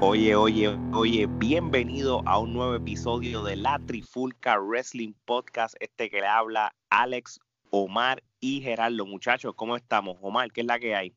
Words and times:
Oye, 0.00 0.34
oye, 0.34 0.76
oye, 0.92 1.26
bienvenido 1.26 2.20
a 2.26 2.38
un 2.38 2.52
nuevo 2.52 2.74
episodio 2.74 3.44
de 3.44 3.54
la 3.54 3.78
Trifulca 3.78 4.58
Wrestling 4.58 5.12
Podcast. 5.24 5.76
Este 5.78 6.10
que 6.10 6.20
le 6.20 6.26
habla 6.26 6.74
Alex, 6.90 7.40
Omar 7.70 8.22
y 8.40 8.60
Gerardo. 8.60 9.06
Muchachos, 9.06 9.54
¿cómo 9.54 9.76
estamos? 9.76 10.16
Omar, 10.20 10.50
¿qué 10.50 10.62
es 10.62 10.66
la 10.66 10.80
que 10.80 10.96
hay? 10.96 11.14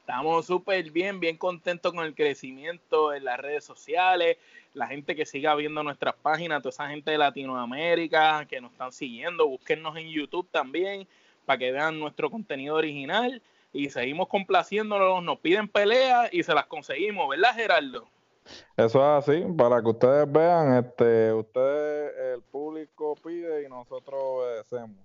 Estamos 0.00 0.46
súper 0.46 0.90
bien, 0.92 1.18
bien 1.18 1.36
contentos 1.36 1.92
con 1.92 2.04
el 2.04 2.14
crecimiento 2.14 3.12
en 3.12 3.24
las 3.24 3.40
redes 3.40 3.64
sociales, 3.64 4.36
la 4.72 4.86
gente 4.86 5.16
que 5.16 5.26
siga 5.26 5.56
viendo 5.56 5.82
nuestras 5.82 6.14
páginas, 6.14 6.62
toda 6.62 6.70
esa 6.70 6.88
gente 6.88 7.10
de 7.10 7.18
Latinoamérica 7.18 8.46
que 8.46 8.60
nos 8.60 8.70
están 8.70 8.92
siguiendo, 8.92 9.48
búsquennos 9.48 9.96
en 9.96 10.08
YouTube 10.08 10.48
también 10.50 11.08
para 11.44 11.58
que 11.58 11.72
vean 11.72 11.98
nuestro 11.98 12.30
contenido 12.30 12.76
original 12.76 13.42
y 13.72 13.90
seguimos 13.90 14.28
complaciéndonos, 14.28 15.22
nos 15.22 15.38
piden 15.38 15.68
peleas 15.68 16.28
y 16.32 16.42
se 16.42 16.54
las 16.54 16.66
conseguimos, 16.66 17.28
¿verdad 17.28 17.54
Gerardo? 17.54 18.08
Eso 18.76 18.98
es 18.98 19.28
así, 19.28 19.44
para 19.56 19.80
que 19.80 19.88
ustedes 19.88 20.30
vean, 20.30 20.84
este, 20.84 21.32
ustedes, 21.32 22.34
el 22.34 22.42
público 22.42 23.14
pide 23.22 23.64
y 23.64 23.68
nosotros 23.68 24.20
obedecemos. 24.20 24.96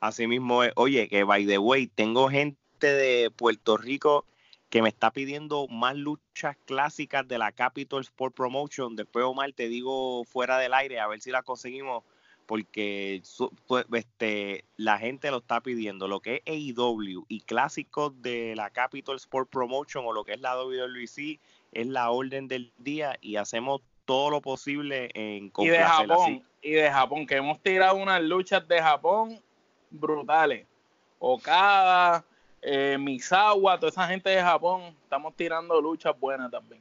Así 0.00 0.26
mismo 0.26 0.62
es. 0.62 0.72
Oye, 0.76 1.08
que 1.08 1.24
by 1.24 1.44
the 1.46 1.58
way, 1.58 1.88
tengo 1.88 2.28
gente 2.28 2.86
de 2.86 3.30
Puerto 3.30 3.76
Rico 3.76 4.24
que 4.70 4.82
me 4.82 4.88
está 4.88 5.10
pidiendo 5.10 5.66
más 5.68 5.96
luchas 5.96 6.56
clásicas 6.66 7.26
de 7.26 7.38
la 7.38 7.52
Capital 7.52 8.00
Sport 8.00 8.34
Promotion. 8.34 8.96
Después, 8.96 9.24
Omar, 9.24 9.52
te 9.52 9.68
digo 9.68 10.24
fuera 10.24 10.58
del 10.58 10.74
aire, 10.74 11.00
a 11.00 11.08
ver 11.08 11.20
si 11.20 11.30
la 11.30 11.42
conseguimos, 11.42 12.04
porque 12.48 13.22
pues, 13.66 13.84
este, 13.92 14.64
la 14.78 14.98
gente 14.98 15.30
lo 15.30 15.36
está 15.36 15.60
pidiendo. 15.60 16.08
Lo 16.08 16.20
que 16.20 16.42
es 16.46 16.76
AEW 16.76 17.26
y 17.28 17.42
clásicos 17.42 18.20
de 18.22 18.56
la 18.56 18.70
Capital 18.70 19.16
Sport 19.16 19.50
Promotion 19.50 20.06
o 20.06 20.14
lo 20.14 20.24
que 20.24 20.32
es 20.32 20.40
la 20.40 20.56
WWC 20.56 21.38
es 21.72 21.86
la 21.86 22.10
orden 22.10 22.48
del 22.48 22.72
día 22.78 23.18
y 23.20 23.36
hacemos 23.36 23.82
todo 24.06 24.30
lo 24.30 24.40
posible 24.40 25.10
en 25.12 25.52
y 25.58 25.68
de 25.68 25.78
Japón 25.78 26.42
y 26.62 26.70
de 26.70 26.90
Japón 26.90 27.26
que 27.26 27.36
hemos 27.36 27.60
tirado 27.60 27.96
unas 27.96 28.22
luchas 28.22 28.66
de 28.66 28.80
Japón 28.80 29.38
brutales 29.90 30.66
Okada 31.18 32.24
eh, 32.62 32.96
Misawa 32.98 33.78
toda 33.78 33.90
esa 33.90 34.08
gente 34.08 34.30
de 34.30 34.40
Japón 34.40 34.96
estamos 35.02 35.36
tirando 35.36 35.78
luchas 35.82 36.18
buenas 36.18 36.50
también 36.50 36.80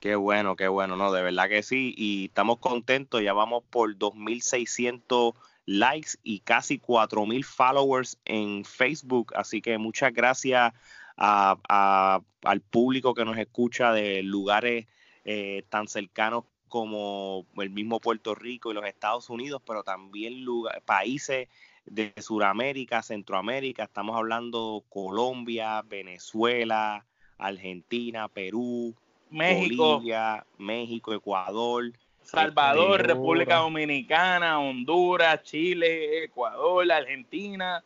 Qué 0.00 0.14
bueno, 0.14 0.54
qué 0.54 0.68
bueno, 0.68 0.96
no, 0.96 1.10
de 1.10 1.22
verdad 1.22 1.48
que 1.48 1.64
sí, 1.64 1.92
y 1.96 2.26
estamos 2.26 2.58
contentos, 2.58 3.20
ya 3.20 3.32
vamos 3.32 3.64
por 3.68 3.96
2.600 3.96 5.34
likes 5.66 6.10
y 6.22 6.38
casi 6.40 6.78
4.000 6.78 7.44
followers 7.44 8.16
en 8.24 8.64
Facebook, 8.64 9.32
así 9.34 9.60
que 9.60 9.76
muchas 9.76 10.14
gracias 10.14 10.72
al 11.16 12.60
público 12.70 13.12
que 13.12 13.24
nos 13.24 13.38
escucha 13.38 13.92
de 13.92 14.22
lugares 14.22 14.86
eh, 15.24 15.64
tan 15.68 15.88
cercanos 15.88 16.44
como 16.68 17.46
el 17.56 17.70
mismo 17.70 17.98
Puerto 17.98 18.36
Rico 18.36 18.70
y 18.70 18.74
los 18.74 18.86
Estados 18.86 19.28
Unidos, 19.30 19.60
pero 19.66 19.82
también 19.82 20.44
países 20.84 21.48
de 21.86 22.14
Sudamérica, 22.18 23.02
Centroamérica, 23.02 23.84
estamos 23.84 24.16
hablando 24.16 24.84
Colombia, 24.88 25.82
Venezuela, 25.82 27.04
Argentina, 27.36 28.28
Perú, 28.28 28.94
México, 29.30 29.94
Bolivia, 29.96 30.44
México, 30.58 31.14
Ecuador, 31.14 31.92
Salvador, 32.22 33.06
República 33.06 33.56
Dominicana, 33.56 34.58
Honduras, 34.58 35.42
Chile, 35.42 36.24
Ecuador, 36.24 36.90
Argentina, 36.92 37.82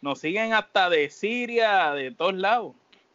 nos 0.00 0.18
siguen 0.18 0.54
hasta 0.54 0.88
de 0.88 1.10
Siria, 1.10 1.92
de 1.92 2.10
todos 2.10 2.34
lados. 2.34 2.74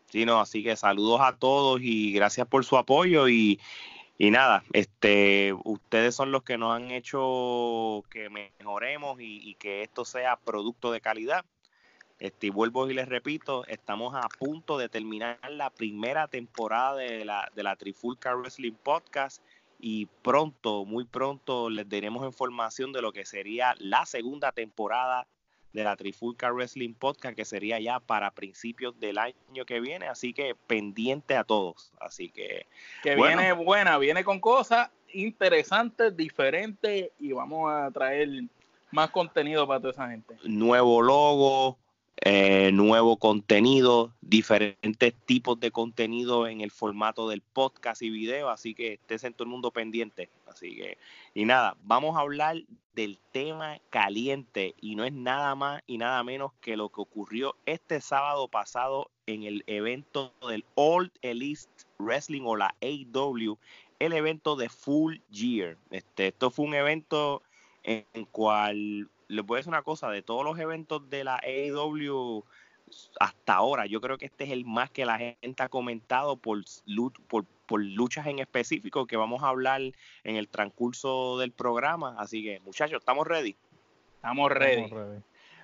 Sí, 0.10 0.26
no, 0.26 0.40
así 0.40 0.64
que 0.64 0.76
saludos 0.76 1.20
a 1.22 1.36
todos 1.36 1.82
y 1.82 2.14
gracias 2.14 2.48
por 2.48 2.64
su 2.64 2.78
apoyo 2.78 3.28
y, 3.28 3.60
y 4.18 4.32
nada, 4.32 4.64
este, 4.74 5.54
ustedes 5.64 6.16
son 6.16 6.32
los 6.32 6.44
que 6.44 6.58
nos 6.58 6.76
han 6.76 6.92
hecho 6.92 8.04
que 8.10 8.30
mejoremos 8.30 9.18
y, 9.20 9.56
que 9.56 9.84
esto 9.84 10.06
sea 10.06 10.38
producto 10.38 10.92
de 10.92 11.02
calidad. 11.02 11.46
Este, 12.20 12.48
y 12.48 12.50
vuelvo 12.50 12.90
y 12.90 12.94
les 12.94 13.08
repito, 13.08 13.66
estamos 13.68 14.16
a 14.16 14.28
punto 14.40 14.78
de 14.78 14.90
terminar 14.90 15.38
la 15.50 15.70
primera 15.70 16.28
temporada 16.28 16.96
de 16.96 17.26
la, 17.26 17.52
de 17.56 17.64
la 17.64 17.76
Trifulca 17.76 18.34
Wrestling 18.36 18.74
Podcast 18.74 19.44
y 19.80 20.08
pronto, 20.24 20.86
muy 20.86 21.06
pronto, 21.06 21.70
les 21.70 21.88
daremos 21.88 22.26
información 22.26 22.92
de 22.92 23.02
lo 23.02 23.12
que 23.12 23.26
sería 23.26 23.76
la 23.78 24.06
segunda 24.06 24.52
temporada 24.52 25.28
de 25.74 25.84
la 25.84 25.96
Trifulca 25.96 26.52
Wrestling 26.52 26.96
Podcast, 26.96 27.36
que 27.36 27.46
sería 27.46 27.80
ya 27.80 28.00
para 28.00 28.32
principios 28.32 29.00
del 29.00 29.20
año 29.20 29.66
que 29.68 29.80
viene, 29.80 30.08
así 30.08 30.34
que 30.34 30.56
pendiente 30.56 31.36
a 31.36 31.44
todos. 31.44 31.92
Así 32.00 32.30
que. 32.30 32.66
Que 33.04 33.16
viene 33.16 33.54
buena, 33.54 34.00
viene 34.00 34.24
con 34.24 34.40
cosas 34.40 34.90
interesantes, 35.14 36.18
diferentes, 36.18 37.12
y 37.20 37.32
vamos 37.32 37.72
a 37.72 37.92
traer 37.92 38.28
más 38.92 39.12
contenido 39.12 39.68
para 39.68 39.80
toda 39.80 39.92
esa 39.92 40.10
gente. 40.10 40.36
Nuevo 40.44 41.02
logo, 41.02 41.78
eh, 42.22 42.72
nuevo 42.74 43.18
contenido, 43.18 44.12
diferentes 44.22 45.14
tipos 45.26 45.60
de 45.60 45.70
contenido 45.70 46.48
en 46.48 46.62
el 46.62 46.72
formato 46.72 47.30
del 47.30 47.42
podcast 47.42 48.02
y 48.02 48.10
video, 48.10 48.50
así 48.50 48.74
que 48.74 48.94
estés 48.94 49.24
en 49.24 49.34
todo 49.34 49.44
el 49.44 49.52
mundo 49.52 49.72
pendiente. 49.72 50.30
Así 50.48 50.76
que, 50.76 50.98
y 51.36 51.46
nada, 51.46 51.78
vamos 51.84 52.18
a 52.18 52.22
hablar 52.22 52.58
del 52.96 53.20
tema 53.32 53.80
caliente 53.92 54.74
y 54.82 54.96
no 54.96 55.04
es 55.06 55.14
nada 55.14 55.54
más 55.54 55.84
y 55.86 56.00
nada 56.00 56.24
menos 56.24 56.54
que 56.60 56.76
lo 56.76 56.90
que 56.90 57.02
ocurrió 57.02 57.56
este 57.68 58.02
sábado 58.02 58.48
pasado 58.48 59.12
en 59.28 59.44
el 59.44 59.64
evento 59.68 60.34
del 60.50 60.66
Old 60.74 61.12
Elite 61.22 61.62
Wrestling 62.00 62.42
o 62.46 62.56
la 62.56 62.74
AW, 62.82 63.60
el 64.00 64.14
evento 64.14 64.56
de 64.56 64.70
Full 64.70 65.18
Year. 65.30 65.78
Este, 65.92 66.28
esto 66.30 66.50
fue 66.50 66.66
un 66.66 66.74
evento 66.74 67.44
en 67.84 68.26
cual 68.32 69.10
les 69.28 69.46
voy 69.46 69.58
a 69.58 69.60
decir 69.60 69.70
una 69.70 69.84
cosa, 69.84 70.10
de 70.10 70.22
todos 70.22 70.44
los 70.44 70.58
eventos 70.60 71.10
de 71.10 71.24
la 71.24 71.38
AEW 71.44 72.44
hasta 73.20 73.54
ahora, 73.54 73.86
yo 73.86 74.00
creo 74.00 74.18
que 74.18 74.26
este 74.26 74.46
es 74.46 74.52
el 74.52 74.66
más 74.66 74.90
que 74.90 75.06
la 75.06 75.18
gente 75.18 75.64
ha 75.64 75.70
comentado 75.70 76.38
por, 76.38 76.64
por, 77.28 77.46
por 77.66 77.84
luchas 77.84 78.28
en 78.28 78.40
específico 78.40 79.06
que 79.06 79.18
vamos 79.18 79.44
a 79.44 79.50
hablar 79.50 79.82
en 80.24 80.36
el 80.36 80.48
transcurso 80.48 81.38
del 81.38 81.52
programa. 81.52 82.16
Así 82.18 82.44
que, 82.44 82.60
muchachos, 82.62 83.00
¿estamos 83.00 83.28
ready? 83.28 83.56
Estamos 84.16 84.52
ready. 84.52 84.90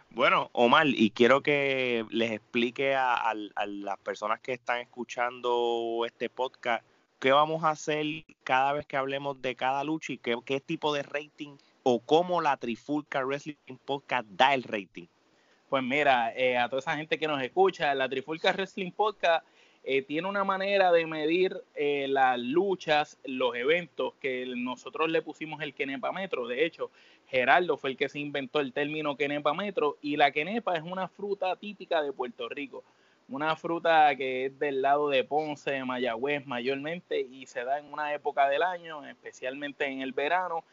Bueno, 0.10 0.50
Omar, 0.54 0.88
y 0.88 1.10
quiero 1.10 1.42
que 1.42 2.06
les 2.10 2.32
explique 2.32 2.94
a, 2.94 3.34
las 3.34 3.98
personas 4.00 4.40
que 4.42 4.54
están 4.54 4.82
escuchando 4.82 6.04
este 6.06 6.30
podcast 6.30 6.86
qué 7.20 7.32
vamos 7.32 7.64
a 7.64 7.70
hacer 7.70 8.06
cada 8.44 8.74
vez 8.74 8.86
que 8.86 8.98
hablemos 8.98 9.42
de 9.42 9.56
cada 9.56 9.84
lucha 9.84 10.14
y 10.14 10.18
qué, 10.18 10.38
qué 10.46 10.60
tipo 10.60 10.94
de 10.94 11.04
rating 11.04 11.56
o 11.84 12.00
cómo 12.00 12.42
la 12.42 12.58
Trifulca 12.58 13.24
Wrestling 13.24 13.78
Podcast 13.86 14.28
da 14.30 14.54
el 14.54 14.64
rating? 14.64 15.08
Pues 15.70 15.84
mira, 15.84 16.34
eh, 16.36 16.58
a 16.58 16.70
toda 16.70 16.80
esa 16.80 16.96
gente 16.96 17.18
que 17.18 17.28
nos 17.28 17.42
escucha, 17.42 17.94
la 17.94 18.08
Trifulca 18.08 18.52
Wrestling 18.54 18.92
Podcast 18.92 19.46
eh, 19.84 20.02
tiene 20.02 20.30
una 20.30 20.46
manera 20.46 20.94
de 20.94 21.06
medir 21.06 21.62
eh, 21.76 22.08
las 22.08 22.40
luchas, 22.40 23.20
los 23.26 23.54
eventos 23.56 24.14
que 24.22 24.46
nosotros 24.56 25.10
le 25.12 25.22
pusimos 25.22 25.62
el 25.62 25.74
Kenepa 25.74 26.14
Metro. 26.14 26.48
De 26.48 26.66
hecho, 26.66 26.90
Gerardo 27.28 27.76
fue 27.76 27.90
el 27.90 27.98
que 27.98 28.08
se 28.08 28.20
inventó 28.20 28.62
el 28.62 28.72
término 28.72 29.18
Kenepa 29.18 29.54
Metro 29.54 29.98
y 30.02 30.16
la 30.16 30.32
Kenepa 30.32 30.76
es 30.76 30.84
una 30.84 31.10
fruta 31.10 31.56
típica 31.58 32.02
de 32.02 32.14
Puerto 32.14 32.48
Rico. 32.48 32.84
Una 33.28 33.56
fruta 33.56 34.16
que 34.16 34.46
es 34.46 34.60
del 34.60 34.82
lado 34.82 35.10
de 35.10 35.24
Ponce, 35.24 35.72
de 35.72 35.84
Mayagüez 35.84 36.46
mayormente 36.46 37.20
y 37.20 37.46
se 37.46 37.64
da 37.64 37.80
en 37.80 37.92
una 37.92 38.14
época 38.14 38.48
del 38.48 38.64
año, 38.64 39.06
especialmente 39.06 39.86
en 39.86 40.02
el 40.02 40.14
verano 40.14 40.64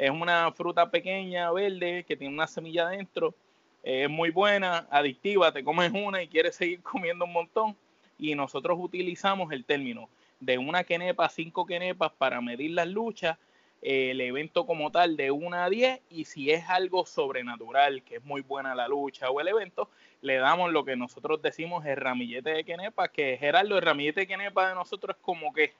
es 0.00 0.10
una 0.10 0.50
fruta 0.52 0.90
pequeña, 0.90 1.52
verde, 1.52 2.04
que 2.08 2.16
tiene 2.16 2.32
una 2.32 2.46
semilla 2.46 2.86
adentro. 2.86 3.34
es 3.82 4.08
muy 4.08 4.30
buena, 4.30 4.86
adictiva, 4.90 5.52
te 5.52 5.62
comes 5.62 5.92
una 5.92 6.22
y 6.22 6.28
quieres 6.28 6.56
seguir 6.56 6.80
comiendo 6.82 7.26
un 7.26 7.34
montón. 7.34 7.76
Y 8.18 8.34
nosotros 8.34 8.78
utilizamos 8.80 9.52
el 9.52 9.66
término 9.66 10.08
de 10.40 10.56
una 10.56 10.84
quenepa 10.84 11.26
a 11.26 11.28
cinco 11.28 11.66
quenepas 11.66 12.12
para 12.16 12.40
medir 12.40 12.70
las 12.70 12.88
luchas, 12.88 13.36
el 13.82 14.22
evento 14.22 14.64
como 14.64 14.90
tal 14.90 15.18
de 15.18 15.30
1 15.30 15.56
a 15.56 15.68
10 15.68 16.00
y 16.08 16.24
si 16.24 16.50
es 16.50 16.68
algo 16.70 17.04
sobrenatural, 17.04 18.02
que 18.02 18.16
es 18.16 18.24
muy 18.24 18.40
buena 18.40 18.74
la 18.74 18.88
lucha 18.88 19.30
o 19.30 19.38
el 19.40 19.48
evento, 19.48 19.90
le 20.22 20.36
damos 20.36 20.72
lo 20.72 20.84
que 20.84 20.96
nosotros 20.96 21.42
decimos 21.42 21.84
el 21.84 21.96
ramillete 21.96 22.50
de 22.50 22.64
quenepa, 22.64 23.08
que 23.08 23.36
Gerardo, 23.38 23.76
el 23.76 23.84
ramillete 23.84 24.20
de 24.20 24.26
quenepa 24.26 24.70
de 24.70 24.74
nosotros 24.74 25.16
es 25.16 25.22
como 25.22 25.52
que 25.52 25.74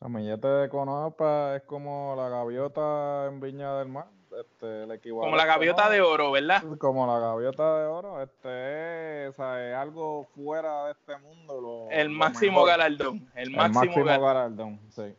Ramillete 0.00 0.46
de 0.46 0.68
Conopa 0.68 1.56
es 1.56 1.62
como 1.62 2.14
la 2.16 2.28
gaviota 2.28 3.26
en 3.26 3.40
Viña 3.40 3.78
del 3.78 3.88
Mar. 3.88 4.06
Este, 4.38 4.82
el 4.82 5.00
como 5.00 5.34
la 5.34 5.46
gaviota 5.46 5.88
de 5.88 6.02
oro, 6.02 6.30
¿verdad? 6.32 6.62
Como 6.78 7.06
la 7.06 7.18
gaviota 7.18 7.78
de 7.78 7.86
oro, 7.86 8.22
este 8.22 9.28
es, 9.28 9.38
algo 9.38 10.28
fuera 10.34 10.86
de 10.86 10.92
este 10.92 11.16
mundo. 11.16 11.88
el 11.90 12.10
máximo 12.10 12.64
galardón, 12.64 13.30
el 13.34 13.50
máximo, 13.50 14.04
galardón, 14.04 14.78
sí. 14.90 15.14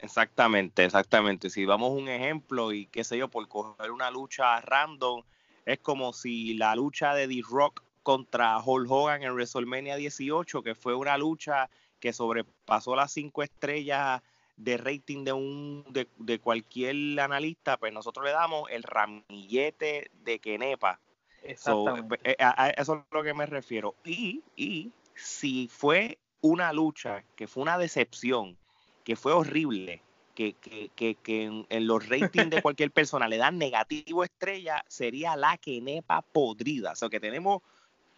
Exactamente, 0.00 0.84
exactamente. 0.84 1.50
Si 1.50 1.66
vamos 1.66 1.90
a 1.90 1.94
un 1.94 2.08
ejemplo 2.08 2.72
y 2.72 2.86
qué 2.86 3.04
sé 3.04 3.16
yo, 3.18 3.28
por 3.28 3.46
coger 3.46 3.92
una 3.92 4.10
lucha 4.10 4.60
random, 4.60 5.22
es 5.64 5.78
como 5.78 6.12
si 6.12 6.54
la 6.54 6.74
lucha 6.74 7.14
de 7.14 7.28
D-Rock 7.28 7.82
contra 8.02 8.58
Hulk 8.58 8.90
Hogan 8.90 9.22
en 9.22 9.34
WrestleMania 9.34 9.96
18, 9.96 10.62
que 10.62 10.74
fue 10.74 10.94
una 10.94 11.16
lucha 11.18 11.68
que 12.00 12.12
sobrepasó 12.12 12.96
las 12.96 13.12
cinco 13.12 13.42
estrellas 13.42 14.22
de 14.56 14.76
rating 14.76 15.24
de 15.24 15.32
un 15.32 15.84
de, 16.18 16.38
cualquier 16.40 17.20
analista, 17.20 17.76
pues 17.76 17.92
nosotros 17.92 18.26
le 18.26 18.32
damos 18.32 18.68
el 18.70 18.82
ramillete 18.82 20.10
de 20.12 20.38
Kenepa. 20.40 21.00
Exactamente. 21.42 22.18
Eh, 22.24 22.36
a, 22.40 22.70
eso 22.70 22.94
es 22.94 23.00
lo 23.12 23.22
que 23.22 23.34
me 23.34 23.46
refiero. 23.46 23.94
Y, 24.04 24.42
y 24.56 24.92
si 25.14 25.68
fue 25.68 26.18
una 26.40 26.72
lucha 26.72 27.24
que 27.36 27.46
fue 27.46 27.62
una 27.62 27.78
decepción, 27.78 28.56
que 29.04 29.16
fue 29.16 29.32
horrible, 29.32 30.02
que, 30.34 30.52
que, 30.54 30.90
que, 30.94 31.14
que 31.16 31.64
en, 31.68 31.86
los 31.86 32.08
ratings 32.08 32.50
de 32.50 32.62
cualquier 32.62 32.90
persona 32.90 33.28
le 33.28 33.38
dan 33.38 33.58
negativo 33.58 34.24
estrella, 34.24 34.84
sería 34.88 35.36
la 35.36 35.56
Kenepa 35.56 36.22
podrida. 36.22 36.92
O 36.92 36.96
sea 36.96 37.08
que 37.08 37.20
tenemos 37.20 37.62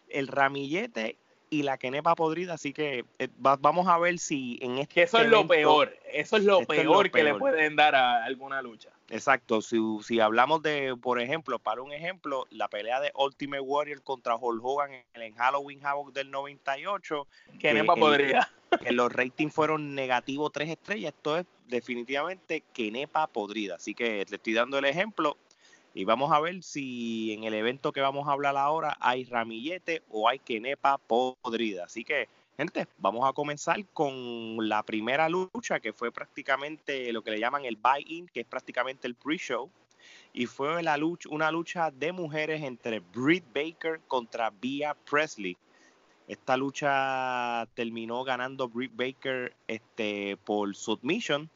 el 0.08 0.26
ramillete 0.26 1.16
y 1.50 1.64
la 1.64 1.76
quenepa 1.78 2.14
podrida, 2.14 2.54
así 2.54 2.72
que 2.72 3.04
eh, 3.18 3.28
vamos 3.38 3.88
a 3.88 3.98
ver 3.98 4.18
si 4.20 4.58
en 4.62 4.78
este 4.78 4.94
que 4.94 5.02
eso 5.02 5.18
es 5.18 5.28
lo 5.28 5.46
peor, 5.46 5.92
eso 6.12 6.36
es 6.36 6.44
lo 6.44 6.64
peor 6.64 7.10
que 7.10 7.24
le 7.24 7.34
pueden 7.34 7.74
dar 7.74 7.96
a 7.96 8.24
alguna 8.24 8.62
lucha. 8.62 8.90
Exacto, 9.10 9.60
si, 9.60 9.76
si 10.02 10.20
hablamos 10.20 10.62
de, 10.62 10.96
por 10.96 11.20
ejemplo, 11.20 11.58
para 11.58 11.82
un 11.82 11.92
ejemplo, 11.92 12.46
la 12.50 12.68
pelea 12.68 13.00
de 13.00 13.10
Ultimate 13.16 13.60
Warrior 13.60 14.02
contra 14.02 14.36
Hulk 14.36 14.64
Hogan 14.64 14.92
en, 15.14 15.34
Halloween 15.34 15.84
Havoc 15.84 16.12
del 16.12 16.30
98, 16.30 17.26
quenepa 17.58 17.96
podrida. 17.96 18.48
Que 18.80 18.92
los 18.92 19.12
ratings 19.12 19.52
fueron 19.52 19.96
negativos 19.96 20.52
tres 20.52 20.70
estrellas, 20.70 21.12
esto 21.16 21.36
es 21.36 21.44
definitivamente 21.66 22.62
quenepa 22.72 23.26
podrida, 23.26 23.74
así 23.74 23.96
que 23.96 24.24
le 24.30 24.36
estoy 24.36 24.52
dando 24.52 24.78
el 24.78 24.84
ejemplo, 24.84 25.36
y 25.94 26.04
vamos 26.04 26.30
a 26.32 26.40
ver 26.40 26.62
si 26.62 27.32
en 27.32 27.44
el 27.44 27.54
evento 27.54 27.92
que 27.92 28.00
vamos 28.00 28.28
a 28.28 28.32
hablar 28.32 28.56
ahora 28.56 28.96
hay 29.00 29.24
ramillete 29.24 30.02
o 30.10 30.28
hay 30.28 30.38
quenepa 30.38 30.98
podrida. 30.98 31.84
Así 31.84 32.04
que, 32.04 32.28
gente, 32.56 32.86
vamos 32.98 33.28
a 33.28 33.32
comenzar 33.32 33.84
con 33.92 34.68
la 34.68 34.84
primera 34.84 35.28
lucha 35.28 35.80
que 35.80 35.92
fue 35.92 36.12
prácticamente 36.12 37.12
lo 37.12 37.22
que 37.22 37.32
le 37.32 37.40
llaman 37.40 37.64
el 37.64 37.76
buy-in, 37.76 38.28
que 38.28 38.40
es 38.40 38.46
prácticamente 38.46 39.08
el 39.08 39.16
pre-show. 39.16 39.68
Y 40.32 40.46
fue 40.46 40.80
la 40.82 40.96
lucha, 40.96 41.28
una 41.30 41.50
lucha 41.50 41.90
de 41.90 42.12
mujeres 42.12 42.62
entre 42.62 43.00
Britt 43.00 43.44
Baker 43.52 44.00
contra 44.06 44.50
Bia 44.50 44.94
Presley. 44.94 45.56
Esta 46.28 46.56
lucha 46.56 47.66
terminó 47.74 48.22
ganando 48.22 48.68
Britt 48.68 48.92
Baker 48.94 49.52
este, 49.66 50.36
por 50.44 50.76
submission 50.76 51.50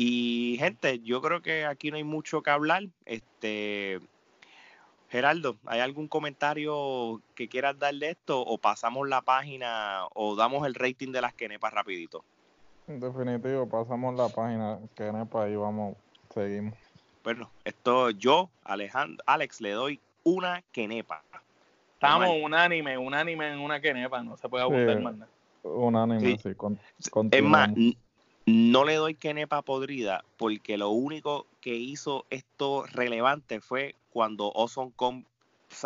y 0.00 0.56
gente, 0.60 1.00
yo 1.00 1.20
creo 1.20 1.42
que 1.42 1.66
aquí 1.66 1.90
no 1.90 1.96
hay 1.96 2.04
mucho 2.04 2.40
que 2.40 2.50
hablar. 2.50 2.84
Este, 3.04 3.98
Geraldo, 5.08 5.56
¿hay 5.66 5.80
algún 5.80 6.06
comentario 6.06 7.20
que 7.34 7.48
quieras 7.48 7.76
dar 7.80 7.92
de 7.96 8.10
esto 8.10 8.40
o 8.40 8.58
pasamos 8.58 9.08
la 9.08 9.22
página 9.22 10.02
o 10.14 10.36
damos 10.36 10.64
el 10.68 10.76
rating 10.76 11.10
de 11.10 11.20
las 11.20 11.34
Kenepas 11.34 11.74
rapidito? 11.74 12.22
En 12.86 13.00
definitivo, 13.00 13.68
pasamos 13.68 14.14
la 14.14 14.28
página 14.28 14.78
Kenepa 14.94 15.48
y 15.48 15.56
vamos, 15.56 15.96
seguimos. 16.32 16.74
Bueno, 17.24 17.50
esto 17.64 18.10
yo, 18.10 18.50
Alejandro, 18.62 19.20
Alex, 19.26 19.60
le 19.60 19.72
doy 19.72 20.00
una 20.22 20.62
Kenepa. 20.70 21.24
Estamos 21.94 22.30
unánime, 22.40 22.96
unánime 22.96 23.52
en 23.52 23.58
una 23.58 23.80
Kenepa, 23.80 24.22
no 24.22 24.36
se 24.36 24.48
puede 24.48 24.62
abundar 24.62 25.00
más 25.00 25.16
nada. 25.16 25.30
Unánime, 25.64 26.38
sí. 26.38 26.54
es 27.32 27.42
más, 27.42 27.70
no 28.48 28.84
le 28.84 28.94
doy 28.94 29.14
quenepa 29.14 29.62
podrida 29.62 30.24
porque 30.36 30.78
lo 30.78 30.90
único 30.90 31.46
que 31.60 31.76
hizo 31.76 32.26
esto 32.30 32.84
relevante 32.86 33.60
fue 33.60 33.94
cuando 34.10 34.50
Ozone 34.52 34.92
Com 34.96 35.24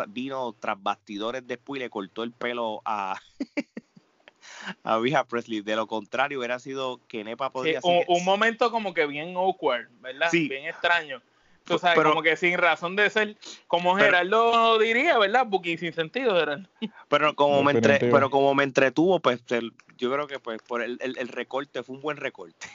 vino 0.07 0.55
tras 0.59 0.81
bastidores 0.81 1.45
después 1.45 1.79
y 1.79 1.83
le 1.83 1.89
cortó 1.89 2.23
el 2.23 2.31
pelo 2.31 2.81
a, 2.85 3.19
a 4.83 4.97
Vija 4.99 5.25
Presley. 5.25 5.61
De 5.61 5.75
lo 5.75 5.87
contrario, 5.87 6.39
hubiera 6.39 6.57
sido 6.59 6.99
quenepa 7.07 7.51
podrida. 7.51 7.81
un, 7.83 8.23
momento 8.23 8.71
como 8.71 8.93
que 8.93 9.05
bien 9.05 9.35
awkward, 9.35 9.89
¿verdad? 9.99 10.29
Bien 10.31 10.67
extraño. 10.67 11.21
Tú 11.65 11.79
sabes, 11.79 12.03
como 12.03 12.21
que 12.21 12.35
sin 12.35 12.57
razón 12.57 12.95
de 12.95 13.09
ser, 13.09 13.37
como 13.67 13.95
Gerardo 13.95 14.77
diría, 14.79 15.17
¿verdad? 15.17 15.47
Porque 15.49 15.77
sin 15.77 15.93
sentido, 15.93 16.35
Gerardo. 16.35 16.67
Pero 17.07 17.35
como, 17.35 17.63
me 17.63 17.71
entre, 17.71 17.99
pero 17.99 18.29
como 18.29 18.53
me 18.53 18.63
entretuvo, 18.63 19.19
pues 19.19 19.41
yo 19.97 20.11
creo 20.11 20.27
que 20.27 20.39
pues 20.39 20.61
por 20.61 20.81
el, 20.81 20.99
el, 21.01 21.27
recorte 21.27 21.83
fue 21.83 21.95
un 21.95 22.01
buen 22.01 22.17
recorte. 22.17 22.67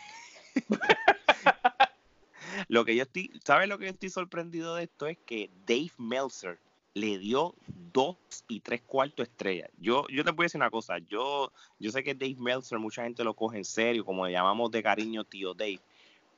lo 2.69 2.85
que 2.85 2.96
yo 2.96 3.02
estoy, 3.02 3.31
¿sabes 3.44 3.69
lo 3.69 3.79
que 3.79 3.87
yo 3.87 3.90
estoy 3.90 4.11
sorprendido 4.11 4.76
de 4.76 4.85
esto? 4.85 5.06
Es 5.06 5.19
que 5.26 5.50
Dave 5.67 5.93
Meltzer 5.99 6.58
le 6.94 7.19
dio 7.19 7.55
dos 7.93 8.17
y 8.49 8.61
tres 8.61 8.81
cuartos 8.82 9.29
estrellas. 9.29 9.70
Yo, 9.79 10.06
yo 10.08 10.25
te 10.25 10.31
voy 10.31 10.44
a 10.44 10.46
decir 10.46 10.61
una 10.61 10.70
cosa, 10.70 10.99
yo, 10.99 11.52
yo 11.79 11.90
sé 11.90 12.02
que 12.02 12.14
Dave 12.14 12.37
Meltzer 12.38 12.79
mucha 12.79 13.05
gente 13.05 13.25
lo 13.25 13.35
coge 13.35 13.58
en 13.58 13.64
serio, 13.64 14.05
como 14.05 14.26
le 14.26 14.32
llamamos 14.32 14.70
de 14.70 14.82
cariño 14.82 15.25
tío 15.25 15.55
Dave, 15.55 15.81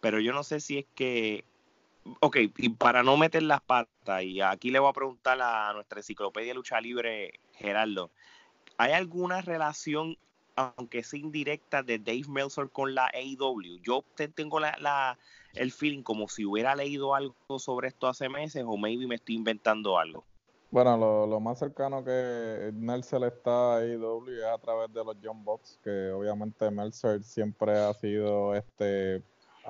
pero 0.01 0.21
yo 0.21 0.33
no 0.33 0.43
sé 0.43 0.61
si 0.61 0.79
es 0.79 0.87
que 0.95 1.45
ok, 2.21 2.37
y 2.57 2.69
para 2.71 3.03
no 3.03 3.17
meter 3.17 3.43
las 3.43 3.61
patas, 3.61 4.23
y 4.23 4.41
aquí 4.41 4.71
le 4.71 4.79
voy 4.79 4.91
a 4.91 4.95
preguntar 4.95 5.41
a 5.41 5.73
nuestra 5.73 6.01
enciclopedia 6.01 6.55
lucha 6.55 6.81
libre, 6.81 7.41
Gerardo, 7.55 8.11
¿hay 8.77 8.93
alguna 8.93 9.41
relación, 9.43 10.17
aunque 10.57 11.03
sea 11.03 11.21
indirecta, 11.21 11.83
de 11.83 11.99
Dave 11.99 12.25
Meltzer 12.29 12.71
con 12.71 12.95
la 12.95 13.11
AEW? 13.15 13.81
Yo 13.83 14.05
tengo 14.35 14.61
la, 14.61 15.19
el 15.55 15.73
feeling 15.73 16.03
como 16.03 16.29
si 16.29 16.45
hubiera 16.45 16.75
leído 16.75 17.15
algo 17.15 17.59
sobre 17.59 17.89
esto 17.89 18.09
hace 18.09 18.29
meses, 18.29 18.65
o 18.67 18.77
maybe 18.77 19.07
me 19.07 19.17
estoy 19.17 19.37
inventando 19.37 19.99
algo. 19.99 20.25
Bueno, 20.71 20.97
lo, 20.97 21.27
lo 21.27 21.41
más 21.41 21.59
cercano 21.59 22.05
que 22.05 22.71
Meltzer 22.73 23.25
está 23.25 23.75
a 23.75 23.79
AEW 23.79 24.29
es 24.29 24.45
a 24.45 24.59
través 24.59 24.93
de 24.93 25.05
los 25.05 25.17
John 25.21 25.45
Box, 25.45 25.81
que 25.83 26.11
obviamente 26.11 26.71
Meltzer 26.71 27.25
siempre 27.25 27.77
ha 27.77 27.93
sido 27.93 28.55
este 28.55 29.25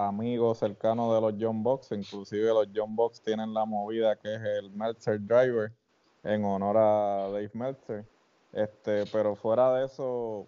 amigos 0.09 0.59
cercanos 0.59 1.15
de 1.15 1.21
los 1.21 1.35
John 1.39 1.63
Box, 1.63 1.93
inclusive 1.93 2.49
los 2.49 2.69
John 2.75 2.97
Box 2.97 3.21
tienen 3.21 3.53
la 3.53 3.65
movida 3.65 4.17
que 4.17 4.35
es 4.35 4.41
el 4.41 4.71
Meltzer 4.71 5.21
Driver 5.21 5.73
en 6.23 6.45
honor 6.45 6.77
a 6.77 7.29
Dave 7.31 7.51
Meltzer. 7.53 8.05
Este, 8.53 9.05
pero 9.07 9.37
fuera 9.37 9.75
de 9.75 9.85
eso, 9.85 10.47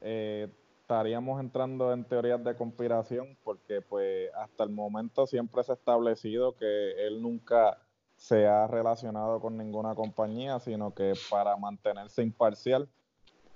eh, 0.00 0.48
estaríamos 0.82 1.40
entrando 1.40 1.92
en 1.92 2.04
teorías 2.04 2.42
de 2.44 2.54
conspiración 2.54 3.36
porque 3.42 3.80
pues 3.80 4.30
hasta 4.34 4.64
el 4.64 4.70
momento 4.70 5.26
siempre 5.26 5.62
se 5.64 5.72
ha 5.72 5.74
establecido 5.74 6.56
que 6.56 7.06
él 7.06 7.22
nunca 7.22 7.78
se 8.16 8.46
ha 8.46 8.66
relacionado 8.66 9.40
con 9.40 9.56
ninguna 9.56 9.94
compañía, 9.94 10.60
sino 10.60 10.94
que 10.94 11.14
para 11.30 11.56
mantenerse 11.56 12.22
imparcial, 12.22 12.88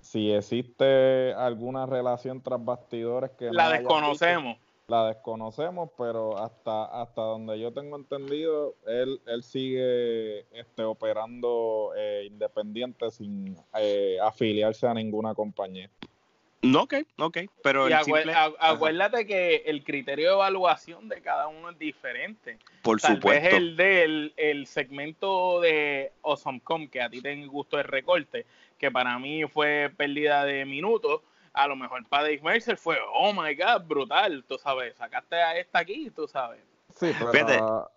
si 0.00 0.32
existe 0.32 1.34
alguna 1.34 1.86
relación 1.86 2.42
tras 2.42 2.64
bastidores 2.64 3.30
que 3.32 3.50
la 3.52 3.70
desconocemos 3.70 4.56
la 4.86 5.08
desconocemos, 5.08 5.90
pero 5.96 6.38
hasta 6.38 6.84
hasta 7.02 7.22
donde 7.22 7.58
yo 7.58 7.72
tengo 7.72 7.96
entendido, 7.96 8.74
él, 8.86 9.20
él 9.26 9.42
sigue 9.42 10.40
este, 10.52 10.82
operando 10.82 11.92
eh, 11.96 12.24
independiente 12.26 13.10
sin 13.10 13.56
eh, 13.78 14.18
afiliarse 14.22 14.86
a 14.86 14.94
ninguna 14.94 15.34
compañía. 15.34 15.90
No, 16.62 16.84
ok, 16.84 16.94
ok, 17.18 17.38
pero 17.62 17.86
acuérdate 18.58 19.26
que 19.26 19.64
el 19.66 19.84
criterio 19.84 20.28
de 20.28 20.34
evaluación 20.34 21.10
de 21.10 21.20
cada 21.20 21.46
uno 21.46 21.70
es 21.70 21.78
diferente. 21.78 22.58
Por 22.82 23.00
Tal 23.00 23.16
supuesto. 23.16 23.42
Vez 23.42 23.54
el 23.54 23.76
del 23.76 24.32
el 24.38 24.66
segmento 24.66 25.60
de 25.60 26.12
Awesomecom, 26.22 26.88
que 26.88 27.02
a 27.02 27.10
ti 27.10 27.20
te 27.20 27.46
gustó 27.46 27.78
el 27.78 27.84
recorte, 27.84 28.46
que 28.78 28.90
para 28.90 29.18
mí 29.18 29.44
fue 29.44 29.92
pérdida 29.94 30.46
de 30.46 30.64
minutos, 30.64 31.20
a 31.54 31.68
lo 31.68 31.76
mejor 31.76 32.06
para 32.08 32.24
Dave 32.24 32.40
Mercer 32.42 32.76
fue, 32.76 32.96
oh 33.14 33.32
my 33.32 33.54
god, 33.54 33.86
brutal, 33.86 34.44
tú 34.46 34.58
sabes, 34.58 34.96
sacaste 34.96 35.36
a 35.36 35.56
esta 35.56 35.78
aquí, 35.78 36.10
tú 36.10 36.26
sabes. 36.28 36.60
Sí, 36.94 37.12
pero 37.32 37.88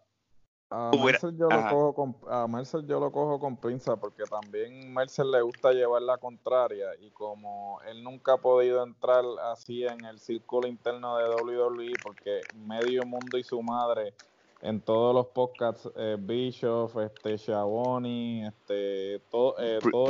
a, 0.69 0.91
Mercer 0.91 1.31
yo 1.37 1.49
lo 1.49 1.69
cojo 1.69 1.93
con, 1.93 2.15
a 2.29 2.47
Mercer 2.47 2.85
yo 2.85 2.99
lo 2.99 3.11
cojo 3.11 3.39
con 3.39 3.55
pinza 3.57 3.95
porque 3.95 4.23
también 4.23 4.93
Mercer 4.93 5.25
le 5.25 5.41
gusta 5.41 5.71
llevar 5.71 6.01
la 6.01 6.17
contraria 6.17 6.87
y 6.99 7.09
como 7.11 7.79
él 7.87 8.03
nunca 8.03 8.33
ha 8.33 8.37
podido 8.37 8.83
entrar 8.83 9.23
así 9.51 9.85
en 9.85 10.05
el 10.05 10.19
círculo 10.19 10.67
interno 10.67 11.17
de 11.17 11.29
WWE 11.29 11.93
porque 12.03 12.41
medio 12.53 13.03
mundo 13.03 13.37
y 13.37 13.43
su 13.43 13.61
madre 13.61 14.13
en 14.61 14.81
todos 14.81 15.13
los 15.13 15.27
podcasts, 15.27 15.89
eh, 15.95 16.17
Bischoff, 16.19 16.97
este, 16.97 17.37
Shaboni, 17.37 18.45
este, 18.45 19.21
todo, 19.29 19.55
eh, 19.59 19.79
todo 19.91 20.07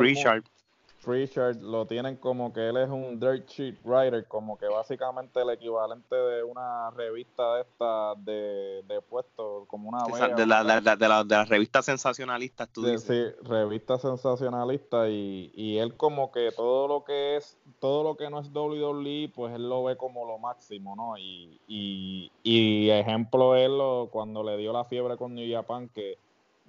Pritchard 1.07 1.61
lo 1.61 1.87
tienen 1.87 2.17
como 2.17 2.51
que 2.51 2.67
él 2.67 2.75
es 2.75 2.89
un 2.89 3.17
dirt 3.17 3.47
sheet 3.47 3.77
writer, 3.85 4.27
como 4.27 4.57
que 4.57 4.67
básicamente 4.67 5.41
el 5.41 5.49
equivalente 5.51 6.13
de 6.13 6.43
una 6.43 6.91
revista 6.91 7.55
de 7.55 7.61
esta 7.61 8.13
de, 8.15 8.83
de 8.85 9.01
puesto, 9.01 9.63
como 9.69 9.87
una 9.87 10.03
de, 10.03 10.45
la, 10.45 10.65
de, 10.65 10.81
la, 11.07 11.23
de, 11.23 11.33
la, 11.33 11.45
revista 11.45 11.81
sensacionalista, 11.81 12.67
tú 12.67 12.83
dices. 12.83 13.03
Sí, 13.03 13.47
revista 13.47 13.97
sensacionalista 13.97 15.07
y, 15.07 15.49
y 15.55 15.77
él 15.77 15.95
como 15.95 16.29
que 16.29 16.51
todo 16.51 16.89
lo 16.89 17.05
que 17.05 17.37
es, 17.37 17.57
todo 17.79 18.03
lo 18.03 18.17
que 18.17 18.29
no 18.29 18.41
es 18.41 18.53
WWE, 18.53 19.31
pues 19.33 19.55
él 19.55 19.69
lo 19.69 19.85
ve 19.85 19.95
como 19.95 20.25
lo 20.25 20.39
máximo, 20.39 20.97
¿no? 20.97 21.17
Y, 21.17 21.61
y, 21.69 22.29
y 22.43 22.89
ejemplo 22.89 23.55
él 23.55 23.79
cuando 24.11 24.43
le 24.43 24.57
dio 24.57 24.73
la 24.73 24.83
fiebre 24.83 25.15
con 25.15 25.35
New 25.35 25.49
Japan 25.49 25.87
que 25.87 26.17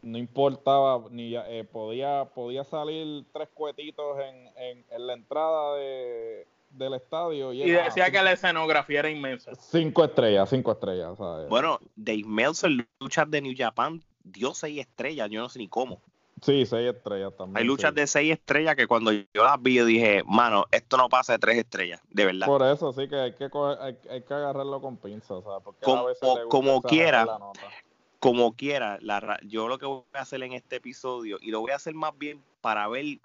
no 0.02 0.18
importaba, 0.18 1.04
ni 1.10 1.34
eh, 1.36 1.64
podía, 1.70 2.26
podía 2.34 2.64
salir 2.64 3.24
tres 3.32 3.48
cuetitos 3.52 4.18
en, 4.20 4.84
en, 4.90 5.06
la 5.06 5.14
entrada 5.14 5.76
de, 5.76 6.46
del 6.70 6.94
estadio. 6.94 7.52
Y, 7.52 7.70
decía 7.70 8.10
que 8.10 8.22
la 8.22 8.32
escenografía 8.32 9.00
era 9.00 9.10
inmensa. 9.10 9.52
Cinco 9.54 10.04
estrellas, 10.04 10.48
cinco 10.50 10.72
estrellas. 10.72 11.16
Bueno, 11.48 11.78
Dave 11.96 12.24
Meltzer, 12.26 12.70
luchas 13.00 13.30
de 13.30 13.40
New 13.40 13.54
Japan, 13.56 14.02
dio 14.22 14.54
seis 14.54 14.80
estrellas, 14.80 15.28
yo 15.30 15.40
no 15.40 15.48
sé 15.48 15.58
ni 15.58 15.68
cómo. 15.68 16.00
Sí, 16.40 16.66
seis 16.66 16.94
estrellas 16.94 17.34
también. 17.36 17.58
Hay 17.58 17.64
luchas 17.64 17.92
de 17.92 18.06
seis 18.06 18.32
estrellas 18.32 18.76
que 18.76 18.86
cuando 18.86 19.10
yo 19.10 19.24
las 19.34 19.60
vi, 19.60 19.80
dije, 19.80 20.22
mano, 20.24 20.66
esto 20.70 20.96
no 20.96 21.08
pasa 21.08 21.32
de 21.32 21.40
tres 21.40 21.58
estrellas, 21.58 22.00
de 22.10 22.26
verdad. 22.26 22.46
Por 22.46 22.62
eso 22.62 22.92
sí 22.92 23.08
que 23.08 23.16
hay 23.16 23.32
que, 23.32 23.50
hay, 24.08 24.22
que 24.22 24.34
agarrarlo 24.34 24.80
con 24.80 24.96
pinzas, 24.96 25.30
o 25.32 25.42
sea, 25.42 25.60
porque 25.60 25.80
como, 25.84 26.06
como 26.48 26.82
quiera, 26.82 27.26
como 28.18 28.54
quiera, 28.54 28.98
la, 29.00 29.38
yo 29.42 29.68
lo 29.68 29.78
que 29.78 29.86
voy 29.86 30.02
a 30.12 30.20
hacer 30.20 30.42
en 30.42 30.52
este 30.52 30.76
episodio, 30.76 31.38
y 31.40 31.50
lo 31.50 31.60
voy 31.60 31.72
a 31.72 31.76
hacer 31.76 31.94
más 31.94 32.16
bien 32.18 32.42
para 32.60 32.88
ver 32.88 33.18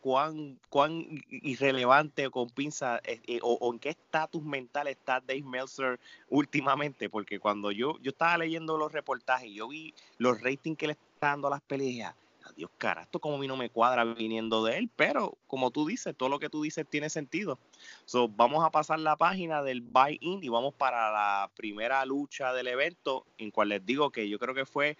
cuán, 0.00 0.58
cuán 0.68 1.22
irrelevante 1.30 2.28
con 2.30 2.50
pinza 2.50 3.00
eh, 3.04 3.20
eh, 3.26 3.38
o, 3.42 3.72
en 3.72 3.78
qué 3.78 3.90
estatus 3.90 4.42
mental 4.42 4.88
está 4.88 5.20
Dave 5.20 5.42
Meltzer 5.42 5.98
últimamente, 6.28 7.08
porque 7.08 7.38
cuando 7.38 7.70
yo, 7.70 7.98
yo 8.00 8.10
estaba 8.10 8.38
leyendo 8.38 8.76
los 8.76 8.92
reportajes 8.92 9.50
yo 9.52 9.68
vi 9.68 9.94
los 10.18 10.40
ratings 10.42 10.76
que 10.76 10.88
le 10.88 10.92
está 10.92 11.28
dando 11.28 11.48
a 11.48 11.52
las 11.52 11.62
peleas, 11.62 12.14
Dios 12.56 12.70
cara, 12.78 13.02
esto 13.02 13.20
como 13.20 13.36
a 13.36 13.38
mí 13.38 13.46
no 13.46 13.56
me 13.56 13.70
cuadra 13.70 14.04
viniendo 14.04 14.64
de 14.64 14.78
él, 14.78 14.90
pero 14.94 15.36
como 15.46 15.70
tú 15.70 15.86
dices, 15.86 16.14
todo 16.16 16.28
lo 16.28 16.38
que 16.38 16.48
tú 16.48 16.62
dices 16.62 16.86
tiene 16.88 17.10
sentido. 17.10 17.58
So, 18.04 18.28
vamos 18.28 18.64
a 18.64 18.70
pasar 18.70 18.98
la 18.98 19.16
página 19.16 19.62
del 19.62 19.80
buy-in 19.80 20.42
y 20.42 20.48
vamos 20.48 20.74
para 20.74 21.10
la 21.12 21.50
primera 21.56 22.04
lucha 22.04 22.52
del 22.52 22.68
evento, 22.68 23.26
en 23.38 23.50
cual 23.50 23.68
les 23.70 23.84
digo 23.84 24.10
que 24.10 24.28
yo 24.28 24.38
creo 24.38 24.54
que 24.54 24.66
fue 24.66 24.96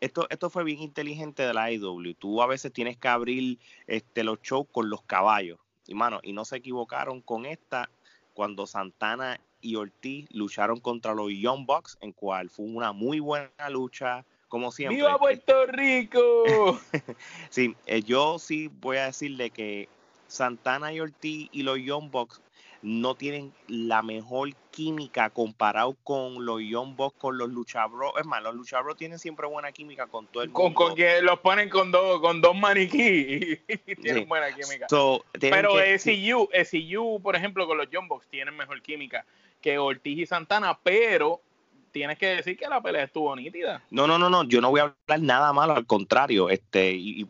esto, 0.00 0.26
esto 0.30 0.50
fue 0.50 0.64
bien 0.64 0.80
inteligente 0.80 1.44
de 1.44 1.54
la 1.54 1.72
IW. 1.72 2.14
Tú 2.18 2.42
a 2.42 2.46
veces 2.46 2.72
tienes 2.72 2.96
que 2.96 3.08
abrir 3.08 3.58
este, 3.86 4.24
los 4.24 4.40
shows 4.42 4.66
con 4.70 4.90
los 4.90 5.02
caballos. 5.02 5.58
Y 5.86 5.94
mano, 5.94 6.20
y 6.22 6.32
no 6.32 6.44
se 6.44 6.56
equivocaron 6.56 7.20
con 7.20 7.46
esta 7.46 7.90
cuando 8.34 8.66
Santana 8.66 9.40
y 9.60 9.76
Ortiz 9.76 10.28
lucharon 10.30 10.80
contra 10.80 11.14
los 11.14 11.30
Young 11.32 11.64
Bucks, 11.66 11.96
en 12.00 12.12
cual 12.12 12.50
fue 12.50 12.66
una 12.66 12.92
muy 12.92 13.20
buena 13.20 13.70
lucha 13.70 14.26
como 14.54 14.70
siempre. 14.70 14.98
¡Viva 14.98 15.18
Puerto 15.18 15.66
Rico! 15.66 16.78
sí, 17.50 17.74
eh, 17.86 18.02
yo 18.02 18.38
sí 18.38 18.70
voy 18.80 18.98
a 18.98 19.06
decirle 19.06 19.50
que 19.50 19.88
Santana 20.28 20.92
y 20.92 21.00
Ortiz 21.00 21.48
y 21.50 21.64
los 21.64 21.80
Young 21.80 22.08
Bucks 22.12 22.40
no 22.80 23.16
tienen 23.16 23.52
la 23.66 24.02
mejor 24.02 24.54
química 24.70 25.28
comparado 25.30 25.96
con 26.04 26.46
los 26.46 26.60
Young 26.60 26.94
Bucks, 26.94 27.18
con 27.18 27.36
los 27.36 27.48
Luchabros. 27.48 28.12
Es 28.16 28.26
más, 28.26 28.44
los 28.44 28.54
Luchabros 28.54 28.96
tienen 28.96 29.18
siempre 29.18 29.48
buena 29.48 29.72
química 29.72 30.06
con 30.06 30.28
todo 30.28 30.44
el 30.44 30.50
mundo. 30.50 30.72
Con, 30.72 30.94
que 30.94 31.20
los 31.20 31.40
ponen 31.40 31.68
con 31.68 31.90
dos, 31.90 32.20
con 32.20 32.40
dos 32.40 32.54
maniquí 32.54 33.58
y 33.66 33.96
tienen 33.96 34.28
buena 34.28 34.54
química. 34.54 34.86
Pero 35.40 35.74
que, 35.74 35.98
SCU, 35.98 36.48
SCU, 36.64 37.20
por 37.20 37.34
ejemplo, 37.34 37.66
con 37.66 37.76
los 37.76 37.90
Young 37.90 38.06
Bucks 38.06 38.28
tienen 38.28 38.56
mejor 38.56 38.80
química 38.82 39.26
que 39.60 39.78
Ortiz 39.78 40.16
y 40.16 40.26
Santana, 40.26 40.78
pero 40.80 41.40
tienes 41.94 42.18
que 42.18 42.26
decir 42.26 42.58
que 42.58 42.68
la 42.68 42.82
pelea 42.82 43.04
estuvo 43.04 43.34
nítida. 43.36 43.80
No, 43.88 44.08
no, 44.08 44.18
no, 44.18 44.28
no, 44.28 44.42
yo 44.42 44.60
no 44.60 44.70
voy 44.70 44.80
a 44.80 44.96
hablar 45.06 45.20
nada 45.20 45.52
malo, 45.52 45.74
al 45.74 45.86
contrario, 45.86 46.50
este, 46.50 46.90
y, 46.90 47.24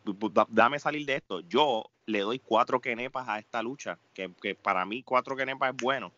dame 0.49 0.79
salir 0.79 1.05
de 1.05 1.17
esto. 1.17 1.41
Yo 1.41 1.85
le 2.07 2.21
doy 2.21 2.39
cuatro 2.39 2.81
kenepas 2.81 3.29
a 3.29 3.39
esta 3.39 3.63
lucha, 3.63 3.99
que, 4.15 4.31
para 4.55 4.87
mí 4.87 5.03
cuatro 5.03 5.37
kenepas 5.37 5.75
es 5.75 5.77
bueno. 5.83 6.13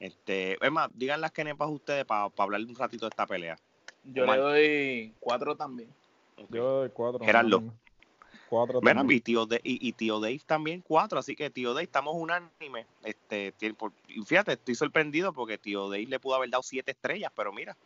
Este, 0.00 0.58
es 0.60 0.72
más, 0.72 0.90
digan 0.92 1.20
las 1.20 1.30
kenepas 1.30 1.70
ustedes 1.70 2.04
para 2.04 2.28
hablar 2.36 2.60
un 2.62 2.74
ratito 2.74 3.06
de 3.06 3.10
esta 3.10 3.24
pelea. 3.24 3.56
Yo 4.02 4.26
le 4.26 4.36
doy 4.36 5.14
cuatro 5.20 5.56
también. 5.56 5.88
Yo 6.36 6.46
le 6.50 6.58
doy 6.58 6.90
cuatro. 6.90 7.24
Gerardo. 7.24 7.62
Cuatro 8.48 8.80
bueno, 8.82 9.06
y 9.08 9.20
tío, 9.20 9.48
y, 9.62 9.92
tío 9.92 10.20
Dave 10.20 10.40
también 10.44 10.82
cuatro, 10.86 11.18
así 11.18 11.34
que 11.34 11.48
tío 11.48 11.72
Dave 11.72 11.84
estamos 11.84 12.14
unánime. 12.16 12.84
Este, 13.02 13.54
fíjate, 14.26 14.52
estoy 14.52 14.74
sorprendido 14.74 15.32
porque 15.32 15.56
tío 15.56 15.88
Dave 15.88 16.04
le 16.04 16.20
pudo 16.20 16.34
haber 16.34 16.50
dado 16.50 16.62
siete 16.62 16.90
estrellas, 16.90 17.32
pero 17.34 17.50
mira, 17.50 17.78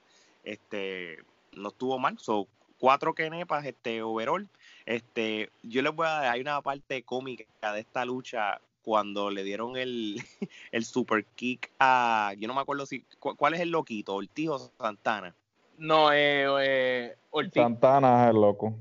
este, 0.47 1.19
no 1.53 1.69
estuvo 1.69 1.99
mal. 1.99 2.19
Son 2.19 2.47
cuatro 2.79 3.15
kenepas, 3.15 3.67
este, 3.67 4.03
overall. 4.03 4.49
Este, 4.87 5.51
yo 5.63 5.83
les 5.83 5.95
voy 5.95 6.07
a 6.07 6.11
dar, 6.11 6.25
hay 6.27 6.41
una 6.41 6.63
parte 6.63 7.03
cómica 7.03 7.45
de 7.73 7.81
esta 7.81 8.05
lucha 8.05 8.61
cuando 8.83 9.31
le 9.31 9.43
dieron 9.43 9.77
el, 9.77 10.23
el 10.73 10.85
super 10.85 11.25
kick 11.35 11.71
a, 11.79 12.33
yo 12.39 12.47
no 12.47 12.55
me 12.55 12.61
acuerdo 12.61 12.87
si, 12.87 13.05
¿cuál 13.19 13.55
es 13.55 13.61
el 13.61 13.71
loquito? 13.71 14.15
¿Ortiz 14.15 14.49
o 14.49 14.59
Santana? 14.79 15.35
No, 15.77 16.13
eh, 16.13 16.47
eh 16.61 17.17
Ortiz. 17.31 17.63
Santana 17.63 18.25
es 18.25 18.31
el 18.31 18.41
loco 18.41 18.75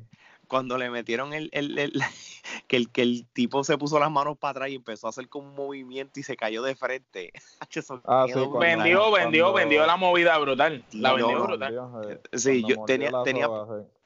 cuando 0.48 0.78
le 0.78 0.90
metieron 0.90 1.34
el, 1.34 1.50
el, 1.52 1.94
que 2.68 2.78
el 2.78 2.90
que 2.90 3.02
el 3.02 3.26
tipo 3.34 3.64
se 3.64 3.78
puso 3.78 4.00
las 4.00 4.12
manos 4.12 4.38
para 4.38 4.52
atrás 4.52 4.70
y 4.70 4.76
empezó 4.76 5.08
a 5.08 5.10
hacer 5.10 5.30
como 5.30 5.50
un 5.50 5.56
movimiento 5.56 6.20
y 6.20 6.24
se 6.24 6.36
cayó 6.36 6.64
de 6.64 6.76
frente. 6.76 7.34
ah, 8.06 8.26
vendió, 8.60 9.12
vendió, 9.12 9.54
vendió 9.54 9.86
la 9.86 9.98
movida 9.98 10.38
brutal. 10.38 10.84
La 10.92 11.14
vendió 11.14 11.44
brutal. 11.44 12.22
Sí, 12.34 12.64
yo 12.68 12.84
tenía, 12.86 13.12
tenía 13.24 13.48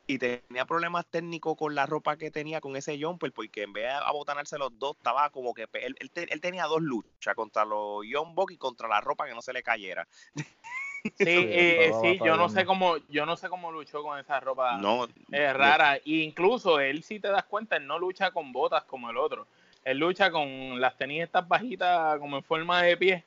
y 0.09 0.17
tenía 0.17 0.65
problemas 0.65 1.05
técnicos 1.05 1.55
con 1.55 1.75
la 1.75 1.85
ropa 1.85 2.17
que 2.17 2.31
tenía 2.31 2.61
con 2.61 2.75
ese 2.75 2.99
jumper, 2.99 3.31
porque 3.31 3.61
en 3.61 3.73
vez 3.73 3.83
de 3.83 3.91
abotanarse 3.91 4.57
los 4.57 4.71
dos, 4.79 4.97
estaba 4.97 5.29
como 5.29 5.53
que 5.53 5.67
él, 5.73 5.95
él, 5.99 6.41
tenía 6.41 6.65
dos 6.65 6.81
luchas 6.81 7.35
contra 7.35 7.63
los 7.63 8.03
Young 8.07 8.33
y 8.49 8.57
contra 8.57 8.87
la 8.87 9.01
ropa 9.01 9.27
que 9.27 9.35
no 9.35 9.43
se 9.43 9.53
le 9.53 9.61
cayera. 9.61 10.07
Sí, 11.03 11.11
eh, 11.27 11.91
sí, 12.01 12.19
yo 12.23 12.35
no 12.35 12.49
sé 12.49 12.65
cómo, 12.65 12.97
yo 13.09 13.25
no 13.25 13.37
sé 13.37 13.49
cómo 13.49 13.71
luchó 13.71 14.03
con 14.03 14.19
esa 14.19 14.39
ropa 14.39 14.77
no, 14.77 15.07
rara. 15.29 15.97
E 15.97 16.01
incluso 16.05 16.79
él, 16.79 17.03
si 17.03 17.19
te 17.19 17.29
das 17.29 17.45
cuenta, 17.45 17.77
él 17.77 17.87
no 17.87 17.99
lucha 17.99 18.31
con 18.31 18.51
botas 18.51 18.83
como 18.83 19.09
el 19.09 19.17
otro. 19.17 19.47
Él 19.85 19.97
lucha 19.97 20.29
con 20.31 20.79
las 20.79 20.97
tenis 20.97 21.23
estas 21.23 21.47
bajitas 21.47 22.19
como 22.19 22.37
en 22.37 22.43
forma 22.43 22.83
de 22.83 22.97
pie 22.97 23.23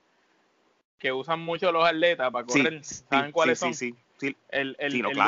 que 0.98 1.10
usan 1.10 1.40
mucho 1.40 1.72
los 1.72 1.84
atletas 1.84 2.30
para 2.30 2.46
correr. 2.46 2.84
¿Saben 2.84 3.32
cuáles 3.32 3.58
son? 3.58 3.74
Sí, 3.74 3.94
sí, 4.18 4.36
Él, 4.48 4.76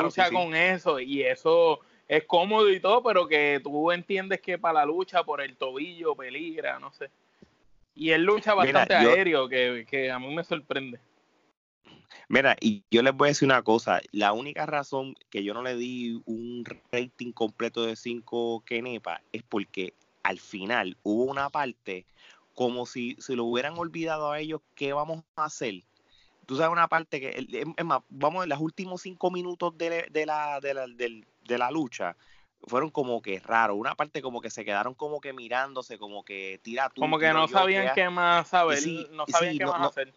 lucha 0.01 0.31
con 0.31 0.55
eso 0.55 1.01
y 1.01 1.21
eso 1.23 1.81
es 2.07 2.23
cómodo 2.23 2.71
y 2.71 2.79
todo, 2.79 3.03
pero 3.03 3.27
que 3.27 3.59
tú 3.61 3.91
entiendes 3.91 4.39
que 4.39 4.57
para 4.57 4.79
la 4.79 4.85
lucha 4.85 5.23
por 5.23 5.41
el 5.41 5.57
tobillo 5.57 6.15
peligra, 6.15 6.79
no 6.79 6.93
sé. 6.93 7.09
Y 7.95 8.11
él 8.11 8.23
lucha 8.23 8.53
bastante 8.53 8.93
aéreo, 8.93 9.49
que, 9.49 9.85
que 9.89 10.11
a 10.11 10.19
mí 10.19 10.33
me 10.33 10.43
sorprende. 10.43 10.99
Mira, 12.27 12.55
y 12.59 12.83
yo 12.89 13.03
les 13.03 13.13
voy 13.15 13.27
a 13.27 13.29
decir 13.29 13.47
una 13.47 13.61
cosa, 13.61 14.01
la 14.11 14.33
única 14.33 14.65
razón 14.65 15.15
que 15.29 15.43
yo 15.43 15.53
no 15.53 15.61
le 15.61 15.75
di 15.75 16.21
un 16.25 16.63
rating 16.91 17.31
completo 17.31 17.85
de 17.85 17.95
5 17.95 18.63
Kenepa 18.65 19.21
es 19.31 19.43
porque 19.43 19.93
al 20.23 20.39
final 20.39 20.97
hubo 21.03 21.25
una 21.25 21.49
parte 21.49 22.05
como 22.55 22.85
si 22.85 23.15
se 23.19 23.35
lo 23.35 23.45
hubieran 23.45 23.77
olvidado 23.77 24.31
a 24.31 24.39
ellos 24.39 24.61
qué 24.73 24.93
vamos 24.93 25.23
a 25.35 25.45
hacer. 25.45 25.83
Tú 26.47 26.55
sabes 26.55 26.71
una 26.71 26.87
parte 26.87 27.19
que, 27.19 27.47
es 27.77 27.85
más, 27.85 28.01
vamos 28.09 28.43
en 28.43 28.49
los 28.49 28.59
últimos 28.59 29.01
cinco 29.01 29.29
minutos 29.29 29.77
de, 29.77 29.89
la, 30.25 30.59
de, 30.59 30.73
la, 30.73 30.87
de, 30.87 31.57
la 31.57 31.71
lucha, 31.71 32.15
fueron 32.67 32.91
como 32.91 33.21
que 33.21 33.39
raros. 33.39 33.77
Una 33.77 33.95
parte 33.95 34.21
como 34.21 34.41
que 34.41 34.49
se 34.49 34.63
quedaron 34.63 34.93
como 34.93 35.19
que 35.19 35.33
mirándose, 35.33 35.97
como 35.97 36.23
que 36.23 36.59
tira 36.63 36.89
tú. 36.89 37.01
Como 37.01 37.19
que 37.19 37.33
no 37.33 37.47
sabían 37.47 37.93
qué 37.93 38.09
más 38.09 38.47
saber, 38.47 38.79
no 39.11 39.25
sabían 39.27 39.57
qué 39.57 39.65
más 39.65 39.89
hacer. 39.89 40.13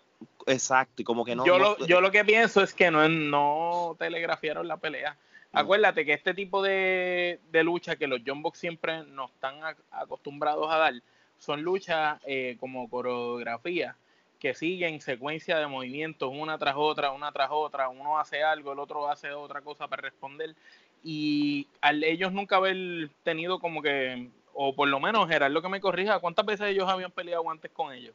Exacto, 0.47 1.03
y 1.03 1.05
como 1.05 1.25
que 1.25 1.37
no. 1.37 1.45
Yo, 1.45 1.59
lo, 1.59 1.79
yo 1.87 2.01
lo 2.01 2.11
que 2.11 2.25
pienso 2.25 2.63
es 2.63 2.73
que 2.73 2.91
no, 2.91 3.09
no 3.09 3.97
telegrafiaron 3.99 4.67
la 4.67 4.79
pelea. 4.79 5.17
Acuérdate 5.53 6.05
que 6.05 6.13
este 6.13 6.35
tipo 6.35 6.63
de, 6.63 7.41
lucha 7.65 7.97
que 7.97 8.07
los 8.07 8.21
John 8.27 8.43
Box 8.43 8.59
siempre 8.59 9.05
nos 9.05 9.31
están 9.31 9.61
acostumbrados 9.91 10.71
a 10.71 10.77
dar 10.77 10.95
son 11.39 11.63
luchas 11.63 12.21
eh, 12.27 12.57
como 12.61 12.89
coreografía 12.91 13.97
que 14.39 14.55
siguen 14.55 15.01
secuencia 15.01 15.59
de 15.59 15.67
movimientos 15.67 16.31
una 16.33 16.59
tras 16.59 16.75
otra, 16.77 17.11
una 17.11 17.33
tras 17.33 17.49
otra, 17.51 17.89
uno 17.89 18.19
hace 18.19 18.43
algo, 18.43 18.73
el 18.73 18.79
otro 18.79 19.09
hace 19.09 19.33
otra 19.33 19.63
cosa 19.63 19.89
para 19.89 20.03
responder 20.03 20.55
y 21.03 21.67
al 21.81 22.05
ellos 22.05 22.33
nunca 22.33 22.57
haber 22.57 23.11
tenido 23.25 23.59
como 23.59 23.83
que, 23.83 24.29
o 24.55 24.75
por 24.75 24.89
lo 24.89 25.01
menos 25.01 25.29
lo 25.51 25.63
que 25.63 25.69
me 25.69 25.81
corrija, 25.81 26.21
¿cuántas 26.21 26.47
veces 26.47 26.69
ellos 26.69 26.89
habían 26.89 27.11
peleado 27.11 27.51
antes 27.51 27.71
con 27.71 27.93
ellos? 27.93 28.15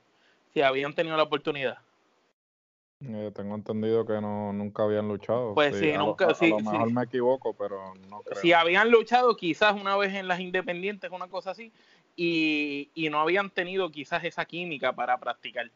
Si 0.54 0.62
habían 0.62 0.94
tenido 0.94 1.18
la 1.18 1.24
oportunidad. 1.24 1.78
Eh, 3.06 3.32
tengo 3.36 3.56
entendido 3.56 4.06
que 4.06 4.14
no 4.22 4.54
nunca 4.54 4.84
habían 4.84 5.08
luchado. 5.08 5.54
Pues 5.54 5.78
sí, 5.78 5.92
nunca. 5.94 6.28
A 6.28 6.48
lo 6.48 6.60
mejor 6.60 6.92
me 6.92 7.04
equivoco, 7.04 7.54
pero 7.54 7.94
no 8.10 8.22
creo. 8.22 8.40
Si 8.40 8.54
habían 8.54 8.92
luchado, 8.92 9.36
quizás 9.36 9.74
una 9.80 9.98
vez 9.98 10.14
en 10.14 10.28
las 10.28 10.40
independientes, 10.40 11.12
una 11.12 11.28
cosa 11.28 11.52
así, 11.52 11.72
y, 12.16 12.90
no 13.12 13.20
habían 13.20 13.50
tenido 13.50 13.90
quizás 13.90 14.24
esa 14.24 14.46
química 14.46 14.94
para 14.94 15.18
practicar. 15.18 15.70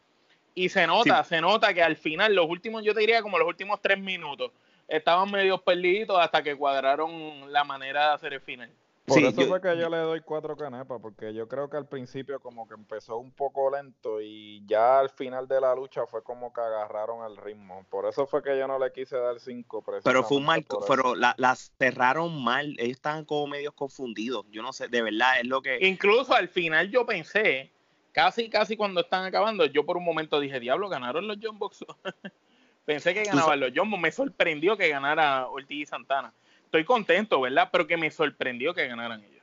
Y 0.54 0.70
se 0.70 0.86
nota, 0.86 1.22
se 1.24 1.40
nota 1.40 1.74
que 1.74 1.82
al 1.82 1.96
final, 1.96 2.34
los 2.34 2.48
últimos, 2.48 2.82
yo 2.82 2.94
te 2.94 3.00
diría 3.00 3.22
como 3.22 3.38
los 3.38 3.46
últimos 3.46 3.80
tres 3.80 3.98
minutos, 3.98 4.50
estaban 4.88 5.30
medio 5.30 5.58
perdidos 5.58 6.18
hasta 6.18 6.42
que 6.42 6.56
cuadraron 6.56 7.52
la 7.52 7.62
manera 7.64 8.08
de 8.08 8.14
hacer 8.14 8.32
el 8.32 8.40
final. 8.40 8.70
Por 9.08 9.18
eso 9.18 9.42
fue 9.46 9.60
que 9.60 9.78
yo 9.78 9.88
le 9.88 9.96
doy 9.96 10.20
cuatro 10.20 10.56
canepas, 10.56 11.00
porque 11.00 11.32
yo 11.32 11.48
creo 11.48 11.70
que 11.70 11.78
al 11.78 11.86
principio 11.86 12.40
como 12.40 12.68
que 12.68 12.74
empezó 12.74 13.16
un 13.16 13.32
poco 13.32 13.70
lento 13.70 14.20
y 14.20 14.62
ya 14.66 15.00
al 15.00 15.08
final 15.08 15.48
de 15.48 15.60
la 15.60 15.74
lucha 15.74 16.06
fue 16.06 16.22
como 16.22 16.52
que 16.52 16.60
agarraron 16.60 17.24
el 17.24 17.36
ritmo. 17.36 17.84
Por 17.88 18.06
eso 18.06 18.26
fue 18.26 18.42
que 18.42 18.58
yo 18.58 18.68
no 18.68 18.78
le 18.78 18.92
quise 18.92 19.16
dar 19.16 19.40
cinco. 19.40 19.82
Pero 20.04 20.22
fue 20.22 20.36
un 20.36 20.44
mal, 20.44 20.64
pero 20.86 21.14
las 21.14 21.72
cerraron 21.78 22.42
mal, 22.42 22.76
ellos 22.78 22.96
estaban 22.96 23.24
como 23.24 23.46
medios 23.46 23.74
confundidos. 23.74 24.44
Yo 24.50 24.62
no 24.62 24.72
sé, 24.72 24.88
de 24.88 25.02
verdad 25.02 25.40
es 25.40 25.46
lo 25.46 25.62
que... 25.62 25.78
Incluso 25.86 26.34
al 26.34 26.48
final 26.48 26.90
yo 26.90 27.06
pensé, 27.06 27.72
casi, 28.12 28.50
casi 28.50 28.76
cuando 28.76 29.00
están 29.00 29.24
acabando, 29.24 29.64
yo 29.66 29.86
por 29.86 29.96
un 29.96 30.04
momento 30.04 30.38
dije, 30.38 30.60
diablo, 30.60 30.88
ganaron 30.88 31.26
los 31.26 31.38
John 31.42 31.58
Box. 31.58 31.84
pensé 32.84 33.14
que 33.14 33.24
ganaban 33.24 33.60
los 33.60 33.72
John 33.74 33.90
me 34.00 34.12
sorprendió 34.12 34.76
que 34.76 34.88
ganara 34.88 35.48
Ortiz 35.48 35.82
y 35.82 35.86
Santana 35.86 36.32
estoy 36.68 36.84
contento, 36.84 37.40
¿verdad? 37.40 37.70
Pero 37.72 37.86
que 37.86 37.96
me 37.96 38.10
sorprendió 38.10 38.74
que 38.74 38.86
ganaran 38.86 39.24
ellos. 39.24 39.42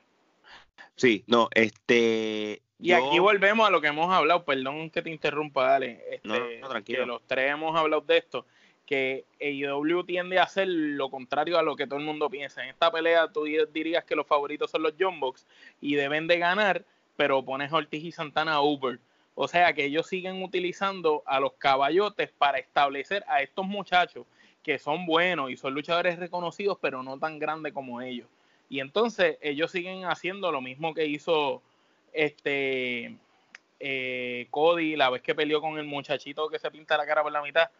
Sí, 0.94 1.24
no, 1.26 1.48
este. 1.52 2.62
Y 2.78 2.92
aquí 2.92 3.18
volvemos 3.18 3.66
a 3.66 3.70
lo 3.70 3.80
que 3.80 3.88
hemos 3.88 4.12
hablado, 4.12 4.44
perdón 4.44 4.90
que 4.90 5.02
te 5.02 5.10
interrumpa, 5.10 5.66
dale. 5.66 6.04
Este, 6.10 6.60
no, 6.60 6.68
tranquilo. 6.68 7.00
Que 7.00 7.06
los 7.06 7.22
tres 7.26 7.50
hemos 7.50 7.76
hablado 7.76 8.02
de 8.02 8.18
esto, 8.18 8.46
que 8.84 9.24
AEW 9.40 10.04
tiende 10.04 10.38
a 10.38 10.44
hacer 10.44 10.68
lo 10.68 11.10
contrario 11.10 11.58
a 11.58 11.62
lo 11.62 11.74
que 11.74 11.86
todo 11.86 11.98
el 11.98 12.04
mundo 12.04 12.30
piensa. 12.30 12.62
En 12.62 12.70
esta 12.70 12.92
pelea 12.92 13.28
tú 13.28 13.44
dirías 13.44 14.04
que 14.04 14.14
los 14.14 14.26
favoritos 14.26 14.70
son 14.70 14.82
los 14.82 14.94
John 14.98 15.18
Box 15.18 15.46
y 15.80 15.96
deben 15.96 16.26
de 16.26 16.38
ganar, 16.38 16.84
pero 17.16 17.44
pones 17.44 17.72
a 17.72 17.76
Ortiz 17.76 18.04
y 18.04 18.12
Santana 18.12 18.54
a 18.54 18.60
Uber. 18.60 19.00
O 19.34 19.48
sea 19.48 19.72
que 19.72 19.86
ellos 19.86 20.06
siguen 20.06 20.42
utilizando 20.42 21.22
a 21.26 21.40
los 21.40 21.54
caballotes 21.54 22.30
para 22.30 22.58
establecer 22.58 23.24
a 23.26 23.42
estos 23.42 23.66
muchachos 23.66 24.26
que 24.66 24.80
son 24.80 25.06
buenos 25.06 25.48
y 25.52 25.56
son 25.56 25.74
luchadores 25.74 26.18
reconocidos, 26.18 26.76
pero 26.82 27.00
no 27.00 27.16
tan 27.20 27.38
grandes 27.38 27.72
como 27.72 28.00
ellos. 28.00 28.26
Y 28.68 28.80
entonces 28.80 29.38
ellos 29.40 29.70
siguen 29.70 30.06
haciendo 30.06 30.50
lo 30.50 30.60
mismo 30.60 30.92
que 30.92 31.06
hizo 31.06 31.62
este 32.12 33.16
eh, 33.78 34.48
Cody 34.50 34.96
la 34.96 35.08
vez 35.08 35.22
que 35.22 35.36
peleó 35.36 35.60
con 35.60 35.78
el 35.78 35.84
muchachito 35.84 36.48
que 36.48 36.58
se 36.58 36.68
pinta 36.72 36.96
la 36.96 37.06
cara 37.06 37.22
por 37.22 37.30
la 37.30 37.42
mitad, 37.42 37.70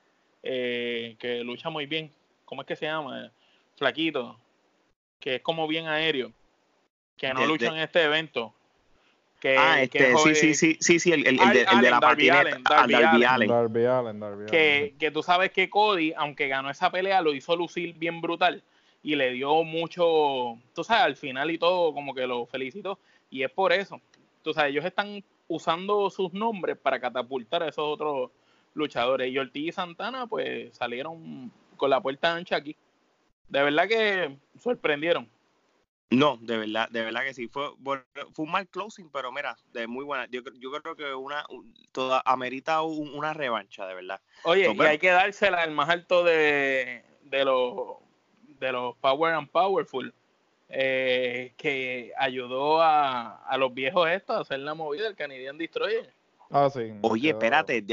eh, 0.45 1.17
que 1.19 1.43
lucha 1.43 1.71
muy 1.71 1.87
bien. 1.87 2.09
¿Cómo 2.45 2.63
es 2.63 2.69
que 2.69 2.77
se 2.77 2.87
llama? 2.87 3.33
Flaquito, 3.75 4.39
que 5.19 5.35
es 5.35 5.43
como 5.43 5.67
bien 5.67 5.89
aéreo, 5.89 6.31
que 7.17 7.35
no 7.35 7.45
lucha 7.47 7.67
en 7.67 7.79
este 7.79 8.05
evento 8.05 8.55
ah, 9.59 9.83
este, 9.83 10.17
sí, 10.17 10.35
sí, 10.35 10.55
sí, 10.55 10.77
sí, 10.81 10.99
sí, 10.99 11.13
el, 11.13 11.27
el, 11.27 11.37
de, 11.37 11.91
la 11.91 12.01
patineta. 12.01 12.59
Darby, 12.65 13.85
Allen. 13.85 14.47
Que, 14.47 14.95
que 14.99 15.11
tú 15.11 15.23
sabes 15.23 15.51
que 15.53 15.71
Cody, 15.71 16.13
aunque 16.17 16.49
ganó 16.49 16.71
esa 16.71 16.91
pelea, 16.91 17.21
lo 17.21 17.35
hizo 17.35 17.55
lucir 17.57 17.95
bien 17.95 18.21
brutal 18.21 18.63
y 19.03 19.15
le 19.15 19.31
dio 19.33 19.63
mucho, 19.63 20.59
tú 20.75 20.83
sabes, 20.83 21.05
al 21.05 21.17
final 21.17 21.51
y 21.51 21.59
todo, 21.59 21.95
como 21.95 22.13
que 22.13 22.27
lo 22.27 22.45
felicitó. 22.47 22.99
Y 23.31 23.45
es 23.45 23.51
por 23.51 23.73
eso. 23.73 24.01
Tú 24.43 24.53
sabes, 24.53 24.73
ellos 24.73 24.85
están 24.85 25.23
usando 25.49 26.11
sus 26.11 26.33
nombres 26.33 26.77
para 26.77 26.99
catapultar 26.99 27.63
a 27.63 27.69
esos 27.69 27.85
otros 27.85 28.31
luchadores. 28.75 29.31
Y 29.31 29.39
Ortiz 29.39 29.69
y 29.69 29.73
Santana, 29.73 30.27
pues 30.27 30.77
salieron 30.77 31.53
con 31.77 31.91
la 31.91 32.01
puerta 32.01 32.35
ancha 32.35 32.57
aquí. 32.57 32.77
De 33.49 33.63
verdad 33.63 33.87
que 33.87 34.37
sorprendieron. 34.59 35.29
No, 36.11 36.37
de 36.41 36.57
verdad, 36.57 36.89
de 36.91 37.03
verdad 37.03 37.25
que 37.25 37.35
sí. 37.35 37.49
Fue, 37.49 37.71
fue 37.83 38.45
un 38.45 38.51
mal 38.51 38.69
closing, 38.69 39.11
pero 39.11 39.33
mira, 39.33 39.57
de 39.73 39.87
muy 39.87 40.05
buena. 40.05 40.27
Yo, 40.31 40.41
yo 40.59 40.71
creo 40.71 40.95
que 40.95 41.13
una 41.15 41.45
toda 41.91 42.23
amerita 42.25 42.83
una 42.83 43.35
revancha, 43.35 43.87
de 43.87 43.95
verdad. 43.95 44.21
Oye, 44.45 44.73
y 44.73 44.81
hay 44.83 44.99
que 44.99 45.11
dársela 45.11 45.63
al 45.63 45.73
más 45.73 45.89
alto 45.89 46.23
de, 46.23 47.03
de 47.25 47.45
los 47.45 47.97
de 48.61 48.73
los 48.73 48.97
Power 48.99 49.35
and 49.35 49.51
Powerful, 49.51 50.15
eh, 50.69 51.53
que 51.57 52.13
ayudó 52.17 52.81
a, 52.81 53.37
a 53.45 53.59
los 53.59 53.75
viejos 53.75 54.09
estos 54.09 54.37
a 54.37 54.41
hacer 54.41 54.61
la 54.61 54.75
movida, 54.75 55.09
el 55.09 55.17
Canadian 55.17 55.59
Destroyer. 55.59 56.16
Ah, 56.51 56.71
sí. 56.71 56.93
Oye, 57.03 57.31
espérate, 57.31 57.85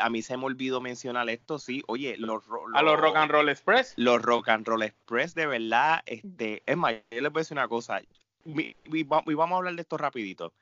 a 0.00 0.10
mí 0.10 0.22
se 0.22 0.36
me 0.36 0.44
olvidó 0.44 0.80
mencionar 0.80 1.28
esto, 1.28 1.58
sí. 1.58 1.82
Oye, 1.86 2.16
los, 2.18 2.42
a 2.74 2.82
los 2.82 2.98
Rock 2.98 3.16
and 3.16 3.30
Roll 3.30 3.48
Express. 3.48 3.94
Los 3.96 4.22
Rock 4.22 4.48
and 4.48 4.66
Roll 4.66 4.82
Express, 4.82 5.34
de 5.34 5.46
verdad, 5.46 6.02
este, 6.06 6.62
es 6.66 6.76
más, 6.76 6.94
yo 7.10 7.20
les 7.20 7.32
voy 7.32 7.40
a 7.40 7.42
decir 7.42 7.56
una 7.56 7.68
cosa. 7.68 8.00
Y, 8.44 9.04
vamos 9.04 9.52
a 9.52 9.56
hablar 9.56 9.74
de 9.74 9.82
esto 9.82 9.96
rapidito. 9.96 10.52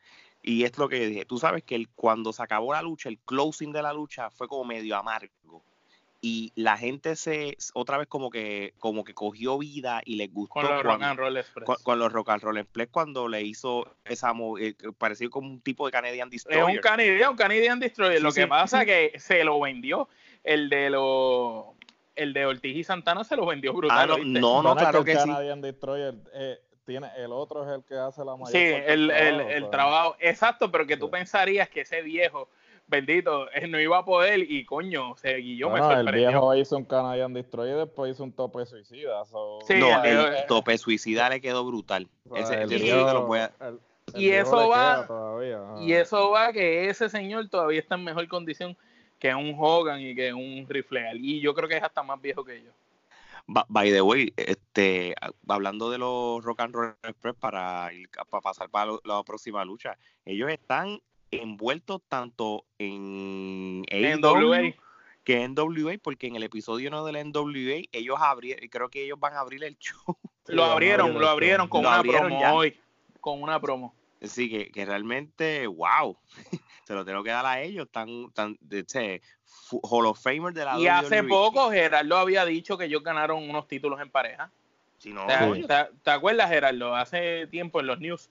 Y 0.43 0.65
es 0.65 0.77
lo 0.77 0.89
que 0.89 1.07
dije. 1.07 1.25
Tú 1.25 1.39
sabes 1.39 1.63
que 1.63 1.77
el, 1.77 1.89
cuando 1.91 2.33
se 2.33 2.43
acabó 2.43 2.73
la 2.73 2.83
lucha, 2.83 3.09
el 3.09 3.19
closing 3.19 3.73
de 3.73 3.83
la 3.83 3.93
lucha 3.93 4.31
fue 4.31 4.49
como 4.49 4.65
medio 4.65 4.97
amargo 4.97 5.63
y 6.25 6.53
la 6.55 6.79
gente 6.79 7.17
se 7.17 7.59
otra 7.75 7.99
vez 7.99 8.07
como 8.07 8.31
que 8.31 8.75
como 8.79 9.03
que 9.03 9.13
cogió 9.13 9.59
vida 9.59 10.03
y 10.05 10.15
les 10.15 10.33
gustó 10.33 10.55
con 10.55 10.65
los 10.65 10.83
rock 10.85 11.03
and 11.03 11.19
roll 11.19 11.37
express. 11.37 11.83
con, 11.83 11.99
los 11.99 12.13
rock 12.13 12.29
and 12.31 12.43
roll 12.43 12.59
express 12.59 12.89
cuando 12.93 13.27
le 13.27 13.43
hizo 13.43 13.97
esa 14.05 14.33
eh, 14.61 14.75
pareció 14.97 15.29
como 15.31 15.49
un 15.49 15.61
tipo 15.61 15.85
de 15.85 15.91
Canadian 15.91 16.31
Destroyer 16.31 16.61
es 16.63 16.77
un 16.77 16.81
Canadian 16.81 17.31
un 17.31 17.37
Canadian 17.37 17.81
Destroyer 17.81 18.23
lo 18.23 18.33
que 18.33 18.47
pasa 18.47 18.83
es 18.83 18.87
que 19.13 19.19
se 19.19 19.43
lo 19.43 19.59
vendió 19.61 20.09
el 20.45 20.69
de 20.71 20.91
los 20.91 21.65
el 22.15 22.33
de 22.33 22.47
Ortiz 22.47 22.77
y 22.77 22.85
Santana 22.85 23.25
se 23.25 23.35
lo 23.35 23.45
vendió 23.45 23.73
brutal 23.73 24.13
ah, 24.13 24.17
no, 24.25 24.63
no, 24.63 24.77
claro 24.77 25.05
que, 25.05 25.13
el 25.13 25.19
Canadian 25.19 25.61
Destroyer 25.61 26.15
eh, 26.35 26.61
tiene, 26.87 27.11
el 27.17 27.33
otro 27.33 27.69
es 27.69 27.79
el 27.79 27.85
que 27.85 27.97
hace 27.97 28.25
la 28.25 28.37
mayor 28.37 28.53
sí 28.53 28.59
el, 28.59 29.11
el, 29.11 29.41
el, 29.41 29.71
trabajo 29.71 30.15
exacto 30.21 30.71
pero 30.71 30.87
que 30.87 30.97
tú 30.97 31.11
pensarías 31.11 31.69
que 31.69 31.81
ese 31.81 32.01
viejo 32.01 32.49
bendito, 32.87 33.51
él 33.53 33.71
no 33.71 33.81
iba 33.81 33.99
a 33.99 34.05
poder 34.05 34.41
y 34.41 34.65
coño, 34.65 35.17
se 35.17 35.37
guilló, 35.37 35.71
me 35.71 35.79
sorprendió. 35.79 36.29
El 36.29 36.29
viejo 36.29 36.55
hizo 36.55 36.77
un 36.77 36.85
Canadian 36.85 37.33
Destroyer 37.33 37.77
y 37.77 37.79
después 37.81 38.13
hizo 38.13 38.25
un 38.25 38.33
tope 38.33 38.67
suicida. 38.67 39.25
Sí, 39.67 39.75
no, 39.75 40.05
el, 40.05 40.47
tope 40.47 40.77
suicida 40.79 41.29
le 41.31 41.41
quedó 41.41 41.65
brutal. 41.65 42.09
ese, 42.35 42.67
y 44.15 44.31
eso 44.31 44.69
va 44.69 45.07
y 45.81 45.93
eso 45.93 46.31
va 46.31 46.53
que 46.53 46.89
ese 46.89 47.09
señor 47.09 47.49
todavía 47.49 47.81
está 47.81 47.95
en 47.95 48.05
mejor 48.05 48.27
condición 48.29 48.77
que 49.19 49.35
un 49.35 49.55
Hogan 49.59 50.01
y 50.01 50.15
que 50.15 50.33
un 50.33 50.67
Rifle 50.69 51.13
y 51.15 51.41
yo 51.41 51.55
creo 51.55 51.69
que 51.69 51.77
es 51.77 51.83
hasta 51.83 52.03
más 52.03 52.21
viejo 52.21 52.45
que 52.45 52.63
yo 52.63 52.71
by 53.47 53.91
the 53.91 54.03
way 54.03 54.33
este 54.37 55.15
hablando 55.49 55.91
de 55.91 55.99
los 55.99 56.45
Rock 56.45 56.61
and 56.61 56.75
Roll 56.75 56.97
Express 57.03 57.35
para, 57.37 57.91
para 58.29 58.41
pasar 58.41 58.69
para 58.69 58.93
la 59.05 59.23
próxima 59.23 59.65
lucha 59.65 59.97
ellos 60.25 60.51
están 60.51 61.01
envueltos 61.33 62.01
tanto 62.09 62.65
en 62.79 63.83
NWA 63.83 64.75
que 65.25 65.43
en 65.43 65.55
NWA, 65.55 65.95
porque 66.03 66.27
en 66.27 66.37
el 66.37 66.43
episodio 66.43 66.89
1 66.89 67.05
de 67.05 67.13
la 67.13 67.25
NWA 67.25 67.83
ellos 67.93 68.17
abrieron, 68.21 68.69
creo 68.69 68.89
que 68.89 69.05
ellos 69.05 69.19
van 69.19 69.35
a 69.35 69.41
abrir 69.41 69.63
el 69.65 69.79
show. 69.79 70.17
Lo 70.47 70.65
abrieron, 70.65 71.15
lo 71.21 71.29
abrieron 71.29 71.69
con 71.69 71.87
una 71.87 72.03
promo 72.03 72.55
hoy, 72.55 72.77
con 73.21 73.41
una 73.41 73.61
promo. 73.61 73.95
Sí, 74.21 74.51
que, 74.51 74.73
que 74.73 74.85
realmente, 74.85 75.69
wow, 75.69 76.17
se 76.85 76.95
lo 76.95 77.05
tengo 77.05 77.23
que 77.23 77.31
dar 77.31 77.47
a 77.47 77.61
ellos, 77.61 77.89
tan, 77.91 78.31
tan, 78.33 78.59
este, 78.71 79.23
Hall 79.83 80.07
of 80.07 80.21
Famer 80.21 80.53
de 80.53 80.65
la 80.65 80.79
Y 80.81 80.89
hace 80.89 81.23
poco 81.23 81.71
Gerardo 81.71 82.17
había 82.17 82.45
dicho 82.45 82.77
que 82.77 82.87
ellos 82.87 83.05
ganaron 83.05 83.49
unos 83.49 83.69
títulos 83.69 84.01
en 84.01 84.11
pareja. 84.11 84.51
Si 84.99 85.13
no, 85.13 85.27
¿Te, 85.27 86.11
acuerdas, 86.11 86.51
Gerardo? 86.51 86.95
Hace 86.95 87.47
tiempo 87.47 87.81
en 87.81 87.87
los 87.87 88.01
news 88.01 88.29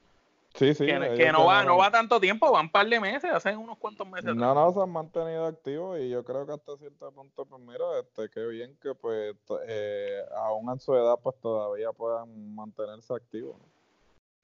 Sí, 0.56 0.74
sí. 0.76 0.86
Que, 0.86 1.32
no, 1.32 1.46
va, 1.46 1.64
no 1.64 1.78
va 1.78 1.90
tanto 1.90 2.20
tiempo, 2.20 2.52
van 2.52 2.66
un 2.66 2.72
par 2.72 2.88
de 2.88 3.00
meses, 3.00 3.32
hacen 3.32 3.58
unos 3.58 3.78
cuantos 3.78 4.08
meses. 4.08 4.36
No, 4.36 4.54
no, 4.54 4.74
se 4.74 4.82
han 4.82 4.90
mantenido 4.90 5.46
activos 5.46 6.00
y 6.00 6.10
yo 6.10 6.24
creo 6.24 6.46
que 6.46 6.54
hasta 6.54 6.78
cierto 6.78 7.12
punto, 7.12 7.46
pues 7.46 7.62
mira, 7.62 7.86
este, 8.00 8.30
qué 8.30 8.46
bien 8.48 8.78
que 8.82 8.94
pues 8.94 9.36
eh, 9.68 10.22
aún 10.36 10.70
en 10.70 10.80
su 10.80 10.94
edad 10.94 11.16
pues 11.24 11.36
todavía 11.42 11.92
puedan 11.94 12.54
mantenerse 12.54 13.14
activos. 13.14 13.56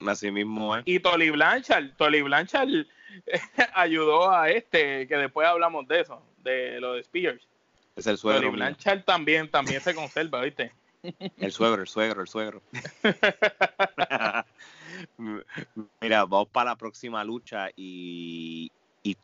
Así 0.06 0.30
mismo 0.30 0.76
¿eh? 0.76 0.82
Y 0.84 1.00
Tolly 1.00 1.30
Blanchard, 1.30 1.96
Tolly 1.96 2.22
Blanchard 2.22 2.68
ayudó 3.74 4.30
a 4.30 4.48
este, 4.48 5.06
que 5.08 5.16
después 5.16 5.46
hablamos 5.46 5.86
de 5.88 6.00
eso, 6.00 6.22
de 6.38 6.80
lo 6.80 6.94
de 6.94 7.00
Spears. 7.00 7.46
Es 7.96 8.06
el 8.06 8.16
suegro. 8.16 8.42
Tolly 8.42 8.52
Blanchard 8.52 9.04
también, 9.04 9.50
también 9.50 9.80
se 9.80 9.94
conserva, 9.94 10.40
¿viste? 10.40 10.72
El 11.38 11.52
suegro, 11.52 11.82
el 11.82 11.88
suegro, 11.88 12.22
el 12.22 12.28
suegro. 12.28 12.62
Mira, 16.00 16.24
vamos 16.24 16.48
para 16.48 16.70
la 16.70 16.76
próxima 16.76 17.22
lucha 17.24 17.70
y, 17.76 18.70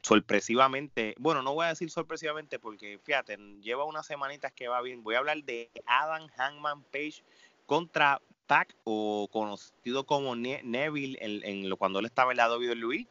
sorpresivamente, 0.02 1.14
bueno, 1.18 1.42
no 1.42 1.54
voy 1.54 1.66
a 1.66 1.70
decir 1.70 1.90
sorpresivamente 1.90 2.58
porque 2.58 2.98
fíjate, 3.02 3.36
lleva 3.60 3.84
unas 3.84 4.06
semanitas 4.06 4.52
que 4.52 4.68
va 4.68 4.80
bien. 4.80 5.02
Voy 5.02 5.14
a 5.14 5.18
hablar 5.18 5.42
de 5.44 5.70
Adam 5.86 6.28
Hangman 6.36 6.82
Page 6.84 7.22
contra 7.66 8.20
Pac 8.46 8.74
o 8.84 9.28
conocido 9.30 10.04
como 10.04 10.36
Neville 10.36 11.18
en, 11.20 11.70
cuando 11.76 11.98
él 11.98 12.06
estaba 12.06 12.32
en 12.32 12.38
la 12.38 12.48
WWE. 12.54 13.06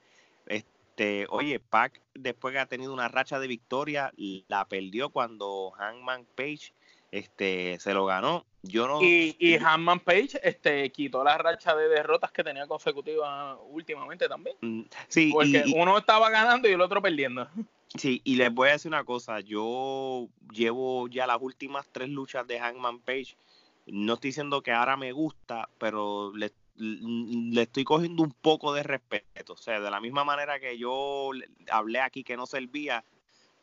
Este, 0.47 1.25
oye, 1.29 1.59
Pac 1.59 1.99
después 2.13 2.53
que 2.53 2.59
ha 2.59 2.65
tenido 2.65 2.93
una 2.93 3.07
racha 3.07 3.39
de 3.39 3.47
victoria, 3.47 4.13
la 4.47 4.65
perdió 4.65 5.09
cuando 5.09 5.71
Hangman 5.77 6.25
Page 6.35 6.73
este, 7.13 7.77
se 7.79 7.93
lo 7.93 8.05
ganó. 8.05 8.43
Yo 8.63 8.87
no, 8.87 9.01
y, 9.01 9.35
y 9.39 9.55
Hanman 9.55 9.99
Page 9.99 10.39
este, 10.41 10.89
quitó 10.91 11.23
la 11.23 11.37
racha 11.37 11.75
de 11.75 11.87
derrotas 11.87 12.31
que 12.31 12.43
tenía 12.43 12.65
consecutivas 12.65 13.57
últimamente 13.69 14.27
también. 14.27 14.55
Mm, 14.61 14.81
sí, 15.09 15.29
Porque 15.31 15.63
uno 15.75 15.97
estaba 15.97 16.29
ganando 16.31 16.67
y 16.67 16.71
el 16.71 16.81
otro 16.81 17.01
perdiendo. 17.01 17.47
Sí, 17.95 18.21
y 18.23 18.37
les 18.37 18.51
voy 18.51 18.69
a 18.69 18.71
decir 18.71 18.89
una 18.89 19.03
cosa, 19.03 19.39
yo 19.39 20.27
llevo 20.51 21.07
ya 21.09 21.27
las 21.27 21.37
últimas 21.39 21.85
tres 21.91 22.09
luchas 22.09 22.47
de 22.47 22.59
Hangman 22.59 22.97
Page, 22.97 23.37
no 23.85 24.15
estoy 24.15 24.29
diciendo 24.29 24.63
que 24.63 24.71
ahora 24.71 24.97
me 24.97 25.11
gusta, 25.11 25.69
pero 25.77 26.35
le, 26.35 26.51
le 26.75 27.61
estoy 27.61 27.83
cogiendo 27.83 28.23
un 28.23 28.31
poco 28.31 28.73
de 28.73 28.81
respeto, 28.81 29.53
o 29.53 29.57
sea, 29.57 29.79
de 29.79 29.91
la 29.91 29.99
misma 29.99 30.23
manera 30.23 30.59
que 30.59 30.75
yo 30.75 31.29
hablé 31.69 31.99
aquí 31.99 32.23
que 32.23 32.35
no 32.35 32.47
servía, 32.47 33.03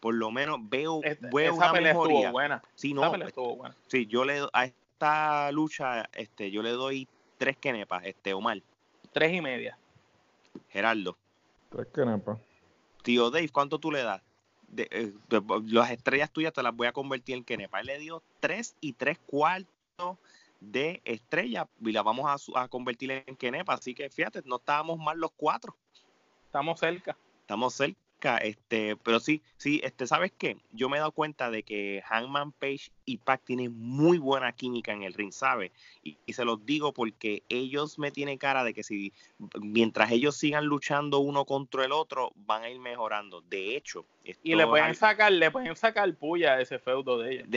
por 0.00 0.14
lo 0.14 0.30
menos 0.30 0.58
veo, 0.62 1.00
veo 1.32 1.54
una 1.54 1.72
mejoría. 1.72 2.30
buena. 2.32 2.62
Sí, 2.74 2.94
no, 2.94 3.14
estuvo 3.14 3.56
buena. 3.56 3.76
sí, 3.86 4.06
yo 4.06 4.24
le 4.24 4.40
a 4.52 4.64
esta 4.64 5.52
lucha, 5.52 6.08
este, 6.12 6.50
yo 6.50 6.62
le 6.62 6.70
doy 6.70 7.06
tres 7.36 7.56
kenepas, 7.58 8.04
este, 8.06 8.32
Omar. 8.32 8.62
Tres 9.12 9.34
y 9.34 9.40
media. 9.40 9.78
Gerardo. 10.68 11.16
Tres 11.68 11.86
kenepas. 11.94 12.38
Tío 13.02 13.30
Dave, 13.30 13.48
¿cuánto 13.50 13.78
tú 13.78 13.92
le 13.92 14.02
das? 14.02 14.22
Eh, 14.76 15.12
de, 15.28 15.42
las 15.66 15.90
estrellas 15.90 16.30
tuyas 16.30 16.52
te 16.52 16.62
las 16.62 16.74
voy 16.74 16.86
a 16.86 16.92
convertir 16.92 17.36
en 17.36 17.44
kenepa. 17.44 17.80
Él 17.80 17.86
le 17.86 17.98
dio 17.98 18.22
tres 18.40 18.76
y 18.80 18.94
tres 18.94 19.18
cuartos 19.18 20.16
de 20.60 21.00
estrella 21.04 21.68
y 21.80 21.92
la 21.92 22.02
vamos 22.02 22.26
a, 22.54 22.62
a 22.62 22.68
convertir 22.68 23.10
en 23.26 23.36
kenepa. 23.36 23.74
Así 23.74 23.94
que 23.94 24.08
fíjate, 24.08 24.42
no 24.44 24.56
estábamos 24.56 24.98
mal 24.98 25.18
los 25.18 25.32
cuatro. 25.32 25.76
Estamos 26.46 26.78
cerca. 26.80 27.16
Estamos 27.42 27.74
cerca 27.74 28.09
este, 28.38 28.96
pero 28.96 29.20
sí, 29.20 29.42
sí, 29.56 29.80
este, 29.82 30.06
¿sabes 30.06 30.32
qué? 30.36 30.58
Yo 30.72 30.88
me 30.88 30.96
he 30.96 31.00
dado 31.00 31.12
cuenta 31.12 31.50
de 31.50 31.62
que 31.62 32.02
Hangman 32.06 32.52
Page 32.52 32.90
y 33.04 33.18
Pac 33.18 33.42
tienen 33.44 33.72
muy 33.78 34.18
buena 34.18 34.52
química 34.52 34.92
en 34.92 35.02
el 35.02 35.14
ring, 35.14 35.32
¿sabes? 35.32 35.72
Y, 36.02 36.18
se 36.32 36.44
los 36.44 36.64
digo 36.64 36.92
porque 36.92 37.42
ellos 37.48 37.98
me 37.98 38.10
tienen 38.10 38.38
cara 38.38 38.62
de 38.62 38.72
que 38.72 38.82
si 38.82 39.12
mientras 39.60 40.10
ellos 40.12 40.36
sigan 40.36 40.66
luchando 40.66 41.18
uno 41.18 41.44
contra 41.44 41.84
el 41.84 41.92
otro, 41.92 42.32
van 42.36 42.62
a 42.62 42.70
ir 42.70 42.78
mejorando. 42.78 43.40
De 43.42 43.76
hecho, 43.76 44.04
y 44.42 44.54
le 44.54 44.66
pueden 44.66 44.94
sacar, 44.94 45.32
le 45.32 45.50
pueden 45.50 45.74
sacar 45.74 46.14
puya 46.14 46.54
a 46.54 46.60
ese 46.60 46.78
feudo 46.78 47.18
de 47.18 47.32
ellos. 47.32 47.48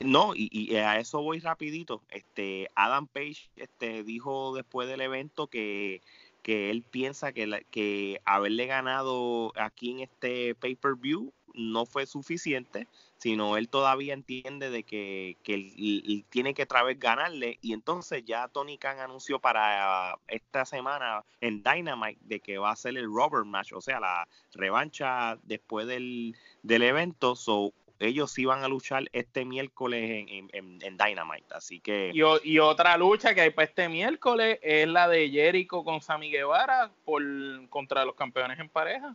no, 0.00 0.34
y, 0.34 0.48
y, 0.50 0.74
a 0.76 0.98
eso 0.98 1.22
voy 1.22 1.38
rapidito. 1.38 2.02
Este, 2.10 2.68
Adam 2.74 3.06
Page 3.06 3.48
este, 3.56 4.02
dijo 4.02 4.54
después 4.54 4.88
del 4.88 5.00
evento 5.00 5.46
que 5.46 6.00
que 6.46 6.70
él 6.70 6.84
piensa 6.84 7.32
que, 7.32 7.66
que 7.72 8.20
haberle 8.24 8.66
ganado 8.66 9.52
aquí 9.56 9.90
en 9.90 9.98
este 9.98 10.54
pay-per-view 10.54 11.32
no 11.54 11.86
fue 11.86 12.06
suficiente, 12.06 12.86
sino 13.18 13.56
él 13.56 13.68
todavía 13.68 14.14
entiende 14.14 14.70
de 14.70 14.84
que, 14.84 15.36
que 15.42 15.54
él, 15.54 16.24
tiene 16.30 16.54
que 16.54 16.62
otra 16.62 16.84
vez 16.84 17.00
ganarle. 17.00 17.58
Y 17.62 17.72
entonces 17.72 18.24
ya 18.24 18.46
Tony 18.46 18.78
Khan 18.78 19.00
anunció 19.00 19.40
para 19.40 20.20
esta 20.28 20.64
semana 20.64 21.24
en 21.40 21.64
Dynamite 21.64 22.20
de 22.22 22.38
que 22.38 22.58
va 22.58 22.70
a 22.70 22.76
ser 22.76 22.96
el 22.96 23.06
rubber 23.06 23.44
match, 23.44 23.72
o 23.72 23.80
sea, 23.80 23.98
la 23.98 24.28
revancha 24.54 25.40
después 25.42 25.88
del, 25.88 26.36
del 26.62 26.82
evento, 26.84 27.34
so 27.34 27.72
ellos 27.98 28.38
iban 28.38 28.62
a 28.62 28.68
luchar 28.68 29.04
este 29.12 29.44
miércoles 29.44 30.26
en, 30.28 30.50
en, 30.52 30.96
Dynamite. 30.98 31.46
Así 31.54 31.80
que. 31.80 32.12
Y, 32.14 32.58
otra 32.58 32.96
lucha 32.96 33.34
que 33.34 33.42
hay 33.42 33.50
para 33.50 33.66
este 33.66 33.88
miércoles 33.88 34.58
es 34.62 34.86
la 34.88 35.08
de 35.08 35.30
Jericho 35.30 35.84
con 35.84 36.00
Sammy 36.00 36.30
Guevara 36.30 36.90
por, 37.04 37.22
contra 37.68 38.04
los 38.04 38.14
campeones 38.14 38.58
en 38.58 38.68
pareja. 38.68 39.14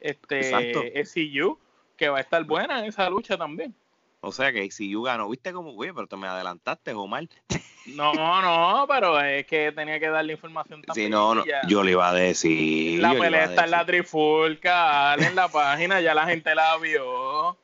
Este 0.00 1.04
SCU, 1.04 1.58
que 1.96 2.08
va 2.08 2.18
a 2.18 2.20
estar 2.20 2.44
buena 2.44 2.80
en 2.80 2.86
esa 2.86 3.08
lucha 3.10 3.36
también. 3.36 3.74
O 4.20 4.32
sea 4.32 4.52
que 4.52 4.68
SCU 4.70 5.02
ganó, 5.02 5.28
viste 5.28 5.52
cómo, 5.52 5.72
güey, 5.72 5.92
pero 5.92 6.06
te 6.06 6.16
me 6.16 6.26
adelantaste, 6.26 6.92
Omar. 6.92 7.24
No, 7.94 8.12
no, 8.12 8.86
pero 8.86 9.18
es 9.18 9.46
que 9.46 9.72
tenía 9.72 9.98
que 9.98 10.10
darle 10.10 10.34
información 10.34 10.82
también. 10.82 11.06
Sí, 11.06 11.10
no, 11.10 11.34
no, 11.34 11.42
yo 11.68 11.82
le 11.82 11.92
iba 11.92 12.06
a 12.06 12.12
decir. 12.12 13.00
La 13.00 13.14
pelea 13.14 13.44
está 13.44 13.64
en 13.64 13.70
la 13.70 13.86
trifulca, 13.86 15.14
en 15.14 15.34
la 15.34 15.48
página, 15.48 15.98
ya 16.02 16.12
la 16.12 16.26
gente 16.26 16.54
la 16.54 16.76
vio. 16.76 17.56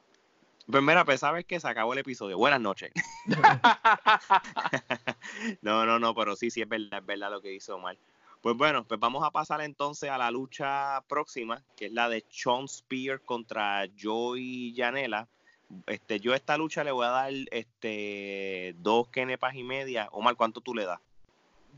Pues 0.71 0.83
mira, 0.83 1.05
pues 1.05 1.21
sabes 1.21 1.45
que 1.45 1.61
se 1.61 1.69
acabó 1.69 1.93
el 1.93 1.99
episodio. 1.99 2.39
Buenas 2.39 2.61
noches. 2.61 2.91
no, 5.63 5.85
no, 5.85 5.99
no, 5.99 6.15
pero 6.15 6.37
sí, 6.37 6.51
sí 6.51 6.63
es 6.63 6.69
verdad, 6.69 7.01
es 7.01 7.07
verdad 7.07 7.31
lo 7.31 7.43
que 7.43 7.53
hizo 7.53 7.77
Omar. 7.77 7.97
Pues 8.41 8.57
bueno, 8.57 8.85
pues 8.85 8.99
vamos 8.99 9.25
a 9.25 9.31
pasar 9.31 9.61
entonces 9.61 10.11
a 10.11 10.19
la 10.19 10.31
lucha 10.31 11.03
próxima, 11.09 11.63
que 11.77 11.87
es 11.87 11.93
la 11.93 12.09
de 12.09 12.25
Sean 12.31 12.69
Spear 12.69 13.21
contra 13.21 13.87
Joey 14.01 14.75
Janela. 14.77 15.29
Este, 15.87 16.21
yo 16.21 16.33
a 16.33 16.37
esta 16.37 16.57
lucha 16.57 16.85
le 16.85 16.93
voy 16.93 17.07
a 17.07 17.11
dar 17.11 17.33
este 17.51 18.75
dos 18.79 19.09
kenepas 19.09 19.55
y 19.55 19.63
media. 19.63 20.09
Omar, 20.13 20.37
¿cuánto 20.37 20.61
tú 20.61 20.75
le 20.75 20.85
das? 20.85 21.01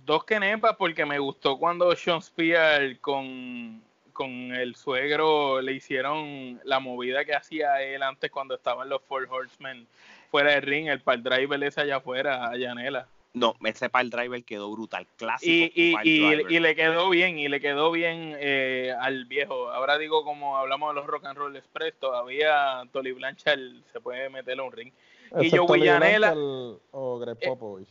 Dos 0.04 0.24
kenepas 0.24 0.76
porque 0.76 1.04
me 1.04 1.18
gustó 1.18 1.58
cuando 1.58 1.94
Sean 1.96 2.22
Spear 2.22 3.00
con 3.00 3.82
con 4.16 4.52
el 4.54 4.74
suegro 4.74 5.60
le 5.60 5.72
hicieron 5.72 6.58
la 6.64 6.80
movida 6.80 7.24
que 7.24 7.34
hacía 7.34 7.82
él 7.82 8.02
antes 8.02 8.30
cuando 8.30 8.54
estaban 8.54 8.88
los 8.88 9.02
Four 9.02 9.28
Horsemen 9.30 9.86
fuera 10.30 10.52
del 10.52 10.62
ring, 10.62 10.88
el 10.88 11.00
par 11.00 11.22
driver 11.22 11.62
ese 11.62 11.82
allá 11.82 11.96
afuera, 11.96 12.48
a 12.48 12.56
Yanela. 12.56 13.06
No, 13.34 13.54
ese 13.64 13.90
par 13.90 14.08
driver 14.08 14.42
quedó 14.44 14.72
brutal, 14.72 15.06
clásico. 15.16 15.70
Y, 15.74 15.94
y, 16.02 16.58
le 16.58 16.74
quedó 16.74 17.10
bien, 17.10 17.38
y 17.38 17.48
le 17.48 17.60
quedó 17.60 17.90
bien 17.90 18.34
eh, 18.40 18.94
al 18.98 19.26
viejo. 19.26 19.70
Ahora 19.70 19.98
digo, 19.98 20.24
como 20.24 20.56
hablamos 20.56 20.94
de 20.94 20.94
los 20.94 21.06
Rock 21.06 21.26
and 21.26 21.36
Roll 21.36 21.54
Express, 21.54 21.94
todavía 22.00 22.82
Tolly 22.92 23.12
Blanchard 23.12 23.60
se 23.92 24.00
puede 24.00 24.30
meterle 24.30 24.62
un 24.62 24.72
ring. 24.72 24.92
y 25.38 25.50
yo, 25.50 25.66
Yanela. 25.76 26.32
O 26.34 27.18
Greg 27.18 27.36
eh, 27.38 27.46
Popovich. 27.46 27.90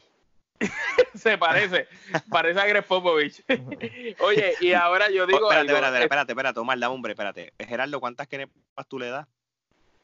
se 1.16 1.38
parece, 1.38 1.88
parece 2.30 2.60
a 2.60 2.66
Greg 2.66 2.86
Popovich. 2.86 3.44
Oye, 4.22 4.54
y 4.62 4.74
ahora 4.74 5.10
yo 5.10 5.26
digo. 5.26 5.52
espérate, 5.52 5.74
espérate, 5.74 6.04
espérate, 6.04 6.32
espérate, 6.32 6.60
Omar, 6.60 6.80
da 6.80 6.90
hombre, 6.90 7.14
espérate. 7.14 7.54
Gerardo, 7.60 8.00
¿cuántas 8.00 8.28
kenepas 8.28 8.88
tú 8.88 9.00
le 9.00 9.10
das? 9.10 9.28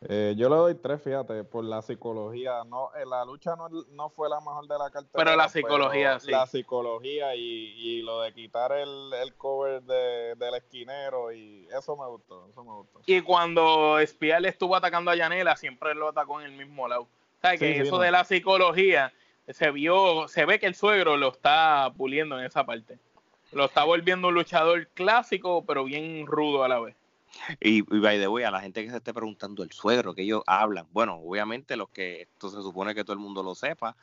Eh, 0.09 0.33
yo 0.35 0.49
le 0.49 0.55
doy 0.55 0.75
tres, 0.75 0.99
fíjate, 1.03 1.43
por 1.43 1.63
la 1.63 1.81
psicología. 1.83 2.63
No, 2.65 2.89
eh, 2.95 3.05
la 3.05 3.23
lucha 3.23 3.55
no, 3.55 3.69
no, 3.69 4.09
fue 4.09 4.29
la 4.29 4.39
mejor 4.39 4.67
de 4.67 4.77
la 4.77 4.89
cartera. 4.89 5.11
Pero 5.13 5.35
la 5.35 5.47
psicología, 5.47 6.19
sí. 6.19 6.31
La 6.31 6.47
psicología 6.47 7.35
y, 7.35 7.41
y 7.77 8.01
lo 8.01 8.21
de 8.21 8.33
quitar 8.33 8.71
el, 8.71 9.13
el 9.13 9.35
cover 9.35 9.83
de, 9.83 10.33
del 10.35 10.55
esquinero 10.55 11.31
y 11.31 11.67
eso 11.77 11.95
me 11.95 12.07
gustó, 12.07 12.47
eso 12.49 12.63
me 12.63 12.71
gustó. 12.71 13.01
Y 13.05 13.21
cuando 13.21 13.99
Spial 14.03 14.45
estuvo 14.45 14.75
atacando 14.75 15.11
a 15.11 15.15
Yanela, 15.15 15.55
siempre 15.55 15.93
lo 15.93 16.09
atacó 16.09 16.41
en 16.41 16.47
el 16.47 16.57
mismo 16.57 16.87
lado. 16.87 17.03
O 17.03 17.41
sea, 17.41 17.57
que 17.57 17.79
eso 17.79 17.99
de 17.99 18.11
la 18.11 18.23
psicología 18.23 19.13
se 19.53 19.71
vio, 19.71 20.27
se 20.27 20.45
ve 20.45 20.59
que 20.59 20.65
el 20.65 20.75
suegro 20.75 21.17
lo 21.17 21.31
está 21.31 21.91
puliendo 21.95 22.39
en 22.39 22.45
esa 22.45 22.65
parte. 22.65 22.97
Lo 23.51 23.65
está 23.65 23.83
volviendo 23.83 24.29
un 24.29 24.33
luchador 24.33 24.87
clásico, 24.93 25.65
pero 25.65 25.83
bien 25.83 26.25
rudo 26.25 26.63
a 26.63 26.69
la 26.69 26.79
vez. 26.79 26.95
Y, 27.59 27.79
y 27.79 27.99
by 27.99 28.19
the 28.19 28.27
way, 28.27 28.43
a 28.43 28.51
la 28.51 28.61
gente 28.61 28.83
que 28.83 28.89
se 28.89 28.97
esté 28.97 29.13
preguntando 29.13 29.63
el 29.63 29.71
suegro, 29.71 30.13
que 30.13 30.23
ellos 30.23 30.43
hablan, 30.47 30.87
bueno, 30.91 31.15
obviamente 31.15 31.75
los 31.75 31.89
que 31.89 32.23
esto 32.23 32.49
se 32.49 32.61
supone 32.61 32.93
que 32.93 33.03
todo 33.03 33.13
el 33.13 33.19
mundo 33.19 33.43
lo 33.43 33.55
sepa, 33.55 33.95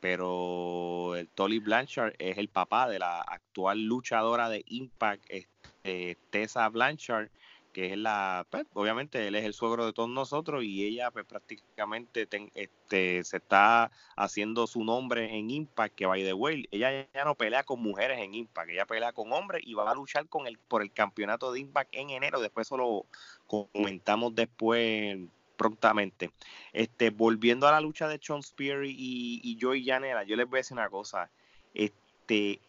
pero 0.00 1.16
el 1.16 1.28
Tolly 1.28 1.58
Blanchard 1.58 2.14
es 2.18 2.38
el 2.38 2.48
papá 2.48 2.88
de 2.88 2.98
la 2.98 3.20
actual 3.20 3.84
luchadora 3.84 4.48
de 4.48 4.64
Impact, 4.66 5.24
este, 5.28 6.16
Tessa 6.30 6.68
Blanchard, 6.68 7.30
que 7.72 7.92
es 7.92 7.98
la, 7.98 8.46
pues, 8.50 8.66
obviamente 8.74 9.26
él 9.26 9.34
es 9.34 9.44
el 9.44 9.54
suegro 9.54 9.86
de 9.86 9.92
todos 9.92 10.08
nosotros 10.08 10.64
y 10.64 10.84
ella 10.84 11.10
pues 11.10 11.24
prácticamente 11.26 12.28
este, 12.54 13.24
se 13.24 13.36
está 13.36 13.90
haciendo 14.16 14.66
su 14.66 14.84
nombre 14.84 15.36
en 15.36 15.50
Impact, 15.50 15.94
que 15.94 16.06
by 16.06 16.24
the 16.24 16.32
way, 16.32 16.68
ella 16.70 17.06
ya 17.12 17.24
no 17.24 17.34
pelea 17.34 17.64
con 17.64 17.80
mujeres 17.80 18.18
en 18.18 18.34
Impact, 18.34 18.70
ella 18.70 18.86
pelea 18.86 19.12
con 19.12 19.32
hombres 19.32 19.62
y 19.64 19.74
va 19.74 19.90
a 19.90 19.94
luchar 19.94 20.26
con 20.28 20.46
el, 20.46 20.58
por 20.58 20.82
el 20.82 20.92
campeonato 20.92 21.52
de 21.52 21.60
Impact 21.60 21.90
en 21.92 22.10
enero, 22.10 22.40
después 22.40 22.66
eso 22.66 22.76
lo 22.76 23.06
comentamos 23.46 24.34
después 24.34 25.18
prontamente. 25.56 26.30
Este, 26.72 27.10
volviendo 27.10 27.66
a 27.68 27.72
la 27.72 27.80
lucha 27.80 28.08
de 28.08 28.18
Sean 28.22 28.42
Spear 28.42 28.84
y, 28.84 29.40
y 29.42 29.58
Joey 29.60 29.84
yo 29.84 30.36
les 30.36 30.48
voy 30.48 30.58
a 30.58 30.60
decir 30.60 30.76
una 30.76 30.88
cosa, 30.88 31.30
este, 31.74 32.60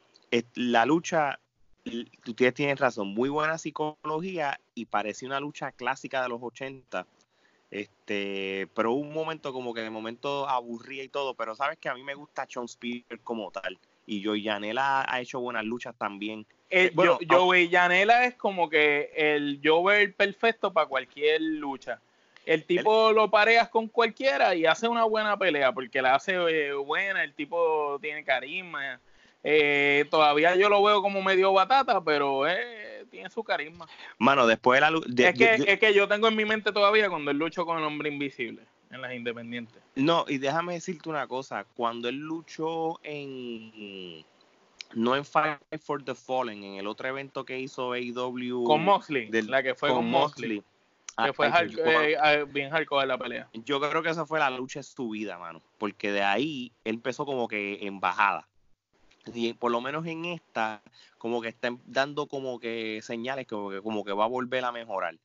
la 0.55 0.85
lucha 0.85 1.39
ustedes 2.27 2.53
tienen 2.53 2.77
razón, 2.77 3.09
muy 3.09 3.29
buena 3.29 3.57
psicología 3.57 4.59
y 4.75 4.85
parecía 4.85 5.27
una 5.27 5.39
lucha 5.39 5.71
clásica 5.71 6.21
de 6.21 6.29
los 6.29 6.41
80. 6.41 7.05
Este, 7.71 8.67
pero 8.73 8.93
un 8.93 9.13
momento 9.13 9.53
como 9.53 9.73
que 9.73 9.81
de 9.81 9.89
momento 9.89 10.49
aburría 10.49 11.03
y 11.03 11.09
todo, 11.09 11.35
pero 11.35 11.55
sabes 11.55 11.77
que 11.77 11.89
a 11.89 11.93
mí 11.93 12.03
me 12.03 12.15
gusta 12.15 12.47
Sean 12.49 12.67
Spear 12.67 13.19
como 13.23 13.51
tal. 13.51 13.77
Y 14.05 14.23
Joey 14.23 14.43
Janela 14.43 15.05
ha 15.07 15.21
hecho 15.21 15.39
buenas 15.39 15.65
luchas 15.65 15.95
también. 15.95 16.45
Eh, 16.71 16.91
bueno, 16.95 17.19
Joey 17.29 17.69
Janela 17.69 18.25
es 18.25 18.35
como 18.35 18.69
que 18.69 19.11
el 19.15 19.59
Jover 19.63 20.15
perfecto 20.15 20.73
para 20.73 20.87
cualquier 20.87 21.41
lucha. 21.41 22.01
El 22.45 22.65
tipo 22.65 23.11
lo 23.11 23.29
pareas 23.29 23.69
con 23.69 23.87
cualquiera 23.87 24.55
y 24.55 24.65
hace 24.65 24.87
una 24.87 25.03
buena 25.03 25.37
pelea 25.37 25.71
porque 25.71 26.01
la 26.01 26.15
hace 26.15 26.33
eh, 26.33 26.73
buena, 26.73 27.23
el 27.23 27.35
tipo 27.35 27.99
tiene 28.01 28.23
carisma 28.23 28.99
eh, 29.43 30.05
todavía 30.09 30.55
yo 30.55 30.69
lo 30.69 30.83
veo 30.83 31.01
como 31.01 31.21
medio 31.21 31.53
batata, 31.53 32.03
pero 32.03 32.47
eh, 32.47 33.05
tiene 33.09 33.29
su 33.29 33.43
carisma. 33.43 33.87
Mano, 34.17 34.47
después 34.47 34.79
de 34.79 34.91
la 34.91 35.29
es, 35.29 35.37
que, 35.37 35.71
es 35.71 35.79
que 35.79 35.93
yo 35.93 36.07
tengo 36.07 36.27
en 36.27 36.35
mi 36.35 36.45
mente 36.45 36.71
todavía 36.71 37.09
cuando 37.09 37.31
él 37.31 37.37
luchó 37.37 37.65
con 37.65 37.77
el 37.77 37.83
hombre 37.83 38.09
invisible. 38.09 38.63
en 38.91 39.01
las 39.01 39.13
independientes. 39.13 39.81
No, 39.95 40.25
y 40.27 40.37
déjame 40.37 40.73
decirte 40.73 41.09
una 41.09 41.27
cosa, 41.27 41.65
cuando 41.75 42.09
él 42.09 42.17
luchó 42.17 42.99
en 43.03 44.25
no 44.93 45.15
en 45.15 45.25
Fight 45.25 45.59
for 45.79 46.03
the 46.03 46.15
Fallen, 46.15 46.63
en 46.63 46.75
el 46.75 46.87
otro 46.87 47.07
evento 47.07 47.45
que 47.45 47.59
hizo 47.59 47.93
AEW 47.93 48.63
con 48.63 48.83
Moxley, 48.83 49.29
la 49.31 49.61
que 49.61 49.75
fue 49.75 49.89
con, 49.89 50.09
Moxley, 50.09 50.63
que 51.23 51.33
fue 51.33 51.47
eh, 51.47 52.17
eh, 52.23 52.45
bien 52.49 52.71
hardcore 52.71 53.05
la 53.05 53.17
pelea. 53.17 53.49
Yo 53.53 53.79
creo 53.79 54.01
que 54.01 54.09
esa 54.09 54.25
fue 54.25 54.39
la 54.39 54.49
lucha 54.49 54.79
de 54.79 54.83
su 54.83 55.09
vida, 55.09 55.37
mano, 55.37 55.61
porque 55.77 56.11
de 56.11 56.23
ahí 56.23 56.71
él 56.83 56.95
empezó 56.95 57.25
como 57.25 57.47
que 57.47 57.85
en 57.85 57.99
bajada. 57.99 58.47
Y 59.33 59.53
por 59.53 59.71
lo 59.71 59.81
menos 59.81 60.05
en 60.05 60.25
esta, 60.25 60.81
como 61.17 61.41
que 61.41 61.49
están 61.49 61.79
dando 61.85 62.27
como 62.27 62.59
que 62.59 62.99
señales 63.01 63.47
como 63.47 63.69
que, 63.69 63.81
como 63.81 64.03
que 64.03 64.13
va 64.13 64.25
a 64.25 64.27
volver 64.27 64.65
a 64.65 64.71
mejorar. 64.71 65.15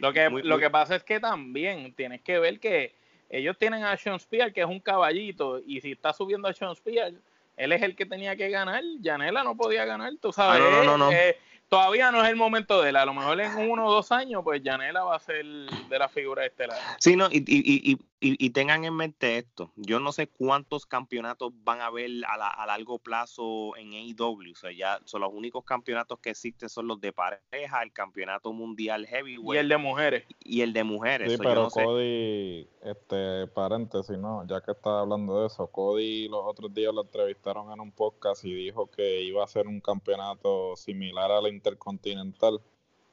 lo 0.00 0.12
que, 0.12 0.30
lo 0.30 0.58
que 0.58 0.70
pasa 0.70 0.96
es 0.96 1.04
que 1.04 1.20
también 1.20 1.94
tienes 1.94 2.20
que 2.22 2.38
ver 2.38 2.60
que 2.60 2.94
ellos 3.30 3.56
tienen 3.58 3.84
a 3.84 3.96
Sean 3.96 4.20
Spear, 4.20 4.52
que 4.52 4.60
es 4.60 4.66
un 4.66 4.80
caballito, 4.80 5.60
y 5.66 5.80
si 5.80 5.92
está 5.92 6.12
subiendo 6.12 6.48
a 6.48 6.52
Sean 6.52 6.76
Spear, 6.76 7.12
él 7.56 7.72
es 7.72 7.82
el 7.82 7.96
que 7.96 8.06
tenía 8.06 8.36
que 8.36 8.50
ganar. 8.50 8.82
Janela 9.02 9.42
no 9.42 9.56
podía 9.56 9.84
ganar, 9.84 10.12
tú 10.20 10.32
sabes. 10.32 10.62
Ah, 10.62 10.70
no, 10.70 10.84
no, 10.84 10.98
no, 10.98 11.12
eh, 11.12 11.38
todavía 11.68 12.10
no 12.10 12.22
es 12.22 12.28
el 12.28 12.36
momento 12.36 12.82
de 12.82 12.90
él. 12.90 12.96
A 12.96 13.06
lo 13.06 13.14
mejor 13.14 13.40
en 13.40 13.70
uno 13.70 13.86
o 13.86 13.92
dos 13.92 14.12
años, 14.12 14.42
pues 14.44 14.62
Janela 14.62 15.04
va 15.04 15.16
a 15.16 15.20
ser 15.20 15.44
de 15.44 15.98
la 15.98 16.08
figura 16.08 16.44
estelar. 16.44 16.78
Sí, 16.98 17.16
no, 17.16 17.28
y, 17.30 17.38
y, 17.38 17.92
y, 17.92 17.98
y, 18.24 18.50
tengan 18.50 18.84
en 18.84 18.94
mente 18.94 19.38
esto. 19.38 19.72
Yo 19.74 19.98
no 19.98 20.12
sé 20.12 20.28
cuántos 20.28 20.86
campeonatos 20.86 21.52
van 21.64 21.80
a 21.80 21.86
haber 21.86 22.10
a, 22.26 22.48
a 22.48 22.66
largo 22.66 22.98
plazo 22.98 23.76
en 23.76 23.92
AEW. 23.92 24.52
O 24.52 24.54
sea, 24.54 24.70
ya 24.70 25.00
son 25.04 25.22
los 25.22 25.32
únicos 25.32 25.64
campeonatos 25.64 26.20
que 26.20 26.30
existen 26.30 26.68
son 26.68 26.86
los 26.86 27.00
de 27.00 27.12
pareja, 27.12 27.82
el 27.82 27.92
campeonato 27.92 28.52
mundial 28.52 29.06
heavyweight. 29.06 29.56
Y 29.56 29.58
el 29.58 29.68
de 29.68 29.76
mujeres. 29.76 30.24
Y 30.40 30.60
el 30.60 30.72
de 30.72 30.84
mujeres. 30.84 31.32
Sí, 31.32 31.38
pero 31.38 31.68
Cody, 31.68 32.68
este, 32.82 33.46
paréntesis, 33.48 34.16
¿no? 34.16 34.46
Ya 34.46 34.60
que 34.60 34.70
estaba 34.70 35.00
hablando 35.00 35.40
de 35.40 35.48
eso, 35.48 35.66
Cody 35.66 36.28
los 36.28 36.42
otros 36.44 36.72
días 36.72 36.94
lo 36.94 37.02
entrevistaron 37.02 37.72
en 37.72 37.80
un 37.80 37.90
podcast 37.90 38.44
y 38.44 38.54
dijo 38.54 38.90
que 38.90 39.22
iba 39.22 39.42
a 39.42 39.48
ser 39.48 39.66
un 39.66 39.80
campeonato 39.80 40.76
similar 40.76 41.30
al 41.30 41.48
Intercontinental, 41.48 42.60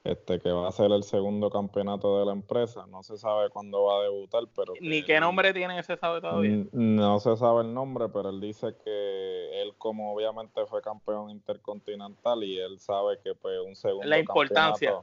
este 0.03 0.39
que 0.39 0.51
va 0.51 0.67
a 0.67 0.71
ser 0.71 0.91
el 0.91 1.03
segundo 1.03 1.49
campeonato 1.49 2.19
de 2.19 2.25
la 2.25 2.31
empresa. 2.31 2.85
No 2.87 3.03
se 3.03 3.17
sabe 3.17 3.49
cuándo 3.49 3.83
va 3.83 3.99
a 3.99 4.03
debutar, 4.03 4.43
pero... 4.55 4.73
Ni 4.79 5.03
qué 5.03 5.19
nombre 5.19 5.53
tiene 5.53 5.77
ese 5.79 5.97
sabe 5.97 6.21
todavía. 6.21 6.65
No 6.71 7.19
se 7.19 7.35
sabe 7.35 7.61
el 7.61 7.73
nombre, 7.73 8.07
pero 8.09 8.29
él 8.29 8.39
dice 8.39 8.75
que 8.83 9.61
él 9.61 9.73
como 9.77 10.13
obviamente 10.13 10.65
fue 10.65 10.81
campeón 10.81 11.29
intercontinental 11.29 12.43
y 12.43 12.59
él 12.59 12.79
sabe 12.79 13.19
que 13.23 13.35
pues 13.35 13.59
un 13.65 13.75
segundo 13.75 14.07
La 14.07 14.19
importancia. 14.19 15.01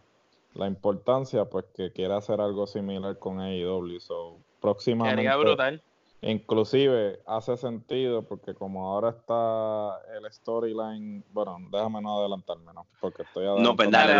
La 0.54 0.66
importancia, 0.66 1.44
pues 1.44 1.66
que 1.74 1.92
quiere 1.92 2.14
hacer 2.14 2.40
algo 2.40 2.66
similar 2.66 3.18
con 3.18 3.40
AEW. 3.40 4.00
So, 4.00 4.38
próximamente... 4.60 5.16
Sería 5.16 5.36
brutal 5.36 5.82
Inclusive 6.22 7.20
hace 7.26 7.56
sentido 7.58 8.22
porque 8.22 8.54
como 8.54 8.88
ahora 8.88 9.10
está 9.10 10.00
el 10.16 10.32
storyline, 10.32 11.22
bueno, 11.30 11.58
déjame 11.70 12.00
no 12.00 12.18
adelantarme, 12.20 12.72
¿no? 12.72 12.86
Porque 13.00 13.22
estoy 13.22 13.44
No, 13.62 13.76
pues 13.76 13.90
dale, 13.90 14.14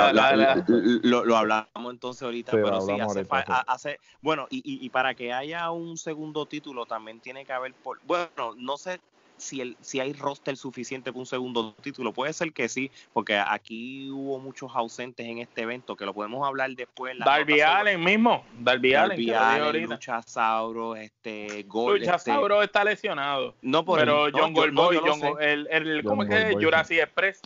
lo, 1.03 1.25
lo, 1.25 1.37
hablamos 1.37 1.91
entonces 1.91 2.23
ahorita, 2.23 2.53
pero 2.53 2.81
sí, 2.83 2.93
hace, 3.01 3.27
hace, 3.67 4.01
bueno, 4.21 4.47
y, 4.51 4.59
y, 4.59 4.85
y, 4.85 4.91
para 4.91 5.15
que 5.15 5.33
haya 5.33 5.71
un 5.71 5.97
segundo 5.97 6.45
título 6.45 6.85
también 6.85 7.21
tiene 7.21 7.47
que 7.47 7.53
haber, 7.55 7.73
por, 7.75 7.99
bueno, 8.05 8.55
no 8.57 8.77
sé 8.77 9.01
si, 9.37 9.61
el, 9.61 9.77
si 9.81 10.01
hay 10.01 10.13
roster 10.13 10.57
suficiente 10.57 11.13
para 11.13 11.21
un 11.21 11.27
segundo 11.27 11.75
título. 11.75 12.13
Puede 12.13 12.33
ser 12.33 12.53
que 12.53 12.69
sí, 12.69 12.91
porque 13.13 13.37
aquí 13.37 14.11
hubo 14.11 14.39
muchos 14.39 14.71
ausentes 14.75 15.27
en 15.27 15.39
este 15.39 15.63
evento, 15.63 15.97
que 15.97 16.05
lo 16.05 16.15
podemos 16.15 16.47
hablar 16.47 16.71
después. 16.71 17.17
Darby 17.19 17.61
Allen 17.61 18.03
mismo, 18.03 18.45
Darby, 18.59 18.93
Darby 18.93 19.31
Allen, 19.33 19.91
Lucha 19.91 20.23
Sauro, 20.23 20.97
este, 20.97 21.65
Gold, 21.65 22.01
Lucha 22.01 22.17
este, 22.17 22.33
está 22.63 22.85
lesionado. 22.85 23.55
No, 23.63 23.85
por 23.85 23.99
pero 23.99 24.29
John 24.33 24.53
Goldboy, 24.53 24.99
el, 25.41 25.69
el, 25.71 26.05
¿cómo 26.05 26.23
es 26.23 26.29
que 26.29 26.51
es? 26.51 26.57
Jurassic 26.57 26.99
Express 26.99 27.41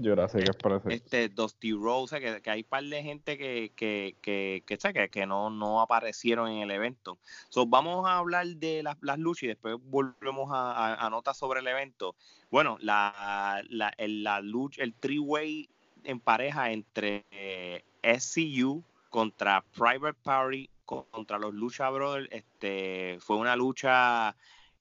Jurassic 0.00 0.42
Express. 0.42 0.82
Este, 0.88 1.28
Dusty 1.28 1.72
Rose, 1.72 2.20
que, 2.20 2.42
que 2.42 2.50
hay 2.50 2.60
un 2.60 2.68
par 2.68 2.84
de 2.84 3.02
gente 3.02 3.38
que, 3.38 3.72
que, 3.74 4.16
que, 4.20 4.62
que, 4.66 5.08
que 5.10 5.26
no, 5.26 5.50
no 5.50 5.80
aparecieron 5.80 6.50
en 6.50 6.58
el 6.58 6.70
evento. 6.70 7.18
So, 7.48 7.66
vamos 7.66 8.06
a 8.06 8.18
hablar 8.18 8.46
de 8.46 8.82
las, 8.82 8.96
las 9.00 9.18
luchas 9.18 9.44
y 9.44 9.46
después 9.48 9.76
volvemos 9.82 10.50
a, 10.52 10.94
a, 10.94 11.10
notas 11.10 11.36
sobre 11.36 11.60
el 11.60 11.66
evento. 11.66 12.14
Bueno, 12.50 12.76
la, 12.80 13.62
la, 13.68 13.92
el, 13.96 14.22
la 14.22 14.40
lucha, 14.40 14.82
el 14.82 14.94
three-way 14.94 15.68
en 16.04 16.20
pareja 16.20 16.70
entre 16.70 17.24
eh, 17.30 17.84
SCU 18.02 18.84
contra 19.10 19.64
Private 19.76 20.18
Party 20.22 20.70
contra 20.84 21.38
los 21.38 21.52
Lucha 21.52 21.90
Brothers, 21.90 22.28
este, 22.30 23.18
fue 23.20 23.36
una 23.36 23.56
lucha 23.56 24.36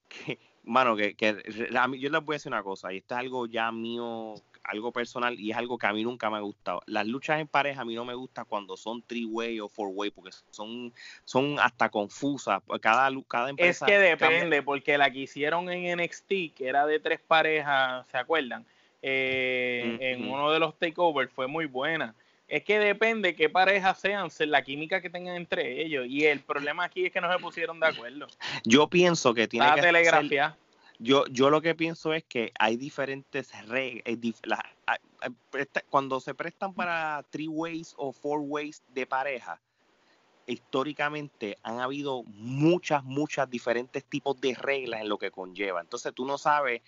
que, 0.08 0.38
mano, 0.65 0.95
que, 0.95 1.15
que 1.15 1.43
yo 1.99 2.10
les 2.10 2.25
voy 2.25 2.34
a 2.34 2.38
decir 2.38 2.51
una 2.51 2.63
cosa, 2.63 2.93
y 2.93 2.97
esto 2.97 3.15
es 3.15 3.19
algo 3.19 3.45
ya 3.47 3.71
mío 3.71 4.36
algo 4.67 4.91
personal 4.91 5.39
y 5.39 5.51
es 5.51 5.58
algo 5.58 5.78
que 5.78 5.88
a 5.88 5.93
mí 5.93 6.04
nunca 6.04 6.30
me 6.30 6.38
ha 6.38 6.41
gustado. 6.41 6.82
Las 6.88 7.06
luchas 7.06 7.39
en 7.39 7.47
pareja 7.47 7.82
a 7.82 7.86
mí 7.86 7.95
no 7.95 8.06
me 8.06 8.13
gusta 8.13 8.45
cuando 8.45 8.75
son 8.75 9.01
three-way 9.04 9.60
o 9.60 9.69
four-way 9.69 10.10
porque 10.10 10.32
son, 10.49 10.93
son 11.23 11.60
hasta 11.60 11.89
confusas. 11.89 12.62
Cada, 12.82 13.10
cada 13.28 13.49
empresa. 13.49 13.86
Es 13.86 13.91
que 13.91 13.99
depende, 13.99 14.63
porque 14.63 14.97
la 14.97 15.12
que 15.12 15.19
hicieron 15.19 15.69
en 15.69 15.99
NXT, 15.99 16.30
que 16.56 16.67
era 16.67 16.86
de 16.86 16.99
tres 16.99 17.19
parejas, 17.19 18.08
¿se 18.08 18.17
acuerdan? 18.17 18.65
Eh, 19.01 19.97
en 19.99 20.28
uno 20.28 20.51
de 20.51 20.60
los 20.60 20.78
takeovers 20.80 21.32
fue 21.32 21.47
muy 21.47 21.67
buena. 21.67 22.15
Es 22.47 22.63
que 22.63 22.77
depende 22.77 23.36
qué 23.36 23.49
parejas 23.49 23.99
sean, 23.99 24.29
la 24.39 24.63
química 24.63 25.01
que 25.01 25.10
tengan 25.10 25.36
entre 25.36 25.81
ellos. 25.81 26.05
Y 26.08 26.25
el 26.25 26.41
problema 26.41 26.84
aquí 26.84 27.08
es 27.08 27.12
que 27.12 27.19
no 27.19 27.31
se 27.31 27.39
pusieron 27.39 27.79
de 27.79 27.88
acuerdo. 27.88 28.27
Yo 28.63 28.88
pienso 28.88 29.34
que 29.34 29.47
tiene 29.47 29.65
la 29.65 29.75
que 29.75 29.81
telegrafía. 29.81 30.58
Yo, 30.99 31.25
yo 31.27 31.49
lo 31.49 31.62
que 31.62 31.75
pienso 31.75 32.13
es 32.13 32.23
que 32.23 32.51
hay 32.58 32.77
diferentes 32.77 33.51
reglas. 33.67 34.62
Cuando 35.89 36.19
se 36.19 36.34
prestan 36.34 36.73
para 36.73 37.23
three 37.31 37.47
ways 37.47 37.93
o 37.97 38.13
four 38.13 38.41
ways 38.41 38.81
de 38.93 39.05
pareja, 39.05 39.60
históricamente 40.47 41.58
han 41.63 41.79
habido 41.79 42.23
muchas, 42.23 43.03
muchas 43.03 43.49
diferentes 43.49 44.05
tipos 44.05 44.39
de 44.39 44.53
reglas 44.53 45.01
en 45.01 45.10
lo 45.10 45.17
que 45.17 45.31
conlleva. 45.31 45.81
Entonces 45.81 46.13
tú 46.13 46.25
no 46.25 46.38
sabes 46.38 46.81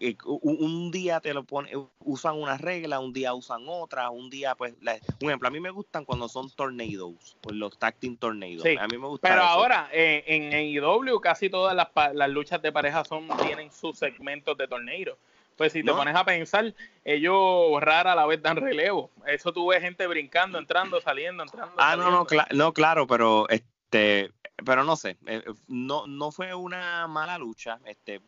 eh, 0.00 0.16
un, 0.24 0.90
día 0.90 1.20
te 1.20 1.32
lo 1.34 1.44
ponen, 1.44 1.88
usan 2.00 2.36
una 2.36 2.56
regla, 2.58 3.00
un 3.00 3.12
día 3.12 3.34
usan 3.34 3.62
otra, 3.66 4.10
un 4.10 4.28
día, 4.30 4.54
pues, 4.54 4.74
un 5.20 5.28
ejemplo, 5.28 5.48
a 5.48 5.50
mí 5.50 5.60
me 5.60 5.70
gustan 5.70 6.04
cuando 6.04 6.28
son 6.28 6.50
tornados, 6.50 7.36
pues 7.40 7.56
los 7.56 7.78
tacting 7.78 8.16
tornados. 8.16 8.64
a 8.64 8.86
mí 8.86 8.98
me 8.98 9.06
gusta 9.06 9.28
Pero 9.28 9.42
ahora, 9.42 9.88
eh, 9.92 10.24
en, 10.26 10.52
en 10.52 10.66
IW 10.66 11.20
casi 11.20 11.48
todas 11.48 11.74
las, 11.74 11.88
las, 12.14 12.28
luchas 12.28 12.60
de 12.62 12.70
pareja 12.70 13.04
son 13.04 13.28
tienen 13.42 13.72
sus 13.72 13.98
segmentos 13.98 14.56
de 14.58 14.68
tornado. 14.68 15.16
Pues 15.56 15.72
si 15.72 15.82
te 15.82 15.92
pones 15.92 16.14
a 16.14 16.24
pensar, 16.24 16.72
ellos 17.04 17.80
rara 17.80 18.12
a 18.12 18.14
la 18.14 18.26
vez 18.26 18.40
dan 18.40 18.58
relevo. 18.58 19.10
Eso 19.26 19.52
tú 19.52 19.66
ves 19.66 19.80
gente 19.82 20.06
brincando, 20.06 20.56
entrando, 20.56 21.00
saliendo, 21.00 21.42
entrando. 21.42 21.74
Ah, 21.78 21.96
no, 21.96 22.12
no, 22.12 22.26
no, 22.52 22.72
claro, 22.72 23.08
pero 23.08 23.48
este, 23.48 24.30
pero 24.64 24.84
no 24.84 24.96
sé, 24.96 25.16
eh, 25.26 25.42
no, 25.68 26.06
no 26.06 26.32
fue 26.32 26.54
una 26.54 27.06
mala 27.06 27.38
lucha. 27.38 27.78
Este, 27.84 28.20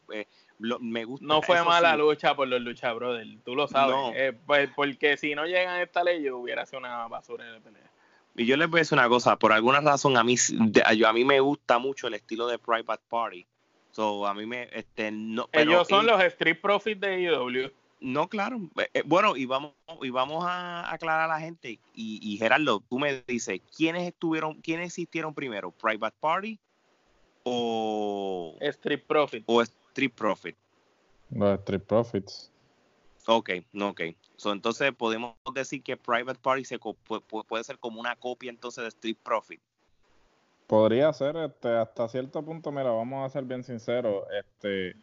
me 0.58 1.04
gusta. 1.04 1.26
No 1.26 1.42
fue 1.42 1.62
mala 1.64 1.96
lucha 1.96 2.34
por 2.34 2.48
los 2.48 2.60
lucha 2.60 2.92
brothers, 2.92 3.30
tú 3.44 3.54
lo 3.54 3.66
sabes. 3.66 3.96
Eh, 4.14 4.32
pues, 4.46 4.70
porque 4.74 5.16
si 5.16 5.34
no 5.34 5.44
llegan 5.44 5.76
a 5.76 5.82
esta 5.82 6.04
ley, 6.04 6.22
yo 6.22 6.38
hubiera 6.38 6.66
sido 6.66 6.80
una 6.80 7.08
basura 7.08 7.44
de 7.44 7.60
pelea. 7.60 7.90
Y 8.36 8.46
yo 8.46 8.56
les 8.56 8.70
voy 8.70 8.78
a 8.78 8.82
decir 8.82 8.96
una 8.96 9.08
cosa, 9.08 9.36
por 9.36 9.52
alguna 9.52 9.80
razón 9.80 10.16
a 10.16 10.22
mí, 10.22 10.36
a 11.04 11.12
mí 11.12 11.24
me 11.24 11.40
gusta 11.40 11.78
mucho 11.78 12.06
el 12.06 12.14
estilo 12.14 12.46
de 12.46 12.58
Private 12.58 13.02
Party. 13.08 13.46
So, 13.90 14.24
a 14.26 14.34
mí 14.34 14.46
me, 14.46 14.68
este, 14.72 15.10
no, 15.10 15.48
Ellos 15.52 15.88
son 15.88 16.06
los 16.06 16.22
Street 16.22 16.60
Profits 16.60 17.00
de 17.00 17.22
IW. 17.22 17.72
No, 18.00 18.28
claro. 18.28 18.70
Eh, 18.78 18.88
eh, 18.94 19.02
bueno, 19.04 19.36
y 19.36 19.44
vamos, 19.44 19.72
y 20.00 20.10
vamos 20.10 20.44
a 20.46 20.92
aclarar 20.92 21.30
a 21.30 21.34
la 21.34 21.40
gente. 21.40 21.78
Y, 21.94 22.18
y 22.22 22.38
Gerardo, 22.38 22.80
tú 22.88 22.98
me 22.98 23.22
dices, 23.26 23.60
¿quiénes 23.76 24.08
estuvieron, 24.08 24.54
quiénes 24.62 24.86
existieron 24.86 25.34
primero? 25.34 25.70
¿Private 25.70 26.16
Party 26.18 26.58
o 27.42 28.56
Street 28.60 29.02
Profit? 29.06 29.44
O 29.46 29.60
Street 29.60 30.12
Profit. 30.14 30.56
Los 31.30 31.58
Street 31.60 31.82
Profits. 31.82 32.50
Ok, 33.26 33.50
no, 33.72 33.90
ok. 33.90 34.00
So, 34.36 34.52
entonces 34.52 34.92
podemos 34.92 35.34
decir 35.54 35.82
que 35.82 35.96
Private 35.96 36.40
Party 36.40 36.64
se 36.64 36.78
puede 36.78 37.64
ser 37.64 37.78
como 37.78 38.00
una 38.00 38.16
copia 38.16 38.50
entonces 38.50 38.82
de 38.82 38.88
Street 38.88 39.18
Profit. 39.22 39.60
Podría 40.66 41.12
ser, 41.12 41.36
este, 41.36 41.68
hasta 41.76 42.08
cierto 42.08 42.42
punto, 42.42 42.72
mira, 42.72 42.90
vamos 42.90 43.26
a 43.26 43.28
ser 43.28 43.44
bien 43.44 43.62
sinceros, 43.62 44.24
este, 44.38 44.96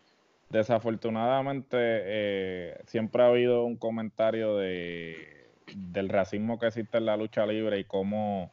desafortunadamente 0.50 1.78
eh, 1.80 2.82
siempre 2.86 3.24
ha 3.24 3.28
habido 3.28 3.66
un 3.66 3.78
comentario 3.78 4.58
de, 4.58 5.50
del 5.76 6.10
racismo 6.10 6.60
que 6.60 6.68
existe 6.68 6.98
en 6.98 7.06
la 7.06 7.18
lucha 7.18 7.46
libre 7.46 7.80
y 7.80 7.84
cómo 7.84 8.52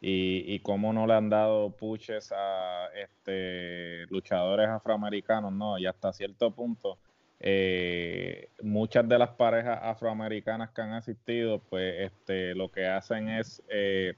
y, 0.00 0.60
cómo 0.60 0.92
no 0.92 1.06
le 1.06 1.14
han 1.14 1.30
dado 1.30 1.70
puches 1.70 2.30
a 2.30 2.88
este, 2.94 4.06
luchadores 4.06 4.68
afroamericanos, 4.68 5.52
no, 5.52 5.78
y 5.78 5.86
hasta 5.86 6.12
cierto 6.12 6.52
punto 6.52 6.98
eh, 7.40 8.48
muchas 8.62 9.08
de 9.08 9.18
las 9.18 9.30
parejas 9.30 9.78
afroamericanas 9.82 10.70
que 10.70 10.80
han 10.80 10.92
asistido, 10.92 11.60
pues 11.60 12.10
este, 12.10 12.54
lo 12.54 12.70
que 12.70 12.86
hacen 12.86 13.28
es 13.28 13.62
eh, 13.68 14.14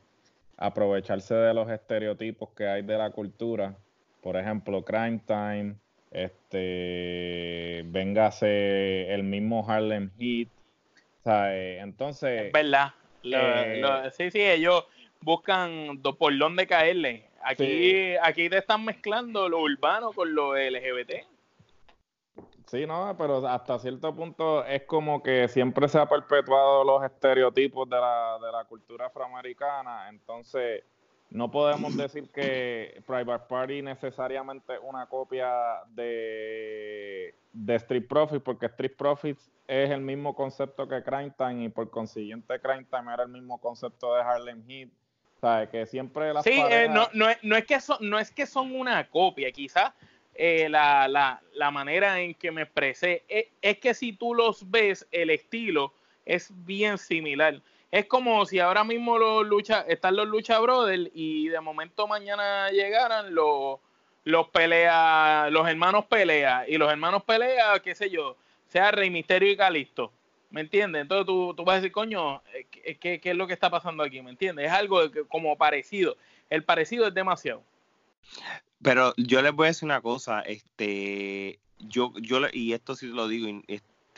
aprovecharse 0.56 1.34
de 1.34 1.54
los 1.54 1.68
estereotipos 1.70 2.50
que 2.50 2.66
hay 2.66 2.82
de 2.82 2.96
la 2.96 3.10
cultura. 3.10 3.76
Por 4.22 4.36
ejemplo, 4.36 4.84
Crime 4.84 5.20
Time, 5.26 5.76
este, 6.10 7.82
véngase 7.86 9.12
el 9.12 9.22
mismo 9.22 9.68
Harlem 9.68 10.10
Heat. 10.18 10.48
Eh, 11.24 11.78
entonces. 11.80 12.46
Es 12.46 12.52
verdad. 12.52 12.94
Eh, 13.22 14.10
sí, 14.16 14.30
sí, 14.30 14.40
ellos 14.40 14.86
buscan 15.20 16.00
por 16.18 16.36
dónde 16.38 16.66
caerle. 16.66 17.28
Aquí, 17.42 18.16
aquí 18.22 18.48
te 18.48 18.58
están 18.58 18.84
mezclando 18.84 19.48
lo 19.48 19.60
urbano 19.60 20.12
con 20.12 20.34
lo 20.34 20.56
LGBT. 20.56 21.12
Sí, 22.66 22.86
no, 22.86 23.14
pero 23.16 23.46
hasta 23.46 23.78
cierto 23.78 24.14
punto 24.14 24.64
es 24.64 24.82
como 24.82 25.22
que 25.22 25.48
siempre 25.48 25.88
se 25.88 25.98
ha 25.98 26.06
perpetuado 26.06 26.84
los 26.84 27.02
estereotipos 27.02 27.88
de 27.88 27.96
la, 27.96 28.38
de 28.42 28.52
la 28.52 28.64
cultura 28.64 29.06
afroamericana, 29.06 30.08
entonces 30.10 30.84
no 31.30 31.50
podemos 31.50 31.96
decir 31.96 32.30
que 32.30 33.02
Private 33.06 33.44
Party 33.48 33.82
necesariamente 33.82 34.74
es 34.74 34.80
una 34.82 35.06
copia 35.06 35.50
de, 35.90 37.34
de 37.52 37.74
Street 37.76 38.06
Profits, 38.08 38.42
porque 38.42 38.66
Street 38.66 38.96
Profits 38.96 39.50
es 39.66 39.90
el 39.90 40.00
mismo 40.00 40.34
concepto 40.34 40.88
que 40.88 41.02
Crime 41.02 41.32
Time 41.36 41.64
y 41.64 41.68
por 41.68 41.90
consiguiente 41.90 42.58
Crime 42.60 42.86
Time 42.90 43.12
era 43.12 43.24
el 43.24 43.28
mismo 43.28 43.60
concepto 43.60 44.14
de 44.14 44.22
Harlem 44.22 44.64
Heat. 44.66 44.88
Sea, 45.40 45.68
que 45.70 45.86
siempre 45.86 46.32
las 46.32 46.44
Sí, 46.44 46.60
eh, 46.70 46.88
no, 46.90 47.08
no, 47.12 47.28
es, 47.28 47.38
no, 47.42 47.56
es 47.56 47.64
que 47.64 47.80
son, 47.80 47.98
no 48.00 48.18
es 48.18 48.30
que 48.32 48.44
son 48.44 48.74
una 48.74 49.08
copia, 49.08 49.52
quizás 49.52 49.92
eh, 50.34 50.68
la, 50.68 51.08
la, 51.08 51.42
la, 51.52 51.70
manera 51.72 52.20
en 52.20 52.32
que 52.32 52.52
me 52.52 52.62
expresé, 52.62 53.24
es, 53.60 53.78
que 53.78 53.92
si 53.92 54.12
tú 54.12 54.34
los 54.34 54.70
ves, 54.70 55.06
el 55.10 55.30
estilo 55.30 55.92
es 56.24 56.52
bien 56.64 56.96
similar. 56.96 57.60
Es 57.90 58.06
como 58.06 58.44
si 58.44 58.58
ahora 58.58 58.84
mismo 58.84 59.18
los 59.18 59.46
lucha, 59.46 59.80
están 59.88 60.16
los 60.16 60.28
Lucha 60.28 60.58
Brothers 60.58 61.10
y 61.14 61.48
de 61.48 61.60
momento 61.60 62.06
mañana 62.06 62.70
llegaran 62.70 63.34
los, 63.34 63.78
los 64.24 64.48
pelea, 64.48 65.48
los 65.50 65.66
hermanos 65.66 66.04
pelea, 66.04 66.68
y 66.68 66.76
los 66.76 66.90
hermanos 66.90 67.24
pelea, 67.24 67.80
qué 67.80 67.94
sé 67.94 68.10
yo, 68.10 68.36
sea 68.66 68.90
Rey 68.90 69.08
Misterio 69.08 69.50
y 69.50 69.56
Calisto. 69.56 70.12
¿Me 70.50 70.62
entiendes? 70.62 71.02
Entonces 71.02 71.26
tú, 71.26 71.54
tú, 71.54 71.64
vas 71.64 71.74
a 71.74 71.76
decir, 71.76 71.92
coño, 71.92 72.42
eh, 72.54 72.96
¿qué, 72.98 73.20
¿qué, 73.20 73.30
es 73.30 73.36
lo 73.36 73.46
que 73.46 73.52
está 73.52 73.70
pasando 73.70 74.02
aquí? 74.02 74.22
¿Me 74.22 74.30
entiendes? 74.30 74.66
Es 74.66 74.72
algo 74.72 75.00
como 75.28 75.56
parecido. 75.56 76.16
El 76.48 76.64
parecido 76.64 77.06
es 77.06 77.14
demasiado. 77.14 77.62
Pero 78.82 79.12
yo 79.16 79.42
les 79.42 79.52
voy 79.52 79.66
a 79.66 79.68
decir 79.68 79.86
una 79.86 80.00
cosa, 80.00 80.40
este, 80.40 81.58
yo, 81.78 82.12
yo, 82.20 82.40
y 82.52 82.72
esto 82.72 82.94
sí 82.94 83.06
lo 83.06 83.28
digo, 83.28 83.62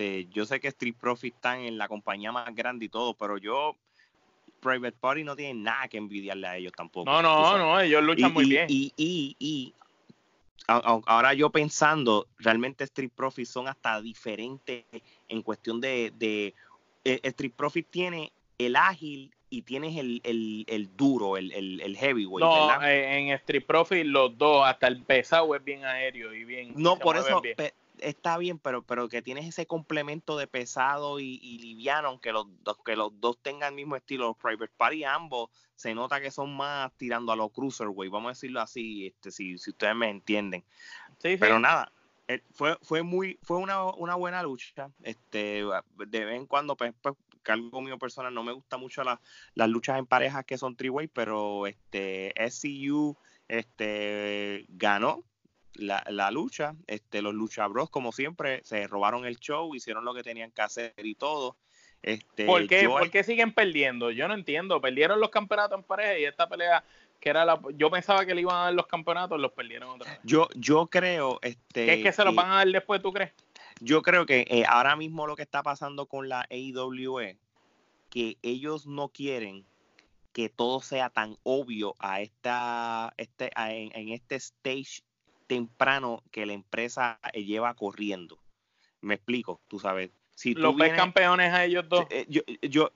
este, 0.01 0.29
yo 0.33 0.47
sé 0.47 0.61
que 0.61 0.69
Street 0.69 0.95
Profit 0.99 1.35
están 1.35 1.61
en 1.61 1.77
la 1.77 1.87
compañía 1.87 2.33
más 2.33 2.55
grande 2.55 2.87
y 2.87 2.89
todo, 2.89 3.15
pero 3.15 3.37
yo, 3.37 3.77
Private 4.61 4.97
Party 4.99 5.25
no 5.25 5.37
tiene 5.37 5.63
nada 5.63 5.89
que 5.89 5.99
envidiarle 5.99 6.47
a 6.47 6.57
ellos 6.57 6.73
tampoco. 6.75 7.11
No, 7.11 7.21
no, 7.21 7.59
no, 7.59 7.81
ellos 7.81 8.03
luchan 8.03 8.33
muy 8.33 8.47
bien. 8.49 8.67
Y, 8.69 8.93
y, 8.97 9.37
y, 9.39 9.75
ahora 10.67 11.35
yo 11.35 11.51
pensando, 11.51 12.27
realmente 12.39 12.85
Street 12.85 13.11
Profit 13.15 13.47
son 13.47 13.69
hasta 13.69 14.01
diferentes 14.01 14.85
en 15.29 15.43
cuestión 15.43 15.81
de, 15.81 16.13
de 16.17 16.55
eh, 17.05 17.21
Street 17.23 17.53
Profit 17.55 17.87
tiene 17.91 18.33
el 18.59 18.77
ágil 18.77 19.33
y 19.51 19.63
tienes 19.63 19.97
el, 19.97 20.21
el, 20.25 20.65
el 20.69 20.97
duro, 20.97 21.37
el, 21.37 21.53
el, 21.53 21.81
el 21.81 21.97
heavyweight. 21.97 22.41
No, 22.41 22.83
eh, 22.85 23.19
en 23.19 23.29
Street 23.35 23.67
Profit 23.67 24.07
los 24.07 24.39
dos, 24.39 24.67
hasta 24.67 24.87
el 24.87 25.03
pesado 25.03 25.55
es 25.55 25.65
bien 25.65 25.85
aéreo 25.85 26.33
y 26.33 26.45
bien. 26.45 26.73
No, 26.77 26.99
por 26.99 27.17
eso 27.17 27.43
está 28.03 28.39
bien, 28.39 28.59
pero, 28.59 28.83
pero 28.83 29.09
que 29.09 29.23
tienes 29.23 29.47
ese 29.47 29.67
complemento 29.67 30.37
de 30.37 30.47
pesado 30.47 31.21
y, 31.21 31.39
liviano, 31.59 32.09
aunque 32.09 32.33
los, 32.33 32.47
que 32.85 32.97
los 32.97 33.19
dos 33.21 33.39
tengan 33.43 33.71
el 33.71 33.77
mismo 33.77 33.97
estilo, 33.97 34.29
los 34.29 34.37
Private 34.37 34.73
Party 34.77 35.05
ambos, 35.05 35.51
se 35.75 35.95
nota 35.95 36.21
que 36.21 36.31
son 36.31 36.57
más 36.57 36.93
tirando 36.97 37.33
a 37.33 37.37
los 37.37 37.51
cruiserweight, 37.53 38.13
vamos 38.13 38.29
a 38.29 38.33
decirlo 38.33 38.61
así, 38.61 39.07
este, 39.07 39.31
si, 39.31 39.59
si 39.59 39.71
ustedes 39.71 39.95
me 39.95 40.11
entienden. 40.11 40.65
Sí, 41.19 41.37
pero 41.37 41.59
nada, 41.59 41.93
eh, 42.29 42.43
fue, 42.53 42.79
fue 42.83 43.03
muy, 43.03 43.39
fue 43.43 43.57
una, 43.57 43.85
una 43.85 44.15
buena 44.15 44.43
lucha. 44.43 44.91
Este, 45.03 45.65
de 46.07 46.25
vez 46.25 46.37
en 46.37 46.47
cuando, 46.47 46.77
pues, 46.77 46.95
pues 47.01 47.15
que 47.43 47.53
algo 47.53 47.81
mío 47.81 47.99
personal, 47.99 48.33
no 48.35 48.45
me 48.45 48.53
gusta 48.53 48.77
mucho 48.77 49.03
las 49.03 49.69
luchas 49.69 49.99
en 49.99 50.07
parejas 50.07 50.45
que 50.45 50.59
son 50.59 50.77
three-way, 50.77 51.09
pero 51.09 51.67
este 51.67 52.35
SCU 52.51 53.17
este, 53.49 54.67
ganó 54.69 55.25
la, 55.75 56.05
la, 56.09 56.31
lucha. 56.31 56.75
Este, 56.87 57.23
los 57.23 57.35
luchabros, 57.35 57.91
como 57.91 58.13
siempre, 58.13 58.63
se 58.65 58.87
robaron 58.87 59.25
el 59.25 59.39
show, 59.39 59.75
hicieron 59.75 60.05
lo 60.05 60.15
que 60.15 60.23
tenían 60.23 60.51
que 60.51 60.63
hacer 60.63 60.95
y 60.99 61.15
todo. 61.15 61.57
Este, 62.03 62.47
¿Por, 62.47 62.67
qué, 62.67 62.89
¿Por 62.89 63.11
qué 63.11 63.25
siguen 63.25 63.53
perdiendo? 63.53 64.11
Yo 64.11 64.27
no 64.29 64.35
entiendo. 64.35 64.81
Perdieron 64.81 65.21
los 65.21 65.31
campeonatos 65.31 65.79
en 65.79 65.85
pareja 65.85 66.19
y 66.19 66.25
esta 66.25 66.49
pelea 66.49 66.83
que 67.21 67.29
era 67.29 67.45
la 67.45 67.61
yo 67.75 67.91
pensaba 67.91 68.25
que 68.25 68.35
le 68.35 68.41
iban 68.41 68.57
a 68.57 68.61
dar 68.61 68.73
los 68.73 68.87
campeonatos 68.87 69.39
los 69.39 69.53
perdieron 69.53 69.91
otra 69.91 70.11
vez. 70.11 70.21
Yo 70.25 70.49
yo 70.55 70.87
creo 70.87 71.39
este 71.43 71.85
¿Qué 71.85 71.93
es 71.95 72.03
que 72.03 72.13
se 72.13 72.25
los 72.25 72.35
van 72.35 72.51
a 72.51 72.55
dar 72.57 72.69
después 72.69 73.03
tú 73.03 73.13
crees? 73.13 73.33
Yo 73.81 74.01
creo 74.01 74.25
que 74.25 74.47
eh, 74.49 74.65
ahora 74.67 74.97
mismo 74.97 75.27
lo 75.27 75.37
que 75.37 75.43
está 75.43 75.63
pasando 75.63 76.07
con 76.07 76.31
la 76.31 76.47
AEW 76.51 77.37
que 78.09 78.39
ellos 78.43 78.87
no 78.87 79.11
quieren 79.11 79.67
que 80.33 80.49
todo 80.49 80.81
sea 80.81 81.11
tan 81.11 81.37
obvio 81.43 81.95
a 81.99 82.21
esta, 82.21 83.13
este, 83.17 83.51
en, 83.57 84.11
este 84.11 84.37
stage 84.37 85.03
temprano 85.51 86.23
que 86.31 86.47
la 86.47 86.53
empresa 86.53 87.19
lleva 87.35 87.75
corriendo. 87.75 88.39
Me 89.01 89.15
explico, 89.15 89.61
tú 89.67 89.81
sabes. 89.81 90.13
Si 90.37 90.55
los 90.55 90.77
ves 90.77 90.93
campeones 90.95 91.53
a 91.53 91.65
ellos 91.65 91.89
dos. 91.89 92.07
Eh, 92.09 92.25
yo, 92.29 92.43
yo 92.63 92.93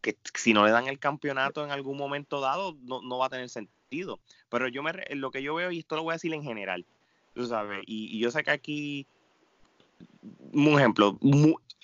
que, 0.00 0.16
si 0.32 0.54
no 0.54 0.64
le 0.64 0.70
dan 0.70 0.88
el 0.88 0.98
campeonato 0.98 1.62
en 1.62 1.70
algún 1.70 1.98
momento 1.98 2.40
dado, 2.40 2.78
no, 2.80 3.02
no 3.02 3.18
va 3.18 3.26
a 3.26 3.28
tener 3.28 3.50
sentido. 3.50 4.20
Pero 4.48 4.68
yo 4.68 4.82
me, 4.82 4.92
lo 5.10 5.30
que 5.30 5.42
yo 5.42 5.54
veo, 5.54 5.70
y 5.70 5.80
esto 5.80 5.96
lo 5.96 6.02
voy 6.02 6.12
a 6.12 6.14
decir 6.14 6.32
en 6.32 6.42
general, 6.42 6.86
tú 7.34 7.46
sabes, 7.46 7.82
y, 7.86 8.16
y 8.16 8.20
yo 8.20 8.30
sé 8.30 8.42
que 8.42 8.52
aquí 8.52 9.06
un 10.54 10.78
ejemplo, 10.78 11.18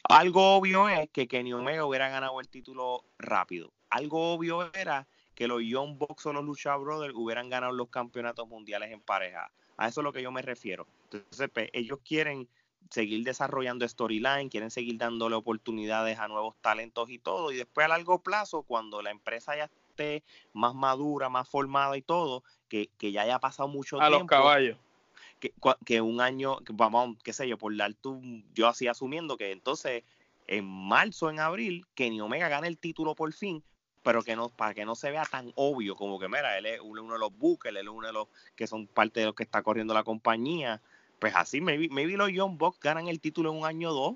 algo 0.04 0.56
obvio 0.56 0.88
es 0.88 1.10
que 1.10 1.28
Kenny 1.28 1.52
Omega 1.52 1.84
hubiera 1.84 2.08
ganado 2.08 2.40
el 2.40 2.48
título 2.48 3.04
rápido. 3.18 3.74
Algo 3.90 4.32
obvio 4.32 4.72
era 4.72 5.06
que 5.34 5.46
los 5.46 5.62
Young 5.62 5.98
Bucks 5.98 6.24
o 6.24 6.32
los 6.32 6.44
Lucha 6.44 6.76
Brothers 6.76 7.14
hubieran 7.14 7.50
ganado 7.50 7.72
los 7.72 7.90
campeonatos 7.90 8.48
mundiales 8.48 8.90
en 8.90 9.02
pareja. 9.02 9.52
A 9.76 9.88
eso 9.88 10.00
es 10.00 10.04
lo 10.04 10.12
que 10.12 10.22
yo 10.22 10.30
me 10.32 10.42
refiero. 10.42 10.86
Entonces, 11.10 11.50
pues, 11.52 11.70
ellos 11.72 11.98
quieren 12.04 12.48
seguir 12.90 13.24
desarrollando 13.24 13.88
storyline, 13.88 14.48
quieren 14.48 14.70
seguir 14.70 14.98
dándole 14.98 15.34
oportunidades 15.34 16.18
a 16.18 16.28
nuevos 16.28 16.54
talentos 16.60 17.10
y 17.10 17.18
todo. 17.18 17.52
Y 17.52 17.56
después 17.56 17.84
a 17.84 17.88
largo 17.88 18.22
plazo, 18.22 18.62
cuando 18.62 19.02
la 19.02 19.10
empresa 19.10 19.56
ya 19.56 19.70
esté 19.90 20.22
más 20.52 20.74
madura, 20.74 21.28
más 21.28 21.48
formada 21.48 21.96
y 21.96 22.02
todo, 22.02 22.44
que, 22.68 22.90
que 22.98 23.12
ya 23.12 23.22
haya 23.22 23.38
pasado 23.38 23.68
mucho 23.68 23.98
tiempo. 23.98 24.16
A 24.16 24.18
los 24.18 24.26
caballos 24.26 24.78
que, 25.84 26.00
un 26.00 26.20
año, 26.20 26.58
vamos, 26.72 27.16
qué 27.22 27.32
sé 27.32 27.48
yo, 27.48 27.58
por 27.58 27.76
dar 27.76 27.94
tú, 27.94 28.20
yo 28.54 28.68
así 28.68 28.86
asumiendo 28.86 29.36
que 29.36 29.52
entonces 29.52 30.04
en 30.46 30.64
marzo, 30.64 31.30
en 31.30 31.40
abril, 31.40 31.86
Kenny 31.94 32.20
Omega 32.20 32.48
gane 32.48 32.68
el 32.68 32.78
título 32.78 33.14
por 33.14 33.32
fin, 33.32 33.62
pero 34.02 34.22
que 34.22 34.36
no, 34.36 34.48
para 34.48 34.74
que 34.74 34.84
no 34.84 34.94
se 34.94 35.10
vea 35.10 35.24
tan 35.24 35.52
obvio 35.54 35.96
como 35.96 36.18
que, 36.18 36.28
mira, 36.28 36.58
él 36.58 36.66
es 36.66 36.80
uno 36.80 37.12
de 37.12 37.18
los 37.18 37.36
buques, 37.36 37.70
él 37.70 37.76
es 37.76 37.86
uno 37.86 38.06
de 38.06 38.12
los 38.12 38.28
que 38.56 38.66
son 38.66 38.86
parte 38.86 39.20
de 39.20 39.26
los 39.26 39.34
que 39.34 39.44
está 39.44 39.62
corriendo 39.62 39.94
la 39.94 40.04
compañía. 40.04 40.80
Pues 41.18 41.34
así, 41.36 41.60
maybe, 41.60 41.88
maybe 41.88 42.16
los 42.16 42.32
Young 42.32 42.58
Bucks 42.58 42.80
ganan 42.80 43.08
el 43.08 43.20
título 43.20 43.50
en 43.50 43.58
un 43.58 43.66
año 43.66 43.90
o 43.90 43.94
dos. 43.94 44.14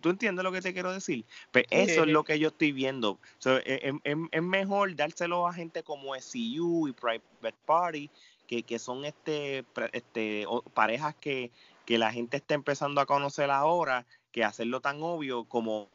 ¿Tú 0.00 0.10
entiendes 0.10 0.42
lo 0.42 0.52
que 0.52 0.60
te 0.60 0.72
quiero 0.72 0.92
decir? 0.92 1.24
Pues 1.52 1.64
eso 1.70 2.02
es 2.02 2.08
lo 2.08 2.24
que 2.24 2.38
yo 2.38 2.48
estoy 2.48 2.72
viendo. 2.72 3.18
E, 3.44 3.92
es, 4.04 4.16
es, 4.30 4.42
mejor 4.42 4.94
dárselo 4.96 5.46
a 5.46 5.52
gente 5.52 5.82
como 5.82 6.14
SCU 6.14 6.88
y 6.88 6.92
Private 6.92 7.54
Party, 7.64 8.10
que, 8.46 8.62
que 8.62 8.78
son 8.78 9.04
este, 9.04 9.64
este 9.92 10.46
parejas 10.74 11.14
que, 11.16 11.50
que 11.84 11.98
la 11.98 12.12
gente 12.12 12.36
está 12.36 12.54
empezando 12.54 13.00
a 13.00 13.06
conocer 13.06 13.50
ahora, 13.50 14.06
que 14.36 14.44
hacerlo 14.44 14.82
tan 14.82 15.02
obvio 15.02 15.44
como, 15.44 15.88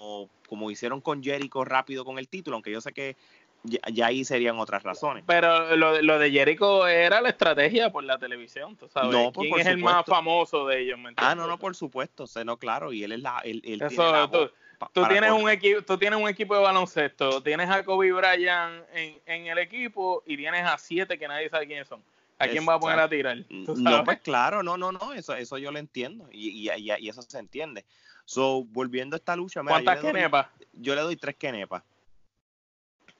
como 0.49 0.71
hicieron 0.71 0.99
con 0.99 1.23
Jericho 1.23 1.63
rápido 1.63 2.03
con 2.03 2.17
el 2.17 2.27
título, 2.27 2.55
aunque 2.55 2.71
yo 2.71 2.81
sé 2.81 2.91
que 2.91 3.15
ya, 3.63 4.07
ahí 4.07 4.25
serían 4.25 4.57
otras 4.57 4.81
razones. 4.81 5.23
Pero 5.27 5.75
lo, 5.75 6.01
lo, 6.01 6.17
de 6.17 6.31
Jericho 6.31 6.87
era 6.87 7.21
la 7.21 7.29
estrategia 7.29 7.91
por 7.91 8.03
la 8.03 8.17
televisión, 8.17 8.75
¿tú 8.77 8.89
sabes? 8.89 9.11
No, 9.11 9.31
¿Quién 9.31 9.59
es 9.59 9.67
el 9.67 9.77
más 9.77 10.03
famoso 10.07 10.65
de 10.65 10.81
ellos? 10.81 10.97
ah, 11.17 11.35
no, 11.35 11.45
no, 11.45 11.59
por 11.59 11.75
supuesto, 11.75 12.25
sé, 12.25 12.43
no, 12.43 12.57
claro, 12.57 12.91
y 12.91 13.03
él 13.03 13.11
es 13.11 13.19
la... 13.19 13.37
El, 13.43 13.61
Eso, 13.63 14.49
tú, 14.91 15.05
tienes 15.07 15.29
un 15.29 15.47
equipo, 15.47 15.83
tú 15.83 15.99
tienes 15.99 16.19
un 16.19 16.27
equipo 16.27 16.55
de 16.55 16.63
baloncesto, 16.63 17.43
tienes 17.43 17.69
a 17.69 17.85
Kobe 17.85 18.11
Bryant 18.11 18.85
en, 18.95 19.19
en 19.27 19.45
el 19.45 19.59
equipo 19.59 20.23
y 20.25 20.35
tienes 20.35 20.65
a 20.65 20.79
siete 20.79 21.19
que 21.19 21.27
nadie 21.27 21.47
sabe 21.47 21.67
quiénes 21.67 21.87
son. 21.87 22.01
¿A 22.39 22.47
quién 22.47 22.67
va 22.67 22.73
a 22.73 22.79
poner 22.79 22.99
a 22.99 23.07
tirar? 23.07 23.37
No, 23.49 24.03
pues 24.03 24.19
claro, 24.21 24.63
no, 24.63 24.77
no, 24.77 24.91
no, 24.91 25.13
eso, 25.13 25.35
eso 25.35 25.59
yo 25.59 25.71
lo 25.71 25.77
entiendo 25.77 26.27
y, 26.31 26.71
y, 26.71 26.91
y, 26.91 27.07
eso 27.07 27.21
se 27.21 27.37
entiende. 27.37 27.85
So, 28.31 28.63
volviendo 28.63 29.17
a 29.17 29.17
esta 29.17 29.35
lucha, 29.35 29.61
¿cuántas 29.61 29.99
kenepas? 29.99 30.47
Yo 30.71 30.95
le 30.95 31.01
doy 31.01 31.17
tres 31.17 31.35
kenepas. 31.35 31.83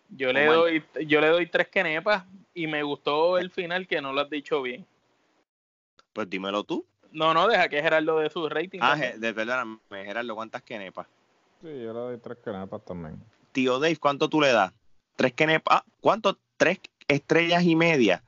Yo 0.07 0.32
le 0.32 0.45
doy, 0.45 0.82
yo 1.05 1.20
le 1.20 1.28
doy 1.28 1.47
tres 1.47 1.68
kenepas 1.68 2.24
y 2.53 2.66
me 2.66 2.82
gustó 2.82 3.38
el 3.38 3.51
final 3.51 3.88
que 3.88 4.01
no 4.01 4.14
lo 4.14 4.22
has 4.22 4.30
dicho 4.30 4.62
bien. 4.62 4.86
Pues 6.14 6.30
dímelo 6.30 6.64
tú. 6.64 6.86
No, 7.12 7.34
no, 7.34 7.49
deja 7.49 7.68
que 7.68 7.82
Gerardo 7.82 8.20
de 8.20 8.30
su 8.30 8.47
rating. 8.47 8.80
Ah, 8.82 8.95
de 8.95 9.34
verdad, 9.34 9.66
Gerardo, 9.89 10.34
¿cuántas 10.34 10.62
kenepas? 10.62 11.07
Sí, 11.59 11.68
yo 11.68 11.91
le 11.91 11.99
doy 11.99 12.18
tres 12.18 12.38
kenepas 12.41 12.86
también. 12.86 13.22
Tío 13.51 13.80
Dave, 13.80 13.97
¿cuánto 13.97 14.30
tú 14.30 14.39
le 14.39 14.53
das? 14.53 14.72
¿Tres 15.18 15.34
kenepas? 15.34 15.84
¿Cuánto? 15.99 16.39
tres 16.55 16.80
estrellas 17.09 17.64
y 17.64 17.76
media. 17.76 18.24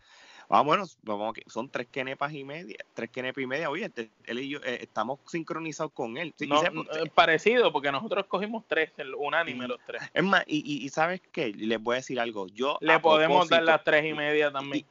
Ah, 0.49 0.61
bueno, 0.61 0.85
vamos, 1.03 1.35
son 1.47 1.69
tres 1.69 1.87
quenepas 1.87 2.33
y 2.33 2.43
media, 2.43 2.77
tres 2.93 3.09
quenepas 3.09 3.43
y 3.43 3.47
media. 3.47 3.69
Oye, 3.69 3.85
este, 3.85 4.11
él 4.25 4.39
y 4.39 4.49
yo 4.49 4.59
eh, 4.59 4.79
estamos 4.81 5.19
sincronizados 5.25 5.91
con 5.93 6.17
él. 6.17 6.33
Eh, 6.39 7.09
parecido, 7.13 7.71
porque 7.71 7.91
nosotros 7.91 8.25
cogimos 8.27 8.63
tres, 8.67 8.91
el 8.97 9.15
unánime 9.15 9.67
los 9.67 9.79
tres. 9.85 10.01
Es 10.13 10.23
más, 10.23 10.43
y, 10.47 10.85
y, 10.85 10.89
¿sabes 10.89 11.21
qué? 11.31 11.53
Les 11.53 11.81
voy 11.81 11.93
a 11.93 11.97
decir 11.97 12.19
algo. 12.19 12.47
Yo 12.47 12.77
Le 12.81 12.99
podemos 12.99 13.49
dar 13.49 13.63
las 13.63 13.83
tres 13.83 14.05
y 14.05 14.13
media 14.13 14.51
también. 14.51 14.85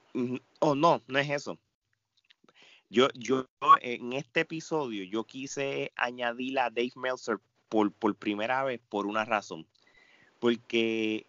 oh, 0.60 0.74
no, 0.74 1.02
no 1.06 1.18
es 1.18 1.30
eso. 1.30 1.58
Yo, 2.88 3.08
yo 3.14 3.46
en 3.80 4.12
este 4.12 4.40
episodio, 4.40 5.04
yo 5.04 5.24
quise 5.24 5.92
añadir 5.96 6.58
a 6.58 6.68
Dave 6.68 6.92
Meltzer 6.96 7.38
por, 7.70 7.90
por 7.90 8.14
primera 8.14 8.64
vez 8.64 8.80
por 8.90 9.06
una 9.06 9.24
razón. 9.24 9.66
Porque 10.38 11.26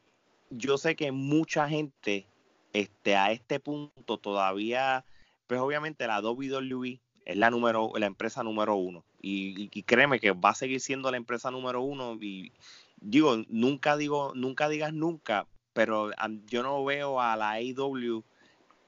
yo 0.50 0.78
sé 0.78 0.96
que 0.96 1.12
mucha 1.12 1.70
gente 1.70 2.28
este, 2.74 3.16
a 3.16 3.32
este 3.32 3.60
punto 3.60 4.18
todavía, 4.18 5.06
pues 5.48 5.62
obviamente 5.62 6.08
la 6.08 6.20
WWE 6.20 7.00
es 7.26 7.38
la 7.38 7.50
número, 7.50 7.92
la 7.96 8.06
empresa 8.06 8.44
número 8.44 8.76
uno. 8.76 9.06
Y, 9.22 9.70
créeme 9.84 10.20
que 10.20 10.32
va 10.32 10.50
a 10.50 10.56
seguir 10.56 10.82
siendo 10.82 11.10
la 11.12 11.18
empresa 11.18 11.52
número 11.52 11.82
uno. 11.82 12.18
Y 12.20 12.52
digo, 13.00 13.38
nunca 13.48 13.96
digo, 13.96 14.34
nunca 14.36 14.68
digas 14.68 14.94
nunca, 14.94 15.48
pero 15.74 16.12
yo 16.48 16.64
no 16.64 16.84
veo 16.84 17.22
a 17.22 17.36
la 17.38 17.52
AEW 17.52 18.24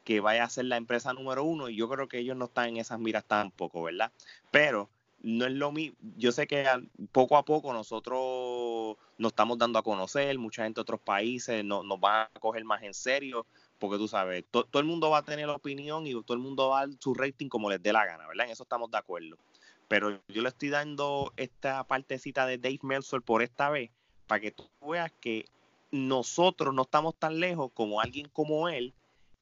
que 0.04 0.20
vaya 0.20 0.44
a 0.44 0.50
ser 0.50 0.66
la 0.66 0.78
empresa 0.78 1.14
número 1.14 1.44
uno. 1.44 1.70
Y 1.70 1.76
yo 1.76 1.88
creo 1.90 2.08
que 2.08 2.20
ellos 2.20 2.36
no 2.36 2.46
están 2.46 2.70
en 2.70 2.78
esas 2.78 3.00
miras 3.00 3.26
tampoco, 3.26 3.84
¿verdad? 3.84 4.12
Pero 4.52 4.90
no 5.22 5.46
es 5.46 5.54
lo 5.54 5.72
mismo. 5.72 5.98
Yo 6.18 6.32
sé 6.32 6.48
que 6.48 6.66
poco 7.12 7.38
a 7.38 7.46
poco 7.46 7.74
nosotros 7.74 8.98
nos 9.18 9.32
estamos 9.32 9.58
dando 9.58 9.80
a 9.80 9.84
conocer, 9.84 10.38
mucha 10.38 10.64
gente 10.64 10.80
de 10.80 10.82
otros 10.82 11.00
países 11.00 11.64
nos, 11.64 11.86
nos 11.86 12.00
van 12.00 12.28
a 12.34 12.40
coger 12.40 12.66
más 12.66 12.84
en 12.84 12.94
serio 12.94 13.48
porque 13.80 13.98
tú 13.98 14.08
sabes, 14.08 14.46
todo 14.50 14.80
el 14.80 14.86
mundo 14.86 15.10
va 15.10 15.20
a 15.20 15.24
tener 15.24 15.48
la 15.48 15.56
opinión 15.56 16.08
y 16.08 16.14
todo 16.24 16.34
el 16.34 16.40
mundo 16.40 16.70
va 16.70 16.82
a 16.82 16.88
dar 16.88 16.96
su 17.00 17.14
rating 17.14 17.50
como 17.50 17.70
les 17.70 17.82
dé 17.82 17.92
la 17.92 18.06
gana, 18.06 18.28
¿verdad? 18.28 18.46
En 18.46 18.52
eso 18.52 18.64
estamos 18.64 18.90
de 18.92 18.98
acuerdo. 18.98 19.38
Pero 19.88 20.20
yo 20.28 20.42
le 20.42 20.50
estoy 20.50 20.70
dando 20.70 21.34
esta 21.38 21.84
partecita 21.84 22.46
de 22.46 22.58
Dave 22.58 22.80
Meltzer 22.82 23.22
por 23.22 23.44
esta 23.44 23.70
vez, 23.70 23.92
para 24.28 24.42
que 24.42 24.52
tú 24.52 24.68
veas 24.82 25.12
que 25.20 25.46
nosotros 25.92 26.74
no 26.74 26.84
estamos 26.84 27.16
tan 27.16 27.40
lejos 27.40 27.72
como 27.74 28.02
alguien 28.02 28.28
como 28.34 28.70
él, 28.70 28.94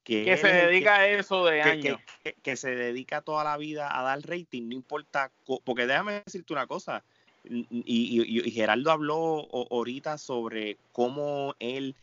que, 0.02 0.36
se 0.36 0.48
dedica 0.48 0.96
a 0.96 1.08
eso 1.08 1.46
de 1.46 1.62
años. 1.62 1.98
Que, 2.42 2.56
se 2.56 2.74
dedica 2.74 3.22
toda 3.22 3.42
la 3.42 3.56
vida 3.56 3.98
a 3.98 4.02
dar 4.02 4.20
rating, 4.20 4.68
no 4.68 4.74
importa, 4.74 5.32
porque 5.64 5.86
déjame 5.86 6.22
decirte 6.26 6.52
una 6.52 6.66
cosa, 6.66 7.02
y, 7.44 8.22
y 8.22 8.50
Gerardo 8.50 8.90
habló 8.90 9.48
ahorita 9.70 10.18
sobre 10.18 10.76
cómo 10.92 11.54
él 11.58 11.94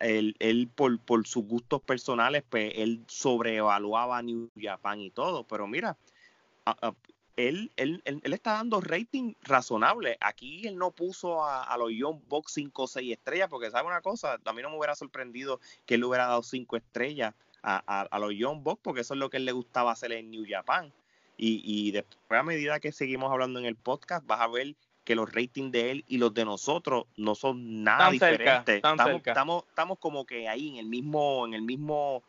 él, 0.00 0.36
él 0.38 0.68
por, 0.74 0.98
por, 1.00 1.26
sus 1.26 1.44
gustos 1.44 1.80
personales, 1.82 2.44
pues 2.48 2.72
él 2.76 3.02
sobreevaluaba 3.06 4.18
a 4.18 4.22
New 4.22 4.50
Japan 4.56 5.00
y 5.00 5.10
todo, 5.10 5.44
pero 5.44 5.66
mira, 5.66 5.96
él, 7.36 7.70
él, 7.76 8.02
él, 8.04 8.32
está 8.32 8.52
dando 8.52 8.80
rating 8.80 9.34
razonable. 9.42 10.16
Aquí 10.20 10.66
él 10.66 10.76
no 10.76 10.90
puso 10.90 11.44
a, 11.44 11.76
los 11.78 11.90
Young 11.92 12.20
Bucks 12.28 12.52
5 12.52 12.82
o 12.82 12.86
6 12.86 13.12
estrellas, 13.12 13.48
porque 13.48 13.70
sabe 13.70 13.88
una 13.88 14.00
cosa, 14.00 14.38
a 14.44 14.52
mí 14.52 14.62
no 14.62 14.70
me 14.70 14.78
hubiera 14.78 14.94
sorprendido 14.94 15.60
que 15.86 15.94
él 15.94 16.04
hubiera 16.04 16.26
dado 16.26 16.42
5 16.42 16.76
estrellas 16.76 17.34
a, 17.62 18.18
los 18.18 18.32
Young 18.34 18.62
Bucks, 18.62 18.80
porque 18.82 19.02
eso 19.02 19.14
es 19.14 19.20
lo 19.20 19.30
que 19.30 19.38
él 19.38 19.44
le 19.44 19.52
gustaba 19.52 19.92
hacer 19.92 20.12
en 20.12 20.30
New 20.30 20.44
Japan. 20.48 20.92
Y, 21.36 21.62
y 21.64 21.90
después, 21.92 22.38
a 22.38 22.42
medida 22.42 22.80
que 22.80 22.92
seguimos 22.92 23.32
hablando 23.32 23.58
en 23.58 23.64
el 23.64 23.76
podcast, 23.76 24.26
vas 24.26 24.40
a 24.40 24.48
ver 24.48 24.74
que 25.10 25.16
los 25.16 25.34
ratings 25.34 25.72
de 25.72 25.90
él 25.90 26.04
y 26.06 26.18
los 26.18 26.32
de 26.34 26.44
nosotros 26.44 27.06
no 27.16 27.34
son 27.34 27.82
nada 27.82 28.12
diferentes. 28.12 28.76
estamos, 28.76 29.20
estamos, 29.26 29.64
estamos, 29.66 29.98
como 29.98 30.24
que 30.24 30.48
ahí 30.48 30.68
en 30.68 30.76
el 30.76 30.86
mismo, 30.86 31.44
en 31.44 31.54
el 31.54 31.62
mismo 31.62 32.22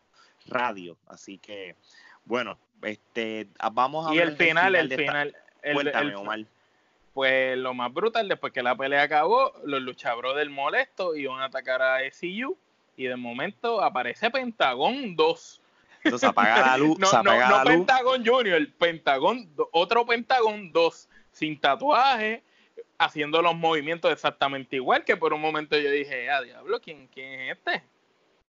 radio. 0.47 0.97
Así 1.05 1.38
que, 1.38 1.75
bueno, 2.25 2.57
este 2.82 3.49
vamos 3.71 4.09
a 4.09 4.15
Y 4.15 4.17
el 4.17 4.36
final, 4.36 4.75
el 4.75 4.91
final, 4.91 5.36
el, 5.61 6.47
Pues 7.13 7.55
lo 7.55 7.75
más 7.75 7.93
brutal, 7.93 8.27
después 8.27 8.51
que 8.51 8.63
la 8.63 8.75
pelea 8.75 9.03
acabó, 9.03 9.53
los 9.63 9.79
luchabros 9.84 10.36
del 10.36 10.49
molesto 10.49 11.15
iban 11.15 11.39
a 11.39 11.45
atacar 11.45 11.84
a 11.84 11.99
SCU 12.11 12.57
y 12.97 13.03
de 13.03 13.15
momento 13.15 13.84
aparece 13.84 14.32
Pentagón 14.32 15.15
2. 15.15 15.61
Entonces 16.03 16.27
apaga 16.27 16.61
la 16.61 16.77
luz. 16.79 16.97
no, 16.97 17.11
no, 17.21 17.47
no 17.59 17.63
Pentagón 17.63 18.25
Junior, 18.25 18.67
Pentagón, 18.79 19.51
otro 19.71 20.03
Pentagón 20.03 20.71
2, 20.71 21.09
sin 21.32 21.59
tatuaje, 21.59 22.41
haciendo 23.02 23.41
los 23.41 23.56
movimientos 23.56 24.12
exactamente 24.12 24.76
igual, 24.76 25.04
que 25.04 25.18
por 25.18 25.34
un 25.34 25.41
momento 25.41 25.78
yo 25.78 25.89
dije, 25.89 26.30
ah, 26.30 26.41
diablo, 26.41 26.80
¿quién, 26.80 27.08
quién 27.08 27.39
es 27.39 27.58
este? 27.58 27.84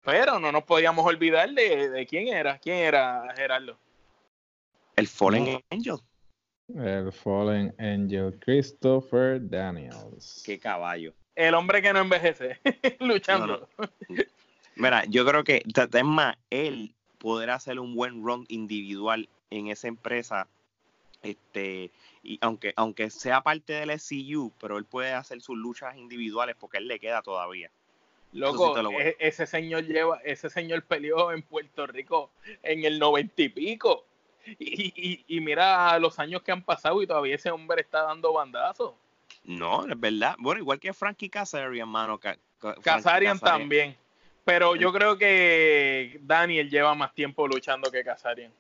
Pero 0.04 0.39
no 0.39 0.52
nos 0.52 0.64
podíamos 0.64 1.06
olvidar 1.06 1.50
de, 1.52 2.08
quién 2.10 2.28
era, 2.28 2.58
quién 2.58 2.78
era 2.78 3.34
Gerardo. 3.36 3.78
El 4.96 5.08
Fallen 5.08 5.64
Angel. 5.70 5.98
El 6.76 7.12
Fallen 7.12 7.76
Angel, 7.78 8.38
Christopher 8.39 9.39
Daniels. 9.48 10.42
Qué 10.44 10.58
caballo. 10.58 11.14
El 11.36 11.54
hombre 11.54 11.82
que 11.82 11.94
no 11.94 12.00
envejece, 12.00 12.60
luchando. 13.00 13.70
Mira, 14.76 15.06
yo 15.06 15.24
creo 15.26 15.44
que, 15.44 15.64
es 15.66 16.04
más, 16.04 16.36
él 16.50 16.96
poder 17.20 17.52
hacer 17.52 17.80
un 17.80 17.96
buen 17.96 18.24
run 18.24 18.46
individual 18.50 19.30
en 19.52 19.68
esa 19.68 19.88
empresa, 19.88 20.48
este, 21.22 21.92
y 22.24 22.38
aunque, 22.41 22.74
aunque 22.76 23.09
sea 23.09 23.41
parte 23.41 23.74
del 23.74 23.99
SCU, 23.99 24.51
pero 24.59 24.78
él 24.78 24.86
puede 24.86 25.13
hacer 25.13 25.41
sus 25.41 25.57
luchas 25.57 25.97
individuales 25.97 26.55
porque 26.59 26.78
él 26.78 26.88
le 26.88 26.99
queda 26.99 27.22
todavía. 27.22 27.72
Loco, 28.34 28.78
e, 28.91 29.17
ese 29.19 29.45
señor 29.45 29.86
lleva, 29.86 30.19
ese 30.24 30.49
señor 30.49 30.84
peleó 30.84 31.32
en 31.32 31.41
Puerto 31.41 31.86
Rico 31.88 32.32
en 32.63 32.86
el 32.86 32.99
noventa 32.99 33.41
y 33.41 33.49
pico. 33.49 34.05
Y, 34.57 35.24
y, 35.28 35.39
mira 35.39 35.99
los 35.99 36.17
años 36.17 36.41
que 36.41 36.51
han 36.51 36.63
pasado 36.63 37.01
y 37.03 37.07
todavía 37.07 37.36
ese 37.36 37.51
hombre 37.51 37.82
está 37.82 38.03
dando 38.03 38.34
bandazos. 38.34 38.93
No, 39.43 39.86
es 39.88 39.99
verdad. 39.99 40.36
Bueno, 40.39 40.61
igual 40.61 40.80
que 40.80 40.93
Frankie 40.93 41.30
Kazarian, 41.30 41.78
hermano. 41.78 42.19
Kazarian 42.82 43.39
también. 43.39 43.95
Pero 44.43 44.76
yo 44.76 44.91
creo 44.91 45.17
que 45.17 46.19
Daniel 46.24 46.69
lleva 46.69 46.95
más 46.95 47.13
tiempo 47.13 47.47
luchando 47.47 47.91
que 47.91 48.03
Kazarian. 48.03 48.51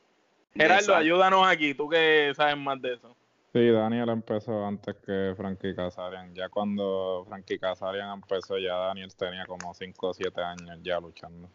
Gerardo, 0.53 0.95
ayúdanos 0.95 1.47
aquí, 1.47 1.73
tú 1.73 1.89
que 1.89 2.33
sabes 2.35 2.57
más 2.57 2.79
de 2.81 2.93
eso. 2.93 3.15
Sí, 3.53 3.69
Daniel 3.69 4.07
empezó 4.09 4.65
antes 4.65 4.95
que 5.05 5.33
Frankie 5.35 5.75
Kazarian. 5.75 6.33
Ya 6.33 6.47
cuando 6.47 7.25
Frankie 7.27 7.59
Kazarian 7.59 8.13
empezó, 8.13 8.57
ya 8.57 8.75
Daniel 8.75 9.13
tenía 9.13 9.45
como 9.45 9.73
5 9.73 10.07
o 10.07 10.13
7 10.13 10.41
años 10.41 10.79
ya 10.81 10.99
luchando. 11.01 11.49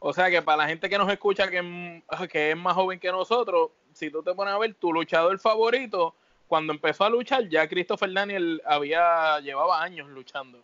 O 0.00 0.12
sea 0.12 0.30
que 0.30 0.42
para 0.42 0.58
la 0.58 0.68
gente 0.68 0.88
que 0.88 0.98
nos 0.98 1.10
escucha 1.10 1.48
que, 1.48 2.02
que 2.30 2.50
es 2.50 2.56
más 2.56 2.74
joven 2.74 2.98
que 2.98 3.12
nosotros, 3.12 3.70
si 3.92 4.10
tú 4.10 4.22
te 4.22 4.34
pones 4.34 4.52
a 4.52 4.58
ver 4.58 4.74
tu 4.74 4.92
luchador 4.92 5.38
favorito, 5.38 6.12
cuando 6.48 6.72
empezó 6.72 7.04
a 7.04 7.10
luchar, 7.10 7.48
ya 7.48 7.68
Christopher 7.68 8.12
Daniel 8.12 8.60
había 8.64 9.38
llevaba 9.38 9.80
años 9.80 10.08
luchando. 10.08 10.58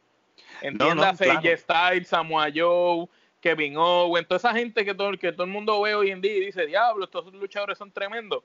Entiéndase, 0.61 1.27
no, 1.27 1.35
no, 1.35 1.57
Styles, 1.57 2.09
Samoa 2.09 2.49
Joe, 2.53 3.09
Kevin 3.41 3.77
Owen, 3.77 4.25
toda 4.25 4.39
esa 4.39 4.53
gente 4.53 4.85
que 4.85 4.95
todo, 4.95 5.12
que 5.12 5.31
todo 5.31 5.45
el 5.45 5.53
mundo 5.53 5.81
ve 5.83 5.95
hoy 5.95 6.11
en 6.11 6.20
día 6.20 6.35
y 6.35 6.47
dice, 6.47 6.66
diablo, 6.66 7.05
estos 7.05 7.33
luchadores 7.33 7.79
son 7.79 7.93
tremendos 7.93 8.43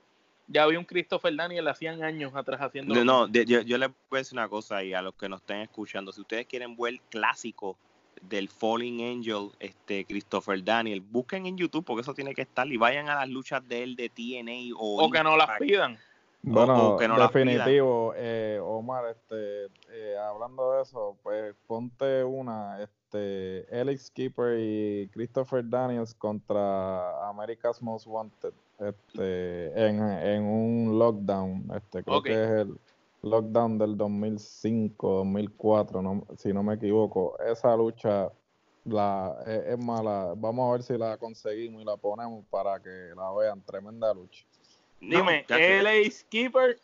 ya 0.50 0.64
había 0.64 0.78
un 0.78 0.84
Christopher 0.84 1.34
Daniel 1.34 1.68
hacían 1.68 2.02
años 2.02 2.34
atrás 2.34 2.60
haciendo. 2.60 2.94
No, 2.94 3.04
no 3.04 3.28
yo, 3.28 3.60
yo, 3.62 3.78
les 3.78 3.88
voy 3.88 4.16
a 4.16 4.18
decir 4.18 4.36
una 4.36 4.48
cosa 4.48 4.78
ahí 4.78 4.92
a 4.92 5.00
los 5.00 5.14
que 5.14 5.28
nos 5.28 5.40
estén 5.40 5.60
escuchando. 5.60 6.12
Si 6.12 6.20
ustedes 6.20 6.46
quieren 6.46 6.76
ver 6.76 6.94
el 6.94 7.00
clásico 7.02 7.78
del 8.20 8.48
Falling 8.48 9.00
Angel, 9.00 9.50
este 9.60 10.04
Christopher 10.04 10.62
Daniel, 10.62 11.00
busquen 11.00 11.46
en 11.46 11.56
YouTube 11.56 11.84
porque 11.84 12.02
eso 12.02 12.14
tiene 12.14 12.34
que 12.34 12.42
estar 12.42 12.66
y 12.66 12.76
vayan 12.76 13.08
a 13.08 13.14
las 13.14 13.28
luchas 13.28 13.66
de 13.66 13.82
él 13.84 13.96
de 13.96 14.08
TNA 14.08 14.76
o. 14.76 15.04
O 15.04 15.10
que 15.10 15.22
no 15.22 15.36
las 15.36 15.58
pidan. 15.58 15.98
Bueno, 16.42 16.96
definitivo, 16.98 18.14
eh, 18.16 18.58
Omar, 18.62 19.04
este, 19.10 19.66
eh, 19.90 20.16
hablando 20.16 20.72
de 20.72 20.82
eso, 20.82 21.18
pues 21.22 21.54
ponte 21.66 22.24
una, 22.24 22.82
este, 22.82 22.99
Alex 23.18 24.10
Keeper 24.10 24.58
y 24.58 25.08
Christopher 25.12 25.68
Daniels 25.68 26.14
contra 26.14 27.28
America's 27.28 27.82
Most 27.82 28.06
Wanted 28.06 28.52
este, 28.78 29.66
en, 29.86 30.00
en 30.00 30.42
un 30.42 30.98
lockdown. 30.98 31.70
Este, 31.76 32.02
creo 32.02 32.22
que 32.22 32.32
es 32.32 32.50
el 32.50 32.78
lockdown 33.22 33.78
del 33.78 33.96
2005, 33.96 35.16
2004, 35.16 36.02
no, 36.02 36.26
si 36.36 36.52
no 36.52 36.62
me 36.62 36.74
equivoco. 36.74 37.38
Esa 37.40 37.76
lucha 37.76 38.30
la, 38.84 39.36
es, 39.46 39.78
mala. 39.78 40.34
Vamos 40.36 40.68
a 40.68 40.72
ver 40.72 40.82
si 40.82 40.96
la 40.96 41.16
conseguimos 41.18 41.82
y 41.82 41.84
la 41.84 41.96
ponemos 41.96 42.44
para 42.50 42.80
que 42.80 43.12
la 43.16 43.32
vean. 43.32 43.62
Tremenda 43.62 44.14
lucha. 44.14 44.44
Dime, 45.00 45.44
LA 45.48 46.10
Skipper. 46.10 46.78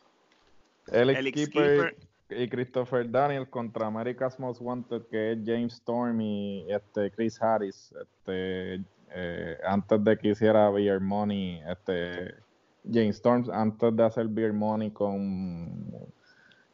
LA 0.86 1.14
Skipper 1.22 1.96
y 2.28 2.48
Christopher 2.48 3.10
Daniel 3.10 3.48
contra 3.48 3.86
America's 3.86 4.38
Most 4.38 4.60
Wanted, 4.60 5.06
que 5.08 5.32
es 5.32 5.38
James 5.44 5.74
Storm 5.74 6.20
y 6.20 6.66
este 6.68 7.10
Chris 7.10 7.40
Harris. 7.40 7.94
Este, 8.00 8.82
eh, 9.10 9.58
antes 9.64 10.02
de 10.02 10.18
que 10.18 10.28
hiciera 10.28 10.70
Beer 10.70 11.00
Money, 11.00 11.62
este, 11.68 12.34
James 12.84 13.16
Storms, 13.16 13.48
antes 13.48 13.94
de 13.96 14.02
hacer 14.04 14.26
Beer 14.28 14.52
Money 14.52 14.90
con, 14.90 15.90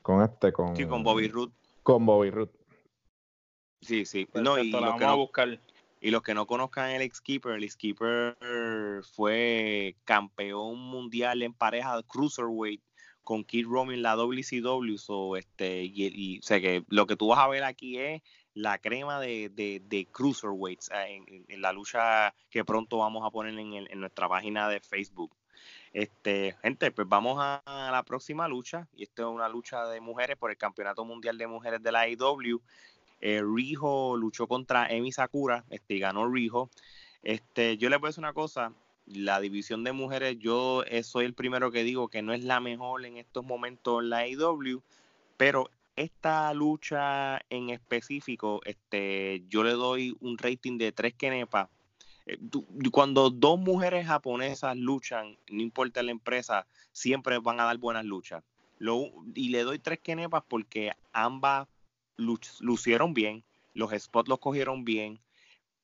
con 0.01 0.23
este, 0.23 0.53
con, 0.53 0.75
con 0.75 1.03
Bobby 1.03 1.29
Root. 1.29 1.53
Con 1.83 2.07
Bobby 2.07 2.31
Root. 2.31 2.51
Sí, 3.83 4.05
sí. 4.07 4.29
No, 4.35 4.59
y 4.59 4.71
lo 4.71 4.81
vamos 4.81 5.03
a 5.03 5.15
buscar. 5.15 5.61
Y 6.01 6.11
los 6.11 6.23
que 6.23 6.35
no 6.35 6.47
conozcan 6.47 6.91
el 6.91 7.03
X-Keeper, 7.03 7.53
el 7.53 7.65
X-Keeper 7.65 8.37
fue 9.15 9.95
campeón 10.05 10.79
mundial 10.81 11.43
en 11.43 11.55
pareja 11.55 11.97
de 11.97 12.03
Cruiserweight 12.03 12.83
con 13.23 13.45
Kid 13.45 13.67
Romy 13.67 13.95
en 13.95 14.03
la 14.03 14.17
WCW. 14.17 14.97
So, 14.97 15.37
este, 15.37 15.85
y, 15.85 16.41
sé 16.43 16.61
que 16.61 16.85
lo 16.89 17.07
que 17.07 17.17
tú 17.17 17.29
vas 17.29 17.39
a 17.39 17.49
ver 17.49 17.65
aquí 17.65 17.99
es 17.99 18.23
la 18.55 18.79
crema 18.79 19.21
de, 19.21 19.49
de, 19.49 20.09
Cruiserweights 20.13 20.91
en, 21.09 21.63
la 21.63 21.73
lucha 21.73 22.35
que 22.51 22.65
pronto 22.65 22.99
vamos 22.99 23.25
a 23.27 23.31
poner 23.31 23.59
en, 23.59 23.73
en 23.73 24.01
nuestra 24.01 24.29
página 24.29 24.69
de 24.69 24.81
Facebook. 24.81 25.35
Este, 25.93 26.57
gente, 26.63 26.91
pues 26.91 27.07
vamos 27.09 27.37
a, 27.39 27.63
la 27.67 28.03
próxima 28.05 28.49
lucha. 28.49 28.89
Y 28.95 29.03
esta 29.03 29.23
es 29.23 29.29
una 29.29 29.49
lucha 29.49 29.87
de 29.87 30.01
mujeres 30.01 30.37
por 30.37 30.51
el 30.51 30.57
Campeonato 30.57 31.05
Mundial 31.05 31.37
de 31.39 31.47
Mujeres 31.47 31.83
de 31.83 31.93
la 31.93 32.01
AEW. 32.01 32.61
Eh, 33.21 33.43
Rijo 33.43 34.17
luchó 34.17 34.47
contra 34.49 34.89
Emi 34.91 35.13
Sakura, 35.13 35.65
este, 35.71 35.95
y 35.95 35.99
ganó 36.01 36.29
Rijo. 36.29 36.71
Este, 37.23 37.77
yo 37.77 37.89
les 37.89 38.01
voy 38.01 38.09
a 38.09 38.11
decir 38.11 38.25
una 38.25 38.33
cosa, 38.33 38.73
la 39.15 39.41
división 39.41 39.85
de 39.85 39.93
mujeres, 39.93 40.39
yo 40.39 40.85
eh, 40.85 41.03
soy 41.03 41.25
el 41.25 41.35
primero 41.35 41.71
que 41.71 41.85
digo 41.85 42.09
que 42.09 42.23
no 42.23 42.33
es 42.33 42.45
la 42.45 42.61
mejor 42.61 43.05
en 43.05 43.17
estos 43.17 43.45
momentos 43.45 44.03
en 44.03 44.11
la 44.11 44.19
AEW, 44.19 44.83
pero 45.37 45.71
esta 45.97 46.53
lucha 46.55 47.41
en 47.51 47.71
específico, 47.71 48.61
este, 48.65 49.45
yo 49.49 49.63
le 49.63 49.73
doy 49.73 50.17
un 50.21 50.39
rating 50.39 50.79
de 50.79 50.93
3 50.93 51.15
kenepa 51.15 51.69
eh, 52.27 52.39
cuando 52.91 53.31
dos 53.31 53.59
mujeres 53.59 54.07
japonesas 54.07 54.77
luchan, 54.77 55.37
no 55.51 55.63
importa 55.63 56.03
la 56.03 56.13
empresa, 56.13 56.67
siempre 56.93 57.39
van 57.39 57.61
a 57.61 57.65
dar 57.65 57.79
buenas 57.79 58.05
luchas. 58.05 58.43
y 59.35 59.49
le 59.51 59.63
doy 59.63 59.79
tres 59.79 60.01
kenepas 60.01 60.43
porque 60.49 60.93
ambas 61.13 61.69
lucieron 62.17 63.15
bien, 63.15 63.45
los 63.75 63.93
spots 63.93 64.29
los 64.29 64.39
cogieron 64.39 64.85
bien, 64.85 65.21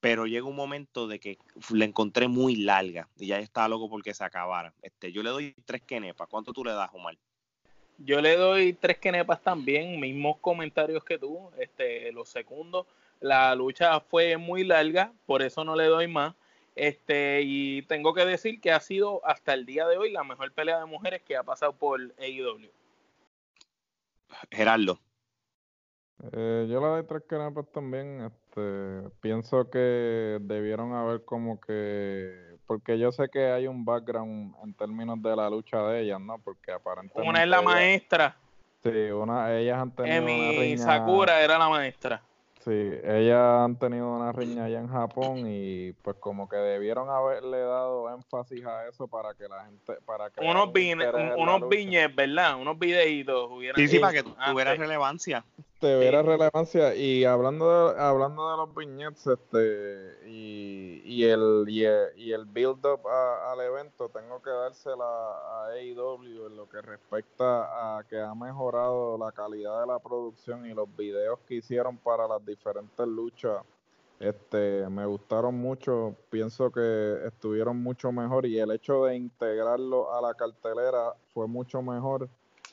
pero 0.01 0.27
llega 0.27 0.47
un 0.47 0.57
momento 0.57 1.09
de 1.09 1.19
que 1.19 1.39
la 1.71 1.85
encontré 1.85 2.29
muy 2.29 2.57
larga 2.57 3.09
y 3.17 3.27
ya 3.27 3.39
estaba 3.39 3.69
loco 3.69 3.89
porque 3.91 4.15
se 4.15 4.25
acabara. 4.25 4.73
Este, 4.83 5.13
yo 5.13 5.23
le 5.23 5.31
doy 5.31 5.55
tres 5.65 5.83
kenepas. 5.83 6.29
¿Cuánto 6.29 6.53
tú 6.53 6.65
le 6.65 6.73
das, 6.73 6.91
Omar? 6.93 7.17
Yo 7.99 8.21
le 8.21 8.37
doy 8.37 8.75
tres 8.75 8.99
kenepas 8.99 9.43
también, 9.43 9.99
mismos 9.99 10.37
comentarios 10.39 11.03
que 11.03 11.19
tú, 11.19 11.51
este, 11.59 12.13
los 12.13 12.29
segundos 12.29 12.87
la 13.21 13.55
lucha 13.55 14.01
fue 14.01 14.37
muy 14.37 14.65
larga, 14.65 15.13
por 15.27 15.43
eso 15.43 15.65
no 15.65 15.75
le 15.77 15.85
doy 15.85 16.07
más. 16.07 16.35
Este, 16.77 17.41
y 17.43 17.83
tengo 17.83 18.15
que 18.15 18.25
decir 18.25 18.61
que 18.61 18.71
ha 18.71 18.81
sido 18.81 19.21
hasta 19.27 19.53
el 19.53 19.67
día 19.67 19.87
de 19.89 19.97
hoy 19.97 20.13
la 20.13 20.23
mejor 20.23 20.53
pelea 20.53 20.79
de 20.79 20.87
mujeres 20.87 21.23
que 21.23 21.37
ha 21.37 21.43
pasado 21.43 21.73
por 21.73 22.01
AEW. 22.19 22.71
Gerardo. 24.51 25.01
Eh, 26.33 26.67
yo 26.69 26.81
la 26.81 26.97
de 26.97 27.05
tres 27.05 27.23
pues 27.55 27.73
también. 27.73 28.23
Este, 28.23 29.09
pienso 29.21 29.71
que 29.71 30.39
debieron 30.41 30.93
haber 30.95 31.25
como 31.25 31.61
que. 31.61 32.57
Porque 32.67 32.99
yo 32.99 33.13
sé 33.13 33.29
que 33.29 33.51
hay 33.51 33.67
un 33.67 33.85
background 33.85 34.55
en 34.63 34.75
términos 34.75 35.23
de 35.23 35.35
la 35.35 35.49
lucha 35.49 35.83
de 35.85 36.03
ellas, 36.03 36.21
¿no? 36.21 36.39
Porque 36.39 36.73
aparentemente. 36.73 37.29
Una 37.29 37.43
es 37.43 37.49
la 37.49 37.63
maestra. 37.63 38.37
Sí, 38.83 39.11
una, 39.11 39.57
ellas 39.57 39.79
han 39.79 39.91
tenido. 39.93 40.17
Emi 40.17 40.77
Sakura 40.79 41.41
era 41.41 41.59
la 41.59 41.69
maestra. 41.69 42.23
Sí, 42.65 42.73
ellas 43.05 43.65
han 43.65 43.79
tenido 43.79 44.13
una 44.15 44.33
riña 44.33 44.65
allá 44.65 44.81
en 44.81 44.89
Japón 44.89 45.45
y 45.47 45.93
pues 46.03 46.17
como 46.19 46.49
que 46.49 46.57
debieron 46.57 47.09
haberle 47.09 47.61
dado 47.61 48.13
énfasis 48.13 48.67
a 48.67 48.89
eso 48.89 49.07
para 49.07 49.33
que 49.35 49.49
la 49.49 49.65
gente, 49.65 49.95
para 50.05 50.29
que 50.29 50.45
unos, 50.45 50.69
unos 51.37 51.69
viñes, 51.69 52.15
¿verdad? 52.15 52.57
Unos 52.57 52.79
videitos 52.79 53.49
hubieran 53.51 53.77
Sí, 53.77 53.89
sí, 53.89 53.99
para 54.01 54.13
que 54.13 54.23
tuviera 54.25 54.75
relevancia. 54.75 55.45
Tuviera 55.81 56.23
relevancia. 56.23 56.97
Y 56.97 57.25
hablando 57.25 57.93
de, 57.93 58.01
hablando 58.01 58.51
de 58.51 58.57
los 58.57 58.75
viñetes 58.75 59.25
este 59.29 60.29
y, 60.29 61.03
y 61.05 61.25
el 61.25 61.65
y 61.69 62.33
el, 62.33 62.47
build 62.47 62.85
up 62.85 63.07
al 63.07 63.61
evento 63.61 64.09
tengo 64.09 64.43
que 64.43 64.51
dársela 64.51 65.05
a 65.05 65.69
AEW 65.75 66.47
en 66.49 66.57
lo 66.57 66.69
que 66.69 66.83
respecta 66.83 67.99
a 67.99 68.03
que 68.03 68.21
ha 68.21 68.35
mejorado 68.35 69.17
la 69.19 69.31
calidad 69.31 69.81
de 69.83 69.87
la 69.87 70.01
producción 70.01 70.67
y 70.67 70.75
los 70.75 70.89
videos 70.97 71.39
que 71.47 71.55
hicieron 71.55 71.97
para 71.97 72.27
las 72.27 72.45
diferentes 72.45 73.07
luchas. 73.07 73.63
Este 74.19 74.89
me 74.89 75.07
gustaron 75.07 75.55
mucho 75.55 76.17
pienso 76.29 76.73
que 76.73 77.21
estuvieron 77.25 77.81
mucho 77.81 78.11
mejor 78.11 78.47
y 78.47 78.59
el 78.59 78.73
hecho 78.73 79.05
de 79.05 79.15
integrarlo 79.15 80.13
a 80.13 80.21
la 80.21 80.35
cartelera 80.35 81.15
fue 81.33 81.47
mucho 81.47 81.83
mejor 81.83 82.29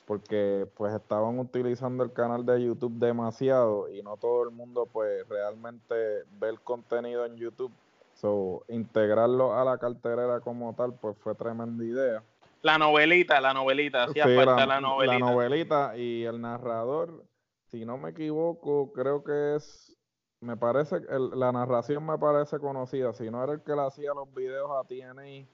porque 0.06 0.66
pues 0.76 0.94
estaban 0.94 1.38
utilizando 1.38 2.04
el 2.04 2.12
canal 2.12 2.46
de 2.46 2.64
YouTube 2.64 2.94
demasiado 2.98 3.90
y 3.90 4.02
no 4.02 4.16
todo 4.16 4.44
el 4.44 4.50
mundo 4.50 4.88
pues 4.90 5.28
realmente 5.28 5.94
ve 6.38 6.48
el 6.48 6.60
contenido 6.60 7.26
en 7.26 7.36
YouTube. 7.36 7.72
So 8.14 8.64
integrarlo 8.68 9.54
a 9.54 9.64
la 9.64 9.76
cartelera 9.76 10.40
como 10.40 10.74
tal 10.74 10.94
pues 10.94 11.16
fue 11.18 11.34
tremenda 11.34 11.84
idea. 11.84 12.22
La 12.62 12.78
novelita 12.78 13.40
la 13.40 13.52
novelita 13.52 14.04
hacía 14.04 14.24
falta 14.24 14.64
la 14.64 14.80
novelita. 14.80 15.18
la 15.18 15.32
novelita 15.32 15.96
y 15.96 16.24
el 16.24 16.40
narrador 16.40 17.24
si 17.66 17.84
no 17.84 17.98
me 17.98 18.10
equivoco 18.10 18.92
creo 18.92 19.22
que 19.22 19.56
es 19.56 19.96
me 20.40 20.56
parece, 20.56 21.00
la 21.08 21.50
narración 21.50 22.04
me 22.04 22.18
parece 22.18 22.58
conocida. 22.58 23.12
Si 23.12 23.30
no 23.30 23.42
era 23.42 23.54
el 23.54 23.62
que 23.62 23.72
le 23.72 23.82
hacía 23.82 24.12
los 24.14 24.32
videos 24.34 24.70
a 24.70 24.86
TNA, 24.86 25.46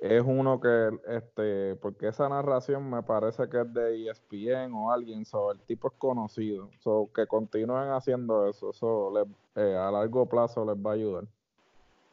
es 0.00 0.22
uno 0.24 0.60
que, 0.60 0.90
este, 1.08 1.76
porque 1.76 2.08
esa 2.08 2.28
narración 2.28 2.88
me 2.88 3.02
parece 3.02 3.48
que 3.50 3.60
es 3.60 3.74
de 3.74 4.08
ESPN 4.08 4.72
o 4.72 4.90
alguien, 4.90 5.26
so, 5.26 5.52
el 5.52 5.60
tipo 5.60 5.88
es 5.88 5.94
conocido. 5.98 6.70
So, 6.78 7.10
que 7.14 7.26
continúen 7.26 7.90
haciendo 7.90 8.48
eso, 8.48 8.70
eso 8.70 9.12
eh, 9.56 9.76
a 9.76 9.90
largo 9.90 10.26
plazo 10.26 10.64
les 10.64 10.76
va 10.76 10.92
a 10.92 10.94
ayudar. 10.94 11.24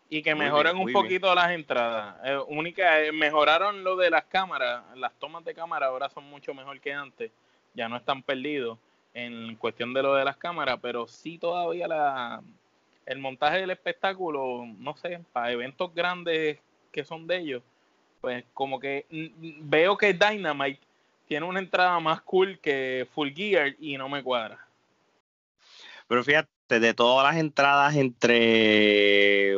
Y 0.10 0.22
que 0.22 0.36
mejoren 0.36 0.78
un 0.78 0.92
poquito 0.92 1.34
las 1.34 1.52
entradas. 1.52 2.16
Eh, 2.26 2.38
única, 2.50 3.02
eh, 3.02 3.12
mejoraron 3.12 3.84
lo 3.84 3.96
de 3.96 4.10
las 4.10 4.26
cámaras, 4.26 4.84
las 4.96 5.14
tomas 5.14 5.44
de 5.46 5.54
cámara 5.54 5.88
ahora 5.88 6.10
son 6.10 6.26
mucho 6.26 6.54
mejor 6.54 6.80
que 6.82 6.94
antes, 6.94 7.32
ya 7.74 7.88
no 7.88 7.96
están 7.98 8.22
perdidos 8.22 8.78
en 9.14 9.56
cuestión 9.56 9.94
de 9.94 10.04
lo 10.04 10.14
de 10.14 10.26
las 10.26 10.38
cámaras, 10.38 10.78
pero 10.82 11.08
sí 11.08 11.38
todavía 11.38 11.88
la, 11.88 12.42
el 13.06 13.20
montaje 13.20 13.60
del 13.60 13.72
espectáculo, 13.72 14.66
no 14.78 14.96
sé, 14.98 15.22
para 15.32 15.52
eventos 15.52 15.94
grandes 15.94 16.60
que 16.98 17.06
son 17.06 17.28
de 17.28 17.38
ellos, 17.38 17.62
pues 18.22 18.44
como 18.56 18.80
que 18.80 19.06
veo 19.62 19.96
que 19.96 20.16
Dynamite 20.16 20.80
tiene 21.28 21.46
una 21.46 21.60
entrada 21.60 22.00
más 22.00 22.22
cool 22.22 22.58
que 22.58 23.08
Full 23.14 23.34
Gear 23.36 23.76
y 23.80 23.98
no 23.98 24.10
me 24.10 24.24
cuadra. 24.24 24.58
Pero 26.08 26.24
fíjate, 26.24 26.80
de 26.80 26.96
todas 26.96 27.32
las 27.32 27.40
entradas 27.40 27.96
entre 27.96 29.58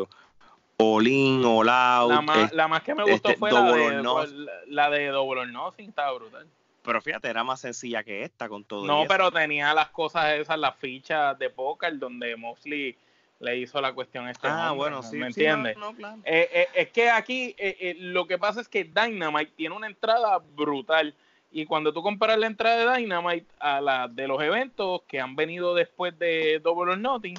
Olin, 0.75 1.45
All 1.45 1.69
Out, 1.69 2.11
la 2.11 2.21
más, 2.21 2.51
la 2.51 2.67
más 2.67 2.83
que 2.83 2.93
me 2.93 3.03
gustó 3.03 3.29
este, 3.29 3.39
fue 3.39 3.53
la 3.53 3.71
de, 3.71 4.49
la 4.67 4.89
de 4.89 5.07
Double 5.07 5.39
or 5.39 5.47
Nothing, 5.47 5.87
estaba 5.87 6.11
brutal. 6.11 6.45
Pero 6.83 7.01
fíjate, 7.01 7.29
era 7.29 7.45
más 7.45 7.61
sencilla 7.61 8.03
que 8.03 8.23
esta 8.23 8.49
con 8.49 8.65
todo. 8.65 8.85
No, 8.85 9.05
pero 9.07 9.31
tenía 9.31 9.73
las 9.73 9.91
cosas 9.91 10.33
esas, 10.33 10.59
las 10.59 10.75
fichas 10.75 11.39
de 11.39 11.49
póker 11.49 11.97
donde 11.99 12.35
Mosley 12.35 12.97
le 13.39 13.57
hizo 13.57 13.79
la 13.81 13.93
cuestión 13.93 14.27
a 14.27 14.31
este 14.31 14.47
Ah, 14.47 14.71
bueno, 14.71 15.01
sí. 15.01 15.17
¿Me 15.17 15.27
entiendes? 15.27 15.77
Eh, 16.25 16.49
eh, 16.53 16.67
es 16.75 16.89
que 16.89 17.09
aquí 17.09 17.55
eh, 17.57 17.95
lo 17.99 18.27
que 18.27 18.37
pasa 18.37 18.61
es 18.61 18.67
que 18.67 18.83
Dynamite 18.83 19.53
tiene 19.55 19.75
una 19.75 19.87
entrada 19.87 20.39
brutal. 20.55 21.15
Y 21.51 21.65
cuando 21.65 21.91
tú 21.91 22.03
comparas 22.03 22.37
la 22.37 22.47
entrada 22.47 22.93
de 22.93 23.01
Dynamite 23.01 23.47
a 23.59 23.81
la 23.81 24.07
de 24.07 24.27
los 24.27 24.41
eventos 24.41 25.01
que 25.07 25.19
han 25.19 25.35
venido 25.35 25.73
después 25.73 26.17
de 26.19 26.59
Double 26.59 26.91
or 26.91 26.97
Nothing, 26.97 27.35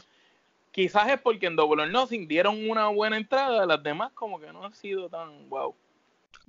quizás 0.73 1.11
es 1.11 1.21
porque 1.21 1.47
en 1.47 1.55
Double 1.55 1.83
or 1.83 1.91
Nothing 1.91 2.27
dieron 2.27 2.69
una 2.69 2.89
buena 2.89 3.17
entrada, 3.17 3.67
las 3.67 3.83
demás 3.83 4.11
como 4.13 4.41
que 4.41 4.53
no 4.53 4.65
han 4.65 4.75
sido 4.75 5.09
tan 5.09 5.49
wow. 5.49 5.75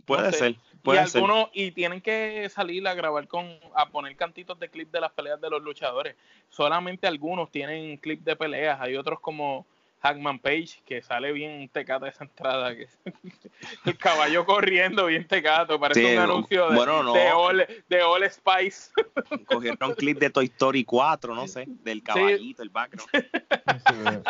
Puede 0.06 0.32
ser. 0.34 0.56
Puede 0.84 1.00
y 1.00 1.04
algunos, 1.04 1.50
y 1.54 1.72
tienen 1.72 2.02
que 2.02 2.50
salir 2.50 2.88
a 2.88 2.94
grabar 2.96 3.28
con, 3.28 3.60
a 3.76 3.90
poner 3.90 4.16
cantitos 4.16 4.60
de 4.60 4.70
clip 4.70 4.92
de 4.92 5.00
las 5.00 5.12
peleas 5.12 5.40
de 5.40 5.50
los 5.50 5.62
luchadores. 5.62 6.16
Solamente 6.50 7.08
algunos 7.08 7.52
tienen 7.52 7.98
clip 7.98 8.24
de 8.24 8.36
peleas, 8.36 8.82
hay 8.82 8.96
otros 8.96 9.20
como 9.20 9.66
Hackman 10.02 10.40
Page, 10.40 10.82
que 10.86 11.04
sale 11.04 11.32
bien 11.32 11.70
tecato 11.70 12.08
esa 12.08 12.24
entrada, 12.24 12.76
que 12.76 12.88
el 13.86 13.98
caballo 13.98 14.46
corriendo 14.46 15.06
bien 15.06 15.28
tecato, 15.28 15.80
parece 15.80 16.18
un 16.18 16.24
anuncio 16.24 16.70
de, 16.70 16.76
de, 16.76 17.32
All, 17.32 17.68
de, 17.88 18.02
All, 18.02 18.24
Spice. 18.30 18.92
Cogieron 19.46 19.94
clip 19.94 20.18
de 20.18 20.32
Toy 20.32 20.46
Story 20.46 20.84
4, 20.84 21.36
no 21.36 21.48
sé, 21.48 21.66
del 21.68 22.02
caballito, 22.02 22.64
el 22.64 22.70
background. 22.70 23.12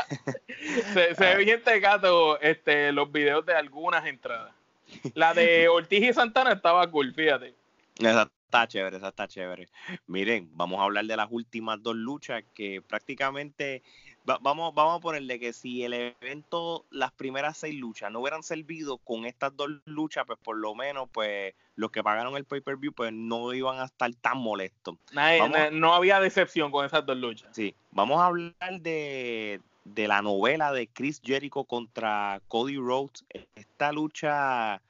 se, 0.94 1.16
se, 1.16 1.24
ve 1.24 1.38
bien 1.38 1.64
tecato 1.64 2.40
este, 2.42 2.92
los 2.92 3.10
videos 3.10 3.46
de 3.46 3.54
algunas 3.54 4.06
entradas. 4.06 4.54
La 5.14 5.34
de 5.34 5.68
Ortiz 5.70 6.04
y 6.04 6.14
Santana 6.14 6.54
estaba 6.54 6.90
cool, 6.90 7.14
fíjate. 7.14 7.56
Esa 8.00 8.30
está 8.46 8.68
chévere, 8.68 8.98
esa 8.98 9.10
está 9.10 9.28
chévere. 9.28 9.70
Miren, 10.08 10.50
vamos 10.54 10.80
a 10.80 10.84
hablar 10.84 11.06
de 11.06 11.16
las 11.16 11.28
últimas 11.30 11.82
dos 11.82 11.96
luchas 11.96 12.44
que 12.54 12.82
prácticamente 12.82 13.84
vamos, 14.26 14.74
vamos 14.74 14.98
a 14.98 15.00
ponerle 15.00 15.40
que 15.40 15.54
si 15.54 15.84
el 15.84 15.94
evento, 15.94 16.86
las 16.92 17.12
primeras 17.12 17.58
seis 17.58 17.76
luchas 17.76 18.12
no 18.12 18.20
hubieran 18.20 18.44
servido 18.44 18.98
con 18.98 19.26
estas 19.26 19.56
dos 19.56 19.70
luchas, 19.86 20.26
pues 20.26 20.40
por 20.40 20.58
lo 20.58 20.76
menos, 20.76 21.10
pues 21.12 21.54
los 21.76 21.92
que 21.92 22.04
pagaron 22.04 22.36
el 22.36 22.46
pay-per-view, 22.46 22.94
pues 22.94 23.12
no 23.14 23.54
iban 23.54 23.80
a 23.80 23.86
estar 23.86 24.14
tan 24.16 24.38
molestos. 24.38 24.98
no 25.72 25.94
había 25.94 26.20
decepción 26.20 26.72
con 26.72 26.86
esas 26.86 27.06
dos 27.06 27.18
luchas. 27.18 27.50
Sí, 27.54 27.74
vamos 27.92 28.20
a 28.20 28.28
hablar 28.28 28.82
de 28.82 29.62
de 29.84 30.08
la 30.08 30.22
novela 30.22 30.72
de 30.72 30.88
Chris 30.88 31.22
Jericho 31.24 31.64
contra 31.64 32.42
Cody 32.48 32.78
Rhodes. 32.78 33.26
Esta 33.56 33.92
lucha... 33.92 34.82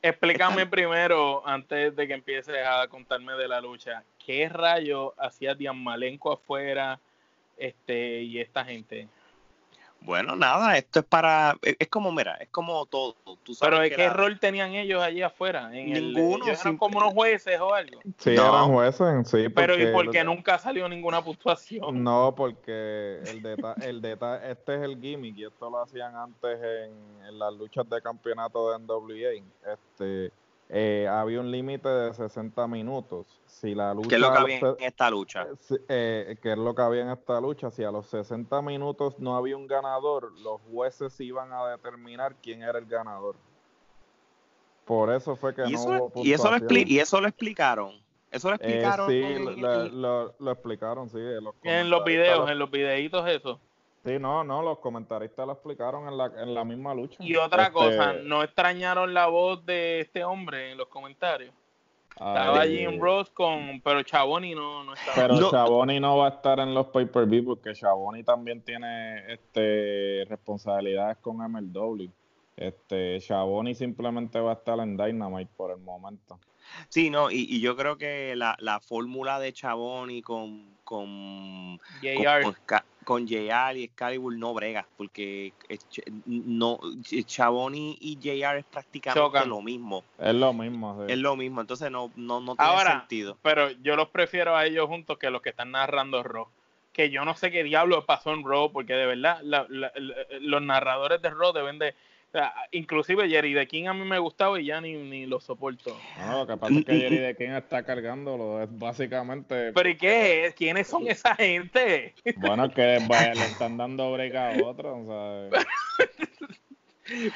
Explícame 0.00 0.64
primero, 0.66 1.46
antes 1.46 1.94
de 1.96 2.06
que 2.06 2.14
empieces 2.14 2.56
a 2.64 2.86
contarme 2.86 3.32
de 3.32 3.48
la 3.48 3.60
lucha, 3.60 4.04
¿qué 4.24 4.48
rayo 4.48 5.12
hacía 5.18 5.54
Diamalenko 5.54 6.32
afuera 6.32 7.00
este, 7.56 8.22
y 8.22 8.38
esta 8.38 8.64
gente? 8.64 9.08
Bueno, 10.00 10.36
nada, 10.36 10.78
esto 10.78 11.00
es 11.00 11.04
para, 11.04 11.56
es 11.62 11.88
como, 11.88 12.10
mira, 12.12 12.36
es 12.36 12.48
como 12.48 12.86
todo. 12.86 13.16
Pero 13.60 13.80
¿de 13.80 13.90
qué 13.90 14.08
rol 14.08 14.38
tenían 14.38 14.72
ellos 14.72 15.02
allí 15.02 15.22
afuera? 15.22 15.70
¿En 15.72 15.92
Ninguno. 15.92 16.46
El, 16.46 16.52
eran 16.52 16.76
como 16.76 16.98
unos 16.98 17.12
jueces 17.12 17.60
o 17.60 17.74
algo? 17.74 18.00
Sí, 18.16 18.30
eran 18.30 18.72
jueces, 18.72 19.28
sí. 19.28 19.48
Pero 19.48 19.78
¿y 19.78 19.92
por 19.92 20.10
qué 20.10 20.24
nunca 20.24 20.58
salió 20.58 20.88
ninguna 20.88 21.22
puntuación? 21.22 22.02
No, 22.02 22.34
porque 22.34 23.20
el 23.26 23.42
detalle, 23.42 23.88
el 23.88 24.00
deta 24.00 24.48
este 24.48 24.76
es 24.76 24.82
el 24.82 25.00
gimmick 25.00 25.36
y 25.36 25.44
esto 25.44 25.68
lo 25.68 25.82
hacían 25.82 26.14
antes 26.16 26.58
en, 26.58 27.26
en 27.26 27.38
las 27.38 27.52
luchas 27.54 27.88
de 27.88 28.00
campeonato 28.00 28.70
de 28.70 28.78
NWA. 28.78 29.72
Este, 29.72 30.32
eh, 30.70 31.08
había 31.10 31.40
un 31.40 31.50
límite 31.50 31.88
de 31.88 32.12
60 32.12 32.66
minutos. 32.66 33.40
Si 33.46 33.74
la 33.74 33.94
lucha, 33.94 34.08
¿Qué 34.10 34.14
es 34.16 34.20
lo 34.20 34.32
que 34.32 34.38
había 34.38 34.58
en 34.58 34.76
esta 34.80 35.10
lucha? 35.10 35.46
Eh, 35.70 35.78
eh, 35.88 36.36
¿Qué 36.42 36.52
es 36.52 36.58
lo 36.58 36.74
que 36.74 36.82
había 36.82 37.02
en 37.02 37.10
esta 37.10 37.40
lucha? 37.40 37.70
Si 37.70 37.82
a 37.84 37.90
los 37.90 38.06
60 38.06 38.60
minutos 38.60 39.18
no 39.18 39.36
había 39.36 39.56
un 39.56 39.66
ganador, 39.66 40.32
los 40.40 40.60
jueces 40.70 41.18
iban 41.20 41.52
a 41.52 41.66
determinar 41.68 42.36
quién 42.42 42.62
era 42.62 42.78
el 42.78 42.86
ganador. 42.86 43.36
Por 44.84 45.12
eso 45.12 45.36
fue 45.36 45.54
que 45.54 45.62
no 45.62 45.68
hubo 45.68 46.12
¿y 46.22 46.32
eso, 46.32 46.50
lo 46.50 46.58
¿Y 46.70 46.98
eso 46.98 47.20
lo 47.20 47.28
explicaron? 47.28 47.94
¿Eso 48.30 48.48
lo 48.50 48.56
explicaron? 48.56 49.08
sí, 49.08 49.22
lo, 49.56 50.34
lo, 50.38 50.52
explicaron, 50.52 51.08
sí. 51.08 51.18
En 51.18 51.88
los, 51.88 52.04
videos, 52.04 52.50
en 52.50 52.58
los 52.58 52.70
videitos 52.70 53.26
eso. 53.26 53.58
Sí, 54.08 54.18
no, 54.18 54.42
no, 54.42 54.62
los 54.62 54.78
comentaristas 54.78 55.46
lo 55.46 55.52
explicaron 55.52 56.08
en 56.08 56.16
la, 56.16 56.26
en 56.26 56.54
la 56.54 56.64
misma 56.64 56.94
lucha. 56.94 57.22
Y 57.22 57.36
otra 57.36 57.64
este, 57.64 57.74
cosa, 57.74 58.14
¿no 58.14 58.42
extrañaron 58.42 59.12
la 59.12 59.26
voz 59.26 59.66
de 59.66 60.00
este 60.00 60.24
hombre 60.24 60.72
en 60.72 60.78
los 60.78 60.88
comentarios? 60.88 61.52
estaba 62.12 62.66
Jim 62.66 62.98
Ross 62.98 63.30
con, 63.30 63.80
pero 63.84 64.02
Chaboni 64.02 64.54
no, 64.54 64.82
no 64.82 64.94
estaba. 64.94 65.14
Pero 65.14 65.36
no. 65.36 65.50
Chaboni 65.50 66.00
no 66.00 66.16
va 66.16 66.26
a 66.26 66.30
estar 66.30 66.58
en 66.58 66.74
los 66.74 66.86
pay-per-view 66.86 67.44
porque 67.44 67.74
Chaboni 67.74 68.24
también 68.24 68.62
tiene 68.62 69.32
este 69.32 70.24
responsabilidades 70.28 71.18
con 71.18 71.36
MLW. 71.36 72.08
Este, 72.56 73.20
Chaboni 73.20 73.74
simplemente 73.74 74.40
va 74.40 74.52
a 74.52 74.54
estar 74.54 74.78
en 74.80 74.96
Dynamite 74.96 75.52
por 75.56 75.70
el 75.70 75.78
momento. 75.78 76.40
Sí, 76.88 77.08
no, 77.08 77.30
y, 77.30 77.46
y 77.48 77.60
yo 77.60 77.76
creo 77.76 77.98
que 77.98 78.34
la, 78.34 78.56
la 78.58 78.80
fórmula 78.80 79.38
de 79.38 79.52
Chaboni 79.52 80.22
con, 80.22 80.77
con, 80.88 81.78
JR. 82.00 82.54
Con, 83.04 83.28
JR 83.28 83.76
y 83.76 83.84
Excalibur 83.84 84.34
no 84.34 84.54
brega, 84.54 84.86
porque 84.96 85.52
no 86.24 86.80
Chaboni 87.26 87.98
y 88.00 88.16
JR 88.16 88.56
es 88.58 88.64
prácticamente 88.64 89.46
lo 89.46 89.60
mismo. 89.60 90.02
Es 90.18 90.34
lo 90.34 90.54
mismo, 90.54 91.04
Es 91.06 91.18
lo 91.18 91.36
mismo, 91.36 91.60
entonces 91.60 91.90
no, 91.90 92.10
no, 92.16 92.40
no 92.40 92.56
tiene 92.56 92.70
Ahora, 92.70 93.00
sentido. 93.00 93.36
Pero 93.42 93.70
yo 93.82 93.96
los 93.96 94.08
prefiero 94.08 94.56
a 94.56 94.64
ellos 94.64 94.86
juntos 94.86 95.18
que 95.18 95.28
los 95.28 95.42
que 95.42 95.50
están 95.50 95.72
narrando 95.72 96.22
Raw. 96.22 96.48
Que 96.94 97.10
yo 97.10 97.26
no 97.26 97.36
sé 97.36 97.50
qué 97.50 97.62
diablo 97.64 98.06
pasó 98.06 98.32
en 98.32 98.42
Raw, 98.42 98.72
porque 98.72 98.94
de 98.94 99.04
verdad 99.04 99.42
los 99.42 100.62
narradores 100.62 101.20
de 101.20 101.28
Raw 101.28 101.52
deben 101.52 101.78
de 101.78 101.94
inclusive 102.72 103.28
Jerry 103.28 103.54
de 103.54 103.66
King 103.66 103.86
a 103.86 103.94
mí 103.94 104.04
me 104.04 104.18
gustaba 104.18 104.60
y 104.60 104.66
ya 104.66 104.80
ni, 104.80 104.94
ni 104.94 105.26
lo 105.26 105.40
soporto. 105.40 105.96
No, 106.18 106.38
lo 106.38 106.46
que 106.46 106.56
pasa 106.56 106.74
es 106.74 106.84
que 106.84 106.92
Jerry 107.00 107.18
de 107.18 107.36
King 107.36 107.50
está 107.50 107.82
cargándolo, 107.82 108.62
es 108.62 108.68
básicamente... 108.70 109.72
¿Pero 109.72 109.88
y 109.88 109.96
qué 109.96 110.46
es? 110.46 110.54
¿Quiénes 110.54 110.86
son 110.86 111.08
esa 111.08 111.34
gente? 111.34 112.14
Bueno, 112.36 112.70
que 112.70 112.82
le 112.82 113.44
están 113.44 113.76
dando 113.76 114.12
break 114.12 114.34
a 114.34 114.52
otros, 114.64 115.06
¿sabes? 115.06 116.27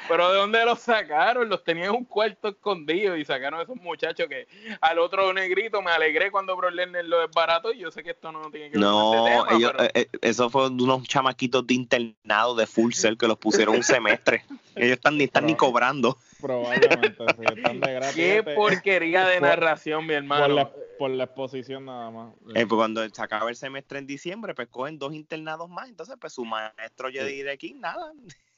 Pero 0.07 0.31
¿de 0.31 0.37
dónde 0.37 0.65
los 0.65 0.79
sacaron? 0.79 1.49
Los 1.49 1.63
tenían 1.63 1.87
en 1.87 1.95
un 1.95 2.05
cuarto 2.05 2.49
escondido 2.49 3.17
y 3.17 3.25
sacaron 3.25 3.59
a 3.59 3.63
esos 3.63 3.75
muchachos 3.77 4.27
que 4.27 4.47
al 4.81 4.99
otro 4.99 5.33
negrito 5.33 5.81
me 5.81 5.91
alegré 5.91 6.31
cuando 6.31 6.55
Bro 6.55 6.69
Lerner 6.69 7.05
lo 7.05 7.27
barato 7.29 7.73
y 7.73 7.79
yo 7.79 7.91
sé 7.91 8.03
que 8.03 8.11
esto 8.11 8.31
no 8.31 8.49
tiene 8.51 8.71
que 8.71 8.77
ver 8.77 8.87
no, 8.87 9.11
con 9.11 9.27
este 9.27 9.31
tema. 9.31 9.57
Ellos, 9.57 9.73
eh, 9.79 9.91
eh, 9.95 10.07
eso 10.21 10.49
fue 10.49 10.67
unos 10.67 11.03
chamaquitos 11.07 11.65
de 11.65 11.73
internado 11.73 12.55
de 12.55 12.67
Full 12.67 12.93
Cell 12.93 13.17
que 13.17 13.27
los 13.27 13.37
pusieron 13.37 13.75
un 13.75 13.83
semestre. 13.83 14.43
ellos 14.75 14.93
están 14.93 15.17
ni, 15.17 15.25
están 15.25 15.45
ni 15.45 15.55
cobrando. 15.55 16.17
Probablemente, 16.41 17.07
están 17.07 17.79
de 17.79 17.93
gratis. 17.93 18.15
Qué 18.15 18.43
porquería 18.43 19.25
de 19.25 19.39
narración, 19.39 20.05
mi 20.05 20.13
hermano. 20.13 20.71
Por 20.99 21.09
la, 21.11 21.23
exposición 21.23 21.85
nada 21.85 22.11
más. 22.11 22.33
Eh, 22.53 22.65
pues 22.67 22.77
cuando 22.77 23.07
se 23.07 23.21
acaba 23.21 23.49
el 23.49 23.55
semestre 23.55 23.99
en 23.99 24.07
diciembre, 24.07 24.53
pues 24.53 24.67
cogen 24.67 24.99
dos 24.99 25.13
internados 25.13 25.69
más. 25.69 25.89
Entonces, 25.89 26.15
pues 26.19 26.33
su 26.33 26.45
maestro 26.45 27.09
Jedi 27.09 27.41
de 27.41 27.57
King, 27.57 27.75
nada. 27.79 28.11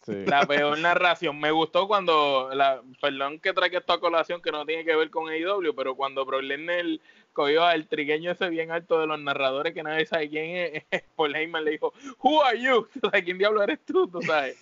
La 0.25 0.45
peor 0.45 0.77
narración. 0.79 1.39
Me 1.39 1.51
gustó 1.51 1.87
cuando, 1.87 2.49
la, 2.53 2.81
perdón 3.01 3.39
que 3.39 3.53
traiga 3.53 3.79
esto 3.79 3.93
a 3.93 3.99
colación 3.99 4.41
que 4.41 4.51
no 4.51 4.65
tiene 4.65 4.85
que 4.85 4.95
ver 4.95 5.09
con 5.09 5.29
AEW, 5.29 5.73
pero 5.75 5.95
cuando 5.95 6.25
Bro 6.25 6.41
Lesnar 6.41 6.85
cogió 7.33 7.65
al 7.65 7.87
trigueño 7.87 8.31
ese 8.31 8.49
bien 8.49 8.71
alto 8.71 8.99
de 8.99 9.07
los 9.07 9.19
narradores 9.19 9.73
que 9.73 9.83
nadie 9.83 10.05
sabe 10.05 10.29
quién 10.29 10.83
es, 10.91 11.03
Paul 11.15 11.35
Heyman 11.35 11.65
le 11.65 11.71
dijo, 11.71 11.93
Who 12.19 12.43
are 12.43 12.59
you? 12.59 12.87
¿quién 13.23 13.37
diablo 13.37 13.63
eres 13.63 13.79
tú? 13.85 14.07
¿Tú 14.07 14.21
sabes? 14.21 14.57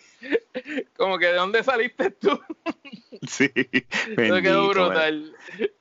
Como 0.96 1.18
que 1.18 1.28
de 1.28 1.34
dónde 1.34 1.64
saliste 1.64 2.12
tú. 2.12 2.39
sí, 3.28 3.52
Eso 3.54 4.41
quedó 4.41 4.70
brutal. 4.70 5.36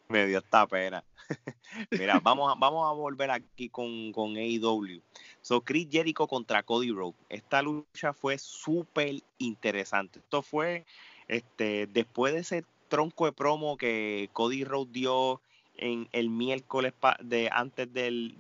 Me, 0.09 0.27
dio 0.27 0.39
esta 0.39 0.67
pena. 0.67 1.05
Mira, 1.91 2.21
vamos 2.21 2.53
a, 2.53 2.93
volver 2.93 3.31
aquí 3.31 3.69
con, 3.69 4.13
con 4.13 4.37
AEW. 4.37 5.01
So, 5.41 5.63
Chris 5.63 5.89
Jericho 5.91 6.27
contra 6.27 6.63
Cody 6.63 6.91
Rhodes. 6.91 7.17
Esta 7.29 7.63
lucha 7.63 8.13
fue 8.13 8.39
súper 8.39 9.23
interesante. 9.39 10.21
Esto 10.21 10.43
fue 10.43 10.85
este, 11.29 11.87
después 11.87 12.35
de 12.35 12.41
ese 12.41 12.65
tronco 12.89 13.25
de 13.25 13.33
promo 13.33 13.77
que 13.77 14.29
Cody 14.33 14.65
Rhodes 14.65 14.93
dio 14.93 15.41
el 15.79 16.31
miércoles 16.31 16.93
antes 17.51 17.93
del, 17.93 18.37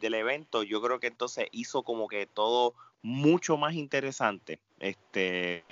evento, 0.00 0.62
yo 0.62 0.80
creo 0.80 1.00
que 1.00 1.08
entonces 1.08 1.46
hizo 1.52 1.82
como 1.82 2.08
que 2.08 2.26
todo 2.26 2.74
mucho 3.02 3.56
más 3.56 3.74
interesante. 3.74 4.58
Este, 4.78 5.64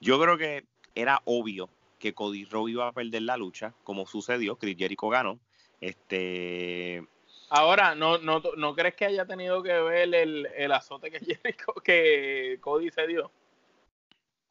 yo 0.00 0.20
creo 0.20 0.36
que 0.36 0.64
era 0.94 1.22
obvio 1.24 1.70
que 1.98 2.14
Cody 2.14 2.44
Rhodes 2.44 2.72
iba 2.72 2.88
a 2.88 2.92
perder 2.92 3.22
la 3.22 3.36
lucha, 3.36 3.74
como 3.84 4.06
sucedió, 4.06 4.56
Chris 4.56 4.76
Jericho 4.78 5.08
ganó. 5.08 5.38
Este, 5.80 7.06
Ahora, 7.50 7.94
¿no, 7.94 8.18
no, 8.18 8.42
¿no 8.56 8.74
crees 8.74 8.94
que 8.94 9.06
haya 9.06 9.24
tenido 9.24 9.62
que 9.62 9.72
ver 9.72 10.14
el, 10.14 10.46
el 10.54 10.72
azote 10.72 11.10
que, 11.10 11.18
Jericho, 11.42 11.72
que 11.82 12.58
Cody 12.60 12.90
se 12.90 13.06
dio? 13.06 13.30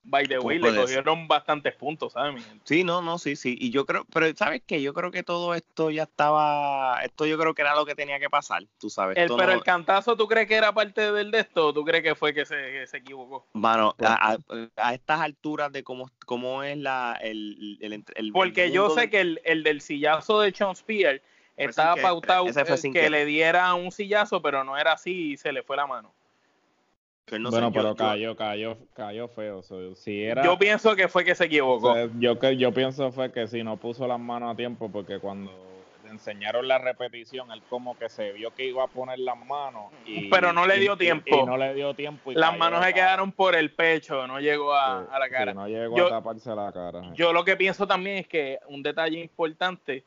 By 0.10 0.26
the 0.26 0.40
way, 0.40 0.58
le 0.58 0.74
cogieron 0.74 1.28
bastantes 1.28 1.76
puntos, 1.76 2.14
¿sabes? 2.14 2.42
Sí, 2.64 2.84
no, 2.84 3.02
no, 3.02 3.18
sí, 3.18 3.36
sí. 3.36 3.58
Y 3.60 3.72
yo 3.72 3.86
creo, 3.86 4.06
pero 4.14 4.34
¿sabes 4.36 4.62
qué? 4.66 4.82
Yo 4.82 4.94
creo 4.94 5.12
que 5.12 5.22
todo 5.22 5.54
esto 5.54 5.92
ya 5.92 6.04
estaba, 6.04 7.02
esto 7.04 7.26
yo 7.26 7.38
creo 7.38 7.54
que 7.54 7.62
era 7.62 7.76
lo 7.76 7.86
que 7.86 7.94
tenía 7.94 8.18
que 8.18 8.30
pasar, 8.30 8.64
tú 8.80 8.90
sabes. 8.90 9.18
El, 9.18 9.30
pero 9.36 9.52
el 9.52 9.64
cantazo, 9.64 10.16
¿tú 10.16 10.28
crees 10.28 10.48
que 10.48 10.56
era 10.56 10.74
parte 10.74 11.12
del 11.12 11.30
de 11.32 11.42
esto 11.42 11.68
o 11.68 11.74
tú 11.74 11.84
crees 11.84 12.04
que 12.04 12.16
fue 12.16 12.34
que 12.34 12.46
se, 12.46 12.88
se 12.88 12.98
equivocó? 12.98 13.46
Bueno, 13.52 13.96
a, 14.00 14.38
a, 14.78 14.94
estas 14.94 15.20
alturas 15.20 15.72
de 15.74 15.84
cómo, 15.84 16.10
cómo 16.26 16.64
es 16.64 16.78
la, 16.78 17.20
el, 17.22 17.78
el, 17.82 18.04
el 18.16 18.32
Porque 18.32 18.72
yo 18.72 18.90
sé 18.92 19.10
que 19.10 19.20
el, 19.20 19.42
el 19.44 19.64
del 19.64 19.82
sillazo 19.82 20.40
de 20.40 20.54
Sean 20.54 20.74
Spear 20.74 21.22
estaba 21.58 21.96
pautado 21.96 22.46
que, 22.94 23.10
le 23.10 23.26
diera 23.26 23.74
un 23.74 23.92
sillazo, 23.92 24.42
pero 24.42 24.64
no 24.64 24.78
era 24.78 24.94
así 24.94 25.34
y 25.34 25.38
se 25.38 25.52
le 25.52 25.64
fue 25.64 25.76
la 25.76 25.88
mano. 25.88 26.14
Bueno, 27.30 27.72
pero 27.72 27.96
cayó, 27.96 28.36
cayó, 28.36 28.78
cayó 28.94 29.28
feo. 29.28 29.62
si 29.96 30.24
era, 30.24 30.44
yo 30.44 30.58
pienso 30.58 30.96
que 30.96 31.08
fue 31.08 31.26
que 31.26 31.36
se 31.36 31.46
equivocó. 31.46 31.96
yo 32.20 32.40
que 32.40 32.58
yo 32.58 32.74
pienso 32.74 33.12
fue 33.12 33.32
que 33.32 33.48
si 33.48 33.64
no 33.64 33.78
puso 33.78 34.08
las 34.08 34.20
manos 34.20 34.54
a 34.54 34.56
tiempo, 34.56 34.90
porque 34.90 35.20
cuando 35.20 35.52
le 36.04 36.12
enseñaron 36.12 36.68
la 36.68 36.78
repetición, 36.78 37.52
él 37.52 37.62
como 37.70 37.98
que 37.98 38.10
se 38.10 38.32
vio 38.32 38.52
que 38.52 38.66
iba 38.66 38.84
a 38.84 38.88
poner 38.88 39.20
las 39.20 39.38
manos. 39.38 39.92
Y, 40.06 40.30
pero 40.30 40.54
no 40.54 40.66
le 40.66 40.80
dio 40.80 40.96
tiempo. 40.96 41.44
Y, 41.44 41.46
no 41.46 41.58
le 41.58 41.74
dio 41.74 41.94
tiempo. 41.94 42.32
las 42.32 42.58
manos 42.58 42.84
se 42.86 42.94
quedaron 42.94 43.32
por 43.32 43.56
el 43.56 43.72
pecho, 43.72 44.26
no 44.26 44.40
llegó 44.40 44.74
a, 44.74 45.08
la 45.20 45.30
cara. 45.30 45.54
no 45.54 45.68
llegó 45.68 46.06
a 46.06 46.10
taparse 46.10 46.56
la 46.56 46.72
cara. 46.72 47.14
Yo 47.14 47.34
lo 47.34 47.44
que 47.44 47.58
pienso 47.58 47.86
también 47.86 48.18
es 48.18 48.28
que 48.28 48.60
un 48.68 48.82
detalle 48.82 49.20
importante 49.20 50.04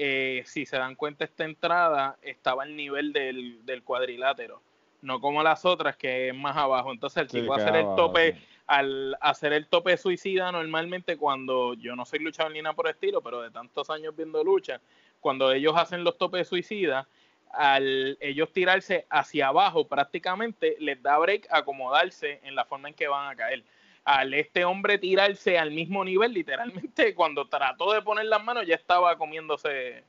eh, 0.00 0.44
si 0.46 0.64
se 0.64 0.76
dan 0.76 0.94
cuenta 0.94 1.24
esta 1.24 1.44
entrada 1.44 2.18
estaba 2.22 2.62
al 2.62 2.76
nivel 2.76 3.12
del, 3.12 3.66
del, 3.66 3.82
cuadrilátero, 3.82 4.62
no 5.02 5.20
como 5.20 5.42
las 5.42 5.64
otras 5.64 5.96
que 5.96 6.28
es 6.28 6.34
más 6.34 6.56
abajo. 6.56 6.92
Entonces 6.92 7.22
el 7.22 7.28
tipo 7.28 7.54
hacer 7.54 7.76
el 7.76 7.86
tope, 7.96 8.36
al 8.66 9.16
hacer 9.20 9.52
el 9.52 9.66
tope 9.66 9.96
suicida 9.96 10.50
normalmente 10.52 11.16
cuando, 11.16 11.74
yo 11.74 11.96
no 11.96 12.04
soy 12.04 12.20
luchador 12.20 12.52
ni 12.52 12.62
nada 12.62 12.74
por 12.74 12.88
estilo, 12.88 13.20
pero 13.20 13.40
de 13.42 13.50
tantos 13.50 13.90
años 13.90 14.14
viendo 14.16 14.42
lucha, 14.42 14.80
cuando 15.20 15.52
ellos 15.52 15.74
hacen 15.76 16.04
los 16.04 16.18
topes 16.18 16.48
suicidas, 16.48 17.06
al 17.50 18.18
ellos 18.20 18.52
tirarse 18.52 19.06
hacia 19.08 19.48
abajo 19.48 19.88
prácticamente 19.88 20.76
les 20.80 21.02
da 21.02 21.16
break 21.16 21.46
acomodarse 21.50 22.40
en 22.42 22.54
la 22.54 22.66
forma 22.66 22.88
en 22.88 22.94
que 22.94 23.08
van 23.08 23.30
a 23.30 23.36
caer 23.36 23.64
al 24.04 24.32
este 24.32 24.64
hombre 24.64 24.98
tirarse 24.98 25.58
al 25.58 25.70
mismo 25.70 26.04
nivel, 26.04 26.32
literalmente 26.32 27.14
cuando 27.14 27.46
trató 27.46 27.92
de 27.92 28.02
poner 28.02 28.26
las 28.26 28.42
manos 28.42 28.66
ya 28.66 28.74
estaba 28.74 29.16
comiéndose 29.18 30.02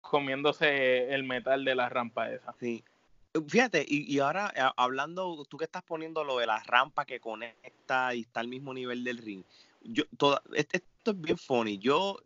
comiéndose 0.00 1.12
el 1.12 1.24
metal 1.24 1.64
de 1.64 1.74
la 1.74 1.88
rampa 1.88 2.30
esa. 2.30 2.52
Sí. 2.58 2.82
Fíjate, 3.46 3.84
y, 3.88 4.18
ahora 4.18 4.52
hablando, 4.76 5.44
tú 5.48 5.56
que 5.56 5.64
estás 5.64 5.82
poniendo 5.82 6.24
lo 6.24 6.38
de 6.38 6.46
la 6.46 6.62
rampa 6.62 7.04
que 7.04 7.20
conecta 7.20 8.14
y 8.14 8.20
está 8.20 8.40
al 8.40 8.48
mismo 8.48 8.72
nivel 8.72 9.04
del 9.04 9.18
ring, 9.18 9.42
yo 9.82 10.04
toda, 10.16 10.42
esto 10.54 10.80
es 11.10 11.20
bien 11.20 11.38
funny. 11.38 11.78
Yo, 11.78 12.18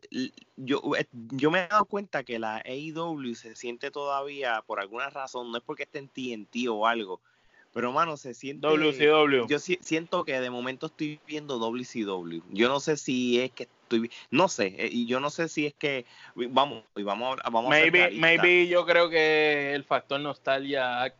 yo, 0.57 0.83
eh, 0.99 1.07
yo 1.13 1.51
me 1.51 1.65
he 1.65 1.69
dado 1.69 1.85
cuenta 1.85 2.25
que 2.25 2.39
la 2.39 2.63
AEW 2.65 3.35
se 3.35 3.55
siente 3.55 3.91
todavía, 3.91 4.63
por 4.67 4.81
alguna 4.81 5.11
razón, 5.11 5.51
no 5.51 5.59
es 5.59 5.65
porque 5.65 5.85
esté 5.85 5.99
en 5.99 6.09
TNT 6.09 6.69
o 6.69 6.87
algo, 6.87 7.21
pero 7.73 7.93
mano, 7.93 8.17
se 8.17 8.35
siente. 8.35 8.67
WCW. 8.67 9.47
Yo 9.49 9.59
siento 9.59 10.25
que 10.25 10.41
de 10.41 10.51
momento 10.51 10.87
estoy 10.87 11.21
viendo 11.27 11.59
WCW. 11.59 12.43
Yo 12.51 12.69
no 12.69 12.81
sé 12.81 12.97
si 12.97 13.41
es 13.41 13.51
que 13.53 13.69
estoy. 13.97 14.11
No 14.30 14.49
sé, 14.49 14.74
eh, 14.78 14.88
y 14.90 15.07
yo 15.07 15.20
no 15.20 15.30
sé 15.30 15.49
si 15.49 15.66
es 15.66 15.74
que. 15.74 16.05
Vamos, 16.34 16.84
vamos, 16.95 17.38
vamos 17.45 17.70
maybe, 17.70 18.05
a 18.05 18.11
Maybe 18.12 18.66
yo 18.68 18.84
creo 18.86 19.09
que 19.09 19.74
el 19.74 19.84
factor 19.84 20.20
nostalgia 20.20 21.12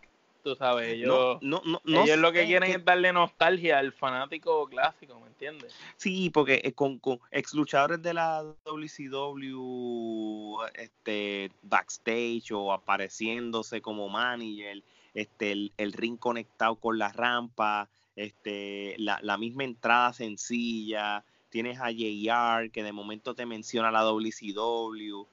tú 0.43 0.57
sabes, 0.57 0.93
ellos, 0.95 1.39
no, 1.41 1.63
no, 1.65 1.81
no, 1.85 2.03
ellos 2.03 2.19
lo 2.19 2.33
que 2.33 2.45
quieren 2.45 2.71
es 2.71 2.85
darle 2.85 3.13
nostalgia 3.13 3.79
al 3.79 3.93
fanático 3.93 4.67
clásico, 4.67 5.21
¿me 5.21 5.29
entiendes? 5.29 5.73
Sí, 5.97 6.31
porque 6.31 6.61
eh, 6.65 6.73
con, 6.73 6.99
con 6.99 7.21
ex 7.31 7.55
luchadores 7.55 8.03
de 8.03 8.13
la 8.15 8.43
WCW 8.65 10.57
este, 10.75 11.53
backstage 11.63 12.51
o 12.53 12.73
apareciéndose 12.73 13.81
como 13.81 14.09
manager, 14.09 14.83
este, 15.15 15.53
el, 15.53 15.73
el 15.77 15.93
ring 15.93 16.19
conectado 16.19 16.75
con 16.77 16.99
la 16.99 17.13
rampa, 17.13 17.89
este, 18.17 18.97
la, 18.99 19.21
la 19.23 19.39
misma 19.39 19.65
entrada 19.65 20.13
sencilla, 20.13 21.25
tienes 21.53 21.79
a 21.79 21.91
JR 21.91 22.71
que 22.73 22.83
de 22.83 22.93
momento 22.93 23.37
te 23.37 23.47
menciona 23.47 23.93
la 23.93 24.03
WCW 24.03 25.27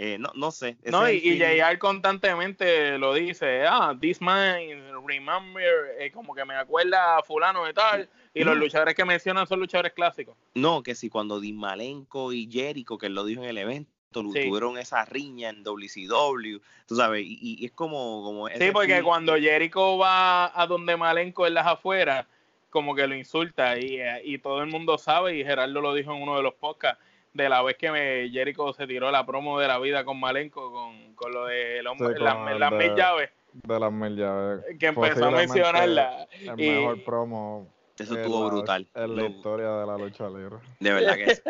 eh, 0.00 0.16
no, 0.16 0.30
no 0.36 0.52
sé. 0.52 0.76
No, 0.84 1.10
y, 1.10 1.16
y 1.16 1.40
JR 1.40 1.76
constantemente 1.80 2.96
lo 2.98 3.14
dice, 3.14 3.66
ah, 3.66 3.96
this 4.00 4.20
man, 4.20 4.56
remember, 5.04 5.96
eh, 5.98 6.12
como 6.12 6.36
que 6.36 6.44
me 6.44 6.54
acuerda 6.54 7.18
a 7.18 7.22
fulano 7.24 7.64
de 7.64 7.74
tal, 7.74 8.08
y 8.32 8.44
los 8.44 8.56
luchadores 8.56 8.94
que 8.94 9.04
mencionan 9.04 9.48
son 9.48 9.58
luchadores 9.58 9.92
clásicos. 9.94 10.36
No, 10.54 10.84
que 10.84 10.94
si 10.94 11.10
cuando 11.10 11.40
Malenko 11.40 12.32
y 12.32 12.48
Jericho, 12.48 12.96
que 12.96 13.06
él 13.06 13.16
lo 13.16 13.24
dijo 13.24 13.42
en 13.42 13.48
el 13.48 13.58
evento, 13.58 13.90
tuvieron 14.12 14.78
esa 14.78 15.04
riña 15.04 15.48
en 15.48 15.64
WCW, 15.64 16.60
tú 16.86 16.94
sabes, 16.94 17.24
y, 17.26 17.66
es 17.66 17.72
como... 17.72 18.22
como 18.22 18.48
sí, 18.50 18.70
porque 18.72 19.02
cuando 19.02 19.34
Jericho 19.34 19.98
va 19.98 20.52
a 20.54 20.64
donde 20.68 20.96
Malenko 20.96 21.44
en 21.48 21.54
las 21.54 21.66
afueras, 21.66 22.24
como 22.70 22.94
que 22.94 23.06
lo 23.06 23.14
insulta, 23.14 23.78
y, 23.78 24.00
eh, 24.00 24.20
y 24.24 24.38
todo 24.38 24.62
el 24.62 24.68
mundo 24.68 24.98
sabe, 24.98 25.36
y 25.36 25.44
Gerardo 25.44 25.80
lo 25.80 25.94
dijo 25.94 26.14
en 26.14 26.22
uno 26.22 26.36
de 26.36 26.42
los 26.42 26.54
podcasts, 26.54 27.02
de 27.32 27.48
la 27.48 27.62
vez 27.62 27.76
que 27.76 27.90
me 27.90 28.28
Jericho 28.30 28.72
se 28.72 28.86
tiró 28.86 29.10
la 29.10 29.24
promo 29.24 29.60
de 29.60 29.68
la 29.68 29.78
vida 29.78 30.04
con 30.04 30.18
Malenko 30.18 30.72
con, 30.72 31.14
con 31.14 31.32
lo 31.32 31.46
de 31.46 31.80
hombre, 31.86 32.18
las, 32.18 32.72
mil 32.72 32.94
llaves. 32.94 33.30
De 33.52 33.78
las 33.78 33.92
mil 33.92 34.16
llaves. 34.16 34.64
Que 34.78 34.86
empezó 34.86 35.26
a 35.26 35.30
mencionarla. 35.30 36.26
El 36.40 36.56
mejor 36.56 37.04
promo. 37.04 37.68
Eso 37.98 38.16
estuvo 38.16 38.48
brutal. 38.48 38.88
En 38.94 39.16
la 39.16 39.26
historia 39.26 39.70
de 39.70 39.86
la 39.86 39.98
lucha 39.98 40.28
libre. 40.28 40.56
De 40.80 40.92
verdad 40.92 41.16
que 41.16 41.34
sí. 41.34 41.42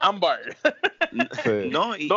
Ambar. 0.00 0.40
No, 1.70 1.96
y, 1.96 2.08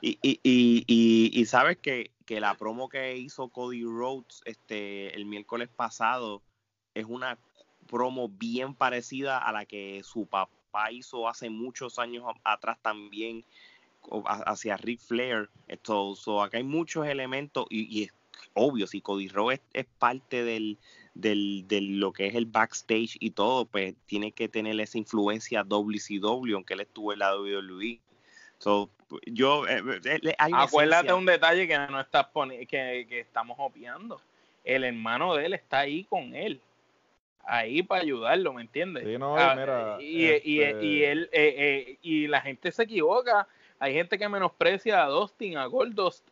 y, 0.00 0.18
y, 0.22 0.84
y, 0.86 1.30
y, 1.40 1.46
sabes 1.46 1.78
que, 1.78 2.10
que 2.24 2.40
la 2.40 2.54
promo 2.54 2.88
que 2.88 3.16
hizo 3.16 3.48
Cody 3.48 3.84
Rhodes 3.84 4.42
este, 4.44 5.14
el 5.14 5.24
miércoles 5.26 5.68
pasado 5.68 6.42
es 6.94 7.04
una 7.04 7.38
promo 7.86 8.28
bien 8.28 8.74
parecida 8.74 9.38
a 9.38 9.52
la 9.52 9.64
que 9.64 10.02
su 10.02 10.26
papá 10.26 10.90
hizo 10.90 11.28
hace 11.28 11.50
muchos 11.50 11.98
años 11.98 12.24
atrás 12.44 12.78
también 12.82 13.44
hacia 14.24 14.76
Ric 14.76 15.00
Flair. 15.00 15.48
Esto, 15.68 16.14
acá 16.42 16.58
hay 16.58 16.64
muchos 16.64 17.06
elementos 17.06 17.66
y, 17.70 18.04
es 18.04 18.12
obvio, 18.54 18.86
si 18.86 19.00
Cody 19.00 19.28
Rhodes 19.28 19.60
es, 19.72 19.86
parte 19.98 20.44
del, 20.44 20.78
del, 21.14 21.98
lo 21.98 22.12
que 22.12 22.26
es 22.26 22.34
el 22.34 22.46
backstage 22.46 23.16
y 23.20 23.30
todo, 23.30 23.64
pues 23.64 23.94
tiene 24.06 24.32
que 24.32 24.48
tener 24.48 24.78
esa 24.80 24.98
influencia 24.98 25.64
WCW, 25.64 26.54
aunque 26.54 26.74
él 26.74 26.80
estuvo 26.80 27.12
en 27.12 27.20
la 27.20 27.36
WWE. 27.36 28.00
So, 28.58 28.88
yo, 29.26 29.66
eh, 29.68 29.82
eh, 30.04 30.34
Acuérdate 30.38 31.12
un 31.12 31.26
detalle 31.26 31.68
que 31.68 31.78
no 31.78 32.00
estás 32.00 32.26
que, 32.68 33.06
que 33.08 33.20
estamos 33.20 33.56
obviando. 33.60 34.20
El 34.64 34.84
hermano 34.84 35.34
de 35.34 35.46
él 35.46 35.54
está 35.54 35.80
ahí 35.80 36.04
con 36.04 36.34
él 36.34 36.60
ahí 37.46 37.82
para 37.82 38.02
ayudarlo, 38.02 38.52
¿me 38.52 38.62
entiendes? 38.62 39.04
Sí, 39.04 39.16
no, 39.16 39.36
ah, 39.36 39.54
mira, 39.56 39.96
y, 40.00 40.26
y, 40.26 40.30
y, 40.42 40.62
este 40.62 41.12
él, 41.12 41.30
eh, 41.32 41.54
eh, 41.56 41.98
y 42.02 42.26
la 42.26 42.40
gente 42.40 42.70
se 42.72 42.82
equivoca. 42.82 43.46
Hay 43.78 43.94
gente 43.94 44.18
que 44.18 44.28
menosprecia 44.28 45.04
a 45.04 45.08
Dustin, 45.08 45.56
a 45.56 45.66
Goldust 45.66 46.26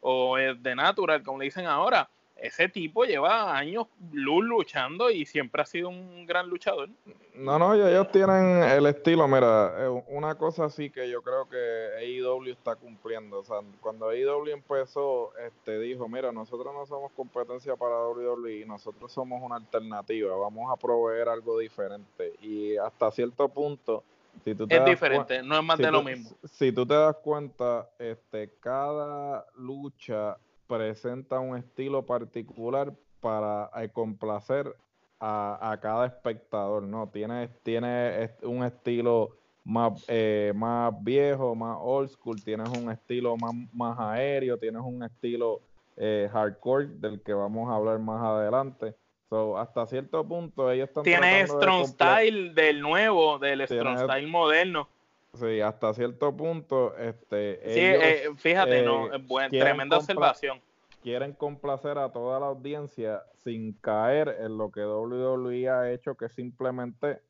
o 0.00 0.36
de 0.36 0.74
Natural, 0.74 1.22
como 1.22 1.38
le 1.38 1.46
dicen 1.46 1.66
ahora 1.66 2.08
ese 2.40 2.68
tipo 2.68 3.04
lleva 3.04 3.56
años 3.56 3.86
luchando 4.12 5.10
y 5.10 5.26
siempre 5.26 5.62
ha 5.62 5.66
sido 5.66 5.90
un 5.90 6.24
gran 6.26 6.48
luchador. 6.48 6.88
No, 7.34 7.58
no, 7.58 7.74
ellos 7.74 8.10
tienen 8.10 8.62
el 8.62 8.86
estilo, 8.86 9.28
mira, 9.28 9.74
eh, 9.78 10.02
una 10.08 10.34
cosa 10.34 10.64
así 10.64 10.90
que 10.90 11.08
yo 11.08 11.22
creo 11.22 11.48
que 11.48 11.56
AEW 11.98 12.50
está 12.50 12.76
cumpliendo, 12.76 13.40
o 13.40 13.44
sea, 13.44 13.58
cuando 13.80 14.08
AEW 14.08 14.48
empezó, 14.48 15.32
este 15.38 15.78
dijo, 15.78 16.08
mira, 16.08 16.32
nosotros 16.32 16.74
no 16.74 16.86
somos 16.86 17.12
competencia 17.12 17.76
para 17.76 18.06
WWE, 18.08 18.64
nosotros 18.66 19.12
somos 19.12 19.42
una 19.42 19.56
alternativa, 19.56 20.34
vamos 20.36 20.70
a 20.72 20.76
proveer 20.76 21.28
algo 21.28 21.58
diferente 21.58 22.34
y 22.40 22.76
hasta 22.76 23.10
cierto 23.10 23.48
punto 23.48 24.02
si 24.44 24.54
tú 24.54 24.66
te 24.66 24.76
es 24.76 24.84
diferente, 24.84 25.42
no 25.42 25.58
es 25.58 25.64
más 25.64 25.78
de 25.78 25.90
lo 25.90 26.02
mismo. 26.02 26.30
Si 26.44 26.72
tú 26.72 26.86
te 26.86 26.94
das 26.94 27.16
cuenta, 27.16 27.88
este, 27.98 28.52
cada 28.60 29.44
lucha 29.56 30.36
presenta 30.66 31.40
un 31.40 31.56
estilo 31.56 32.04
particular 32.04 32.92
para 33.20 33.70
eh, 33.76 33.88
complacer 33.90 34.74
a, 35.20 35.78
cada 35.82 36.06
espectador, 36.06 36.82
¿no? 36.82 37.08
Tiene, 37.08 37.48
tiene 37.62 38.30
un 38.42 38.64
estilo 38.64 39.36
más, 39.64 40.02
eh, 40.08 40.52
más 40.54 40.94
viejo, 41.02 41.54
más 41.54 41.76
old 41.80 42.08
school, 42.08 42.42
tienes 42.42 42.68
un 42.70 42.90
estilo 42.90 43.36
más, 43.36 43.52
más 43.72 43.98
aéreo, 43.98 44.56
tienes 44.56 44.80
un 44.82 45.02
estilo 45.02 45.60
eh, 45.96 46.30
hardcore 46.32 46.86
del 46.86 47.20
que 47.20 47.34
vamos 47.34 47.68
a 47.68 47.74
hablar 47.74 47.98
más 47.98 48.22
adelante. 48.22 48.94
So, 49.30 49.56
hasta 49.56 49.86
cierto 49.86 50.26
punto 50.26 50.72
ellos 50.72 50.88
están 50.88 51.04
Tiene 51.04 51.46
Strong 51.46 51.86
Style 51.86 52.52
del 52.52 52.80
nuevo, 52.80 53.38
del 53.38 53.62
Strong 53.64 54.00
Style 54.00 54.26
moderno. 54.26 54.88
Sí, 55.34 55.60
hasta 55.60 55.94
cierto 55.94 56.36
punto, 56.36 56.96
este. 56.98 57.60
Sí, 57.64 57.80
eh, 57.80 58.30
fíjate, 58.36 58.82
no, 58.82 59.08
tremenda 59.48 59.98
observación. 59.98 60.60
Quieren 61.00 61.32
complacer 61.32 61.96
a 61.96 62.10
toda 62.10 62.40
la 62.40 62.46
audiencia 62.46 63.22
sin 63.36 63.72
caer 63.74 64.36
en 64.40 64.58
lo 64.58 64.72
que 64.72 64.84
WWE 64.84 65.68
ha 65.68 65.92
hecho, 65.92 66.16
que 66.16 66.26
es 66.26 66.32
simplemente 66.32 67.22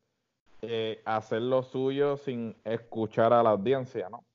eh, 0.63 1.03
hacer 1.05 1.43
lo 1.43 1.61
suyo 1.61 2.17
sin 2.17 2.57
escuchar 2.65 3.31
a 3.31 3.43
la 3.43 3.51
audiencia, 3.51 4.09
¿no? 4.09 4.25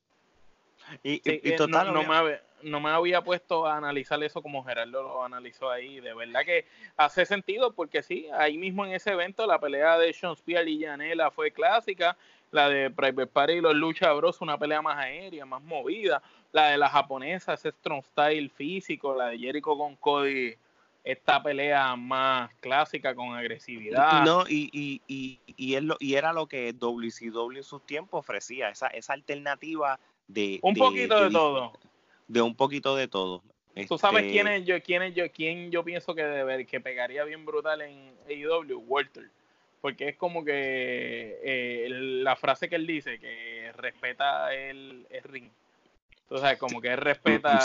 Y, 1.03 1.21
y, 1.23 1.55
total, 1.57 1.93
no, 1.93 2.03
me 2.03 2.39
no, 2.61 2.79
me 2.79 2.89
había 2.89 3.21
puesto 3.21 3.65
a 3.65 3.77
analizar 3.77 4.21
eso 4.23 4.41
como 4.41 4.63
Gerardo 4.63 5.03
lo 5.03 5.23
analizó 5.23 5.69
ahí. 5.69 5.99
De 5.99 6.13
verdad 6.13 6.41
que 6.45 6.65
hace 6.95 7.25
sentido 7.25 7.73
porque 7.73 8.03
sí, 8.03 8.27
ahí 8.37 8.57
mismo 8.57 8.85
en 8.85 8.93
ese 8.93 9.11
evento 9.11 9.45
la 9.45 9.59
pelea 9.59 9.97
de 9.97 10.13
Sean 10.13 10.35
Spear 10.35 10.67
y 10.67 10.83
Janela 10.83 11.31
fue 11.31 11.51
clásica 11.51 12.17
la 12.51 12.69
de 12.69 12.89
Private 12.89 13.27
Party 13.27 13.53
y 13.53 13.61
los 13.61 13.75
Lucha 13.75 14.11
Bros, 14.13 14.41
una 14.41 14.57
pelea 14.57 14.81
más 14.81 14.97
aérea, 14.97 15.45
más 15.45 15.61
movida, 15.61 16.21
la 16.51 16.69
de 16.69 16.77
la 16.77 16.89
japonesa, 16.89 17.53
ese 17.53 17.71
strong 17.71 18.03
style 18.03 18.49
físico, 18.49 19.15
la 19.15 19.27
de 19.27 19.39
Jericho 19.39 19.77
con 19.77 19.95
Cody, 19.97 20.55
esta 21.03 21.41
pelea 21.41 21.95
más 21.95 22.53
clásica 22.59 23.15
con 23.15 23.33
agresividad. 23.35 24.23
No, 24.23 24.43
y, 24.47 24.69
y, 24.71 25.01
y, 25.07 25.39
y, 25.55 25.79
lo, 25.79 25.95
y 25.99 26.15
era 26.15 26.33
lo 26.33 26.47
que 26.47 26.73
WCW 26.73 27.57
en 27.57 27.63
sus 27.63 27.85
tiempos 27.85 28.19
ofrecía, 28.19 28.69
esa, 28.69 28.87
esa 28.87 29.13
alternativa 29.13 29.99
de... 30.27 30.59
Un 30.61 30.75
poquito 30.75 31.23
de, 31.23 31.31
todo. 31.31 31.73
De 32.27 32.41
un 32.41 32.55
poquito 32.55 32.95
de 32.95 33.07
todo. 33.07 33.43
¿Tú 33.87 33.97
sabes 33.97 34.23
este 34.23 34.33
quién 34.33 34.47
es 34.47 34.65
yo, 34.65 34.81
quién 34.81 35.03
es 35.03 35.13
yo, 35.13 35.31
quién 35.31 35.69
yo 35.71 35.83
pienso 35.83 36.15
que 36.15 36.23
debe, 36.23 36.65
que 36.65 36.79
pegaría 36.79 37.23
bien 37.23 37.45
brutal 37.45 37.81
en 37.81 38.11
AEW? 38.27 38.79
Walter 38.87 39.29
porque 39.81 40.09
es 40.09 40.17
como 40.17 40.43
que 40.43 41.39
eh, 41.43 41.87
la 41.89 42.35
frase 42.35 42.67
que 42.67 42.75
él 42.75 42.87
dice, 42.87 43.19
que 43.19 43.71
respeta 43.73 44.53
el, 44.53 45.07
ring. 45.23 45.49
Entonces, 46.23 46.57
como 46.57 46.81
que 46.81 46.89
él 46.89 46.97
respeta 46.97 47.59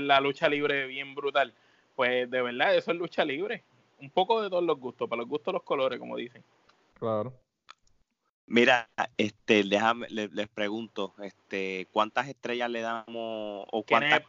la 0.00 0.20
lucha 0.20 0.48
libre 0.48 0.86
bien 0.86 1.14
brutal. 1.14 1.54
Pues 1.96 2.30
de 2.30 2.42
verdad, 2.42 2.74
eso 2.74 2.90
es 2.90 2.98
lucha 2.98 3.24
libre. 3.24 3.62
Un 4.00 4.10
poco 4.10 4.42
de 4.42 4.50
todos 4.50 4.64
los 4.64 4.78
gustos, 4.78 5.08
para 5.08 5.20
los 5.20 5.28
gustos 5.28 5.54
los 5.54 5.62
colores, 5.62 5.98
como 5.98 6.16
dicen. 6.16 6.42
Claro. 6.98 7.32
Mira, 8.46 8.88
este, 9.16 9.64
déjame, 9.64 10.06
les, 10.10 10.48
pregunto, 10.48 11.14
este, 11.22 11.88
¿cuántas 11.92 12.28
estrellas 12.28 12.70
le 12.70 12.82
damos 12.82 13.66
o 13.70 13.84
cuántas? 13.88 14.22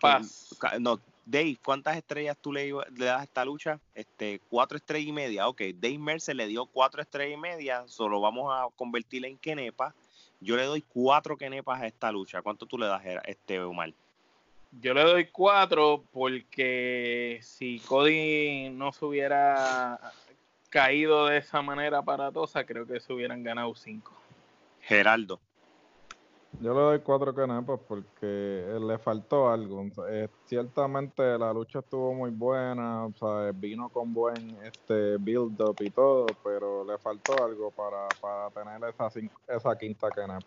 No, 0.79 0.99
Dave, 1.25 1.57
¿cuántas 1.63 1.97
estrellas 1.97 2.37
tú 2.39 2.53
le, 2.53 2.71
das 2.91 3.21
a 3.21 3.23
esta 3.23 3.43
lucha? 3.43 3.79
Este, 3.93 4.39
cuatro 4.49 4.77
estrellas 4.77 5.09
y 5.09 5.11
media. 5.11 5.47
Ok, 5.47 5.61
Dave 5.75 5.97
Mercer 5.97 6.35
le 6.35 6.47
dio 6.47 6.65
cuatro 6.65 7.01
estrellas 7.01 7.37
y 7.37 7.41
media, 7.41 7.83
solo 7.87 8.21
vamos 8.21 8.53
a 8.53 8.67
convertirla 8.75 9.27
en 9.27 9.37
Kenepa. 9.37 9.93
Yo 10.39 10.55
le 10.55 10.63
doy 10.63 10.81
cuatro 10.81 11.35
Kenepas 11.35 11.81
a 11.81 11.87
esta 11.87 12.11
lucha. 12.11 12.41
¿Cuánto 12.41 12.65
tú 12.65 12.77
le 12.77 12.85
das, 12.85 13.01
este, 13.25 13.59
Omar? 13.59 13.91
Yo 14.81 14.93
le 14.93 15.03
doy 15.03 15.25
cuatro 15.27 16.03
porque 16.11 17.39
si 17.41 17.79
Cody 17.79 18.69
no 18.69 18.91
se 18.91 19.05
hubiera 19.05 19.99
caído 20.75 21.27
de 21.27 21.37
esa 21.37 21.61
manera 21.61 21.99
aparatosa, 21.99 22.65
creo 22.65 22.85
que 22.85 22.99
se 22.99 23.13
hubieran 23.13 23.41
ganado 23.41 23.73
cinco. 23.75 24.11
Geraldo. 24.81 25.39
Yo 26.59 26.73
le 26.73 26.79
doy 26.81 26.99
cuatro 26.99 27.33
canapos 27.33 27.79
porque 27.87 28.77
le 28.81 28.99
faltó 28.99 29.47
algo. 29.49 29.85
Eh, 30.09 30.27
ciertamente 30.43 31.37
la 31.37 31.53
lucha 31.53 31.79
estuvo 31.79 32.13
muy 32.13 32.31
buena, 32.31 33.05
o 33.05 33.13
sea, 33.13 33.53
vino 33.53 33.87
con 33.89 34.13
buen 34.13 34.57
este 34.65 35.15
build-up 35.17 35.77
y 35.79 35.91
todo, 35.91 36.27
pero 36.43 36.83
le 36.83 36.97
faltó 36.97 37.41
algo 37.41 37.71
para, 37.71 38.13
para 38.19 38.49
tener 38.51 38.89
esa, 38.89 39.07
esa 39.47 39.77
quinta 39.77 40.11
canapa. 40.11 40.45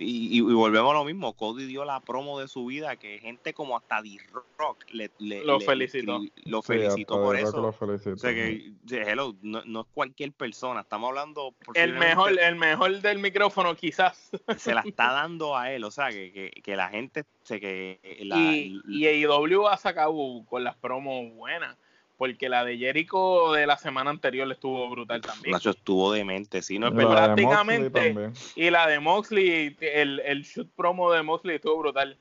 Y, 0.00 0.40
volvemos 0.40 0.92
a 0.92 0.94
lo 0.94 1.04
mismo, 1.04 1.32
Cody 1.32 1.66
dio 1.66 1.84
la 1.84 1.98
promo 1.98 2.38
de 2.38 2.46
su 2.46 2.66
vida, 2.66 2.94
que 2.94 3.18
gente 3.18 3.52
como 3.52 3.76
hasta 3.76 4.00
D-Rock 4.00 4.84
le, 4.92 5.10
lo 5.18 5.58
felicitó. 5.58 6.20
lo 6.44 6.62
felicitó 6.62 7.20
por 7.20 7.36
eso. 7.36 7.60
o 7.66 8.16
sea 8.16 8.32
que, 8.32 8.72
hello, 8.88 9.34
no, 9.42 9.80
es 9.80 9.86
cualquier 9.92 10.30
persona, 10.32 10.82
estamos 10.82 11.08
hablando... 11.08 11.52
El 11.74 11.94
mejor, 11.94 12.38
el 12.38 12.54
mejor 12.54 13.00
del 13.00 13.18
micrófono 13.18 13.74
quizás. 13.74 14.30
Se 14.56 14.72
la 14.72 14.82
está 14.82 15.10
dando 15.12 15.56
a 15.56 15.72
él, 15.72 15.82
o 15.82 15.90
sea, 15.90 16.10
que, 16.10 16.52
que, 16.62 16.76
la 16.76 16.90
gente... 16.90 17.24
Se, 17.42 17.58
que 17.58 17.98
la, 18.20 18.36
y, 18.38 18.80
y 18.86 19.06
AEW 19.06 19.66
ha 19.66 19.76
sacado 19.76 20.14
con 20.48 20.62
las 20.62 20.76
promos 20.76 21.34
buenas 21.34 21.76
porque 22.18 22.48
la 22.48 22.64
de 22.64 22.76
Jericho 22.76 23.52
de 23.52 23.64
la 23.64 23.78
semana 23.78 24.10
anterior 24.10 24.50
estuvo 24.50 24.90
brutal 24.90 25.20
también. 25.20 25.52
Nacho 25.52 25.70
estuvo 25.70 26.12
demente, 26.12 26.62
sí, 26.62 26.78
no 26.78 26.88
es 26.88 26.92
Prácticamente. 26.92 28.32
Y 28.56 28.70
la 28.70 28.88
de 28.88 28.98
Moxley, 28.98 29.76
el, 29.80 30.20
el 30.20 30.42
shoot 30.42 30.68
promo 30.74 31.12
de 31.12 31.22
Moxley 31.22 31.56
estuvo 31.56 31.78
brutal 31.78 32.18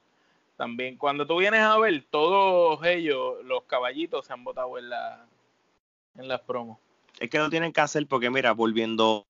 también. 0.55 0.97
Cuando 0.97 1.25
tú 1.25 1.37
vienes 1.37 1.61
a 1.61 1.79
ver, 1.79 2.05
todos 2.11 2.85
ellos, 2.85 3.43
los 3.43 3.63
caballitos, 3.63 4.27
se 4.27 4.33
han 4.33 4.43
botado 4.43 4.77
en, 4.77 4.89
la, 4.89 5.25
en 6.15 6.27
las 6.27 6.41
promos. 6.41 6.77
Es 7.19 7.31
que 7.31 7.39
lo 7.39 7.49
tienen 7.49 7.73
que 7.73 7.81
hacer 7.81 8.05
porque, 8.05 8.29
mira, 8.29 8.51
volviendo 8.51 9.25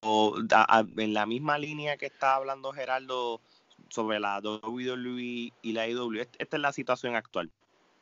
en 0.97 1.13
la 1.13 1.25
misma 1.25 1.57
línea 1.57 1.95
que 1.95 2.07
está 2.07 2.35
hablando 2.35 2.73
Gerardo 2.73 3.39
sobre 3.87 4.19
la 4.19 4.39
WWE 4.39 5.53
y 5.61 5.71
la 5.71 5.87
IW, 5.87 6.19
esta 6.19 6.57
es 6.57 6.61
la 6.61 6.73
situación 6.73 7.15
actual. 7.15 7.49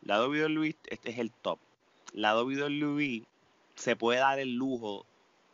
La 0.01 0.19
WWE, 0.25 0.75
este 0.87 1.11
es 1.11 1.19
el 1.19 1.31
top 1.31 1.59
la 2.15 2.41
WWE 2.41 3.23
se 3.75 3.95
puede 3.95 4.19
dar 4.19 4.39
el 4.39 4.55
lujo, 4.55 5.05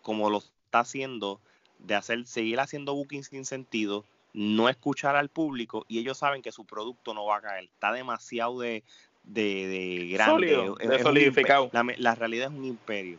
como 0.01 0.29
lo 0.29 0.37
está 0.37 0.79
haciendo, 0.79 1.41
de 1.79 1.95
hacer, 1.95 2.25
seguir 2.27 2.59
haciendo 2.59 2.93
bookings 2.93 3.27
sin 3.27 3.45
sentido, 3.45 4.05
no 4.33 4.69
escuchar 4.69 5.15
al 5.15 5.29
público 5.29 5.85
y 5.89 5.99
ellos 5.99 6.19
saben 6.19 6.41
que 6.41 6.51
su 6.51 6.65
producto 6.65 7.13
no 7.13 7.25
va 7.25 7.37
a 7.37 7.41
caer. 7.41 7.65
Está 7.65 7.91
demasiado 7.91 8.59
de, 8.59 8.83
de, 9.23 10.09
grande. 10.11 10.73
de 10.79 10.99
solidificado. 10.99 11.69
La, 11.97 12.15
realidad 12.15 12.51
es 12.51 12.57
un 12.57 12.65
imperio. 12.65 13.17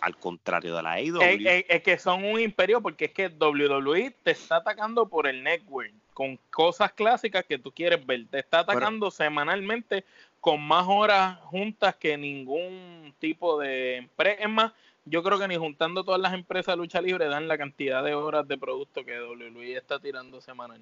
Al, 0.00 0.16
contrario 0.16 0.74
de 0.74 0.82
la 0.82 0.92
AEW. 0.92 1.20
Es, 1.20 1.82
que 1.82 1.98
son 1.98 2.24
un 2.24 2.40
imperio 2.40 2.80
porque 2.80 3.04
es 3.06 3.12
que 3.12 3.28
WWE 3.28 4.10
te 4.22 4.30
está 4.30 4.56
atacando 4.56 5.06
por 5.06 5.26
el 5.26 5.42
network 5.42 5.92
con 6.14 6.38
cosas 6.50 6.92
clásicas 6.92 7.44
que 7.44 7.58
tú 7.58 7.70
quieres 7.70 8.04
ver. 8.06 8.26
Te 8.30 8.38
está 8.38 8.60
atacando 8.60 9.10
semanalmente 9.10 10.02
con 10.46 10.62
más 10.62 10.86
horas 10.86 11.40
juntas 11.46 11.96
que 11.96 12.16
ningún 12.16 13.12
tipo 13.18 13.58
de 13.58 13.96
empresa. 13.96 14.44
Es 14.44 14.48
más, 14.48 14.72
yo 15.04 15.20
creo 15.24 15.40
que 15.40 15.48
ni 15.48 15.56
juntando 15.56 16.04
todas 16.04 16.20
las 16.20 16.34
empresas 16.34 16.74
de 16.74 16.76
lucha 16.76 17.00
libre 17.00 17.26
dan 17.26 17.48
la 17.48 17.58
cantidad 17.58 18.04
de 18.04 18.14
horas 18.14 18.46
de 18.46 18.56
producto 18.56 19.04
que 19.04 19.20
WWE 19.20 19.76
está 19.76 19.98
tirando 19.98 20.40
semanal. 20.40 20.80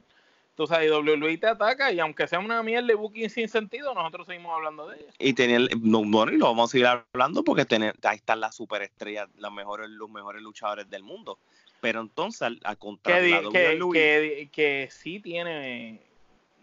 Entonces 0.50 0.76
ahí 0.76 0.90
WWE 0.90 1.38
te 1.38 1.46
ataca 1.46 1.90
y 1.90 1.98
aunque 1.98 2.28
sea 2.28 2.40
una 2.40 2.62
mierda 2.62 2.88
de 2.88 2.94
booking 2.94 3.30
sin 3.30 3.48
sentido, 3.48 3.94
nosotros 3.94 4.26
seguimos 4.26 4.52
hablando 4.54 4.86
de 4.86 4.98
ella. 4.98 5.12
Y 5.18 5.32
tener, 5.32 5.70
bueno, 5.76 6.30
y 6.30 6.36
lo 6.36 6.44
vamos 6.44 6.68
a 6.68 6.72
seguir 6.72 6.86
hablando 6.86 7.42
porque 7.42 7.64
tener, 7.64 7.94
ahí 8.02 8.16
están 8.16 8.40
las 8.40 8.54
superestrellas, 8.54 9.30
los 9.38 9.50
mejores, 9.50 9.88
los 9.88 10.10
mejores 10.10 10.42
luchadores 10.42 10.90
del 10.90 11.04
mundo. 11.04 11.38
Pero 11.80 12.02
entonces, 12.02 12.42
al, 12.42 12.76
contrario, 12.76 13.48
que, 13.50 13.80
WWE, 13.80 14.50
que 14.52 14.88
sí 14.90 15.20
tiene 15.20 16.02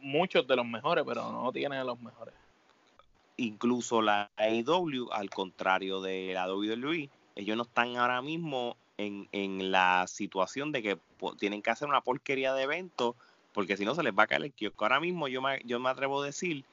muchos 0.02 0.46
de 0.46 0.56
los 0.56 0.68
mejores, 0.68 1.04
pero 1.04 1.32
no 1.32 1.52
tiene 1.52 1.84
los 1.84 2.00
mejores 2.00 2.36
incluso 3.38 4.02
la 4.02 4.32
AEW, 4.38 5.12
al 5.12 5.30
contrario 5.30 6.02
de 6.02 6.32
la 6.34 6.52
WWE, 6.54 7.10
ellos 7.36 7.58
no 7.58 7.64
están 7.64 7.98
ahora 7.98 8.22
mismo 8.22 8.78
en, 8.98 9.28
en 9.32 9.72
la 9.72 10.06
situación 10.08 10.72
de 10.72 10.84
que 10.84 10.98
tienen 11.40 11.62
que 11.62 11.72
hacer 11.72 11.88
una 11.88 12.02
porquería 12.02 12.54
de 12.54 12.64
evento, 12.64 13.16
porque 13.54 13.78
si 13.78 13.86
no 13.86 13.96
se 13.96 14.04
les 14.04 14.14
va 14.14 14.24
a 14.24 14.28
caer 14.28 14.44
el 14.44 14.54
kiosco. 14.54 14.86
Ahora 14.86 15.00
mismo 15.00 15.28
yo 15.28 15.42
me, 15.42 15.62
yo 15.66 15.80
me 15.80 15.90
atrevo 15.90 16.22
a 16.22 16.26
decir 16.26 16.66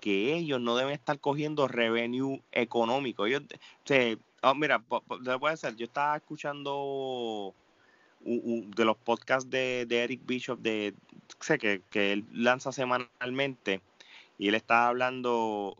que 0.00 0.34
ellos 0.34 0.60
no 0.60 0.76
deben 0.76 0.92
estar 0.92 1.18
cogiendo 1.20 1.68
revenue 1.68 2.42
económico. 2.52 3.26
Ellos, 3.26 3.42
oh, 4.42 4.54
mira, 4.54 4.80
puede 4.80 5.56
ser, 5.56 5.76
yo 5.76 5.84
estaba 5.84 6.16
escuchando 6.16 7.54
de 8.20 8.84
los 8.84 8.96
podcasts 8.96 9.48
de, 9.48 9.86
Eric 9.90 10.20
Bishop, 10.24 10.58
de, 10.60 10.94
sé 11.38 11.58
que, 11.58 11.82
que 11.90 12.12
él 12.12 12.26
lanza 12.32 12.72
semanalmente, 12.72 13.80
y 14.38 14.48
él 14.48 14.54
estaba 14.54 14.88
hablando 14.88 15.76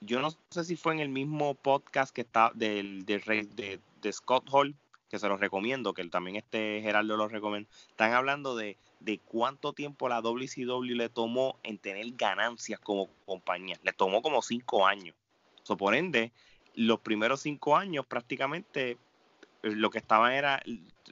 yo 0.00 0.20
no 0.20 0.30
sé 0.50 0.64
si 0.64 0.76
fue 0.76 0.94
en 0.94 1.00
el 1.00 1.08
mismo 1.08 1.54
podcast 1.54 2.14
que 2.14 2.22
está 2.22 2.50
del, 2.54 3.04
de, 3.04 3.80
de, 4.00 4.12
Scott 4.12 4.48
Hall, 4.50 4.74
que 5.08 5.18
se 5.18 5.28
los 5.28 5.40
recomiendo, 5.40 5.94
que 5.94 6.04
también 6.06 6.36
este 6.36 6.80
Gerardo 6.82 7.16
lo 7.16 7.28
recomienda. 7.28 7.68
Están 7.88 8.12
hablando 8.12 8.56
de, 8.56 8.76
de 9.00 9.18
cuánto 9.18 9.72
tiempo 9.72 10.08
la 10.08 10.20
WCW 10.20 10.94
le 10.94 11.08
tomó 11.08 11.58
en 11.62 11.78
tener 11.78 12.06
ganancias 12.12 12.80
como 12.80 13.08
compañía. 13.24 13.78
Le 13.82 13.92
tomó 13.92 14.22
como 14.22 14.42
cinco 14.42 14.86
años. 14.86 15.14
So, 15.62 15.76
por 15.76 15.94
ende, 15.94 16.32
los 16.74 17.00
primeros 17.00 17.40
cinco 17.40 17.76
años 17.76 18.06
prácticamente 18.06 18.92
eh, 18.92 18.96
lo 19.62 19.90
que 19.90 19.98
estaban 19.98 20.32
era, 20.32 20.62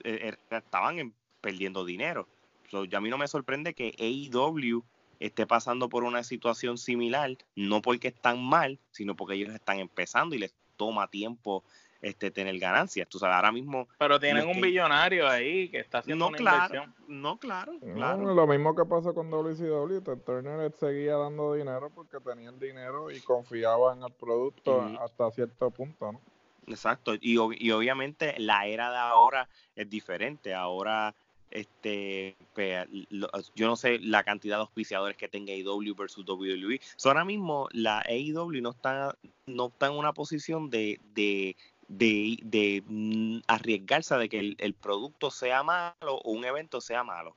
eh, 0.04 0.34
estaban 0.50 1.12
perdiendo 1.40 1.84
dinero. 1.84 2.28
So, 2.70 2.84
a 2.90 3.00
mí 3.00 3.08
no 3.08 3.18
me 3.18 3.28
sorprende 3.28 3.74
que 3.74 3.94
AEW 3.98 4.84
esté 5.20 5.46
pasando 5.46 5.88
por 5.88 6.04
una 6.04 6.22
situación 6.22 6.78
similar, 6.78 7.30
no 7.54 7.82
porque 7.82 8.08
están 8.08 8.42
mal, 8.42 8.78
sino 8.90 9.16
porque 9.16 9.34
ellos 9.34 9.54
están 9.54 9.78
empezando 9.78 10.34
y 10.34 10.38
les 10.38 10.54
toma 10.76 11.08
tiempo 11.08 11.64
este 12.02 12.30
tener 12.30 12.58
ganancias. 12.58 13.08
Tú 13.08 13.18
sabes, 13.18 13.36
ahora 13.36 13.52
mismo. 13.52 13.88
Pero 13.98 14.20
tienen 14.20 14.48
un 14.48 14.60
billonario 14.60 15.28
ahí 15.28 15.68
que 15.68 15.78
está 15.78 15.98
haciendo 15.98 16.24
no, 16.24 16.28
una 16.28 16.38
claro, 16.38 16.86
No, 17.08 17.38
claro, 17.38 17.78
claro. 17.80 18.34
lo 18.34 18.46
mismo 18.46 18.74
que 18.74 18.84
pasó 18.84 19.14
con 19.14 19.30
WCW. 19.30 20.00
Turner 20.24 20.72
seguía 20.72 21.16
dando 21.16 21.54
dinero 21.54 21.90
porque 21.94 22.18
tenía 22.20 22.50
el 22.50 22.58
dinero 22.58 23.10
y 23.10 23.20
confiaba 23.20 23.94
en 23.94 24.02
el 24.02 24.12
producto 24.12 24.82
hasta 25.00 25.30
cierto 25.30 25.70
punto, 25.70 26.12
¿no? 26.12 26.20
Exacto. 26.66 27.14
Y, 27.14 27.34
y 27.34 27.70
obviamente 27.70 28.34
la 28.38 28.66
era 28.66 28.90
de 28.90 28.98
ahora 28.98 29.48
es 29.74 29.88
diferente. 29.88 30.52
Ahora 30.54 31.14
este 31.50 32.36
yo 33.54 33.66
no 33.66 33.76
sé 33.76 33.98
la 34.00 34.24
cantidad 34.24 34.56
de 34.56 34.62
auspiciadores 34.62 35.16
que 35.16 35.28
tenga 35.28 35.52
AEW 35.52 35.94
versus 35.94 36.26
WWE. 36.26 36.80
ahora 37.04 37.24
mismo 37.24 37.68
la 37.72 38.00
AEW 38.00 38.60
no 38.60 38.70
está, 38.70 39.16
no 39.46 39.68
está 39.68 39.86
en 39.86 39.92
una 39.92 40.12
posición 40.12 40.70
de, 40.70 41.00
de, 41.14 41.56
de, 41.88 42.82
mm, 42.86 43.38
arriesgarse 43.46 44.16
de 44.16 44.28
que 44.28 44.56
el, 44.58 44.74
producto 44.74 45.30
sea 45.30 45.62
malo 45.62 45.94
o 46.02 46.30
un 46.32 46.44
evento 46.44 46.80
sea 46.80 47.04
malo. 47.04 47.36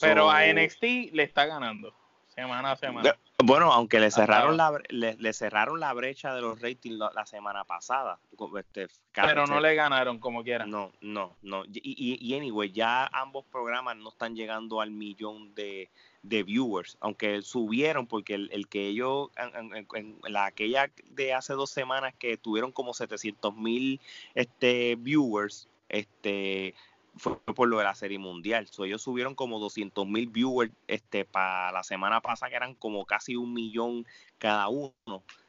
Pero 0.00 0.30
a 0.30 0.44
NXT 0.46 1.12
le 1.12 1.22
está 1.22 1.46
ganando 1.46 1.94
semana 2.26 2.72
a 2.72 2.76
semana. 2.76 3.16
Bueno, 3.44 3.70
aunque 3.70 4.00
le 4.00 4.10
cerraron 4.10 4.56
la 4.56 4.80
le, 4.88 5.32
cerraron 5.34 5.78
la 5.78 5.92
brecha 5.92 6.34
de 6.34 6.40
los 6.40 6.60
ratings 6.60 6.96
la, 6.96 7.26
semana 7.26 7.64
pasada. 7.64 8.18
Este, 8.58 8.88
Pero 9.12 9.46
no 9.46 9.60
le 9.60 9.74
ganaron 9.74 10.18
como 10.18 10.42
quieran. 10.42 10.70
No, 10.70 10.92
no, 11.02 11.36
no. 11.42 11.64
Y, 11.66 12.18
y, 12.18 12.34
anyway, 12.34 12.72
ya 12.72 13.06
ambos 13.12 13.44
programas 13.44 13.96
no 13.98 14.08
están 14.08 14.34
llegando 14.34 14.80
al 14.80 14.90
millón 14.90 15.54
de, 15.54 15.90
viewers, 16.22 16.96
aunque 17.00 17.42
subieron 17.42 18.06
porque 18.06 18.34
el, 18.34 18.68
que 18.68 18.88
ellos, 18.88 19.28
en, 19.36 20.18
la 20.24 20.46
aquella 20.46 20.90
de 21.10 21.34
hace 21.34 21.52
dos 21.52 21.70
semanas 21.70 22.14
que 22.18 22.38
tuvieron 22.38 22.72
como 22.72 22.94
700 22.94 23.54
mil 23.54 24.00
este, 24.34 24.96
viewers, 24.96 25.68
este 25.88 26.74
fue 27.16 27.38
por 27.40 27.68
lo 27.68 27.78
de 27.78 27.84
la 27.84 27.94
serie 27.94 28.18
mundial. 28.18 28.68
ellos 28.78 29.02
subieron 29.02 29.34
como 29.34 29.58
200 29.58 30.06
mil 30.06 30.28
viewers 30.28 30.72
este, 30.86 31.24
para 31.24 31.72
la 31.72 31.82
semana 31.82 32.20
pasada, 32.20 32.50
que 32.50 32.56
eran 32.56 32.74
como 32.74 33.04
casi 33.06 33.36
un 33.36 33.52
millón 33.52 34.06
cada 34.38 34.68
uno. 34.68 34.92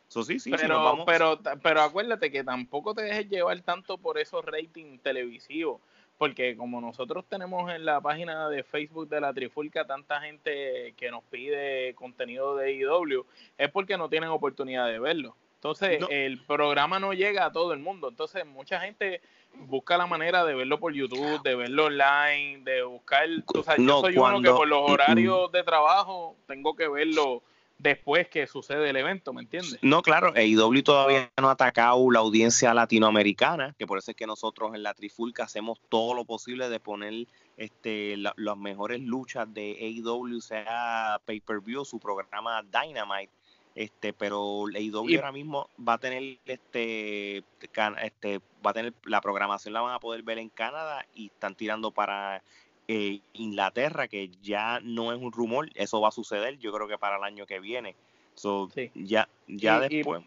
sí, 0.07 0.39
sí, 0.39 0.51
pero, 0.51 1.03
pero, 1.05 1.39
pero 1.61 1.81
acuérdate 1.81 2.31
que 2.31 2.43
tampoco 2.43 2.93
te 2.93 3.03
dejes 3.03 3.29
llevar 3.29 3.59
tanto 3.61 3.97
por 3.97 4.17
esos 4.17 4.43
ratings 4.45 5.01
televisivos. 5.01 5.81
Porque 6.17 6.57
como 6.57 6.81
nosotros 6.81 7.25
tenemos 7.29 7.71
en 7.71 7.85
la 7.85 8.01
página 8.01 8.49
de 8.49 8.63
Facebook 8.63 9.07
de 9.07 9.21
la 9.21 9.33
Trifulca 9.33 9.85
tanta 9.85 10.19
gente 10.19 10.95
que 10.97 11.11
nos 11.11 11.23
pide 11.25 11.93
contenido 11.93 12.55
de 12.55 12.73
IW, 12.73 13.23
es 13.55 13.69
porque 13.69 13.97
no 13.97 14.09
tienen 14.09 14.29
oportunidad 14.29 14.87
de 14.87 14.97
verlo. 14.97 15.35
Entonces, 15.57 15.99
el 16.09 16.39
programa 16.45 16.99
no 16.99 17.13
llega 17.13 17.45
a 17.45 17.51
todo 17.51 17.73
el 17.73 17.79
mundo. 17.79 18.09
Entonces, 18.09 18.45
mucha 18.45 18.79
gente 18.79 19.21
busca 19.55 19.97
la 19.97 20.05
manera 20.05 20.45
de 20.45 20.53
verlo 20.53 20.79
por 20.79 20.93
YouTube, 20.93 21.41
de 21.41 21.55
verlo 21.55 21.85
online, 21.85 22.61
de 22.63 22.83
buscar. 22.83 23.27
O 23.47 23.63
sea, 23.63 23.75
yo 23.75 24.01
soy 24.01 24.17
uno 24.17 24.41
que 24.41 24.51
por 24.51 24.67
los 24.67 24.89
horarios 24.89 25.51
de 25.51 25.63
trabajo 25.63 26.35
tengo 26.45 26.75
que 26.75 26.87
verlo 26.87 27.41
después 27.79 28.27
que 28.27 28.47
sucede 28.47 28.89
el 28.89 28.95
evento, 28.97 29.33
¿me 29.33 29.41
entiendes? 29.41 29.79
No, 29.81 30.01
claro, 30.01 30.33
AEW 30.35 30.83
todavía 30.83 31.31
no 31.39 31.49
ha 31.49 31.53
atacado 31.53 32.09
la 32.11 32.19
audiencia 32.19 32.73
latinoamericana, 32.73 33.75
que 33.77 33.85
por 33.85 33.99
eso 33.99 34.11
es 34.11 34.17
que 34.17 34.25
nosotros 34.25 34.73
en 34.73 34.83
la 34.83 34.93
Trifulca 34.93 35.43
hacemos 35.43 35.79
todo 35.89 36.13
lo 36.13 36.25
posible 36.25 36.69
de 36.69 36.79
poner 36.79 37.27
este, 37.57 38.17
las 38.17 38.57
mejores 38.57 39.01
luchas 39.01 39.51
de 39.53 39.77
AEW, 39.79 40.41
sea 40.41 41.21
pay-per-view, 41.25 41.85
su 41.85 41.99
programa 41.99 42.63
Dynamite, 42.63 43.31
este, 43.77 44.11
pero 44.11 44.65
AEW 44.73 45.17
ahora 45.17 45.31
mismo 45.31 45.69
va 45.87 45.93
a 45.93 45.97
tener 45.99 46.39
este, 46.45 47.37
este, 47.37 48.39
va 48.65 48.71
a 48.71 48.73
tener 48.73 48.91
la 49.05 49.21
programación 49.21 49.71
la 49.71 49.81
van 49.81 49.93
a 49.93 49.99
poder 49.99 50.23
ver 50.23 50.39
en 50.39 50.49
Canadá 50.49 51.05
y 51.13 51.27
están 51.27 51.53
tirando 51.53 51.91
para 51.91 52.41
eh, 52.87 53.19
Inglaterra, 53.33 54.07
que 54.07 54.31
ya 54.41 54.79
no 54.81 55.13
es 55.13 55.21
un 55.21 55.31
rumor, 55.31 55.69
eso 55.75 56.01
va 56.01 56.07
a 56.07 56.11
suceder, 56.11 56.57
yo 56.57 56.71
creo 56.73 56.87
que 56.87 56.97
para 56.97 57.17
el 57.17 57.23
año 57.23 57.45
que 57.45 57.59
viene. 57.59 57.95
So, 58.33 58.69
Ya, 58.95 59.29
ya 59.47 59.79
después. 59.81 60.23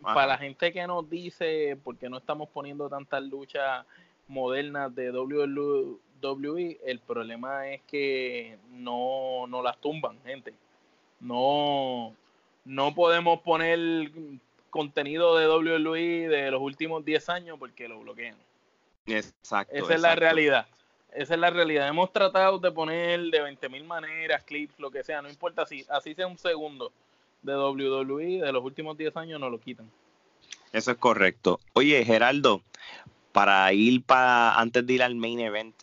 para 0.00 0.26
la 0.26 0.38
gente 0.38 0.72
que 0.72 0.86
nos 0.86 1.08
dice, 1.10 1.76
porque 1.82 2.08
no 2.08 2.18
estamos 2.18 2.48
poniendo 2.50 2.88
tantas 2.88 3.22
luchas 3.24 3.84
modernas 4.28 4.94
de 4.94 5.10
WWE, 5.10 6.78
el 6.84 7.00
problema 7.00 7.68
es 7.70 7.82
que 7.82 8.56
no, 8.70 9.46
no 9.48 9.62
las 9.62 9.80
tumban, 9.80 10.16
gente. 10.24 10.54
No, 11.20 12.14
no 12.64 12.94
podemos 12.94 13.40
poner 13.40 14.10
contenido 14.70 15.36
de 15.36 15.48
WWE 15.48 16.28
de 16.28 16.50
los 16.50 16.60
últimos 16.60 17.04
10 17.04 17.28
años 17.28 17.58
porque 17.58 17.88
lo 17.88 18.00
bloquean. 18.00 18.36
Exacto. 19.06 19.74
Esa 19.74 19.94
es 19.94 20.00
la 20.00 20.14
realidad 20.14 20.66
esa 21.14 21.34
es 21.34 21.40
la 21.40 21.50
realidad. 21.50 21.88
Hemos 21.88 22.12
tratado 22.12 22.58
de 22.58 22.70
poner 22.72 23.20
de 23.20 23.40
20.000 23.40 23.84
maneras, 23.84 24.42
clips, 24.42 24.78
lo 24.78 24.90
que 24.90 25.04
sea, 25.04 25.22
no 25.22 25.28
importa 25.28 25.64
si 25.64 25.86
así 25.88 26.14
sea 26.14 26.26
un 26.26 26.38
segundo 26.38 26.92
de 27.42 27.56
WWE, 27.56 28.40
de 28.40 28.52
los 28.52 28.64
últimos 28.64 28.96
10 28.98 29.16
años 29.16 29.40
no 29.40 29.48
lo 29.48 29.60
quitan. 29.60 29.88
Eso 30.72 30.90
es 30.90 30.98
correcto. 30.98 31.60
Oye, 31.74 32.04
Geraldo, 32.04 32.62
para 33.32 33.72
ir 33.72 34.02
para 34.02 34.54
antes 34.58 34.84
de 34.86 34.92
ir 34.92 35.02
al 35.02 35.14
main 35.14 35.38
event, 35.40 35.74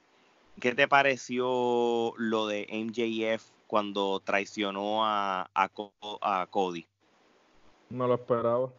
¿qué 0.59 0.75
te 0.75 0.87
pareció 0.87 2.13
lo 2.17 2.47
de 2.47 2.67
MJF 2.69 3.43
cuando 3.71 4.19
traicionó 4.19 5.05
a, 5.05 5.49
a 5.53 6.47
Cody? 6.49 6.85
No 7.89 8.05
lo 8.05 8.15
esperaba 8.15 8.69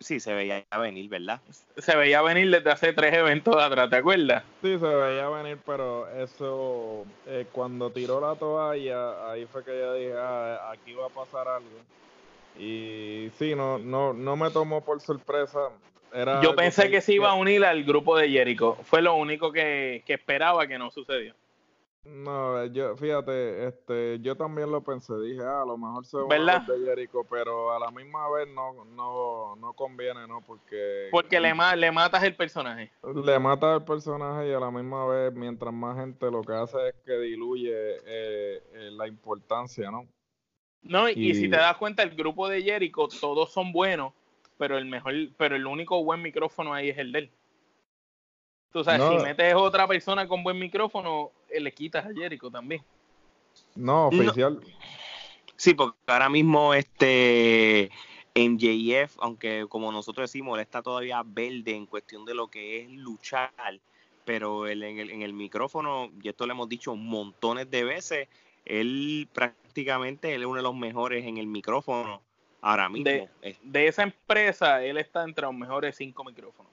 sí 0.00 0.18
se 0.18 0.32
veía 0.32 0.64
venir, 0.78 1.08
¿verdad? 1.08 1.40
Se 1.76 1.94
veía 1.94 2.22
venir 2.22 2.50
desde 2.50 2.70
hace 2.70 2.92
tres 2.92 3.14
eventos 3.14 3.54
atrás, 3.56 3.88
¿te 3.90 3.96
acuerdas? 3.96 4.42
Sí, 4.62 4.78
se 4.78 4.86
veía 4.86 5.28
venir, 5.28 5.58
pero 5.64 6.08
eso, 6.08 7.04
eh, 7.26 7.46
cuando 7.52 7.90
tiró 7.90 8.20
la 8.20 8.34
toalla, 8.34 9.30
ahí 9.30 9.46
fue 9.46 9.62
que 9.62 9.78
yo 9.78 9.94
dije, 9.94 10.14
ah, 10.16 10.70
aquí 10.72 10.94
va 10.94 11.06
a 11.06 11.10
pasar 11.10 11.46
algo. 11.46 11.68
Y 12.58 13.30
sí, 13.38 13.54
no, 13.54 13.78
no, 13.78 14.12
no 14.12 14.36
me 14.36 14.50
tomó 14.50 14.82
por 14.82 15.00
sorpresa. 15.00 15.68
Era 16.12 16.40
yo 16.40 16.56
pensé 16.56 16.90
que, 16.90 17.00
se 17.00 17.12
iba 17.12 17.30
a 17.30 17.34
unir 17.34 17.64
al 17.64 17.84
grupo 17.84 18.16
de 18.16 18.28
Jericho. 18.28 18.76
Fue 18.82 19.00
lo 19.00 19.14
único 19.14 19.52
que, 19.52 20.02
que 20.06 20.14
esperaba 20.14 20.66
que 20.66 20.78
no 20.78 20.90
sucedió. 20.90 21.34
No, 22.02 22.64
yo, 22.66 22.96
fíjate, 22.96 23.66
este, 23.66 24.18
yo 24.20 24.34
también 24.34 24.70
lo 24.70 24.82
pensé, 24.82 25.12
dije, 25.20 25.42
ah, 25.42 25.62
a 25.62 25.66
lo 25.66 25.76
mejor 25.76 26.06
se 26.06 26.16
va 26.16 26.34
a 26.34 26.58
de 26.60 26.86
Jericho, 26.86 27.24
pero 27.28 27.72
a 27.72 27.78
la 27.78 27.90
misma 27.90 28.30
vez 28.30 28.48
no, 28.48 28.86
no, 28.86 29.54
no 29.56 29.72
conviene, 29.74 30.26
¿no? 30.26 30.40
Porque... 30.40 31.08
Porque 31.10 31.38
le, 31.38 31.52
le 31.76 31.92
matas 31.92 32.22
el 32.22 32.34
personaje. 32.34 32.90
Le 33.02 33.38
matas 33.38 33.80
el 33.80 33.84
personaje 33.84 34.48
y 34.48 34.52
a 34.52 34.60
la 34.60 34.70
misma 34.70 35.04
vez, 35.06 35.34
mientras 35.34 35.74
más 35.74 35.98
gente 35.98 36.30
lo 36.30 36.40
que 36.42 36.54
hace 36.54 36.88
es 36.88 36.94
que 37.04 37.18
diluye 37.18 37.70
eh, 37.70 38.62
eh, 38.72 38.90
la 38.92 39.06
importancia, 39.06 39.90
¿no? 39.90 40.08
No, 40.82 41.06
y, 41.06 41.34
si 41.34 41.50
te 41.50 41.56
das 41.56 41.76
cuenta, 41.76 42.02
el 42.02 42.16
grupo 42.16 42.48
de 42.48 42.62
Jericho, 42.62 43.08
todos 43.20 43.52
son 43.52 43.72
buenos, 43.72 44.14
pero 44.56 44.78
el 44.78 44.86
mejor, 44.86 45.12
pero 45.36 45.54
el 45.54 45.66
único 45.66 46.02
buen 46.02 46.22
micrófono 46.22 46.72
ahí 46.72 46.88
es 46.88 46.96
el 46.96 47.12
de 47.12 47.18
él. 47.18 47.30
Tú 48.72 48.84
sabes, 48.84 49.02
si 49.06 49.22
metes 49.22 49.54
otra 49.54 49.86
persona 49.86 50.26
con 50.26 50.42
buen 50.42 50.58
micrófono, 50.58 51.32
eh, 51.32 51.39
le 51.58 51.72
quitas 51.72 52.04
a 52.04 52.12
Jericho 52.12 52.50
también. 52.50 52.82
No, 53.74 54.08
oficial. 54.08 54.60
Sí, 55.56 55.74
porque 55.74 55.98
ahora 56.06 56.28
mismo 56.28 56.72
este 56.74 57.90
MJF, 58.34 59.16
aunque 59.20 59.66
como 59.68 59.92
nosotros 59.92 60.30
decimos, 60.30 60.56
él 60.56 60.62
está 60.62 60.82
todavía 60.82 61.22
verde 61.24 61.74
en 61.74 61.86
cuestión 61.86 62.24
de 62.24 62.34
lo 62.34 62.48
que 62.48 62.82
es 62.82 62.90
luchar, 62.90 63.52
pero 64.24 64.66
él, 64.66 64.82
en, 64.82 64.98
el, 64.98 65.10
en 65.10 65.22
el 65.22 65.32
micrófono, 65.32 66.10
y 66.22 66.28
esto 66.28 66.46
lo 66.46 66.52
hemos 66.52 66.68
dicho 66.68 66.94
montones 66.94 67.70
de 67.70 67.84
veces, 67.84 68.28
él 68.64 69.28
prácticamente 69.32 70.34
él 70.34 70.42
es 70.42 70.46
uno 70.46 70.56
de 70.56 70.62
los 70.62 70.74
mejores 70.74 71.26
en 71.26 71.38
el 71.38 71.46
micrófono 71.46 72.22
ahora 72.60 72.88
mismo. 72.88 73.04
De, 73.04 73.28
de 73.62 73.86
esa 73.88 74.02
empresa, 74.02 74.84
él 74.84 74.98
está 74.98 75.24
entre 75.24 75.44
los 75.44 75.54
mejores 75.54 75.96
cinco 75.96 76.24
micrófonos. 76.24 76.70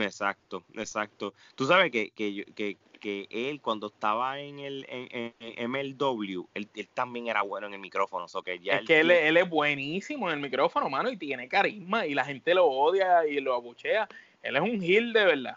Exacto, 0.00 0.64
exacto. 0.74 1.34
Tú 1.54 1.66
sabes 1.66 1.90
que, 1.90 2.10
que, 2.10 2.46
que, 2.54 2.78
que 3.02 3.26
él 3.30 3.60
cuando 3.60 3.88
estaba 3.88 4.38
en 4.38 4.60
el 4.60 4.86
en, 4.88 5.70
MLW, 5.70 6.46
él, 6.54 6.68
también 6.94 7.26
era 7.26 7.42
bueno 7.42 7.66
en 7.66 7.74
el 7.74 7.80
micrófono. 7.80 8.26
que 8.44 8.60
ya 8.60 8.76
es 8.76 8.86
que 8.86 9.00
él, 9.00 9.10
él, 9.10 9.36
es 9.36 9.50
buenísimo 9.50 10.30
en 10.30 10.36
el 10.36 10.40
micrófono, 10.40 10.88
mano, 10.88 11.10
y 11.10 11.16
tiene 11.16 11.48
carisma 11.48 12.06
y 12.06 12.14
la 12.14 12.24
gente 12.24 12.54
lo 12.54 12.66
odia 12.66 13.26
y 13.26 13.40
lo 13.40 13.54
abuchea. 13.54 14.08
Él 14.40 14.56
es 14.56 14.62
un 14.62 14.80
heel 14.80 15.12
de 15.12 15.24
verdad. 15.24 15.56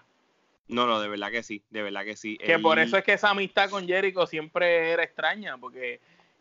No, 0.68 0.88
no, 0.88 1.00
de 1.00 1.08
verdad 1.08 1.30
que 1.30 1.44
sí, 1.44 1.62
de 1.70 1.84
verdad 1.84 2.04
que 2.04 2.16
sí. 2.16 2.38
Que 2.40 2.58
por 2.58 2.80
eso 2.80 2.98
es 2.98 3.04
que 3.04 3.14
esa 3.14 3.30
amistad 3.30 3.70
con 3.70 3.88
Jericho 3.88 4.26
siempre 4.26 4.90
era 4.90 5.04
extraña, 5.04 5.60
porque 5.60 6.00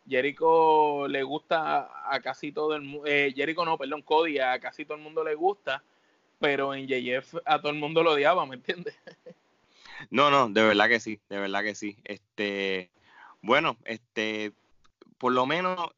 Jericho 0.09 1.07
le 1.07 1.21
gusta 1.21 2.11
a 2.11 2.19
casi 2.21 2.51
todo 2.51 2.75
el 2.75 2.81
mundo, 2.81 3.07
eh, 3.07 3.31
Jericho 3.35 3.63
no, 3.63 3.77
perdón, 3.77 4.01
Cody, 4.01 4.39
a 4.39 4.59
casi 4.59 4.83
todo 4.83 4.97
el 4.97 5.03
mundo 5.03 5.23
le 5.23 5.35
gusta 5.35 5.83
pero 6.39 6.73
en 6.73 6.87
JF 6.87 7.35
a 7.45 7.59
todo 7.59 7.71
el 7.71 7.79
mundo 7.79 8.03
lo 8.03 8.11
odiaba, 8.11 8.45
¿me 8.45 8.55
entiendes? 8.55 8.95
No, 10.09 10.29
no, 10.29 10.49
de 10.49 10.63
verdad 10.63 10.87
que 10.87 10.99
sí, 10.99 11.19
de 11.29 11.39
verdad 11.39 11.63
que 11.63 11.75
sí. 11.75 11.97
Este, 12.03 12.91
bueno, 13.41 13.77
este, 13.85 14.53
por 15.17 15.33
lo 15.33 15.45
menos 15.45 15.91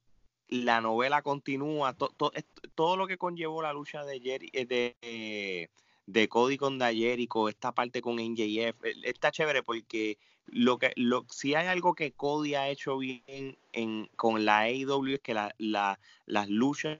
la 0.49 0.81
novela 0.81 1.21
continúa, 1.21 1.93
todo 1.93 2.97
lo 2.97 3.07
que 3.07 3.17
conllevó 3.17 3.61
la 3.61 3.73
lucha 3.73 4.05
de 4.05 4.19
Jerry, 4.19 4.49
eh, 4.53 4.65
de, 4.65 5.69
de 6.05 6.29
Cody 6.29 6.57
con 6.57 6.79
Jericho, 6.79 7.49
esta 7.49 7.73
parte 7.73 8.01
con 8.01 8.15
NJF, 8.15 8.83
eh, 8.83 8.93
está 9.03 9.31
chévere 9.31 9.63
porque 9.63 10.17
lo 10.47 10.77
que, 10.77 10.93
lo, 10.95 11.25
si 11.29 11.55
hay 11.55 11.67
algo 11.67 11.93
que 11.93 12.13
Cody 12.13 12.55
ha 12.55 12.69
hecho 12.69 12.97
bien 12.97 13.57
en, 13.73 14.09
con 14.15 14.45
la 14.45 14.59
AEW 14.61 15.15
es 15.15 15.19
que 15.19 15.33
la, 15.33 15.53
la, 15.57 15.99
las 16.25 16.49
luchas 16.49 16.99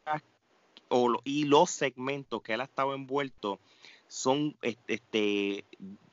y 1.23 1.45
los 1.45 1.69
segmentos 1.69 2.41
que 2.41 2.53
él 2.53 2.61
ha 2.61 2.65
estado 2.65 2.93
envuelto 2.93 3.59
son 4.07 4.55
este 4.61 5.65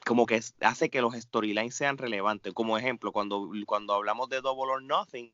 como 0.05 0.27
que 0.27 0.41
hace 0.61 0.91
que 0.91 1.01
los 1.01 1.15
storylines 1.15 1.75
sean 1.75 1.99
relevantes. 1.99 2.53
Como 2.53 2.77
ejemplo, 2.79 3.13
cuando, 3.13 3.51
cuando 3.67 3.95
hablamos 3.95 4.29
de 4.29 4.41
Double 4.41 4.73
or 4.73 4.83
Nothing, 4.83 5.33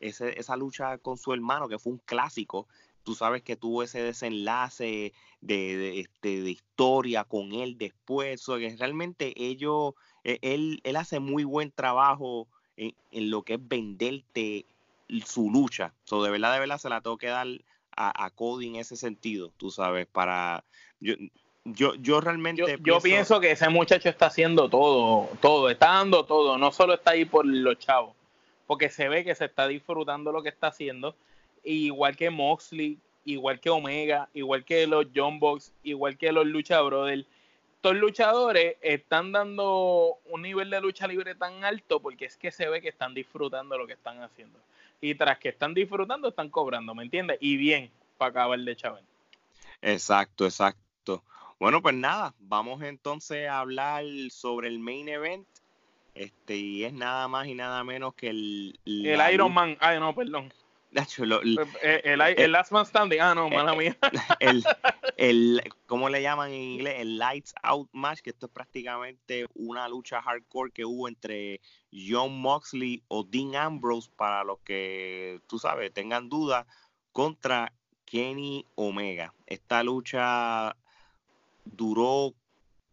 esa 0.00 0.56
lucha 0.56 0.98
con 0.98 1.16
su 1.16 1.32
hermano, 1.32 1.68
que 1.68 1.78
fue 1.78 1.92
un 1.92 1.98
clásico, 2.04 2.68
tú 3.02 3.14
sabes 3.14 3.42
que 3.42 3.56
tuvo 3.56 3.82
ese 3.82 4.02
desenlace 4.02 5.12
de, 5.40 6.00
este, 6.00 6.42
de 6.42 6.50
historia 6.50 7.24
con 7.24 7.52
él 7.52 7.78
después, 7.78 8.44
que 8.44 8.76
realmente 8.76 9.32
ellos, 9.36 9.94
e, 10.24 10.38
él, 10.42 10.80
él 10.82 10.96
hace 10.96 11.20
muy 11.20 11.44
buen 11.44 11.70
trabajo 11.70 12.48
en, 12.76 13.30
lo 13.30 13.42
que 13.42 13.54
es 13.54 13.68
venderte 13.68 14.66
su 15.24 15.50
lucha. 15.50 15.94
So, 16.04 16.22
de 16.22 16.30
verdad, 16.30 16.52
de 16.52 16.60
verdad, 16.60 16.78
se 16.78 16.88
la 16.88 17.00
tengo 17.00 17.16
que 17.16 17.28
dar 17.28 17.46
a, 17.96 18.30
Cody 18.30 18.66
en 18.68 18.76
ese 18.76 18.96
sentido, 18.96 19.52
tú 19.56 19.70
sabes, 19.70 20.06
para... 20.06 20.64
Yo, 21.00 21.14
yo, 21.74 21.94
yo 21.96 22.20
realmente... 22.20 22.78
Yo 22.82 23.00
pienso... 23.00 23.40
que 23.40 23.50
ese 23.50 23.68
muchacho 23.68 24.08
está 24.08 24.26
haciendo 24.26 24.68
todo, 24.68 25.28
todo, 25.40 25.68
está 25.70 25.86
dando 25.86 26.24
todo, 26.24 26.58
no 26.58 26.72
solo 26.72 26.94
está 26.94 27.12
ahí 27.12 27.24
por 27.24 27.46
los 27.46 27.78
chavos, 27.78 28.14
porque 28.66 28.88
se 28.88 29.08
ve 29.08 29.24
que 29.24 29.34
se 29.34 29.46
está 29.46 29.66
disfrutando 29.68 30.32
lo 30.32 30.42
que 30.42 30.48
está 30.48 30.68
haciendo, 30.68 31.14
igual 31.64 32.16
que 32.16 32.30
Moxley, 32.30 32.98
igual 33.24 33.60
que 33.60 33.70
Omega, 33.70 34.28
igual 34.34 34.64
que 34.64 34.86
los 34.86 35.06
John 35.14 35.38
Box, 35.38 35.72
igual 35.82 36.16
que 36.16 36.32
los 36.32 36.46
Lucha 36.46 36.80
Brothers, 36.80 37.26
estos 37.76 37.96
luchadores 37.96 38.76
están 38.80 39.30
dando 39.30 40.16
un 40.30 40.42
nivel 40.42 40.70
de 40.70 40.80
lucha 40.80 41.06
libre 41.06 41.36
tan 41.36 41.62
alto 41.62 42.00
porque 42.00 42.24
es 42.24 42.36
que 42.36 42.50
se 42.50 42.68
ve 42.68 42.80
que 42.80 42.88
están 42.88 43.14
disfrutando 43.14 43.78
lo 43.78 43.86
que 43.86 43.92
están 43.92 44.22
haciendo 44.22 44.58
y 45.00 45.14
tras 45.14 45.38
que 45.38 45.50
están 45.50 45.74
disfrutando, 45.74 46.28
están 46.28 46.48
cobrando, 46.48 46.94
¿me 46.94 47.04
entiendes? 47.04 47.38
Y 47.40 47.56
bien, 47.56 47.90
para 48.18 48.30
acabar 48.30 48.58
de 48.58 48.74
chaval. 48.74 49.04
Exacto, 49.82 50.46
exacto. 50.46 50.80
Bueno, 51.58 51.80
pues 51.80 51.94
nada, 51.94 52.34
vamos 52.38 52.82
entonces 52.82 53.48
a 53.48 53.60
hablar 53.60 54.04
sobre 54.30 54.68
el 54.68 54.78
main 54.78 55.08
event. 55.08 55.46
Este, 56.14 56.56
y 56.56 56.84
es 56.84 56.92
nada 56.92 57.28
más 57.28 57.46
y 57.46 57.54
nada 57.54 57.82
menos 57.84 58.14
que 58.14 58.30
el. 58.30 58.78
El 58.84 59.32
Iron 59.32 59.52
Man. 59.52 59.76
Ay, 59.80 59.98
no, 60.00 60.14
perdón. 60.14 60.52
Eh, 61.82 62.00
el, 62.04 62.20
el, 62.22 62.52
last 62.52 62.72
man 62.72 62.86
standing, 62.86 63.20
ah, 63.20 63.34
no, 63.34 63.50
mala 63.50 63.74
mía. 63.74 63.96
El, 64.40 64.64
el, 65.16 65.62
¿cómo 65.86 66.08
le 66.08 66.22
llaman 66.22 66.52
en 66.52 66.62
inglés? 66.62 66.94
El 67.00 67.18
lights 67.18 67.54
out 67.62 67.88
match, 67.92 68.20
que 68.20 68.30
esto 68.30 68.46
es 68.46 68.52
prácticamente 68.52 69.46
una 69.54 69.88
lucha 69.88 70.22
hardcore 70.22 70.70
que 70.72 70.84
hubo 70.84 71.08
entre 71.08 71.60
John 71.92 72.40
Moxley 72.40 73.02
o 73.08 73.24
Dean 73.24 73.56
Ambrose, 73.56 74.10
para 74.16 74.42
los 74.44 74.58
que, 74.60 75.40
tú 75.46 75.58
sabes, 75.58 75.92
tengan 75.92 76.28
dudas, 76.28 76.66
contra 77.12 77.72
Kenny 78.04 78.64
Omega. 78.74 79.34
Esta 79.46 79.82
lucha 79.82 80.76
duró 81.66 82.34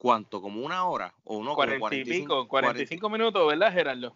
¿cuánto? 0.03 0.41
¿Como 0.41 0.65
una 0.65 0.85
hora? 0.85 1.13
¿O 1.23 1.41
no? 1.41 1.55
45, 1.55 2.49
45 2.49 3.09
minutos, 3.09 3.47
¿verdad, 3.47 3.71
Gerardo? 3.71 4.13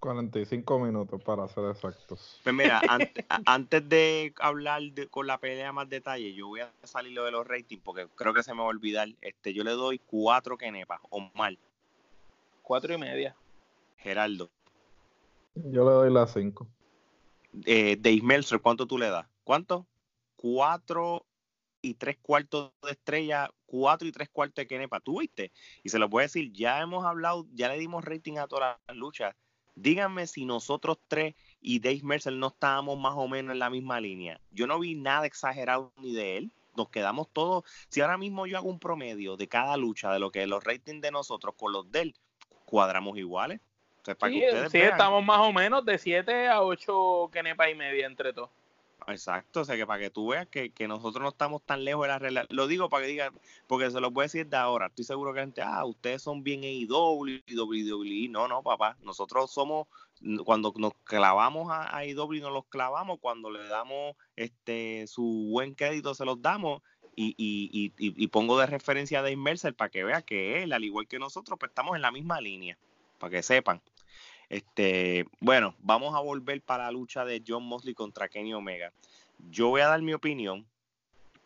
45 0.00 0.80
minutos 0.80 1.22
para 1.22 1.46
ser 1.46 1.70
exactos. 1.70 2.40
Pues 2.42 2.52
mira, 2.52 2.82
antes, 3.46 3.88
de 3.88 4.34
hablar 4.40 4.82
con 5.10 5.28
la 5.28 5.38
pelea 5.38 5.72
más 5.72 5.88
detalle, 5.88 6.34
yo 6.34 6.48
voy 6.48 6.60
a 6.60 6.72
salir 6.82 7.12
lo 7.12 7.24
de 7.24 7.30
los 7.30 7.46
ratings 7.46 7.80
porque 7.84 8.08
creo 8.16 8.34
que 8.34 8.42
se 8.42 8.52
me 8.52 8.58
va 8.58 8.64
a 8.64 8.70
olvidar. 8.70 9.08
Este, 9.20 9.54
yo 9.54 9.62
le 9.62 9.70
doy 9.70 10.00
cuatro 10.00 10.58
kenepas 10.58 11.00
o 11.08 11.30
mal. 11.34 11.56
Cuatro 12.62 12.92
y 12.92 12.98
media. 12.98 13.36
Geraldo. 13.98 14.50
Yo 15.54 15.84
le 15.84 15.92
doy 15.92 16.12
las 16.12 16.32
cinco. 16.32 16.66
Eh, 17.64 17.96
Dave 18.00 18.22
Meltzer, 18.22 18.60
¿cuánto 18.60 18.86
tú 18.86 18.98
le 18.98 19.08
das? 19.08 19.28
¿Cuánto? 19.44 19.86
Cuatro 20.34 21.24
y 21.80 21.94
tres 21.94 22.16
cuartos 22.20 22.72
de 22.82 22.90
estrella, 22.90 23.50
cuatro 23.72 24.06
y 24.06 24.12
tres 24.12 24.28
cuartos 24.28 24.56
de 24.56 24.66
kenepa. 24.66 25.00
¿Tú 25.00 25.20
viste? 25.20 25.50
Y 25.82 25.88
se 25.88 25.98
lo 25.98 26.06
a 26.18 26.22
decir, 26.22 26.52
ya 26.52 26.80
hemos 26.80 27.06
hablado, 27.06 27.46
ya 27.54 27.68
le 27.68 27.78
dimos 27.78 28.04
rating 28.04 28.36
a 28.36 28.46
todas 28.46 28.76
las 28.86 28.96
luchas 28.96 29.34
Díganme 29.74 30.26
si 30.26 30.44
nosotros 30.44 30.98
tres 31.08 31.34
y 31.62 31.80
Dave 31.80 32.00
Mercer 32.02 32.34
no 32.34 32.48
estábamos 32.48 32.98
más 32.98 33.14
o 33.16 33.26
menos 33.26 33.52
en 33.52 33.58
la 33.58 33.70
misma 33.70 34.00
línea. 34.00 34.38
Yo 34.50 34.66
no 34.66 34.78
vi 34.78 34.94
nada 34.94 35.24
exagerado 35.26 35.92
ni 35.96 36.12
de 36.12 36.36
él. 36.36 36.50
Nos 36.76 36.90
quedamos 36.90 37.28
todos. 37.32 37.64
Si 37.88 38.00
ahora 38.00 38.18
mismo 38.18 38.46
yo 38.46 38.58
hago 38.58 38.68
un 38.68 38.78
promedio 38.78 39.36
de 39.36 39.48
cada 39.48 39.76
lucha 39.76 40.12
de 40.12 40.18
lo 40.18 40.30
que 40.30 40.42
es 40.42 40.48
los 40.48 40.62
ratings 40.62 41.00
de 41.00 41.10
nosotros 41.10 41.54
con 41.56 41.72
los 41.72 41.90
de 41.90 42.02
él, 42.02 42.14
cuadramos 42.66 43.16
iguales. 43.16 43.60
sí, 44.70 44.80
estamos 44.80 45.24
más 45.24 45.40
o 45.40 45.52
menos 45.52 45.84
de 45.84 45.96
7 45.96 46.48
a 46.48 46.62
8 46.62 47.30
kenepa 47.32 47.70
y 47.70 47.74
media 47.74 48.06
entre 48.06 48.32
todos. 48.32 48.50
Exacto, 49.08 49.60
o 49.60 49.64
sea 49.64 49.76
que 49.76 49.86
para 49.86 50.00
que 50.00 50.10
tú 50.10 50.28
veas 50.28 50.46
que, 50.48 50.72
nosotros 50.86 51.22
no 51.22 51.28
estamos 51.28 51.62
tan 51.62 51.84
lejos 51.84 52.02
de 52.02 52.08
la 52.08 52.18
realidad. 52.18 52.46
Lo 52.50 52.66
digo 52.66 52.88
para 52.88 53.04
que 53.04 53.10
digan, 53.10 53.32
porque 53.66 53.90
se 53.90 54.00
lo 54.00 54.10
voy 54.10 54.22
a 54.22 54.24
decir 54.24 54.46
de 54.46 54.56
ahora. 54.56 54.86
Estoy 54.86 55.04
seguro 55.04 55.32
que 55.32 55.40
la 55.40 55.46
gente, 55.46 55.62
ah, 55.62 55.84
ustedes 55.84 56.22
son 56.22 56.42
bien 56.42 56.62
AEW 56.62 57.42
WWE. 57.48 58.28
No, 58.28 58.48
no, 58.48 58.62
papá. 58.62 58.96
Nosotros 59.02 59.50
somos, 59.50 59.86
cuando 60.44 60.72
nos 60.76 60.94
clavamos 61.04 61.70
a 61.70 61.96
AEW, 61.96 62.40
nos 62.40 62.52
los 62.52 62.66
clavamos. 62.66 63.18
Cuando 63.20 63.50
le 63.50 63.66
damos 63.66 64.16
este 64.36 65.06
su 65.06 65.48
buen 65.50 65.74
crédito, 65.74 66.14
se 66.14 66.24
los 66.24 66.40
damos. 66.42 66.82
Y, 67.14 67.34
y, 67.36 67.68
y, 67.72 67.92
y 67.98 68.26
pongo 68.28 68.58
de 68.58 68.66
referencia 68.66 69.18
a 69.18 69.22
Dave 69.22 69.36
para 69.76 69.90
que 69.90 70.02
vea 70.02 70.22
que 70.22 70.62
él, 70.62 70.72
al 70.72 70.82
igual 70.82 71.06
que 71.06 71.18
nosotros, 71.18 71.58
pues 71.58 71.70
estamos 71.70 71.94
en 71.96 72.02
la 72.02 72.10
misma 72.10 72.40
línea. 72.40 72.78
Para 73.18 73.30
que 73.30 73.42
sepan. 73.42 73.82
Este, 74.52 75.24
bueno, 75.40 75.74
vamos 75.78 76.14
a 76.14 76.20
volver 76.20 76.60
para 76.60 76.84
la 76.84 76.90
lucha 76.90 77.24
de 77.24 77.42
John 77.46 77.64
Mosley 77.64 77.94
contra 77.94 78.28
Kenny 78.28 78.52
Omega. 78.52 78.92
Yo 79.48 79.68
voy 79.68 79.80
a 79.80 79.86
dar 79.86 80.02
mi 80.02 80.12
opinión, 80.12 80.66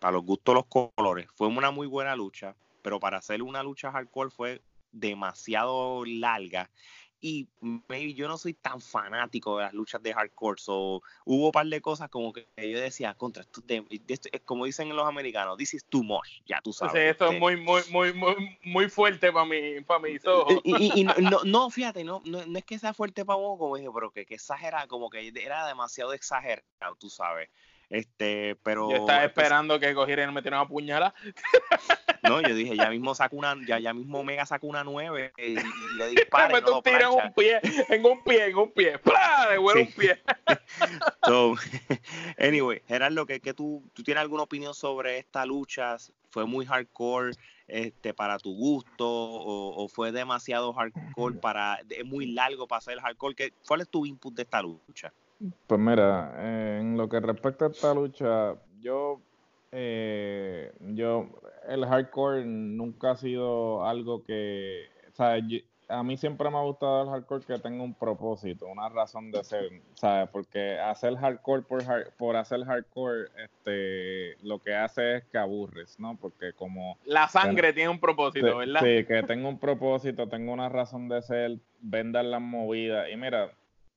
para 0.00 0.14
los 0.14 0.24
gustos 0.24 0.56
los 0.56 0.66
colores. 0.66 1.28
Fue 1.36 1.46
una 1.46 1.70
muy 1.70 1.86
buena 1.86 2.16
lucha, 2.16 2.56
pero 2.82 2.98
para 2.98 3.18
hacer 3.18 3.42
una 3.42 3.62
lucha 3.62 3.92
hardcore 3.92 4.30
fue 4.30 4.60
demasiado 4.90 6.04
larga 6.04 6.68
y 7.20 7.48
maybe 7.60 8.14
yo 8.14 8.28
no 8.28 8.38
soy 8.38 8.54
tan 8.54 8.80
fanático 8.80 9.58
de 9.58 9.64
las 9.64 9.74
luchas 9.74 10.02
de 10.02 10.12
hardcore, 10.12 10.60
so, 10.60 11.02
hubo 11.24 11.46
un 11.46 11.52
par 11.52 11.66
de 11.66 11.80
cosas 11.80 12.08
como 12.08 12.32
que 12.32 12.46
yo 12.56 12.78
decía, 12.78 13.14
contra 13.14 13.42
esto, 13.42 13.62
como 14.44 14.64
dicen 14.66 14.94
los 14.94 15.06
americanos, 15.06 15.56
this 15.56 15.74
is 15.74 15.84
too 15.84 16.02
much, 16.02 16.42
ya 16.46 16.60
tú 16.60 16.72
sabes. 16.72 16.94
esto 16.94 17.26
es 17.26 17.30
este 17.32 17.40
muy, 17.40 17.56
muy, 17.56 17.82
muy, 17.90 18.12
muy, 18.12 18.58
muy 18.64 18.88
fuerte 18.88 19.32
para 19.32 19.46
mí, 19.46 19.80
para 19.86 20.00
mis 20.00 20.24
ojos. 20.26 20.60
Y, 20.64 21.04
no, 21.04 21.14
no, 21.44 21.70
fíjate, 21.70 22.04
no, 22.04 22.22
no, 22.24 22.40
es 22.40 22.64
que 22.64 22.78
sea 22.78 22.94
fuerte 22.94 23.24
para 23.24 23.38
vos, 23.38 23.58
como 23.58 23.76
dije, 23.76 23.88
pero 23.92 24.10
que, 24.10 24.26
que 24.26 24.34
exagera, 24.34 24.86
como 24.86 25.10
que 25.10 25.32
era 25.34 25.66
demasiado 25.66 26.12
exagerado, 26.12 26.96
tú 26.98 27.08
sabes. 27.08 27.48
Este, 27.88 28.56
pero. 28.62 28.90
Yo 28.90 28.96
estaba 28.96 29.24
esperando 29.24 29.78
que 29.78 29.94
cogieran 29.94 30.24
y 30.24 30.26
me 30.28 30.34
metieran 30.36 30.60
a 30.60 30.68
puñalar. 30.68 31.14
No, 32.22 32.40
yo 32.40 32.54
dije, 32.54 32.76
ya 32.76 32.90
mismo 32.90 33.14
saco 33.14 33.36
una, 33.36 33.54
ya, 33.66 33.78
ya 33.78 33.94
mismo 33.94 34.24
Mega 34.24 34.46
saca 34.46 34.66
una 34.66 34.82
9 34.82 35.32
y, 35.38 35.54
le 35.96 36.08
dispara. 36.10 36.48
Me 36.48 36.60
no 36.60 36.82
en 36.84 37.06
un 37.06 37.32
pie, 37.32 37.60
en 37.88 38.04
un 38.04 38.24
pie, 38.24 38.46
en 38.46 38.56
un 38.56 38.72
pie. 38.72 38.98
¡Plah! 38.98 39.48
Devuelve 39.50 39.82
un 39.82 39.92
pie. 39.92 40.20
so, 41.24 41.54
anyway, 42.38 42.82
Gerardo, 42.88 43.26
¿qué, 43.26 43.40
que 43.40 43.54
tú, 43.54 43.82
tú 43.94 44.02
tienes 44.02 44.22
alguna 44.22 44.42
opinión 44.42 44.74
sobre 44.74 45.18
esta 45.18 45.46
lucha? 45.46 45.96
¿Fue 46.30 46.44
muy 46.44 46.66
hardcore 46.66 47.32
este, 47.68 48.12
para 48.12 48.38
tu 48.38 48.54
gusto 48.54 49.08
o, 49.08 49.84
o 49.84 49.88
fue 49.88 50.12
demasiado 50.12 50.72
hardcore 50.72 51.36
para, 51.36 51.80
es 51.88 52.04
muy 52.04 52.26
largo 52.26 52.66
para 52.66 52.78
hacer 52.78 52.98
hardcore? 53.00 53.34
¿Qué, 53.34 53.52
¿Cuál 53.66 53.82
es 53.82 53.88
tu 53.88 54.04
input 54.04 54.34
de 54.34 54.42
esta 54.42 54.60
lucha? 54.60 55.12
Pues 55.66 55.80
mira, 55.80 56.78
en 56.78 56.96
lo 56.96 57.08
que 57.08 57.20
respecta 57.20 57.66
a 57.66 57.68
esta 57.68 57.92
lucha, 57.94 58.54
yo, 58.80 59.20
eh, 59.72 60.72
yo, 60.80 61.28
el 61.68 61.84
hardcore 61.84 62.44
nunca 62.44 63.12
ha 63.12 63.16
sido 63.16 63.86
algo 63.86 64.24
que, 64.24 64.86
o 65.12 65.14
sea, 65.14 65.38
a 65.88 66.02
mí 66.02 66.16
siempre 66.16 66.50
me 66.50 66.56
ha 66.56 66.62
gustado 66.62 67.02
el 67.02 67.10
hardcore 67.10 67.44
que 67.44 67.58
tenga 67.58 67.82
un 67.84 67.94
propósito, 67.94 68.66
una 68.66 68.88
razón 68.88 69.30
de 69.30 69.44
ser, 69.44 69.70
¿sabes? 69.94 70.28
Porque 70.30 70.78
hacer 70.78 71.16
hardcore 71.16 71.62
por, 71.62 71.82
por 72.16 72.36
hacer 72.36 72.64
hardcore, 72.64 73.28
este, 73.36 74.36
lo 74.42 74.58
que 74.58 74.74
hace 74.74 75.16
es 75.16 75.24
que 75.24 75.38
aburres, 75.38 76.00
¿no? 76.00 76.16
Porque 76.16 76.52
como... 76.54 76.96
La 77.04 77.28
sangre 77.28 77.72
tiene 77.72 77.90
un 77.90 78.00
propósito, 78.00 78.56
¿verdad? 78.56 78.80
Sí, 78.80 79.04
que 79.04 79.22
tenga 79.22 79.48
un 79.48 79.58
propósito, 79.58 80.28
tenga 80.28 80.52
una 80.52 80.68
razón 80.68 81.08
de 81.08 81.22
ser, 81.22 81.58
vendan 81.80 82.30
las 82.30 82.40
movidas. 82.40 83.08
Y 83.12 83.16
mira, 83.16 83.50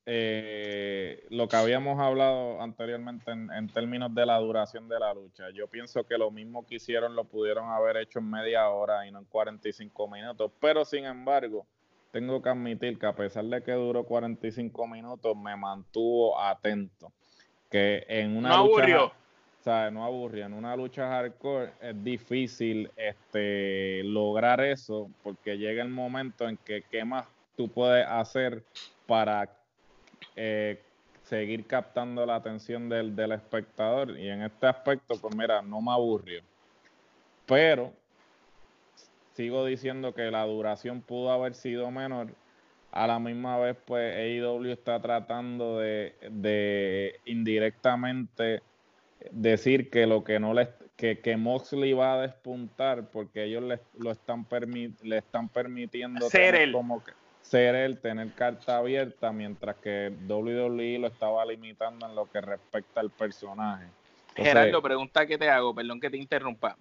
eh, 0.06 1.26
lo 1.30 1.48
que 1.48 1.56
habíamos 1.56 2.00
hablado 2.00 2.62
anteriormente 2.62 3.32
en, 3.32 3.68
términos 3.70 4.14
de 4.16 4.26
la 4.26 4.38
duración 4.40 4.88
de 4.90 5.00
la 5.00 5.14
lucha. 5.14 5.50
Yo 5.52 5.68
pienso 5.68 6.06
que 6.06 6.18
lo 6.18 6.32
mismo 6.32 6.66
que 6.66 6.76
hicieron 6.76 7.16
lo 7.16 7.26
pudieron 7.26 7.70
haber 7.70 7.98
hecho 7.98 8.20
en 8.20 8.30
media 8.30 8.70
hora 8.70 9.06
y 9.06 9.12
no 9.12 9.20
en 9.20 9.26
45 9.26 10.08
minutos, 10.08 10.52
pero 10.60 10.84
sin 10.86 11.06
embargo, 11.06 11.66
tengo 12.12 12.42
que 12.42 12.50
admitir 12.50 12.98
que 12.98 13.06
a 13.06 13.14
pesar 13.14 13.46
de 13.46 13.62
que 13.62 13.74
duró 13.74 14.04
45 14.04 14.88
minutos, 14.88 15.38
me 15.38 15.56
mantuvo 15.56 16.40
atento. 16.40 17.12
Que 17.70 18.04
en 18.08 18.36
una 18.36 18.50
no 18.50 18.66
lucha, 18.66 18.82
aburrió. 18.82 19.12
Sea, 19.62 19.92
no 19.92 20.04
aburrió. 20.04 20.46
En 20.46 20.54
una 20.54 20.76
lucha 20.76 21.08
hardcore 21.08 21.74
es 21.82 22.04
difícil 22.04 22.90
este, 22.96 24.02
lograr 24.06 24.62
eso 24.62 25.12
porque 25.22 25.58
llega 25.58 25.84
el 25.84 25.90
momento 25.90 26.50
en 26.50 26.58
que 26.58 26.84
qué 26.90 27.06
más 27.06 27.28
tú 27.56 27.68
puedes 27.68 28.08
hacer 28.08 28.64
para 29.06 29.50
eh, 30.36 30.82
seguir 31.24 31.66
captando 31.66 32.26
la 32.26 32.36
atención 32.36 32.90
del, 32.90 33.16
del, 33.16 33.32
espectador. 33.32 34.18
Y 34.18 34.30
en 34.30 34.44
este 34.44 34.68
aspecto, 34.68 35.16
pues 35.20 35.36
mira, 35.36 35.62
no 35.62 35.82
me 35.82 35.92
aburrió. 35.92 36.42
Pero 37.46 37.94
sigo 39.34 39.66
diciendo 39.66 40.14
que 40.14 40.32
la 40.32 40.46
duración 40.46 41.02
pudo 41.02 41.32
haber 41.32 41.56
sido 41.56 41.90
menor. 41.92 42.28
A 42.92 43.06
la 43.06 43.20
misma 43.20 43.58
vez, 43.60 43.78
pues 43.86 44.16
AEW 44.16 44.72
está 44.72 45.00
tratando 45.00 45.78
de, 45.78 46.16
de 46.32 47.20
indirectamente 47.26 48.64
decir 49.32 49.90
que 49.90 50.08
lo 50.08 50.24
que 50.24 50.40
no 50.40 50.54
les 50.54 50.70
que, 51.00 51.20
que 51.20 51.38
Moxley 51.38 51.94
va 51.94 52.16
a 52.16 52.22
despuntar 52.22 53.10
porque 53.10 53.46
ellos 53.46 53.64
le, 53.64 53.80
lo 53.98 54.12
están 54.12 54.46
le 55.02 55.18
están 55.18 55.48
permitiendo 55.48 56.30
ser 56.30 56.56
él. 56.56 56.74
como 56.74 57.02
que 57.02 57.14
ser 57.50 57.74
él, 57.76 57.98
tener 58.00 58.32
carta 58.34 58.78
abierta, 58.78 59.32
mientras 59.32 59.76
que 59.78 60.14
WWE 60.28 61.00
lo 61.00 61.08
estaba 61.08 61.44
limitando 61.46 62.06
en 62.06 62.16
lo 62.16 62.30
que 62.30 62.42
respecta 62.42 63.00
al 63.00 63.10
personaje. 63.10 63.88
Gerardo, 64.36 64.82
pregunta 64.82 65.26
que 65.26 65.38
te 65.38 65.50
hago, 65.50 65.74
perdón 65.74 66.00
que 66.00 66.10
te 66.10 66.18
interrumpa. 66.18 66.78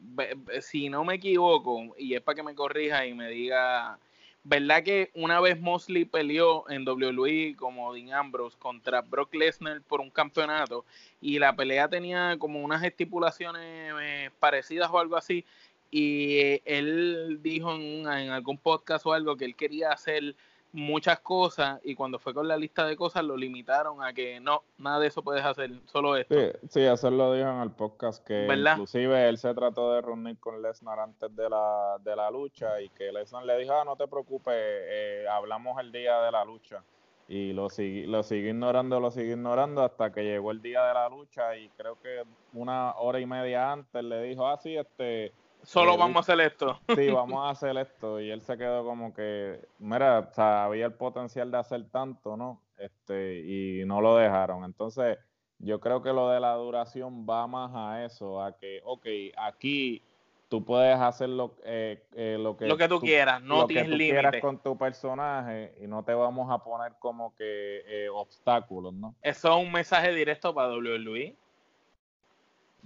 Si 0.61 0.89
no 0.89 1.05
me 1.05 1.15
equivoco, 1.15 1.95
y 1.97 2.15
es 2.15 2.21
para 2.21 2.37
que 2.37 2.43
me 2.43 2.55
corrija 2.55 3.07
y 3.07 3.15
me 3.15 3.29
diga, 3.29 3.99
¿verdad 4.45 4.83
que 4.83 5.11
una 5.15 5.41
vez 5.41 5.59
Mosley 5.59 6.05
peleó 6.05 6.69
en 6.71 6.87
WWE 6.87 7.57
como 7.57 7.93
Dean 7.95 8.13
Ambrose 8.13 8.57
contra 8.59 9.01
Brock 9.01 9.35
Lesnar 9.35 9.81
por 9.83 10.01
un 10.01 10.11
campeonato 10.11 10.85
y 11.21 11.39
la 11.39 11.57
pelea 11.57 11.89
tenía 11.89 12.37
como 12.39 12.63
unas 12.63 12.85
estipulaciones 12.85 13.93
eh, 14.03 14.31
parecidas 14.39 14.91
o 14.93 14.99
algo 14.99 15.17
así? 15.17 15.45
Y 15.91 16.37
eh, 16.39 16.63
él 16.67 17.39
dijo 17.43 17.75
en, 17.75 18.07
en 18.07 18.31
algún 18.31 18.59
podcast 18.59 19.07
o 19.07 19.15
algo 19.15 19.37
que 19.37 19.47
él 19.47 19.57
quería 19.57 19.91
hacer 19.91 20.37
muchas 20.73 21.21
cosas 21.21 21.81
y 21.83 21.95
cuando 21.95 22.19
fue 22.19 22.35
con 22.35 22.47
la 22.47 22.57
lista 22.57 22.87
de 22.87 22.97
cosas 22.97 23.25
lo 23.25 23.37
limitaron 23.37 24.03
a 24.03 24.13
que 24.13 24.39
no, 24.41 24.63
nada 24.77 25.01
de 25.01 25.07
eso 25.07 25.23
puedes 25.23 25.45
hacer, 25.45 25.71
solo 25.87 26.17
esto. 26.17 26.35
Sí, 26.35 26.69
sí 26.69 26.81
eso 26.81 27.11
lo 27.11 27.33
dijo 27.33 27.49
en 27.49 27.61
el 27.61 27.71
podcast 27.71 28.25
que 28.25 28.47
inclusive 28.47 29.29
él 29.29 29.39
se 29.39 29.55
trató 29.55 29.93
de 29.95 30.03
reunir 30.03 30.39
con 30.39 30.61
Lesnar 30.61 31.01
antes 31.01 31.35
de 31.35 31.49
la, 31.49 31.97
de 32.05 32.15
la 32.15 32.31
lucha 32.31 32.81
y 32.81 32.91
que 32.91 33.11
Lesnar 33.13 33.45
le 33.45 33.59
dijo, 33.59 33.73
ah, 33.73 33.85
no 33.85 33.97
te 33.97 34.07
preocupes, 34.07 34.55
eh, 34.57 35.25
hablamos 35.31 35.81
el 35.81 35.91
día 35.91 36.21
de 36.21 36.33
la 36.33 36.45
lucha. 36.45 36.83
y 37.29 37.53
lo 37.53 37.71
siguió, 37.71 38.09
lo 38.09 38.23
siguió 38.23 38.51
ignorando, 38.51 39.01
lo 39.01 39.11
siguió 39.11 39.33
ignorando 39.33 39.83
hasta 39.83 40.13
que 40.13 40.23
llegó 40.23 40.51
el 40.51 40.61
día 40.61 40.85
de 40.85 40.95
la 40.95 41.09
lucha 41.09 41.57
y 41.57 41.69
creo 41.71 41.99
que 42.01 42.25
una 42.53 42.95
hora 42.97 43.21
y 43.21 43.27
media 43.27 43.73
antes 43.73 44.05
le 44.05 44.23
dijo, 44.23 44.47
ah, 44.47 44.59
sí, 44.59 44.77
este... 44.77 45.33
Solo 45.69 45.93
eh, 45.93 45.97
vamos 45.99 46.17
a 46.17 46.21
hacer 46.21 46.41
esto. 46.47 46.81
Sí, 46.97 47.11
vamos 47.11 47.47
a 47.47 47.51
hacer 47.51 47.77
esto. 47.77 48.21
Y 48.21 48.31
él 48.31 48.41
se 48.41 48.57
quedó 48.57 48.85
como 48.85 49.13
que, 49.13 49.61
mira, 49.79 50.21
o 50.21 50.35
sea, 50.35 50.65
había 50.65 50.87
el 50.87 50.95
potencial 50.95 51.51
de 51.51 51.59
hacer 51.59 51.85
tanto, 51.91 52.39
¿no? 52.39 52.63
Este, 52.79 53.41
y 53.41 53.85
no 53.85 54.01
lo 54.01 54.17
dejaron. 54.17 54.65
Entonces, 54.65 55.19
yo 55.59 55.79
creo 55.79 56.03
que 56.03 56.15
lo 56.15 56.31
de 56.31 56.41
la 56.41 56.55
duración 56.55 57.27
va 57.29 57.47
más 57.47 57.73
a 57.75 58.03
eso, 58.07 58.43
a 58.43 58.57
que, 58.57 58.81
ok, 58.83 59.07
aquí 59.37 60.03
tú 60.49 60.65
puedes 60.65 60.99
hacer 60.99 61.29
lo, 61.29 61.55
eh, 61.65 62.03
eh, 62.15 62.39
lo 62.41 62.57
que, 62.57 62.67
lo 62.67 62.79
que 62.79 62.89
tú, 62.89 63.01
quieras, 63.01 63.43
no 63.43 63.67
tienes 63.67 63.91
límites 63.91 64.41
con 64.41 64.63
tu 64.63 64.79
personaje 64.79 65.75
y 65.83 65.87
no 65.87 66.03
te 66.03 66.15
vamos 66.15 66.51
a 66.51 66.65
poner 66.65 66.95
como 66.99 67.35
que 67.35 67.83
eh, 67.87 68.09
obstáculos, 68.09 68.95
¿no? 68.95 69.15
Eso 69.21 69.49
es 69.49 69.67
un 69.67 69.71
mensaje 69.71 70.15
directo 70.15 70.55
para 70.55 70.69
WWE. 70.71 71.37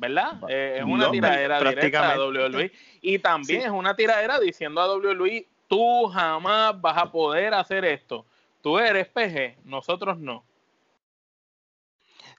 ¿Verdad? 0.02 0.50
es 0.50 0.84
una 0.84 1.10
tiradera 1.10 1.60
directa 1.60 2.12
a 2.12 2.18
WWE. 2.18 2.72
Y 3.00 3.18
también 3.18 3.62
es 3.62 3.70
una 3.70 3.94
tiradera 3.96 4.38
diciendo 4.38 4.80
a 4.80 4.94
WWE, 4.96 5.46
tú 5.68 6.06
jamás 6.08 6.80
vas 6.80 6.98
a 6.98 7.10
poder 7.10 7.54
hacer 7.54 7.84
esto. 7.84 8.26
Tú 8.62 8.78
eres 8.78 9.08
PG, 9.08 9.64
nosotros 9.64 10.18
no 10.18 10.44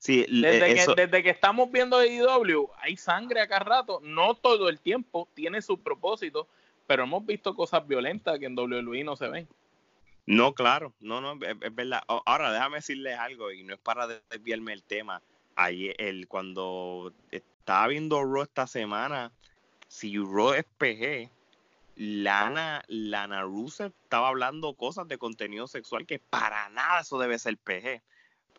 desde, 0.07 0.75
que, 0.75 0.95
desde 0.95 1.23
que 1.23 1.29
estamos 1.29 1.71
viendo 1.71 1.97
AEW, 1.97 2.69
hay 2.77 2.97
sangre 2.97 3.41
acá 3.41 3.59
rato, 3.59 3.99
no 4.03 4.35
todo 4.35 4.67
el 4.69 4.79
tiempo, 4.79 5.29
tiene 5.33 5.61
su 5.61 5.81
propósito, 5.81 6.47
pero 6.87 7.03
hemos 7.03 7.25
visto 7.25 7.55
cosas 7.55 7.87
violentas 7.87 8.37
que 8.37 8.47
en 8.47 8.57
WWE 8.57 9.03
no 9.03 9.15
se 9.15 9.29
ven. 9.29 9.47
No, 10.25 10.53
claro, 10.53 10.93
no, 10.99 11.21
no, 11.21 11.33
es, 11.45 11.75
verdad. 11.75 12.01
Ahora, 12.07 12.51
déjame 12.51 12.77
decirles 12.77 13.17
algo, 13.17 13.51
y 13.51 13.63
no 13.63 13.73
es 13.73 13.79
para 13.79 14.07
desviarme 14.07 14.73
el 14.73 14.83
tema. 14.83 15.21
Ayer, 15.55 15.95
el, 15.99 16.27
cuando 16.27 17.13
estaba 17.63 17.87
viendo 17.87 18.21
Raw 18.21 18.43
esta 18.43 18.67
semana, 18.67 19.31
si 19.87 20.17
Raw 20.17 20.51
es 20.51 20.65
PG, 20.77 21.31
Lana, 21.95 22.83
Lana 22.89 23.43
Rusev 23.43 23.93
estaba 24.03 24.27
hablando 24.27 24.73
cosas 24.73 25.07
de 25.07 25.17
contenido 25.17 25.65
sexual 25.67 26.05
que 26.05 26.19
para 26.19 26.67
nada 26.71 26.99
eso 26.99 27.17
debe 27.17 27.39
ser 27.39 27.55
PG. 27.55 28.01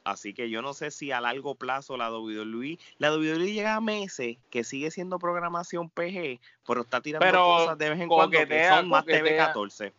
Así 0.04 0.32
que 0.32 0.48
yo 0.48 0.62
no 0.62 0.72
sé 0.72 0.90
si 0.90 1.12
a 1.12 1.20
largo 1.20 1.54
plazo 1.54 1.98
la 1.98 2.10
WWE, 2.10 2.78
la 2.96 3.12
WWE 3.12 3.52
llega 3.52 3.74
a 3.74 3.82
meses 3.82 4.38
que 4.48 4.64
sigue 4.64 4.90
siendo 4.90 5.18
programación 5.18 5.90
PG, 5.90 6.40
pero 6.66 6.80
está 6.80 7.02
tirando 7.02 7.30
cosas 7.30 7.76
de 7.76 7.90
vez 7.90 8.00
en 8.00 8.08
cuando 8.08 8.38
que 8.38 8.68
son 8.70 8.88
más 8.88 9.04
TV14. 9.04 9.92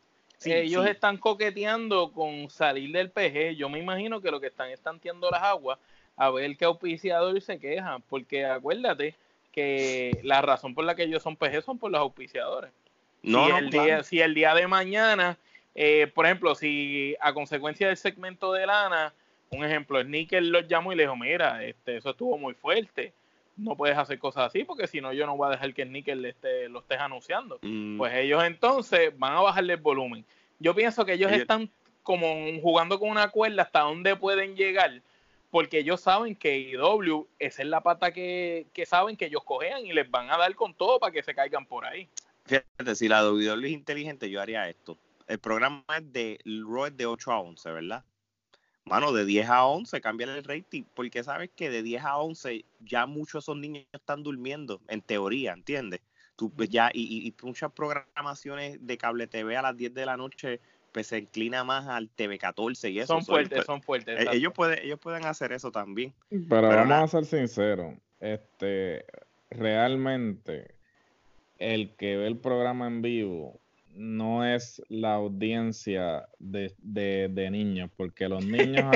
ellos 0.45 0.87
están 0.87 1.17
coqueteando 1.17 2.11
con 2.11 2.49
salir 2.49 2.91
del 2.91 3.11
PG. 3.11 3.55
Yo 3.55 3.69
me 3.69 3.77
imagino 3.77 4.19
que 4.19 4.31
lo 4.31 4.41
que 4.41 4.47
están 4.47 4.71
es 4.71 4.81
tanteando 4.81 5.29
las 5.29 5.43
aguas 5.43 5.77
a 6.17 6.29
ver 6.29 6.55
qué 6.57 6.65
auspiciador 6.65 7.39
se 7.41 7.59
queja. 7.59 7.99
Porque 8.09 8.45
acuérdate 8.45 9.15
que 9.51 10.19
la 10.23 10.41
razón 10.41 10.73
por 10.73 10.85
la 10.85 10.95
que 10.95 11.03
ellos 11.03 11.23
son 11.23 11.35
PG 11.35 11.63
son 11.63 11.77
por 11.77 11.91
los 11.91 12.01
auspiciadores. 12.01 12.71
No, 13.23 13.45
si, 13.45 13.51
el, 13.53 13.69
día, 13.69 14.03
si 14.03 14.21
el 14.21 14.33
día 14.33 14.53
de 14.53 14.67
mañana, 14.67 15.37
eh, 15.73 16.11
por 16.13 16.25
ejemplo, 16.25 16.53
si 16.55 17.15
a 17.19 17.33
consecuencia 17.33 17.87
del 17.87 17.97
segmento 17.97 18.53
de 18.53 18.67
lana 18.67 19.13
un 19.51 19.63
ejemplo, 19.63 20.03
Nickel 20.03 20.49
los 20.49 20.67
llamó 20.67 20.93
y 20.93 20.95
le 20.95 21.03
dijo, 21.03 21.15
mira, 21.15 21.63
este, 21.63 21.97
eso 21.97 22.11
estuvo 22.11 22.37
muy 22.37 22.53
fuerte, 22.53 23.13
no 23.57 23.75
puedes 23.75 23.97
hacer 23.97 24.19
cosas 24.19 24.47
así 24.47 24.63
porque 24.63 24.87
si 24.87 24.99
no 24.99 25.13
yo 25.13 25.25
no 25.25 25.37
voy 25.37 25.47
a 25.47 25.51
dejar 25.51 25.73
que 25.73 25.85
Nickel 25.85 26.25
este, 26.25 26.67
lo 26.69 26.79
estés 26.79 26.99
anunciando. 26.99 27.59
Mm. 27.61 27.97
Pues 27.97 28.13
ellos 28.15 28.43
entonces 28.43 29.17
van 29.17 29.33
a 29.33 29.41
bajarle 29.41 29.73
el 29.73 29.79
volumen. 29.79 30.25
Yo 30.59 30.75
pienso 30.75 31.05
que 31.05 31.13
ellos 31.13 31.31
están 31.31 31.69
como 32.03 32.27
jugando 32.61 32.99
con 32.99 33.09
una 33.09 33.29
cuerda 33.29 33.63
hasta 33.63 33.81
dónde 33.81 34.15
pueden 34.15 34.55
llegar, 34.55 35.01
porque 35.55 35.79
ellos 35.79 36.01
saben 36.01 36.35
que 36.35 36.59
IW, 36.59 37.29
esa 37.39 37.61
es 37.61 37.69
la 37.69 37.79
pata 37.79 38.11
que, 38.11 38.67
saben 38.85 39.15
que 39.15 39.27
ellos 39.27 39.41
cojean 39.45 39.85
y 39.85 39.93
les 39.93 40.11
van 40.11 40.29
a 40.29 40.37
dar 40.37 40.53
con 40.53 40.73
todo 40.73 40.99
para 40.99 41.13
que 41.13 41.23
se 41.23 41.33
caigan 41.33 41.65
por 41.65 41.85
ahí. 41.85 42.09
Fíjate, 42.43 42.93
si 42.93 43.07
la 43.07 43.25
WWE 43.25 43.67
es 43.67 43.71
inteligente, 43.71 44.29
yo 44.29 44.41
haría 44.41 44.67
esto. 44.67 44.97
El 45.27 45.39
programa 45.39 45.85
es 45.97 46.11
de 46.11 46.39
Raw 46.43 46.89
de 46.91 47.05
8 47.05 47.31
a 47.31 47.39
11, 47.39 47.71
¿verdad? 47.71 48.03
Mano, 48.83 49.13
de 49.13 49.23
10 49.23 49.47
a 49.47 49.65
11 49.65 50.01
cambia 50.01 50.25
el 50.25 50.43
rating, 50.43 50.83
porque 50.93 51.23
sabes 51.23 51.51
que 51.55 51.69
de 51.69 51.83
10 51.83 52.03
a 52.03 52.17
11 52.17 52.65
ya 52.81 53.05
muchos 53.05 53.35
de 53.35 53.39
esos 53.39 53.57
niños 53.57 53.85
están 53.93 54.23
durmiendo, 54.23 54.81
en 54.89 55.01
teoría, 55.01 55.53
¿entiendes? 55.53 56.01
Tú, 56.35 56.49
pues, 56.49 56.67
ya, 56.69 56.91
y, 56.93 57.33
muchas 57.43 57.71
programaciones 57.71 58.85
de 58.85 58.97
cable 58.97 59.27
TV 59.27 59.55
a 59.55 59.61
las 59.61 59.77
10 59.77 59.93
de 59.93 60.05
la 60.05 60.17
noche 60.17 60.59
pues 60.95 61.07
se 61.07 61.17
inclina 61.17 61.65
más 61.65 61.87
al 61.87 62.09
TV 62.09 62.37
14 62.37 62.89
y 62.89 62.99
eso. 62.99 63.07
Son 63.07 63.25
fuertes, 63.25 63.65
son 63.65 63.81
fuertes. 63.81 64.17
Eh, 64.17 64.29
ellos 64.31 64.53
pueden, 64.53 64.79
ellos 64.81 64.97
pueden 64.97 65.25
hacer 65.25 65.51
eso 65.51 65.69
también. 65.69 66.13
Pero, 66.29 66.69
vamos 66.69 66.89
a 66.89 67.07
ser 67.09 67.25
sinceros, 67.25 67.95
este, 68.21 69.03
realmente 69.49 70.73
el 71.57 71.93
que 71.97 72.15
ve 72.15 72.27
el 72.27 72.37
programa 72.37 72.87
en 72.87 73.01
vivo 73.01 73.59
no 73.89 74.45
es 74.45 74.81
la 74.87 75.15
audiencia 75.15 76.29
de, 76.39 76.73
de, 76.79 77.49
niños, 77.51 77.91
porque 77.97 78.29
los 78.29 78.45
niños, 78.45 78.95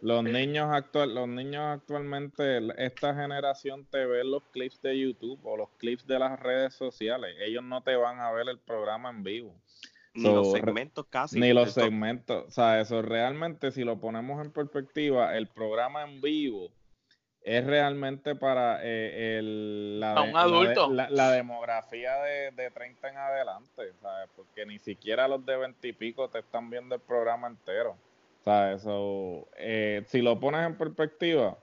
los 0.00 0.24
niños 0.24 0.68
actual, 0.72 1.14
los 1.14 1.28
niños 1.28 1.62
actualmente, 1.62 2.58
esta 2.78 3.14
generación 3.14 3.84
te 3.84 4.06
ve 4.06 4.24
los 4.24 4.42
clips 4.44 4.80
de 4.80 4.98
YouTube 4.98 5.40
o 5.44 5.58
los 5.58 5.68
clips 5.76 6.06
de 6.06 6.18
las 6.18 6.40
redes 6.40 6.72
sociales. 6.72 7.36
Ellos 7.38 7.64
no 7.64 7.82
te 7.82 7.96
van 7.96 8.18
a 8.18 8.32
ver 8.32 8.48
el 8.48 8.58
programa 8.58 9.10
en 9.10 9.22
vivo. 9.22 9.54
Ni 10.14 10.24
los 10.24 10.52
segmentos 10.52 11.06
casi. 11.08 11.38
Ni 11.38 11.52
los 11.52 11.72
segmentos. 11.72 12.46
O 12.48 12.50
sea, 12.50 12.80
eso 12.80 13.02
realmente, 13.02 13.70
si 13.70 13.84
lo 13.84 14.00
ponemos 14.00 14.44
en 14.44 14.52
perspectiva, 14.52 15.36
el 15.36 15.46
programa 15.46 16.02
en 16.02 16.20
vivo 16.20 16.70
es 17.42 17.64
realmente 17.64 18.34
para 18.34 18.80
eh, 18.82 19.38
el, 19.38 20.00
la, 20.00 20.20
un 20.20 20.36
adulto. 20.36 20.90
La, 20.90 21.30
demografía 21.30 22.16
de, 22.16 22.50
de, 22.50 22.70
30 22.70 23.08
en 23.08 23.16
adelante, 23.16 23.92
¿sabes? 24.02 24.28
Porque 24.36 24.66
ni 24.66 24.78
siquiera 24.78 25.26
los 25.26 25.44
de 25.46 25.56
20 25.56 25.88
y 25.88 25.92
pico 25.92 26.28
te 26.28 26.40
están 26.40 26.68
viendo 26.68 26.94
el 26.94 27.00
programa 27.00 27.46
entero. 27.48 27.96
¿Sabes? 28.44 28.84
Eh, 29.56 30.02
si 30.06 30.22
lo 30.22 30.40
pones 30.40 30.66
en 30.66 30.76
perspectiva, 30.76 31.58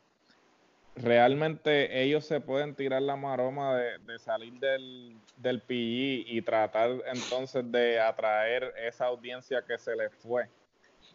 realmente 0.98 2.02
ellos 2.02 2.26
se 2.26 2.42
pueden 2.42 2.76
tirar 2.76 3.02
la 3.02 3.16
maroma 3.16 3.76
de, 3.76 4.20
salir 4.20 4.54
del, 4.54 5.16
del 5.38 5.62
PG 5.62 6.28
y 6.28 6.42
tratar 6.44 6.92
entonces 7.14 7.72
de 7.72 8.00
atraer 8.00 8.74
esa 8.78 9.06
audiencia 9.06 9.62
que 9.62 9.78
se 9.78 9.96
les 9.96 10.14
fue 10.16 10.48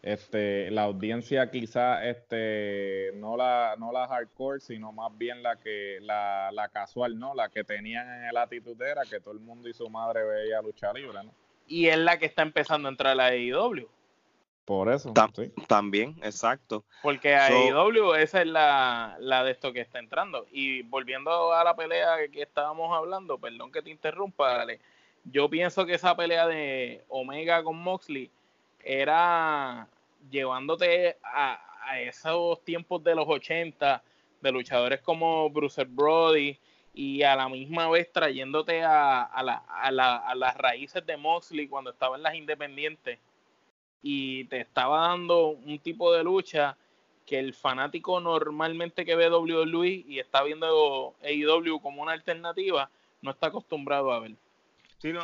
este, 0.02 0.68
la 0.72 0.82
audiencia 0.82 1.48
quizá 1.48 2.04
este, 2.04 3.12
no, 3.14 3.36
la, 3.36 3.76
no 3.78 3.92
la 3.92 4.08
hardcore, 4.08 4.58
sino 4.58 4.90
más 4.90 5.16
bien 5.16 5.42
la 5.44 5.56
que 5.56 5.98
la, 6.00 6.50
la 6.52 6.68
casual, 6.68 7.18
¿no? 7.18 7.34
La 7.34 7.48
que 7.48 7.62
tenían 7.62 8.08
en 8.08 8.24
el 8.24 8.36
atitudera 8.36 9.02
que 9.08 9.20
todo 9.20 9.32
el 9.32 9.40
mundo 9.40 9.68
y 9.68 9.72
su 9.72 9.88
madre 9.88 10.24
veía 10.24 10.60
lucha 10.60 10.92
libre, 10.92 11.22
¿no? 11.22 11.32
Y 11.68 11.86
es 11.86 11.98
la 11.98 12.18
que 12.18 12.26
está 12.26 12.42
empezando 12.42 12.88
a 12.88 12.90
entrar 12.90 13.12
a 13.12 13.14
la 13.14 13.26
AEW. 13.26 13.88
Por 14.64 14.92
eso. 14.92 15.12
sí. 15.34 15.52
También, 15.66 16.16
exacto. 16.22 16.84
Porque 17.02 17.34
a 17.34 17.46
AEW 17.46 18.14
esa 18.14 18.42
es 18.42 18.46
la, 18.46 19.16
la 19.18 19.42
de 19.42 19.50
esto 19.50 19.72
que 19.72 19.80
está 19.80 19.98
entrando. 19.98 20.46
Y 20.52 20.82
volviendo 20.82 21.52
a 21.52 21.64
la 21.64 21.74
pelea 21.74 22.16
que 22.30 22.42
estábamos 22.42 22.96
hablando, 22.96 23.38
perdón 23.38 23.72
que 23.72 23.82
te 23.82 23.90
interrumpa, 23.90 24.56
dale. 24.56 24.80
Yo 25.24 25.48
pienso 25.48 25.84
que 25.84 25.94
esa 25.94 26.16
pelea 26.16 26.46
de 26.46 27.02
Omega 27.08 27.62
con 27.62 27.76
Moxley 27.76 28.30
era 28.84 29.88
llevándote 30.30 31.16
a, 31.22 31.68
esos 32.00 32.64
tiempos 32.64 33.02
de 33.02 33.14
los 33.14 33.26
80 33.28 34.02
de 34.40 34.52
luchadores 34.52 35.00
como 35.00 35.50
Bruce 35.50 35.84
Brody 35.84 36.56
y 36.94 37.22
a 37.22 37.34
la 37.34 37.48
misma 37.48 37.90
vez 37.90 38.10
trayéndote 38.12 38.82
a, 38.84 39.22
a, 39.24 39.90
las 39.90 40.56
raíces 40.56 41.04
de 41.04 41.16
Moxley 41.16 41.66
cuando 41.66 41.90
estaba 41.90 42.16
en 42.16 42.22
las 42.22 42.34
independientes 42.34 43.18
y 44.02 44.44
te 44.44 44.60
estaba 44.60 45.08
dando 45.08 45.48
un 45.48 45.78
tipo 45.78 46.12
de 46.12 46.24
lucha 46.24 46.76
que 47.26 47.38
el 47.38 47.54
fanático 47.54 48.20
normalmente 48.20 49.04
que 49.04 49.14
ve 49.14 49.30
WWE 49.30 50.04
y 50.08 50.18
está 50.18 50.42
viendo 50.42 51.14
AEW 51.22 51.80
como 51.80 52.02
una 52.02 52.12
alternativa 52.12 52.90
no 53.22 53.30
está 53.30 53.46
acostumbrado 53.48 54.12
a 54.12 54.20
ver 54.20 54.32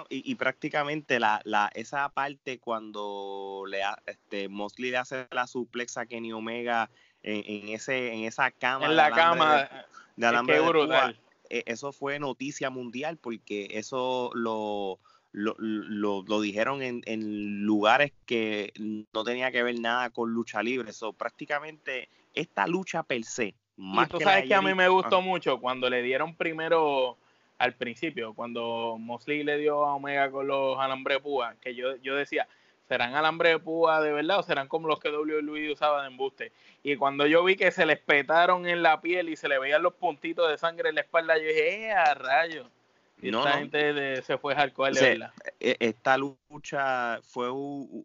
y, 0.09 0.35
prácticamente 0.35 1.21
la, 1.21 1.41
la, 1.45 1.71
esa 1.75 2.09
parte 2.09 2.59
cuando 2.59 3.65
le 3.69 3.81
este, 4.07 4.49
Mosley 4.49 4.91
le 4.91 4.97
hace 4.97 5.27
la 5.31 5.47
suplex 5.47 5.97
a 5.97 6.07
Kenny 6.07 6.33
Omega 6.33 6.91
en, 7.23 7.69
ese, 7.69 8.13
en 8.13 8.25
esa 8.25 8.51
cama. 8.51 8.87
En 8.87 8.97
la 8.97 9.11
cama. 9.11 9.69
De, 10.17 10.27
alambre 10.27 10.61
brutal. 10.61 11.19
E, 11.49 11.63
eso 11.67 11.93
fue 11.93 12.19
noticia 12.19 12.71
mundial 12.71 13.19
porque 13.19 13.69
eso 13.71 14.31
lo, 14.35 14.99
lo, 15.33 15.55
lo, 15.59 16.41
dijeron 16.41 16.83
en, 16.83 17.03
en, 17.07 17.63
lugares 17.63 18.13
que 18.27 18.73
no 19.13 19.25
tenía 19.25 19.51
que 19.51 19.63
ver 19.63 19.79
nada 19.79 20.11
con 20.11 20.33
lucha 20.33 20.63
libre. 20.63 20.91
Eso 20.91 21.13
prácticamente 21.13 22.09
esta 22.35 22.67
lucha 22.67 23.03
per 23.03 23.25
se. 23.25 23.55
Más 23.77 24.09
y 24.09 24.13
tú 24.13 24.21
sabes 24.21 24.47
que 24.47 24.55
a 24.55 24.63
mí 24.63 24.75
me 24.75 24.89
gustó 24.89 25.23
mucho 25.23 25.61
cuando 25.61 25.89
le 25.89 26.03
dieron 26.03 26.35
primero 26.35 27.17
al 27.59 27.75
principio, 27.75 28.35
cuando 28.35 28.97
Mosley 28.99 29.43
le 29.43 29.59
dio 29.59 29.85
a 29.85 29.95
Omega 29.95 30.31
con 30.31 30.47
los 30.47 30.79
alambres 30.79 31.19
púa, 31.19 31.57
que 31.61 31.75
yo, 31.75 31.97
yo 31.97 32.15
decía, 32.15 32.49
¿Serán 32.89 33.15
alambre 33.15 33.51
de 33.51 33.59
púa 33.59 34.01
de 34.01 34.13
verdad 34.13 34.39
o 34.39 34.43
serán 34.43 34.67
como 34.67 34.89
los 34.89 34.99
que 34.99 35.11
WWE 35.11 35.71
usaba 35.71 36.01
de 36.01 36.09
embuste? 36.09 36.53
Y 36.83 36.97
cuando 36.97 37.27
yo 37.27 37.45
vi 37.45 37.55
que 37.55 37.71
se 37.71 37.85
les 37.85 37.99
petaron 37.99 38.67
en 38.67 38.83
la 38.83 39.03
piel 39.03 39.29
y 39.29 39.37
se 39.37 39.47
le 39.47 39.59
veían 39.59 39.83
los 39.83 39.93
puntitos 39.93 40.49
de 40.49 40.57
sangre 40.57 40.89
en 40.89 40.95
la 40.95 41.03
espalda, 41.03 41.37
yo 41.37 41.49
dije, 41.49 41.89
¡eh, 41.89 41.93
a 41.93 42.15
rayos! 42.15 42.67
Y 43.21 43.29
esta 43.29 43.53
gente 43.55 44.23
se 44.23 44.39
fue 44.39 44.55
hardcore 44.55 44.93
de 44.93 45.01
verdad. 45.01 45.33
E, 45.61 45.77
esta 45.81 46.17
lucha 46.17 47.21
fue, 47.23 47.49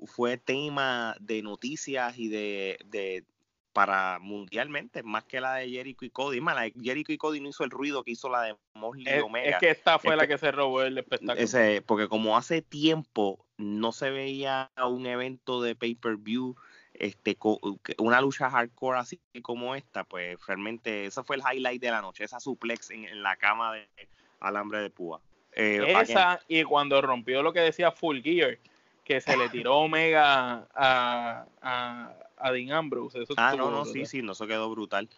fue 0.06 0.38
tema 0.38 1.16
de 1.20 1.42
noticias 1.42 2.18
y 2.18 2.30
de, 2.30 2.80
de 2.86 3.24
para 3.74 4.20
mundialmente, 4.20 5.04
más 5.04 5.26
que 5.26 5.42
la 5.42 5.56
de 5.56 5.70
Jericho 5.70 6.06
y 6.06 6.10
Cody. 6.12 6.40
Más, 6.40 6.56
la 6.56 6.62
de 6.62 6.74
Jericho 6.82 7.12
y 7.12 7.18
Cody 7.18 7.42
no 7.42 7.50
hizo 7.50 7.64
el 7.64 7.72
ruido 7.72 8.04
que 8.04 8.12
hizo 8.12 8.30
la 8.30 8.44
de 8.44 8.56
Mosley 8.76 9.06
es, 9.08 9.24
Omega. 9.24 9.50
Es 9.50 9.58
que 9.58 9.70
esta 9.72 10.00
fue 10.00 10.16
la 10.16 10.28
que 10.28 10.38
se 10.38 10.52
robó 10.52 10.84
el 10.84 10.98
espectáculo. 10.98 11.44
Ese, 11.44 11.82
porque 11.82 12.08
como 12.08 12.38
hace 12.38 12.62
tiempo 12.62 13.46
no 13.58 13.92
se 13.92 14.12
veía 14.12 14.72
un 14.86 15.06
evento 15.08 15.62
de 15.62 15.76
pay-per-view, 15.76 16.56
este, 16.94 17.36
una 17.98 18.22
lucha 18.22 18.50
hardcore 18.50 19.00
así 19.00 19.20
como 19.42 19.76
esta, 19.76 20.04
pues 20.04 20.38
realmente 20.46 21.08
ese 21.08 21.24
fue 21.24 21.38
el 21.38 21.42
highlight 21.42 21.82
de 21.82 21.92
la 21.92 22.02
noche, 22.02 22.24
esa 22.24 22.40
suplex 22.40 22.92
en, 22.92 23.24
la 23.24 23.36
cama 23.36 23.74
de 23.74 23.90
alambre 24.44 24.80
de 24.80 24.90
púa. 24.90 25.22
Eh, 25.56 25.96
esa 26.00 26.40
y 26.48 26.64
cuando 26.64 27.02
rompió 27.02 27.42
lo 27.42 27.54
que 27.54 27.60
decía 27.62 27.92
Full 27.92 28.22
Gear, 28.22 28.58
que 29.04 29.22
se 29.22 29.38
le 29.38 29.50
tiró 29.50 29.78
Omega 29.78 30.68
a, 30.74 31.46
a, 31.62 32.14
a 32.38 32.52
Dean 32.52 32.72
Ambrose. 32.72 33.26
ah, 33.38 33.56
no, 33.58 33.72
no, 33.72 33.86
sí, 33.86 34.06
sí, 34.06 34.22
no, 34.22 34.34
eso 34.34 34.48
quedó 34.48 34.70
brutal. 34.70 35.10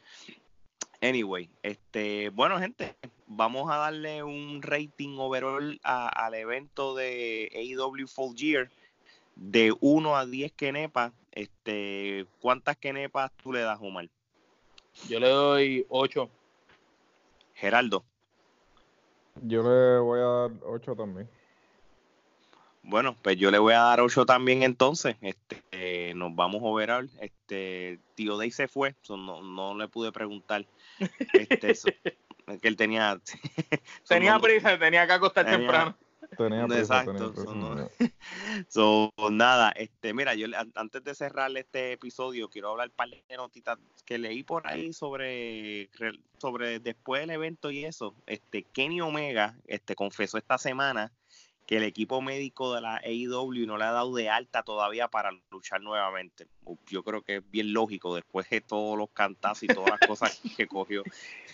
Anyway, 1.01 1.49
este, 1.61 2.29
bueno, 2.29 2.59
gente, 2.59 2.95
vamos 3.27 3.69
a 3.71 3.77
darle 3.77 4.23
un 4.23 4.61
rating 4.61 5.17
overall 5.17 5.79
al 5.83 6.33
evento 6.33 6.95
de 6.95 7.51
AEW 7.53 8.07
Full 8.07 8.35
Gear 8.35 8.69
de 9.35 9.73
1 9.79 10.15
a 10.15 10.25
10 10.25 10.51
kenepas. 10.53 11.11
Este, 11.31 12.25
¿cuántas 12.39 12.77
kenepas 12.77 13.31
tú 13.43 13.51
le 13.53 13.59
das, 13.61 13.77
Omar? 13.81 14.07
Yo 15.09 15.19
le 15.19 15.27
doy 15.27 15.85
8. 15.89 16.29
Geraldo. 17.53 18.05
Yo 19.41 19.63
le 19.63 19.99
voy 19.99 20.19
a 20.19 20.23
dar 20.23 20.51
8 20.63 20.95
también. 20.95 21.29
Bueno, 22.83 23.15
pues 23.21 23.37
yo 23.37 23.49
le 23.49 23.57
voy 23.57 23.73
a 23.73 23.79
dar 23.79 24.01
8 24.01 24.25
también 24.25 24.63
entonces. 24.63 25.15
Este, 25.21 26.13
nos 26.15 26.35
vamos 26.35 26.61
a 26.63 26.75
ver. 26.75 27.09
Este, 27.19 27.99
tío 28.15 28.37
Day 28.37 28.51
se 28.51 28.67
fue, 28.67 28.95
no, 29.09 29.41
no 29.41 29.77
le 29.77 29.87
pude 29.87 30.11
preguntar. 30.11 30.65
Este, 31.33 31.73
que 32.61 32.67
él 32.67 32.77
tenía. 32.77 33.19
tenía 34.07 34.39
prisa, 34.39 34.77
tenía 34.77 35.07
que 35.07 35.13
acostar 35.13 35.45
temprano. 35.45 35.97
Tenía 36.37 36.65
prisa, 36.65 37.03
Exacto. 37.03 37.33
so, 38.69 39.13
nada, 39.31 39.71
este, 39.71 40.13
mira, 40.13 40.35
yo 40.35 40.47
antes 40.75 41.03
de 41.03 41.15
cerrar 41.15 41.55
este 41.57 41.93
episodio, 41.93 42.49
quiero 42.49 42.71
hablar 42.71 42.89
un 42.89 42.95
par 42.95 43.09
de 43.09 43.37
notitas 43.37 43.77
que 44.05 44.17
leí 44.17 44.43
por 44.43 44.67
ahí 44.67 44.93
sobre, 44.93 45.89
sobre 46.37 46.79
después 46.79 47.21
del 47.21 47.31
evento 47.31 47.71
y 47.71 47.85
eso. 47.85 48.15
Este, 48.25 48.63
Kenny 48.63 49.01
Omega, 49.01 49.55
este, 49.67 49.95
confesó 49.95 50.37
esta 50.37 50.57
semana 50.57 51.11
que 51.65 51.77
el 51.77 51.83
equipo 51.83 52.21
médico 52.21 52.73
de 52.75 52.81
la 52.81 52.97
AEW 52.97 53.65
no 53.65 53.77
le 53.77 53.85
ha 53.85 53.91
dado 53.91 54.13
de 54.13 54.29
alta 54.29 54.61
todavía 54.61 55.07
para 55.07 55.31
luchar 55.49 55.81
nuevamente. 55.81 56.47
Yo 56.87 57.03
creo 57.03 57.23
que 57.23 57.37
es 57.37 57.51
bien 57.51 57.73
lógico 57.73 58.13
después 58.13 58.49
de 58.49 58.61
todos 58.61 58.97
los 58.97 59.09
cantazos 59.11 59.63
y 59.63 59.67
todas 59.67 59.89
las 59.89 59.99
cosas 60.07 60.41
que 60.57 60.67
cogió. 60.67 61.03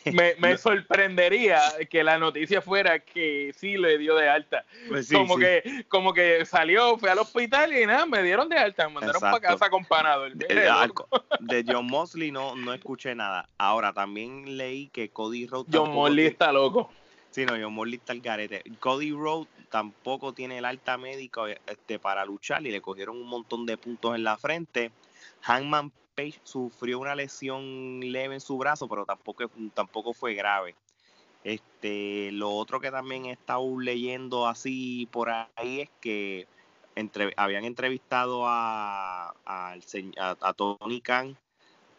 Me, 0.06 0.58
sorprendería 0.58 1.62
que 1.90 2.04
la 2.04 2.18
noticia 2.18 2.62
fuera 2.62 3.00
que 3.00 3.54
sí 3.56 3.78
le 3.78 3.98
dio 3.98 4.16
de 4.16 4.28
alta. 4.28 4.66
Pues 4.90 5.12
como 5.12 5.38
que 5.38 5.86
como 5.88 6.14
que 6.14 6.46
salió, 6.46 6.98
fue 6.98 7.10
al 7.10 7.20
hospital 7.20 7.72
y 7.74 7.86
nada, 7.86 8.06
me 8.06 8.24
dieron 8.24 8.50
de 8.50 8.58
alta, 8.58 8.88
me 8.88 8.96
mandaron 8.96 9.22
para 9.22 9.40
casa 9.40 9.70
con 9.70 9.86
panadol. 9.86 10.38
De, 10.38 11.64
John 11.68 11.88
Mosley 11.88 12.32
no, 12.32 12.56
no 12.56 12.74
escuché 12.74 13.16
nada. 13.16 13.48
Ahora 13.58 13.94
también 13.94 14.58
leí 14.58 14.90
que 14.90 15.10
Cody 15.12 15.48
Rhodes 15.48 15.68
John 15.72 15.94
Mosley 15.94 16.26
está 16.26 16.52
loco. 16.52 16.90
Sí, 17.32 17.46
no, 17.46 17.70
Mosley 17.70 17.96
está 17.96 18.12
el 18.12 18.22
garete. 18.22 18.62
Cody 18.80 19.12
Rhodes 19.12 19.48
tampoco 19.70 20.34
tiene 20.34 20.58
el 20.58 20.66
alta 20.66 20.98
médica 20.98 21.44
este, 21.66 21.98
para 21.98 22.26
luchar 22.26 22.66
y 22.68 22.72
le 22.72 22.82
cogieron 22.82 23.16
un 23.16 23.28
montón 23.28 23.66
de 23.66 23.78
puntos 23.78 24.16
en 24.16 24.26
la 24.26 24.38
frente. 24.38 24.92
Hangman 25.42 25.94
Page 26.14 26.42
sufrió 26.44 27.00
una 27.00 27.16
lesión 27.16 28.02
leve 28.02 28.36
en 28.36 28.42
su 28.42 28.58
brazo, 28.58 28.90
pero 28.90 29.06
tampoco, 29.06 29.50
tampoco 29.74 30.14
fue 30.14 30.34
grave. 30.34 30.76
Este, 31.46 32.34
lo 32.34 32.52
otro 32.52 32.82
que 32.82 32.92
también 32.92 33.26
he 33.26 33.32
estado 33.32 33.80
leyendo 33.80 34.46
así 34.46 35.08
por 35.10 35.30
ahí 35.30 35.82
es 35.82 35.90
que 36.02 36.48
entre, 36.96 37.34
habían 37.38 37.64
entrevistado 37.64 38.44
a, 38.46 39.34
a 39.46 40.54
Tony 40.54 41.00
Khan 41.00 41.38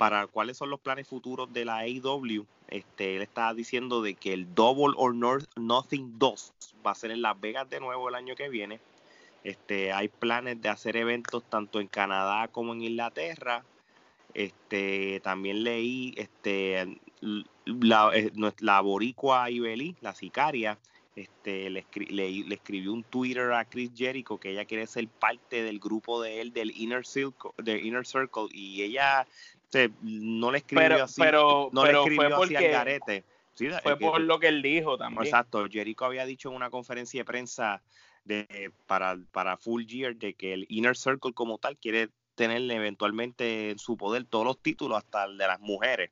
para 0.02 0.26
cuáles 0.26 0.56
son 0.56 0.68
los 0.68 0.80
planes 0.80 1.06
futuros 1.06 1.52
de 1.52 1.64
la 1.64 1.76
AEW, 1.76 2.44
este, 2.66 3.14
él 3.14 3.22
está 3.22 3.54
diciendo 3.54 4.02
de 4.02 4.14
que 4.14 4.32
el 4.32 4.52
Double 4.52 4.94
or 4.96 5.14
Nothing 5.14 6.18
2 6.18 6.52
va 6.84 6.90
a 6.90 6.94
ser 6.96 7.12
en 7.12 7.22
Las 7.22 7.40
Vegas 7.40 7.70
de 7.70 7.78
nuevo 7.78 8.08
el 8.08 8.16
año 8.16 8.34
que 8.34 8.48
viene. 8.48 8.80
Este, 9.44 9.92
hay 9.92 10.08
planes 10.08 10.60
de 10.60 10.70
hacer 10.70 10.96
eventos 10.96 11.44
tanto 11.48 11.78
en 11.78 11.86
Canadá 11.86 12.48
como 12.48 12.72
en 12.72 12.82
Inglaterra. 12.82 13.64
Este, 14.34 15.20
también 15.20 15.62
leí 15.62 16.14
este, 16.16 16.98
la, 17.64 18.10
eh, 18.12 18.32
boricua 18.82 19.50
Ibeli, 19.52 19.94
la 20.00 20.16
sicaria, 20.16 20.80
este, 21.14 21.70
le, 21.70 21.86
le, 22.08 22.54
escribió 22.54 22.92
un 22.92 23.04
Twitter 23.04 23.52
a 23.52 23.66
Chris 23.66 23.92
Jericho 23.94 24.38
que 24.38 24.50
ella 24.50 24.64
quiere 24.64 24.88
ser 24.88 25.06
parte 25.06 25.62
del 25.62 25.78
grupo 25.78 26.20
de 26.20 26.40
él, 26.40 26.52
del 26.52 26.76
Inner 26.76 27.06
Circle, 27.06 27.52
del 27.58 27.86
Inner 27.86 28.04
Circle 28.04 28.48
y 28.50 28.82
ella 28.82 29.28
no 30.02 30.50
le 30.50 30.58
escribió 30.58 31.04
así, 31.04 31.20
pero, 31.20 31.70
no 31.72 31.84
le 31.84 31.92
escribió 31.92 32.36
fue 32.36 32.44
así 32.44 32.56
al 32.56 32.68
garete. 32.68 33.24
fue 33.82 33.96
por 33.96 34.20
lo 34.20 34.38
que 34.38 34.48
él 34.48 34.62
dijo 34.62 34.98
también. 34.98 35.24
Exacto, 35.24 35.66
Jericho 35.70 36.04
había 36.04 36.26
dicho 36.26 36.50
en 36.50 36.56
una 36.56 36.70
conferencia 36.70 37.20
de 37.20 37.24
prensa 37.24 37.82
de, 38.24 38.72
para, 38.86 39.18
para 39.32 39.56
Full 39.56 39.84
Gear 39.86 40.16
de 40.16 40.34
que 40.34 40.52
el 40.52 40.66
Inner 40.68 40.96
Circle 40.96 41.32
como 41.32 41.58
tal 41.58 41.76
quiere 41.76 42.08
tener 42.34 42.70
eventualmente 42.70 43.70
en 43.70 43.78
su 43.78 43.96
poder 43.96 44.24
todos 44.24 44.44
los 44.44 44.58
títulos, 44.58 44.98
hasta 44.98 45.24
el 45.24 45.36
de 45.36 45.46
las 45.46 45.60
mujeres 45.60 46.10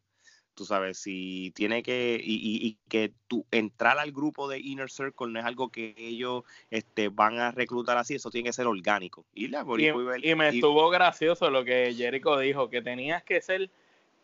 tú 0.55 0.65
sabes, 0.65 0.99
si 0.99 1.53
tiene 1.55 1.83
que, 1.83 2.21
y, 2.23 2.67
y, 2.67 2.77
que 2.89 3.13
tú 3.29 3.47
entrar 3.51 3.99
al 3.99 4.13
grupo 4.13 4.49
de 4.49 4.59
Inner 4.59 4.91
Circle 4.91 5.29
no 5.29 5.41
es 5.41 5.45
algo 5.45 5.71
que 5.71 5.95
ellos 5.97 6.45
este, 6.71 7.09
van 7.09 7.39
a 7.39 7.51
reclutar 7.51 7.97
así, 7.97 8.15
eso 8.15 8.31
tiene 8.31 8.49
que 8.49 8.53
ser 8.53 8.67
orgánico. 8.67 9.25
Y, 9.35 9.49
la, 9.49 9.65
y, 10.23 10.35
me 10.35 10.49
estuvo 10.49 10.91
gracioso 10.91 11.51
lo 11.51 11.65
que 11.65 11.95
Jericho 11.95 12.39
dijo, 12.39 12.69
que 12.69 12.83
tenías 12.83 13.23
que 13.23 13.41
ser 13.41 13.71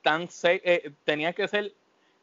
tan, 0.02 0.28
eh, 0.44 0.90
tenías 1.04 1.34
que 1.34 1.48
ser 1.48 1.74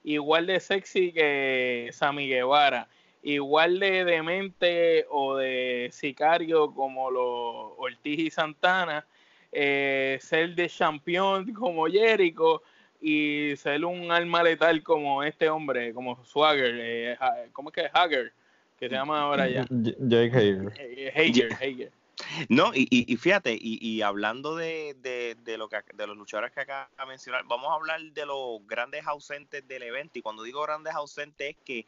igual 0.04 0.46
de 0.48 0.60
sexy 0.60 1.12
que 1.12 1.90
Sammy 1.92 2.28
Guevara, 2.28 2.88
igual 3.24 3.80
de 3.80 4.06
demente 4.06 5.06
o 5.10 5.38
de 5.38 5.90
sicario 5.92 6.74
como 6.74 7.10
los 7.10 7.74
Ortiz 7.78 8.20
y 8.20 8.30
Santana, 8.30 9.06
eh, 9.52 10.18
ser 10.22 10.56
de 10.56 10.68
champion 10.68 11.54
como 11.54 11.88
Jericho 11.88 12.64
y 13.04 13.56
ser 13.58 13.84
un 13.84 14.12
alma 14.12 14.42
letal 14.42 14.82
como 14.82 15.24
este 15.24 15.50
hombre, 15.50 15.94
como 15.94 16.24
Swagger, 16.24 16.74
eh, 16.80 17.18
¿cómo 17.52 17.70
es 17.70 17.76
que 17.76 17.82
es 17.82 17.92
Hager? 17.94 18.32
Que 18.80 18.88
se 18.88 18.96
llama 18.96 19.22
ahora 19.22 19.50
ya. 19.50 19.66
Jake 19.70 20.32
Hager. 20.34 20.74
Eh, 20.80 21.12
Hager, 21.14 21.54
Hager. 21.54 21.92
No, 22.48 22.72
y, 22.74 22.88
y, 22.90 23.18
fíjate, 23.18 23.54
y, 23.60 23.78
y 23.86 24.02
hablando 24.02 24.56
de, 24.56 24.96
de, 25.02 25.36
de, 25.44 25.58
lo 25.58 25.68
que, 25.68 25.80
de 25.94 26.08
los 26.08 26.16
luchadores 26.16 26.54
que 26.54 26.62
acá 26.62 26.90
a 26.96 27.06
mencionar, 27.06 27.44
vamos 27.46 27.70
a 27.72 27.74
hablar 27.74 28.00
de 28.02 28.26
los 28.26 28.66
grandes 28.66 29.06
ausentes 29.06 29.68
del 29.68 29.84
evento. 29.84 30.20
Y 30.20 30.22
cuando 30.22 30.44
digo 30.44 30.62
grandes 30.62 30.94
ausentes 30.94 31.50
es 31.50 31.58
que, 31.66 31.86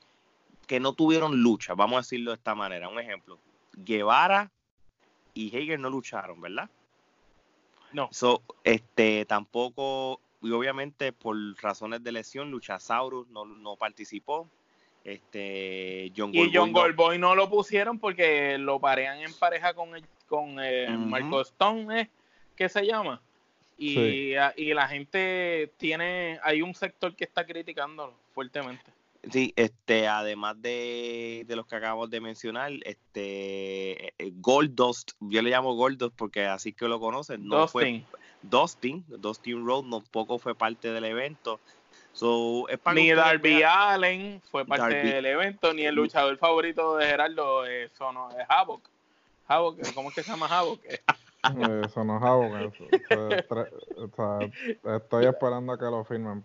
que 0.68 0.82
no 0.82 0.92
tuvieron 0.94 1.42
lucha, 1.42 1.76
vamos 1.76 1.96
a 1.96 2.00
decirlo 2.02 2.32
de 2.32 2.36
esta 2.36 2.56
manera. 2.56 2.90
Un 2.90 3.00
ejemplo, 3.00 3.40
Guevara 3.74 4.52
y 5.34 5.56
Hager 5.56 5.80
no 5.80 5.90
lucharon, 5.90 6.42
¿verdad? 6.42 6.70
No. 7.94 8.10
So, 8.12 8.42
este, 8.66 9.24
tampoco 9.26 10.20
y 10.46 10.52
obviamente 10.52 11.12
por 11.12 11.36
razones 11.62 12.04
de 12.04 12.12
lesión, 12.12 12.52
Luchasaurus 12.52 13.28
no, 13.30 13.46
no 13.46 13.76
participó. 13.76 14.50
Este, 15.04 16.12
John 16.18 16.34
y 16.34 16.50
John 16.52 16.72
Goldboy 16.72 17.20
no, 17.20 17.36
lo 17.36 17.48
pusieron 17.50 18.00
porque 18.00 18.58
lo 18.58 18.80
parean 18.80 19.20
en 19.20 19.34
pareja 19.34 19.74
con, 19.74 19.92
con 20.28 20.58
eh, 20.60 20.90
Marco 20.90 21.42
Stone, 21.42 22.02
¿eh? 22.02 22.10
¿qué 22.56 22.70
se 22.70 22.86
llama? 22.86 23.22
Y, 23.78 24.34
y 24.56 24.74
la 24.74 24.88
gente 24.88 25.72
tiene, 25.78 26.40
hay 26.44 26.62
un 26.62 26.74
sector 26.74 27.16
que 27.16 27.26
está 27.26 27.46
criticándolo 27.46 28.14
fuertemente. 28.34 28.96
Sí, 29.32 29.54
este, 29.56 30.08
además 30.08 30.62
de, 30.62 31.44
de 31.48 31.56
los 31.56 31.66
que 31.66 31.76
acabamos 31.76 32.10
de 32.10 32.22
mencionar, 32.22 32.72
este 32.84 34.08
eh, 34.08 34.32
Goldust, 34.36 35.14
yo 35.20 35.42
le 35.42 35.50
llamo 35.50 35.76
Goldust 35.76 36.16
porque 36.16 36.46
así 36.46 36.74
que 36.74 36.88
lo 36.88 37.00
conocen, 37.00 37.48
no 37.48 37.68
fue 37.68 38.04
Dustin, 38.50 39.04
Dustin 39.08 39.66
Road 39.66 39.86
tampoco 39.90 40.40
fue 40.40 40.56
parte 40.56 40.92
del 40.92 41.06
evento. 41.06 41.60
ni 42.94 43.12
Darby 43.12 43.64
Allen 43.64 44.42
fue 44.50 44.66
parte 44.66 44.96
del 44.96 45.26
evento, 45.26 45.74
ni 45.74 45.86
el 45.86 45.96
luchador 45.96 46.38
favorito 46.38 46.98
de 46.98 47.08
Gerardo, 47.08 47.66
eso 47.66 48.12
no, 48.12 48.30
es 48.32 48.46
Havoc. 48.48 48.82
Havoc, 49.48 49.94
¿cómo 49.94 50.10
es 50.10 50.16
que 50.16 50.24
se 50.24 50.32
llama 50.32 50.48
Havoc? 50.48 50.82
Eso 51.86 52.04
no 52.04 52.18
es 52.18 52.24
Havoc. 52.24 52.52
estoy 54.84 55.26
esperando 55.26 55.74
a 55.74 55.78
que 55.78 55.86
lo 55.86 56.04
firmen. 56.04 56.44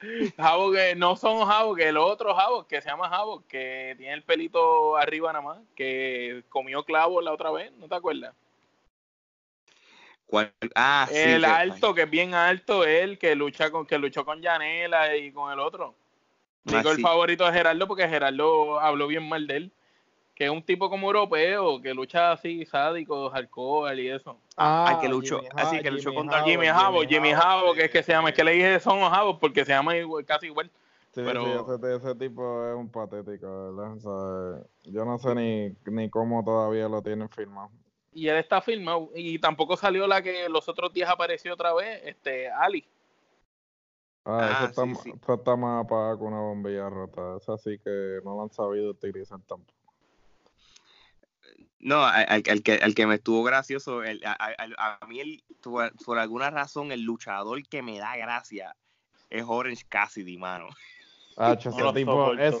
Que 0.00 0.94
no 0.96 1.16
son 1.16 1.76
que 1.76 1.88
el 1.88 1.98
otro 1.98 2.34
Jabo 2.34 2.66
que 2.66 2.80
se 2.80 2.88
llama 2.88 3.08
Jabo, 3.10 3.42
que 3.46 3.94
tiene 3.98 4.14
el 4.14 4.22
pelito 4.22 4.96
arriba 4.96 5.32
nada 5.32 5.44
más, 5.44 5.58
que 5.74 6.42
comió 6.48 6.84
clavo 6.84 7.20
la 7.20 7.32
otra 7.32 7.50
vez, 7.50 7.70
¿no 7.72 7.86
te 7.86 7.94
acuerdas? 7.94 8.34
¿Cuál? 10.30 10.52
Ah, 10.76 11.08
el 11.12 11.44
alto, 11.44 11.92
que 11.92 12.02
es 12.02 12.10
bien 12.10 12.34
alto, 12.34 12.84
él 12.84 13.18
que 13.18 13.34
lucha 13.34 13.70
con, 13.70 13.84
que 13.84 13.98
luchó 13.98 14.24
con 14.24 14.40
Janela 14.40 15.16
y 15.16 15.32
con 15.32 15.52
el 15.52 15.58
otro. 15.58 15.96
Ah, 16.66 16.76
Digo 16.76 16.92
el 16.92 17.00
favorito 17.00 17.44
de 17.44 17.52
Gerardo 17.52 17.88
porque 17.88 18.08
Gerardo 18.08 18.78
habló 18.78 19.08
bien 19.08 19.28
mal 19.28 19.46
de 19.46 19.56
él 19.56 19.72
que 20.40 20.46
es 20.46 20.50
un 20.50 20.62
tipo 20.62 20.88
como 20.88 21.08
europeo, 21.08 21.82
que 21.82 21.92
lucha 21.92 22.32
así, 22.32 22.64
sádico, 22.64 23.30
alcohol 23.30 24.00
y 24.00 24.08
eso. 24.08 24.38
Ah, 24.56 24.98
que 24.98 25.06
luchó, 25.06 25.42
así 25.54 25.82
que 25.82 25.90
luchó 25.90 26.14
contra 26.14 26.42
Jimmy 26.44 26.66
Havoc, 26.66 27.06
Jimmy 27.06 27.32
Havoc, 27.32 27.76
que 27.76 27.84
es 27.84 27.90
que 27.90 28.02
se 28.02 28.12
llama, 28.12 28.30
es 28.30 28.34
que 28.34 28.42
le 28.42 28.52
dije 28.52 28.80
son 28.80 29.00
Havoc 29.02 29.38
porque 29.38 29.66
se 29.66 29.72
llama 29.72 29.92
casi 30.26 30.46
igual. 30.46 30.70
Sí, 31.12 31.20
pero... 31.22 31.76
ese, 31.76 31.94
ese, 31.94 32.14
tipo 32.14 32.66
es 32.66 32.74
un 32.74 32.88
patético, 32.88 33.74
¿verdad? 33.74 34.64
yo 34.84 35.04
no 35.04 35.18
sé 35.18 35.34
ni, 35.34 35.76
ni 35.92 36.08
cómo 36.08 36.42
todavía 36.42 36.88
lo 36.88 37.02
tienen 37.02 37.28
firmado. 37.28 37.68
Y 38.12 38.28
él 38.28 38.36
está 38.36 38.60
firmado, 38.60 39.10
y 39.14 39.38
tampoco 39.38 39.76
salió 39.76 40.06
la 40.06 40.20
que 40.22 40.48
los 40.48 40.68
otros 40.68 40.92
días 40.92 41.08
apareció 41.08 41.54
otra 41.54 41.72
vez, 41.72 42.00
este, 42.04 42.50
Ali. 42.50 42.84
Ah, 44.24 44.68
eso, 44.70 44.82
ah, 44.82 44.92
está, 44.92 45.34
está 45.34 45.56
más 45.56 45.84
apagado 45.84 46.18
que 46.18 46.24
una 46.24 46.40
bombilla 46.40 46.90
rota. 46.90 47.36
Es 47.36 47.48
así 47.48 47.78
que 47.78 48.18
no 48.24 48.34
lo 48.34 48.42
han 48.42 48.50
sabido 48.50 48.90
utilizar 48.90 49.40
tampoco. 49.46 49.80
No, 51.80 52.04
al, 52.04 52.42
que, 52.62 52.74
al 52.74 52.94
que 52.94 53.06
me 53.06 53.14
estuvo 53.14 53.42
gracioso, 53.42 54.02
a, 54.02 55.06
mí 55.08 55.20
el, 55.20 55.42
por, 55.62 56.18
alguna 56.18 56.50
razón 56.50 56.92
el 56.92 57.02
luchador 57.02 57.66
que 57.66 57.80
me 57.80 57.98
da 57.98 58.16
gracia 58.18 58.76
es 59.30 59.44
Orange 59.46 59.86
Cassidy, 59.88 60.36
mano. 60.36 60.68
Eso, 61.40 61.70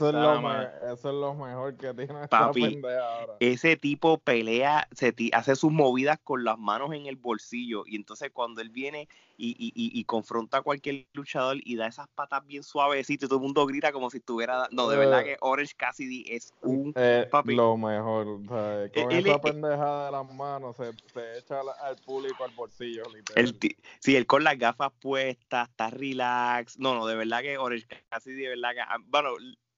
es 0.08 1.04
lo 1.04 1.34
mejor 1.34 1.76
que 1.76 1.92
tiene 1.92 2.28
Papi, 2.28 2.80
ahora. 2.84 3.36
Ese 3.38 3.76
tipo 3.76 4.18
pelea, 4.18 4.88
se 4.92 5.14
hace 5.32 5.56
sus 5.56 5.70
movidas 5.70 6.18
con 6.24 6.44
las 6.44 6.58
manos 6.58 6.92
en 6.92 7.06
el 7.06 7.16
bolsillo 7.16 7.84
y 7.86 7.96
entonces 7.96 8.30
cuando 8.32 8.62
él 8.62 8.70
viene 8.70 9.08
y, 9.40 9.56
y, 9.58 9.98
y, 9.98 10.04
confronta 10.04 10.58
a 10.58 10.62
cualquier 10.62 11.06
luchador 11.14 11.56
y 11.64 11.76
da 11.76 11.86
esas 11.86 12.08
patas 12.08 12.46
bien 12.46 12.62
suavecitas 12.62 13.24
y 13.24 13.28
todo 13.28 13.38
el 13.38 13.42
mundo 13.42 13.64
grita 13.66 13.90
como 13.90 14.10
si 14.10 14.18
estuviera... 14.18 14.68
No, 14.70 14.88
de 14.88 14.98
verdad 14.98 15.24
que 15.24 15.38
Orange 15.40 15.74
Cassidy 15.76 16.24
es 16.28 16.52
un... 16.60 16.92
Eh, 16.94 17.26
lo 17.46 17.76
mejor, 17.78 18.26
con 18.46 19.12
esa 19.12 19.40
pendejada 19.40 20.06
de 20.06 20.12
las 20.12 20.34
manos 20.34 20.76
se, 20.76 20.90
echa 21.38 21.60
al, 21.82 21.96
público 21.96 22.44
al 22.44 22.50
bolsillo. 22.50 23.04
El 23.34 23.58
sí, 24.00 24.16
él 24.16 24.26
con 24.26 24.44
las 24.44 24.58
gafas 24.58 24.92
puestas, 25.00 25.68
está 25.70 25.88
relax. 25.88 26.78
No, 26.78 26.94
no, 26.94 27.06
de 27.06 27.16
verdad 27.16 27.40
que 27.40 27.56
Orange 27.56 27.86
Cassidy, 28.10 28.42
de 28.42 28.48
verdad 28.50 28.70
que... 28.74 28.80
Ah, 28.80 28.98
bueno, 29.06 29.30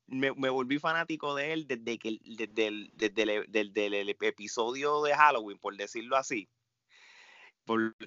me, 0.08 0.32
me, 0.32 0.50
volví 0.50 0.80
fanático 0.80 1.36
de 1.36 1.52
él 1.52 1.66
desde 1.68 1.98
que 1.98 2.18
desde 2.24 2.66
el, 2.66 2.92
desde 2.96 4.00
el 4.00 4.08
episodio 4.08 5.02
de 5.02 5.14
Halloween, 5.14 5.58
por 5.58 5.76
decirlo 5.76 6.16
así 6.16 6.48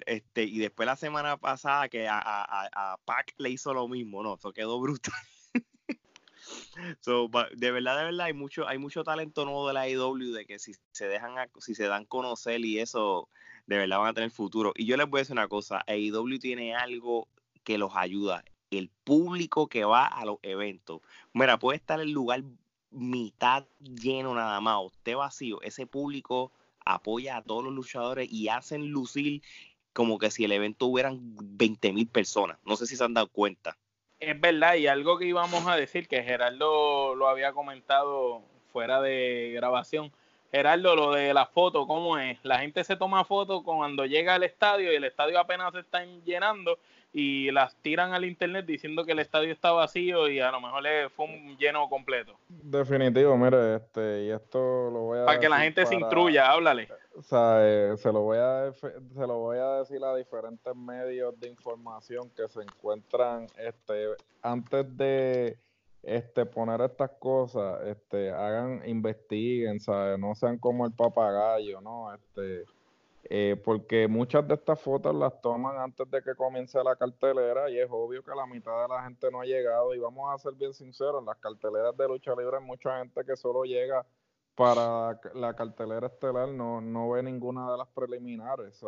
este, 0.06 0.44
y 0.44 0.58
después 0.58 0.86
la 0.86 0.96
semana 0.96 1.36
pasada 1.36 1.88
que 1.88 2.08
a, 2.08 2.18
a, 2.18 2.68
a 2.72 2.96
Pac 3.04 3.34
le 3.38 3.50
hizo 3.50 3.74
lo 3.74 3.88
mismo, 3.88 4.22
no, 4.22 4.34
eso 4.34 4.52
quedó 4.52 4.80
brutal. 4.80 5.14
de 7.56 7.70
verdad, 7.70 7.98
de 7.98 8.04
verdad, 8.04 8.26
hay 8.26 8.32
mucho, 8.32 8.68
hay 8.68 8.78
mucho 8.78 9.04
talento 9.04 9.44
nuevo 9.44 9.68
de 9.68 9.74
la 9.74 9.82
AEW 9.82 10.32
de 10.32 10.46
que 10.46 10.58
si 10.58 10.72
se 10.92 11.08
dejan, 11.08 11.34
si 11.58 11.74
se 11.74 11.84
dan 11.84 12.04
conocer 12.04 12.64
y 12.64 12.78
eso, 12.78 13.28
de 13.66 13.78
verdad 13.78 13.98
van 13.98 14.08
a 14.08 14.14
tener 14.14 14.30
futuro. 14.30 14.72
Y 14.76 14.86
yo 14.86 14.96
les 14.96 15.08
voy 15.08 15.18
a 15.18 15.22
decir 15.22 15.32
una 15.32 15.48
cosa, 15.48 15.82
AEW 15.86 16.38
tiene 16.38 16.74
algo 16.74 17.28
que 17.64 17.78
los 17.78 17.92
ayuda, 17.94 18.44
el 18.70 18.90
público 19.04 19.68
que 19.68 19.84
va 19.84 20.06
a 20.06 20.24
los 20.24 20.38
eventos. 20.42 21.00
Mira, 21.32 21.58
puede 21.58 21.78
estar 21.78 22.00
el 22.00 22.10
lugar 22.10 22.42
mitad 22.90 23.66
lleno 23.80 24.34
nada 24.34 24.60
más, 24.60 24.78
usted 24.84 25.16
vacío, 25.16 25.60
ese 25.62 25.86
público 25.86 26.52
apoya 26.86 27.36
a 27.36 27.42
todos 27.42 27.64
los 27.64 27.74
luchadores 27.74 28.32
y 28.32 28.48
hacen 28.48 28.88
lucir 28.88 29.42
como 29.92 30.18
que 30.18 30.30
si 30.30 30.44
el 30.44 30.52
evento 30.52 30.86
hubieran 30.86 31.18
20 31.22 31.92
mil 31.92 32.06
personas. 32.06 32.58
No 32.64 32.76
sé 32.76 32.86
si 32.86 32.96
se 32.96 33.04
han 33.04 33.14
dado 33.14 33.28
cuenta. 33.28 33.76
Es 34.18 34.40
verdad, 34.40 34.76
y 34.76 34.86
algo 34.86 35.18
que 35.18 35.26
íbamos 35.26 35.66
a 35.66 35.76
decir, 35.76 36.08
que 36.08 36.22
Gerardo 36.22 37.14
lo 37.14 37.28
había 37.28 37.52
comentado 37.52 38.42
fuera 38.72 39.00
de 39.00 39.52
grabación. 39.54 40.12
Gerardo, 40.52 40.96
lo 40.96 41.12
de 41.12 41.34
la 41.34 41.46
foto, 41.46 41.86
¿cómo 41.86 42.16
es? 42.18 42.38
La 42.42 42.60
gente 42.60 42.84
se 42.84 42.96
toma 42.96 43.24
fotos 43.24 43.62
cuando 43.62 44.06
llega 44.06 44.34
al 44.34 44.42
estadio 44.42 44.92
y 44.92 44.96
el 44.96 45.04
estadio 45.04 45.38
apenas 45.38 45.72
se 45.72 45.80
está 45.80 46.04
llenando 46.24 46.78
y 47.18 47.50
las 47.50 47.74
tiran 47.76 48.12
al 48.12 48.26
internet 48.26 48.66
diciendo 48.66 49.06
que 49.06 49.12
el 49.12 49.20
estadio 49.20 49.50
está 49.50 49.72
vacío 49.72 50.28
y 50.28 50.38
a 50.38 50.50
lo 50.50 50.60
mejor 50.60 50.82
le 50.82 51.08
fue 51.08 51.24
un 51.24 51.56
lleno 51.56 51.88
completo. 51.88 52.38
Definitivo, 52.46 53.34
mire, 53.38 53.76
este, 53.76 54.24
y 54.24 54.30
esto 54.30 54.90
lo 54.90 55.00
voy 55.00 55.20
a 55.20 55.24
para 55.24 55.40
que 55.40 55.48
la 55.48 55.60
gente 55.60 55.86
se 55.86 55.94
instruya, 55.94 56.50
háblale. 56.50 56.90
O 57.16 57.22
sea, 57.22 57.60
eh, 57.62 57.96
se 57.96 58.12
lo 58.12 58.20
voy 58.20 58.36
a 58.36 58.70
se 58.74 59.26
lo 59.26 59.38
voy 59.38 59.56
a 59.56 59.78
decir 59.78 60.04
a 60.04 60.14
diferentes 60.14 60.76
medios 60.76 61.40
de 61.40 61.48
información 61.48 62.28
que 62.36 62.46
se 62.48 62.60
encuentran 62.60 63.46
este 63.56 64.08
antes 64.42 64.94
de 64.98 65.58
este 66.02 66.44
poner 66.44 66.82
estas 66.82 67.12
cosas, 67.18 67.80
este 67.86 68.30
hagan 68.30 68.82
investiguen, 68.86 69.80
¿sabes? 69.80 70.18
No 70.18 70.34
sean 70.34 70.58
como 70.58 70.84
el 70.84 70.92
papagayo, 70.92 71.80
¿no? 71.80 72.12
Este 72.12 72.66
eh, 73.28 73.60
porque 73.64 74.06
muchas 74.06 74.46
de 74.46 74.54
estas 74.54 74.80
fotos 74.80 75.14
las 75.14 75.40
toman 75.40 75.78
antes 75.78 76.08
de 76.10 76.22
que 76.22 76.34
comience 76.36 76.82
la 76.84 76.94
cartelera 76.94 77.68
y 77.68 77.78
es 77.78 77.88
obvio 77.90 78.22
que 78.22 78.30
la 78.34 78.46
mitad 78.46 78.82
de 78.82 78.88
la 78.88 79.02
gente 79.02 79.30
no 79.32 79.40
ha 79.40 79.44
llegado 79.44 79.94
y 79.94 79.98
vamos 79.98 80.32
a 80.32 80.38
ser 80.38 80.54
bien 80.54 80.72
sinceros, 80.72 81.20
en 81.20 81.26
las 81.26 81.36
carteleras 81.38 81.96
de 81.96 82.06
lucha 82.06 82.34
libre 82.36 82.58
hay 82.58 82.64
mucha 82.64 82.98
gente 82.98 83.24
que 83.24 83.34
solo 83.36 83.64
llega 83.64 84.06
para 84.54 85.20
la 85.34 85.54
cartelera 85.54 86.06
estelar, 86.06 86.48
no, 86.48 86.80
no 86.80 87.10
ve 87.10 87.22
ninguna 87.22 87.70
de 87.70 87.78
las 87.78 87.88
preliminares. 87.88 88.80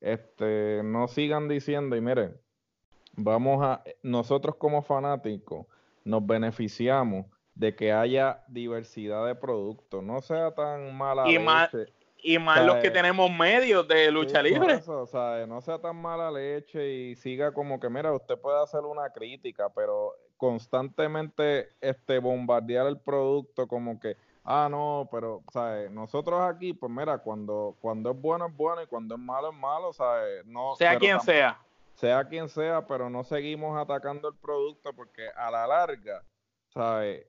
este, 0.00 0.82
no 0.84 1.06
sigan 1.06 1.48
diciendo 1.48 1.96
y 1.96 2.00
miren, 2.00 2.38
vamos 3.14 3.64
a, 3.64 3.82
nosotros 4.02 4.56
como 4.56 4.82
fanáticos 4.82 5.66
nos 6.04 6.26
beneficiamos 6.26 7.26
de 7.54 7.74
que 7.74 7.92
haya 7.92 8.44
diversidad 8.48 9.26
de 9.26 9.34
productos, 9.34 10.02
no 10.02 10.20
sea 10.20 10.54
tan 10.54 10.96
mala 10.96 11.28
y 11.28 11.38
y 12.20 12.38
más 12.38 12.64
los 12.64 12.76
que 12.76 12.90
tenemos 12.90 13.30
medios 13.30 13.86
de 13.86 14.10
lucha 14.10 14.42
libre. 14.42 14.80
o 14.86 15.06
sea, 15.06 15.46
no 15.46 15.60
sea 15.60 15.78
tan 15.78 15.96
mala 15.96 16.30
leche 16.30 16.88
y 16.90 17.16
siga 17.16 17.52
como 17.52 17.78
que, 17.78 17.88
mira, 17.88 18.12
usted 18.12 18.38
puede 18.38 18.62
hacer 18.62 18.80
una 18.80 19.10
crítica, 19.10 19.68
pero 19.74 20.14
constantemente 20.36 21.70
este 21.80 22.18
bombardear 22.18 22.86
el 22.86 22.98
producto 22.98 23.66
como 23.66 23.98
que, 24.00 24.16
ah, 24.44 24.68
no, 24.70 25.08
pero, 25.10 25.42
¿sabes? 25.52 25.90
Nosotros 25.90 26.40
aquí, 26.40 26.72
pues 26.72 26.90
mira, 26.90 27.18
cuando, 27.18 27.76
cuando 27.80 28.10
es 28.10 28.20
bueno 28.20 28.46
es 28.46 28.56
bueno 28.56 28.82
y 28.82 28.86
cuando 28.86 29.14
es 29.14 29.20
malo 29.20 29.50
es 29.50 29.56
malo, 29.56 29.92
¿sabes? 29.92 30.44
No, 30.46 30.74
sea 30.76 30.98
quien 30.98 31.20
sea. 31.20 31.60
Sea 31.94 32.24
quien 32.28 32.48
sea, 32.48 32.86
pero 32.86 33.10
no 33.10 33.24
seguimos 33.24 33.76
atacando 33.76 34.28
el 34.28 34.36
producto 34.36 34.92
porque 34.92 35.28
a 35.36 35.50
la 35.50 35.66
larga 35.66 36.22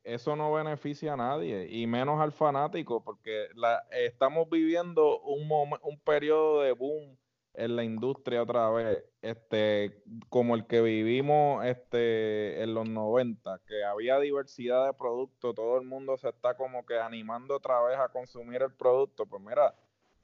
eso 0.04 0.36
no 0.36 0.54
beneficia 0.54 1.14
a 1.14 1.18
nadie 1.18 1.68
y 1.70 1.88
menos 1.88 2.20
al 2.22 2.32
fanático 2.32 3.04
porque 3.04 3.48
la, 3.56 3.84
estamos 3.92 4.50
viviendo 4.50 5.20
un, 5.22 5.50
un 5.82 6.00
periodo 6.00 6.62
de 6.62 6.72
boom 6.74 7.18
en 7.54 7.76
la 7.76 7.84
industria 7.84 8.44
otra 8.44 8.70
vez, 8.70 9.04
este, 9.22 10.02
como 10.30 10.56
el 10.56 10.66
que 10.66 10.82
vivimos 10.82 11.66
este, 11.66 12.64
en 12.64 12.74
los 12.74 12.88
90, 12.88 13.60
que 13.68 13.84
había 13.84 14.20
diversidad 14.20 14.86
de 14.86 14.94
productos, 14.94 15.56
todo 15.56 15.78
el 15.78 15.86
mundo 15.86 16.16
se 16.18 16.30
está 16.30 16.56
como 16.56 16.86
que 16.86 16.98
animando 16.98 17.58
otra 17.58 17.82
vez 17.82 17.98
a 17.98 18.10
consumir 18.10 18.62
el 18.62 18.72
producto, 18.72 19.26
pues 19.26 19.42
mira, 19.42 19.76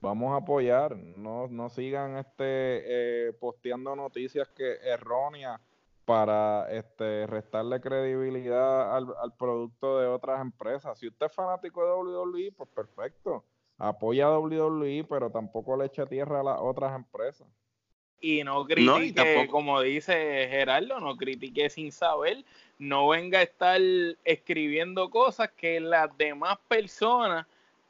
vamos 0.02 0.34
a 0.34 0.38
apoyar, 0.38 0.96
no, 0.96 1.48
no 1.48 1.70
sigan 1.70 2.18
este, 2.18 3.28
eh, 3.28 3.34
posteando 3.34 3.96
noticias 3.96 4.48
que 4.50 4.78
erróneas 4.84 5.60
para 6.06 6.72
este, 6.72 7.26
restarle 7.28 7.82
credibilidad 7.82 8.96
al, 8.96 9.34
producto 9.38 10.00
de 10.00 10.08
otras 10.08 10.40
empresas. 10.40 10.98
Si 11.00 11.08
usted 11.08 11.26
es 11.26 11.34
fanático 11.34 11.84
de 11.84 11.92
WWE, 11.92 12.52
pues 12.52 12.70
perfecto. 12.70 13.44
Apoya 13.78 14.28
a 14.28 14.40
WWE, 14.40 15.06
pero 15.10 15.30
tampoco 15.32 15.76
le 15.76 15.86
eche 15.86 16.06
tierra 16.06 16.40
a 16.40 16.44
las 16.44 16.60
otras 16.62 16.96
empresas. 16.96 17.48
Y 18.22 18.44
no 18.44 18.66
critique, 18.66 19.48
como 19.50 19.82
dice 19.82 20.48
Gerardo, 20.50 21.00
no 21.00 21.18
critique 21.18 21.70
sin 21.70 21.92
saber. 21.92 22.46
No 22.80 23.10
venga 23.10 23.40
a 23.40 23.44
estar 23.44 23.82
escribiendo 24.24 25.10
cosas 25.10 25.52
que 25.52 25.80
las 25.80 26.16
demás 26.18 26.58
personas 26.68 27.46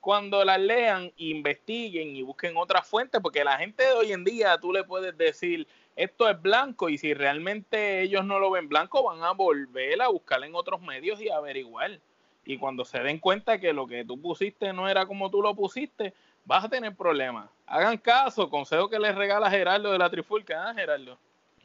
cuando 0.05 0.45
las 0.45 0.59
lean, 0.59 1.11
investiguen 1.17 2.15
y 2.15 2.21
busquen 2.21 2.55
otras 2.57 2.87
fuentes, 2.87 3.19
porque 3.21 3.43
la 3.43 3.57
gente 3.57 3.83
de 3.83 3.91
hoy 3.93 4.11
en 4.11 4.23
día 4.23 4.55
tú 4.59 4.71
le 4.71 4.83
puedes 4.83 5.17
decir, 5.17 5.67
esto 5.95 6.29
es 6.29 6.41
blanco 6.41 6.89
y 6.89 6.97
si 6.97 7.13
realmente 7.13 8.01
ellos 8.01 8.25
no 8.25 8.39
lo 8.39 8.51
ven 8.51 8.67
blanco 8.67 9.03
van 9.03 9.23
a 9.23 9.31
volver 9.31 10.01
a 10.01 10.09
buscar 10.09 10.43
en 10.43 10.55
otros 10.55 10.81
medios 10.81 11.21
y 11.21 11.29
averiguar. 11.29 11.99
Y 12.43 12.57
cuando 12.57 12.85
se 12.85 12.99
den 12.99 13.19
cuenta 13.19 13.59
que 13.59 13.73
lo 13.73 13.87
que 13.87 14.05
tú 14.05 14.21
pusiste 14.21 14.71
no 14.73 14.87
era 14.87 15.05
como 15.05 15.31
tú 15.31 15.41
lo 15.41 15.55
pusiste, 15.55 16.13
vas 16.43 16.65
a 16.65 16.69
tener 16.69 16.95
problemas. 16.95 17.49
Hagan 17.65 17.97
caso, 17.97 18.49
consejo 18.49 18.89
que 18.89 18.99
les 18.99 19.15
regala 19.15 19.49
Gerardo 19.49 19.91
de 19.91 19.97
la 19.97 20.09
Trifulca, 20.09 20.69
¿ah, 20.69 20.73
Gerardo? 20.73 21.17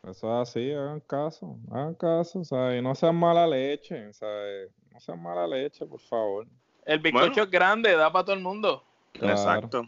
Eso 0.03 0.43
es 0.43 0.49
así, 0.49 0.73
hagan 0.73 1.01
caso, 1.01 1.59
hagan 1.71 1.95
caso, 1.95 2.43
¿sabes? 2.45 2.79
Y 2.79 2.83
no 2.83 2.95
sean 2.95 3.17
mala 3.17 3.47
leche, 3.47 4.11
¿sabes? 4.15 4.71
No 4.93 5.01
sean 5.01 5.23
mala 5.23 5.47
leche, 5.47 5.85
por 5.85 6.01
favor. 6.01 6.47
El 6.87 7.01
bizcocho 7.01 7.43
es 7.43 7.51
grande, 7.51 7.95
da 7.95 8.11
para 8.11 8.25
todo 8.25 8.37
el 8.37 8.43
mundo. 8.43 8.83
Exacto. 9.13 9.87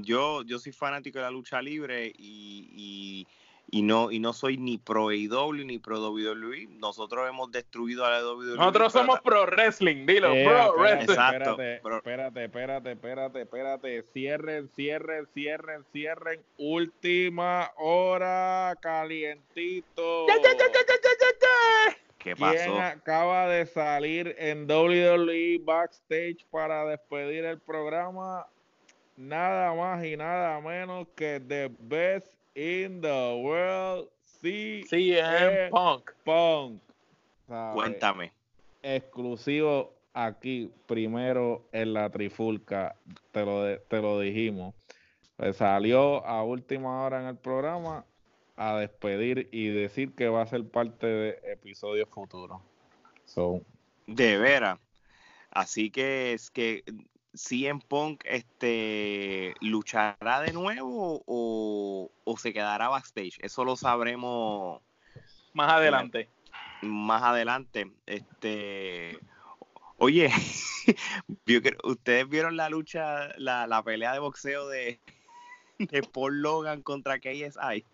yo, 0.00 0.42
yo 0.44 0.58
soy 0.58 0.72
fanático 0.72 1.18
de 1.18 1.24
la 1.24 1.30
lucha 1.30 1.60
libre 1.60 2.10
y 2.16 3.24
y 3.24 3.26
no 3.70 4.10
y 4.10 4.18
no 4.18 4.32
soy 4.32 4.56
ni 4.56 4.78
pro 4.78 5.08
AEW 5.08 5.64
ni 5.64 5.78
pro 5.78 6.00
WWE. 6.10 6.68
Nosotros 6.78 7.28
hemos 7.28 7.50
destruido 7.50 8.04
a 8.04 8.10
la 8.10 8.24
WWE. 8.24 8.56
Nosotros 8.56 8.92
somos 8.92 9.20
pro 9.20 9.46
wrestling, 9.46 10.06
dilo, 10.06 10.32
eh, 10.32 10.44
pro 10.44 10.76
wrestling. 10.76 11.10
Exacto. 11.10 11.60
Espérate, 11.60 12.44
espérate, 12.44 12.92
espérate, 12.92 13.40
espérate, 13.42 14.02
Cierren, 14.12 14.68
cierren, 14.68 15.26
cierren, 15.34 15.84
cierren. 15.92 16.40
Última 16.58 17.70
hora, 17.76 18.76
calientito. 18.80 20.26
¿Qué 22.18 22.34
pasó? 22.36 22.54
¿Quién 22.54 22.80
acaba 22.80 23.48
de 23.48 23.66
salir 23.66 24.34
en 24.38 24.66
WWE 24.66 25.60
backstage 25.62 26.44
para 26.50 26.86
despedir 26.86 27.44
el 27.44 27.58
programa? 27.58 28.46
Nada 29.16 29.74
más 29.74 30.04
y 30.04 30.16
nada 30.16 30.60
menos 30.60 31.06
que 31.14 31.40
The 31.46 31.70
Best 31.80 32.34
in 32.54 33.00
the 33.00 33.40
world 33.42 34.08
CM 34.42 35.70
Punk. 35.70 36.12
Punk. 36.24 36.80
Cuéntame. 37.46 38.32
Exclusivo 38.82 39.94
aquí, 40.12 40.70
primero 40.86 41.66
en 41.72 41.94
la 41.94 42.10
trifulca, 42.10 42.96
te 43.32 43.44
lo, 43.44 43.78
te 43.78 44.00
lo 44.00 44.20
dijimos. 44.20 44.74
Pues 45.36 45.56
salió 45.56 46.24
a 46.24 46.44
última 46.44 47.04
hora 47.04 47.20
en 47.20 47.26
el 47.26 47.36
programa 47.36 48.04
a 48.56 48.78
despedir 48.78 49.48
y 49.50 49.68
decir 49.68 50.14
que 50.14 50.28
va 50.28 50.42
a 50.42 50.46
ser 50.46 50.64
parte 50.64 51.06
de 51.06 51.40
episodios 51.52 52.08
futuros. 52.08 52.60
de 54.06 54.38
veras. 54.38 54.78
Así 55.50 55.90
que 55.90 56.32
es 56.32 56.50
que 56.50 56.84
CM 57.34 57.80
Punk 57.86 58.22
este, 58.24 59.54
luchará 59.60 60.40
de 60.40 60.52
nuevo 60.52 61.22
o, 61.26 62.36
se 62.38 62.52
quedará 62.52 62.88
backstage. 62.88 63.38
Eso 63.40 63.64
lo 63.64 63.76
sabremos 63.76 64.80
más 65.52 65.72
adelante. 65.72 66.28
más 66.82 67.22
adelante. 67.22 67.92
Este, 68.06 69.18
oye, 69.98 70.30
ustedes 71.84 72.28
vieron 72.28 72.56
la 72.56 72.68
lucha, 72.68 73.28
la, 73.38 73.82
pelea 73.84 74.12
de 74.12 74.18
boxeo 74.18 74.68
de, 74.68 75.00
de 75.78 76.02
Paul 76.02 76.42
Logan 76.42 76.82
contra 76.82 77.18
KSI. 77.18 77.84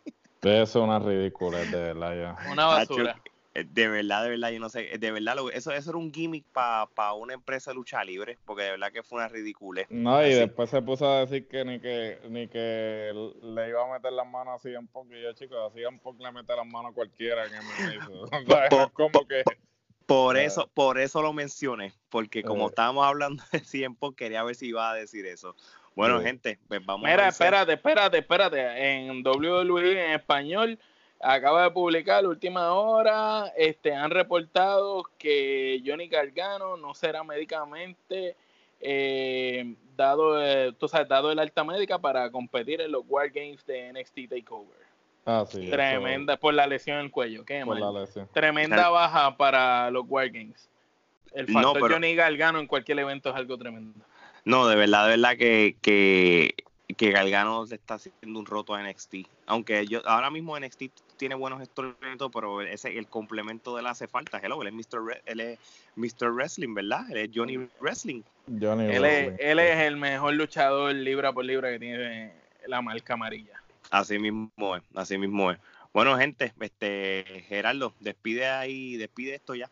Eso 0.43 0.63
es 0.63 0.75
una 0.77 0.99
ridícula, 0.99 1.59
de 1.59 1.93
verdad. 1.95 2.37
Una 2.51 2.67
basura. 2.67 3.21
Eh, 3.53 3.65
de 3.69 3.89
verdad, 3.89 4.23
de 4.23 4.31
verdad, 4.31 4.51
yo 4.51 4.61
no 4.61 4.69
sé, 4.69 4.97
de 4.97 5.11
verdad, 5.11 5.37
eso, 5.53 5.73
eso 5.73 5.91
era 5.91 5.99
un 5.99 6.13
gimmick 6.13 6.45
para 6.53 7.15
una 7.15 7.35
empresa 7.35 7.73
de 7.73 7.75
lucha 7.75 8.05
libre, 8.05 8.39
porque 8.45 8.63
de 8.63 8.71
verdad 8.71 8.93
que 8.93 9.03
fue 9.03 9.19
una 9.19 9.29
ridícula. 9.29 9.87
No, 9.91 10.25
y 10.25 10.35
después 10.35 10.71
se 10.71 10.81
puso 10.83 11.11
a 11.11 11.21
decir 11.21 11.49
que 11.49 11.65
ni 11.65 11.81
que 11.81 12.19
ni 12.29 12.47
que 12.47 13.13
le 13.43 13.69
iba 13.69 13.85
a 13.85 13.93
meter 13.93 14.13
las 14.13 14.29
manos 14.29 14.61
así 14.61 14.75
un 14.77 14.87
poco, 14.87 15.15
y 15.17 15.23
yo, 15.23 15.33
chicos, 15.33 15.59
así 15.69 15.85
un 15.85 15.99
poco 15.99 16.23
le 16.23 16.31
mete 16.31 16.55
las 16.55 16.67
manos 16.67 16.93
a 16.93 16.95
cualquiera 16.95 17.43
que 17.49 17.57
me 17.57 17.97
hizo. 17.97 18.29
como 18.93 19.27
que... 19.27 19.43
Por 20.07 20.37
eso, 20.37 20.69
por 20.75 20.99
eso 20.99 21.23
lo 21.23 21.33
mencioné, 21.33 21.93
porque 22.09 22.43
como 22.43 22.65
eh. 22.65 22.69
estábamos 22.69 23.05
hablando 23.05 23.43
de 23.53 23.61
tiempo, 23.61 24.13
quería 24.13 24.45
ver 24.45 24.55
si 24.55 24.69
iba 24.69 24.91
a 24.91 24.95
decir 24.95 25.27
eso. 25.27 25.57
Bueno, 25.97 26.21
gente, 26.21 26.59
pues 26.69 26.85
vamos 26.85 27.09
Mira, 27.09 27.29
espérate, 27.29 27.75
espérate, 27.75 28.19
espérate. 28.19 29.07
En 29.07 29.25
WWE 29.27 30.05
en 30.07 30.13
español 30.13 30.79
acaba 31.21 31.65
de 31.65 31.71
publicar 31.71 32.23
la 32.23 32.31
última 32.31 32.73
hora, 32.73 33.53
este, 33.57 33.95
han 33.95 34.11
reportado 34.11 35.05
que 35.19 35.83
Johnny 35.85 36.09
Gargano 36.09 36.77
no 36.77 36.95
será 36.95 37.23
médicamente 37.23 38.37
eh, 38.81 39.75
dado, 39.97 40.43
eh, 40.43 40.73
tú 40.79 40.89
sabes, 40.89 41.09
dado 41.09 41.31
el 41.31 41.39
alta 41.39 41.63
médica 41.65 41.99
para 41.99 42.31
competir 42.31 42.81
en 42.81 42.91
los 42.91 43.05
War 43.07 43.31
Games 43.31 43.65
de 43.67 43.93
NXT 43.93 44.31
Takeover. 44.31 44.81
Ah, 45.27 45.45
sí, 45.47 45.69
Tremenda, 45.69 46.39
por 46.39 46.55
la 46.55 46.67
lesión 46.67 46.99
en 46.99 47.05
el 47.05 47.11
cuello, 47.11 47.45
qué 47.45 47.63
Tremenda 48.33 48.89
baja 48.89 49.37
para 49.37 49.91
los 49.91 50.05
War 50.09 50.31
Games. 50.31 50.69
El 51.33 51.47
factor 51.47 51.93
Johnny 51.93 52.15
Gargano 52.15 52.59
en 52.59 52.67
cualquier 52.67 52.99
evento 52.99 53.29
es 53.29 53.37
algo 53.37 53.57
tremendo. 53.57 54.05
No, 54.45 54.67
de 54.67 54.75
verdad, 54.75 55.05
de 55.05 55.11
verdad 55.11 55.37
que, 55.37 55.77
que, 55.83 56.55
que 56.95 57.11
Gargano 57.11 57.67
se 57.67 57.77
está 57.77 57.95
haciendo 57.95 58.39
un 58.39 58.47
roto 58.47 58.75
a 58.75 58.83
NXT. 58.83 59.17
Aunque 59.47 59.87
yo 59.87 60.01
ahora 60.07 60.31
mismo 60.31 60.59
NXT 60.59 60.85
tiene 61.17 61.35
buenos 61.35 61.61
instrumentos, 61.61 62.31
pero 62.33 62.63
ese 62.63 62.97
el 62.99 63.07
complemento 63.07 63.75
de 63.75 63.81
él 63.81 63.87
hace 63.87 64.09
falta. 64.09 64.39
Hello, 64.43 64.63
él 64.63 64.69
es 64.69 64.75
Mr. 64.75 65.23
él 65.27 65.41
es 65.41 65.59
Mr. 65.97 66.33
Wrestling, 66.33 66.75
¿verdad? 66.75 67.11
Él 67.11 67.19
es 67.19 67.31
Johnny 67.35 67.59
Wrestling. 67.81 68.23
Johnny 68.61 68.85
él, 68.85 69.05
Es, 69.05 69.35
él 69.39 69.59
es 69.59 69.79
el 69.81 69.97
mejor 69.97 70.35
luchador 70.35 70.95
libra 70.95 71.33
por 71.33 71.45
libra 71.45 71.71
que 71.71 71.79
tiene 71.79 72.33
la 72.67 72.81
marca 72.81 73.15
amarilla. 73.15 73.63
Así 73.91 74.19
mismo 74.19 74.77
es, 74.77 74.83
así 74.95 75.19
mismo 75.19 75.51
es. 75.51 75.59
Bueno, 75.93 76.17
gente, 76.17 76.53
este 76.61 77.45
Gerardo, 77.49 77.93
despide 77.99 78.47
ahí, 78.47 78.97
despide 78.97 79.35
esto 79.35 79.55
ya. 79.55 79.69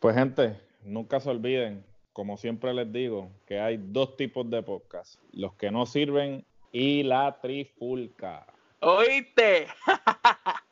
Pues 0.00 0.16
gente, 0.16 0.58
nunca 0.82 1.20
se 1.20 1.28
olviden, 1.28 1.84
como 2.12 2.36
siempre 2.36 2.74
les 2.74 2.92
digo, 2.92 3.30
que 3.46 3.60
hay 3.60 3.78
dos 3.78 4.16
tipos 4.16 4.48
de 4.50 4.62
podcast, 4.62 5.20
los 5.32 5.54
que 5.54 5.70
no 5.70 5.86
sirven 5.86 6.44
y 6.72 7.02
la 7.02 7.38
trifulca. 7.40 8.46
¿Oíste? 8.80 9.68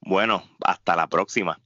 bueno, 0.00 0.42
hasta 0.64 0.96
la 0.96 1.06
próxima. 1.06 1.60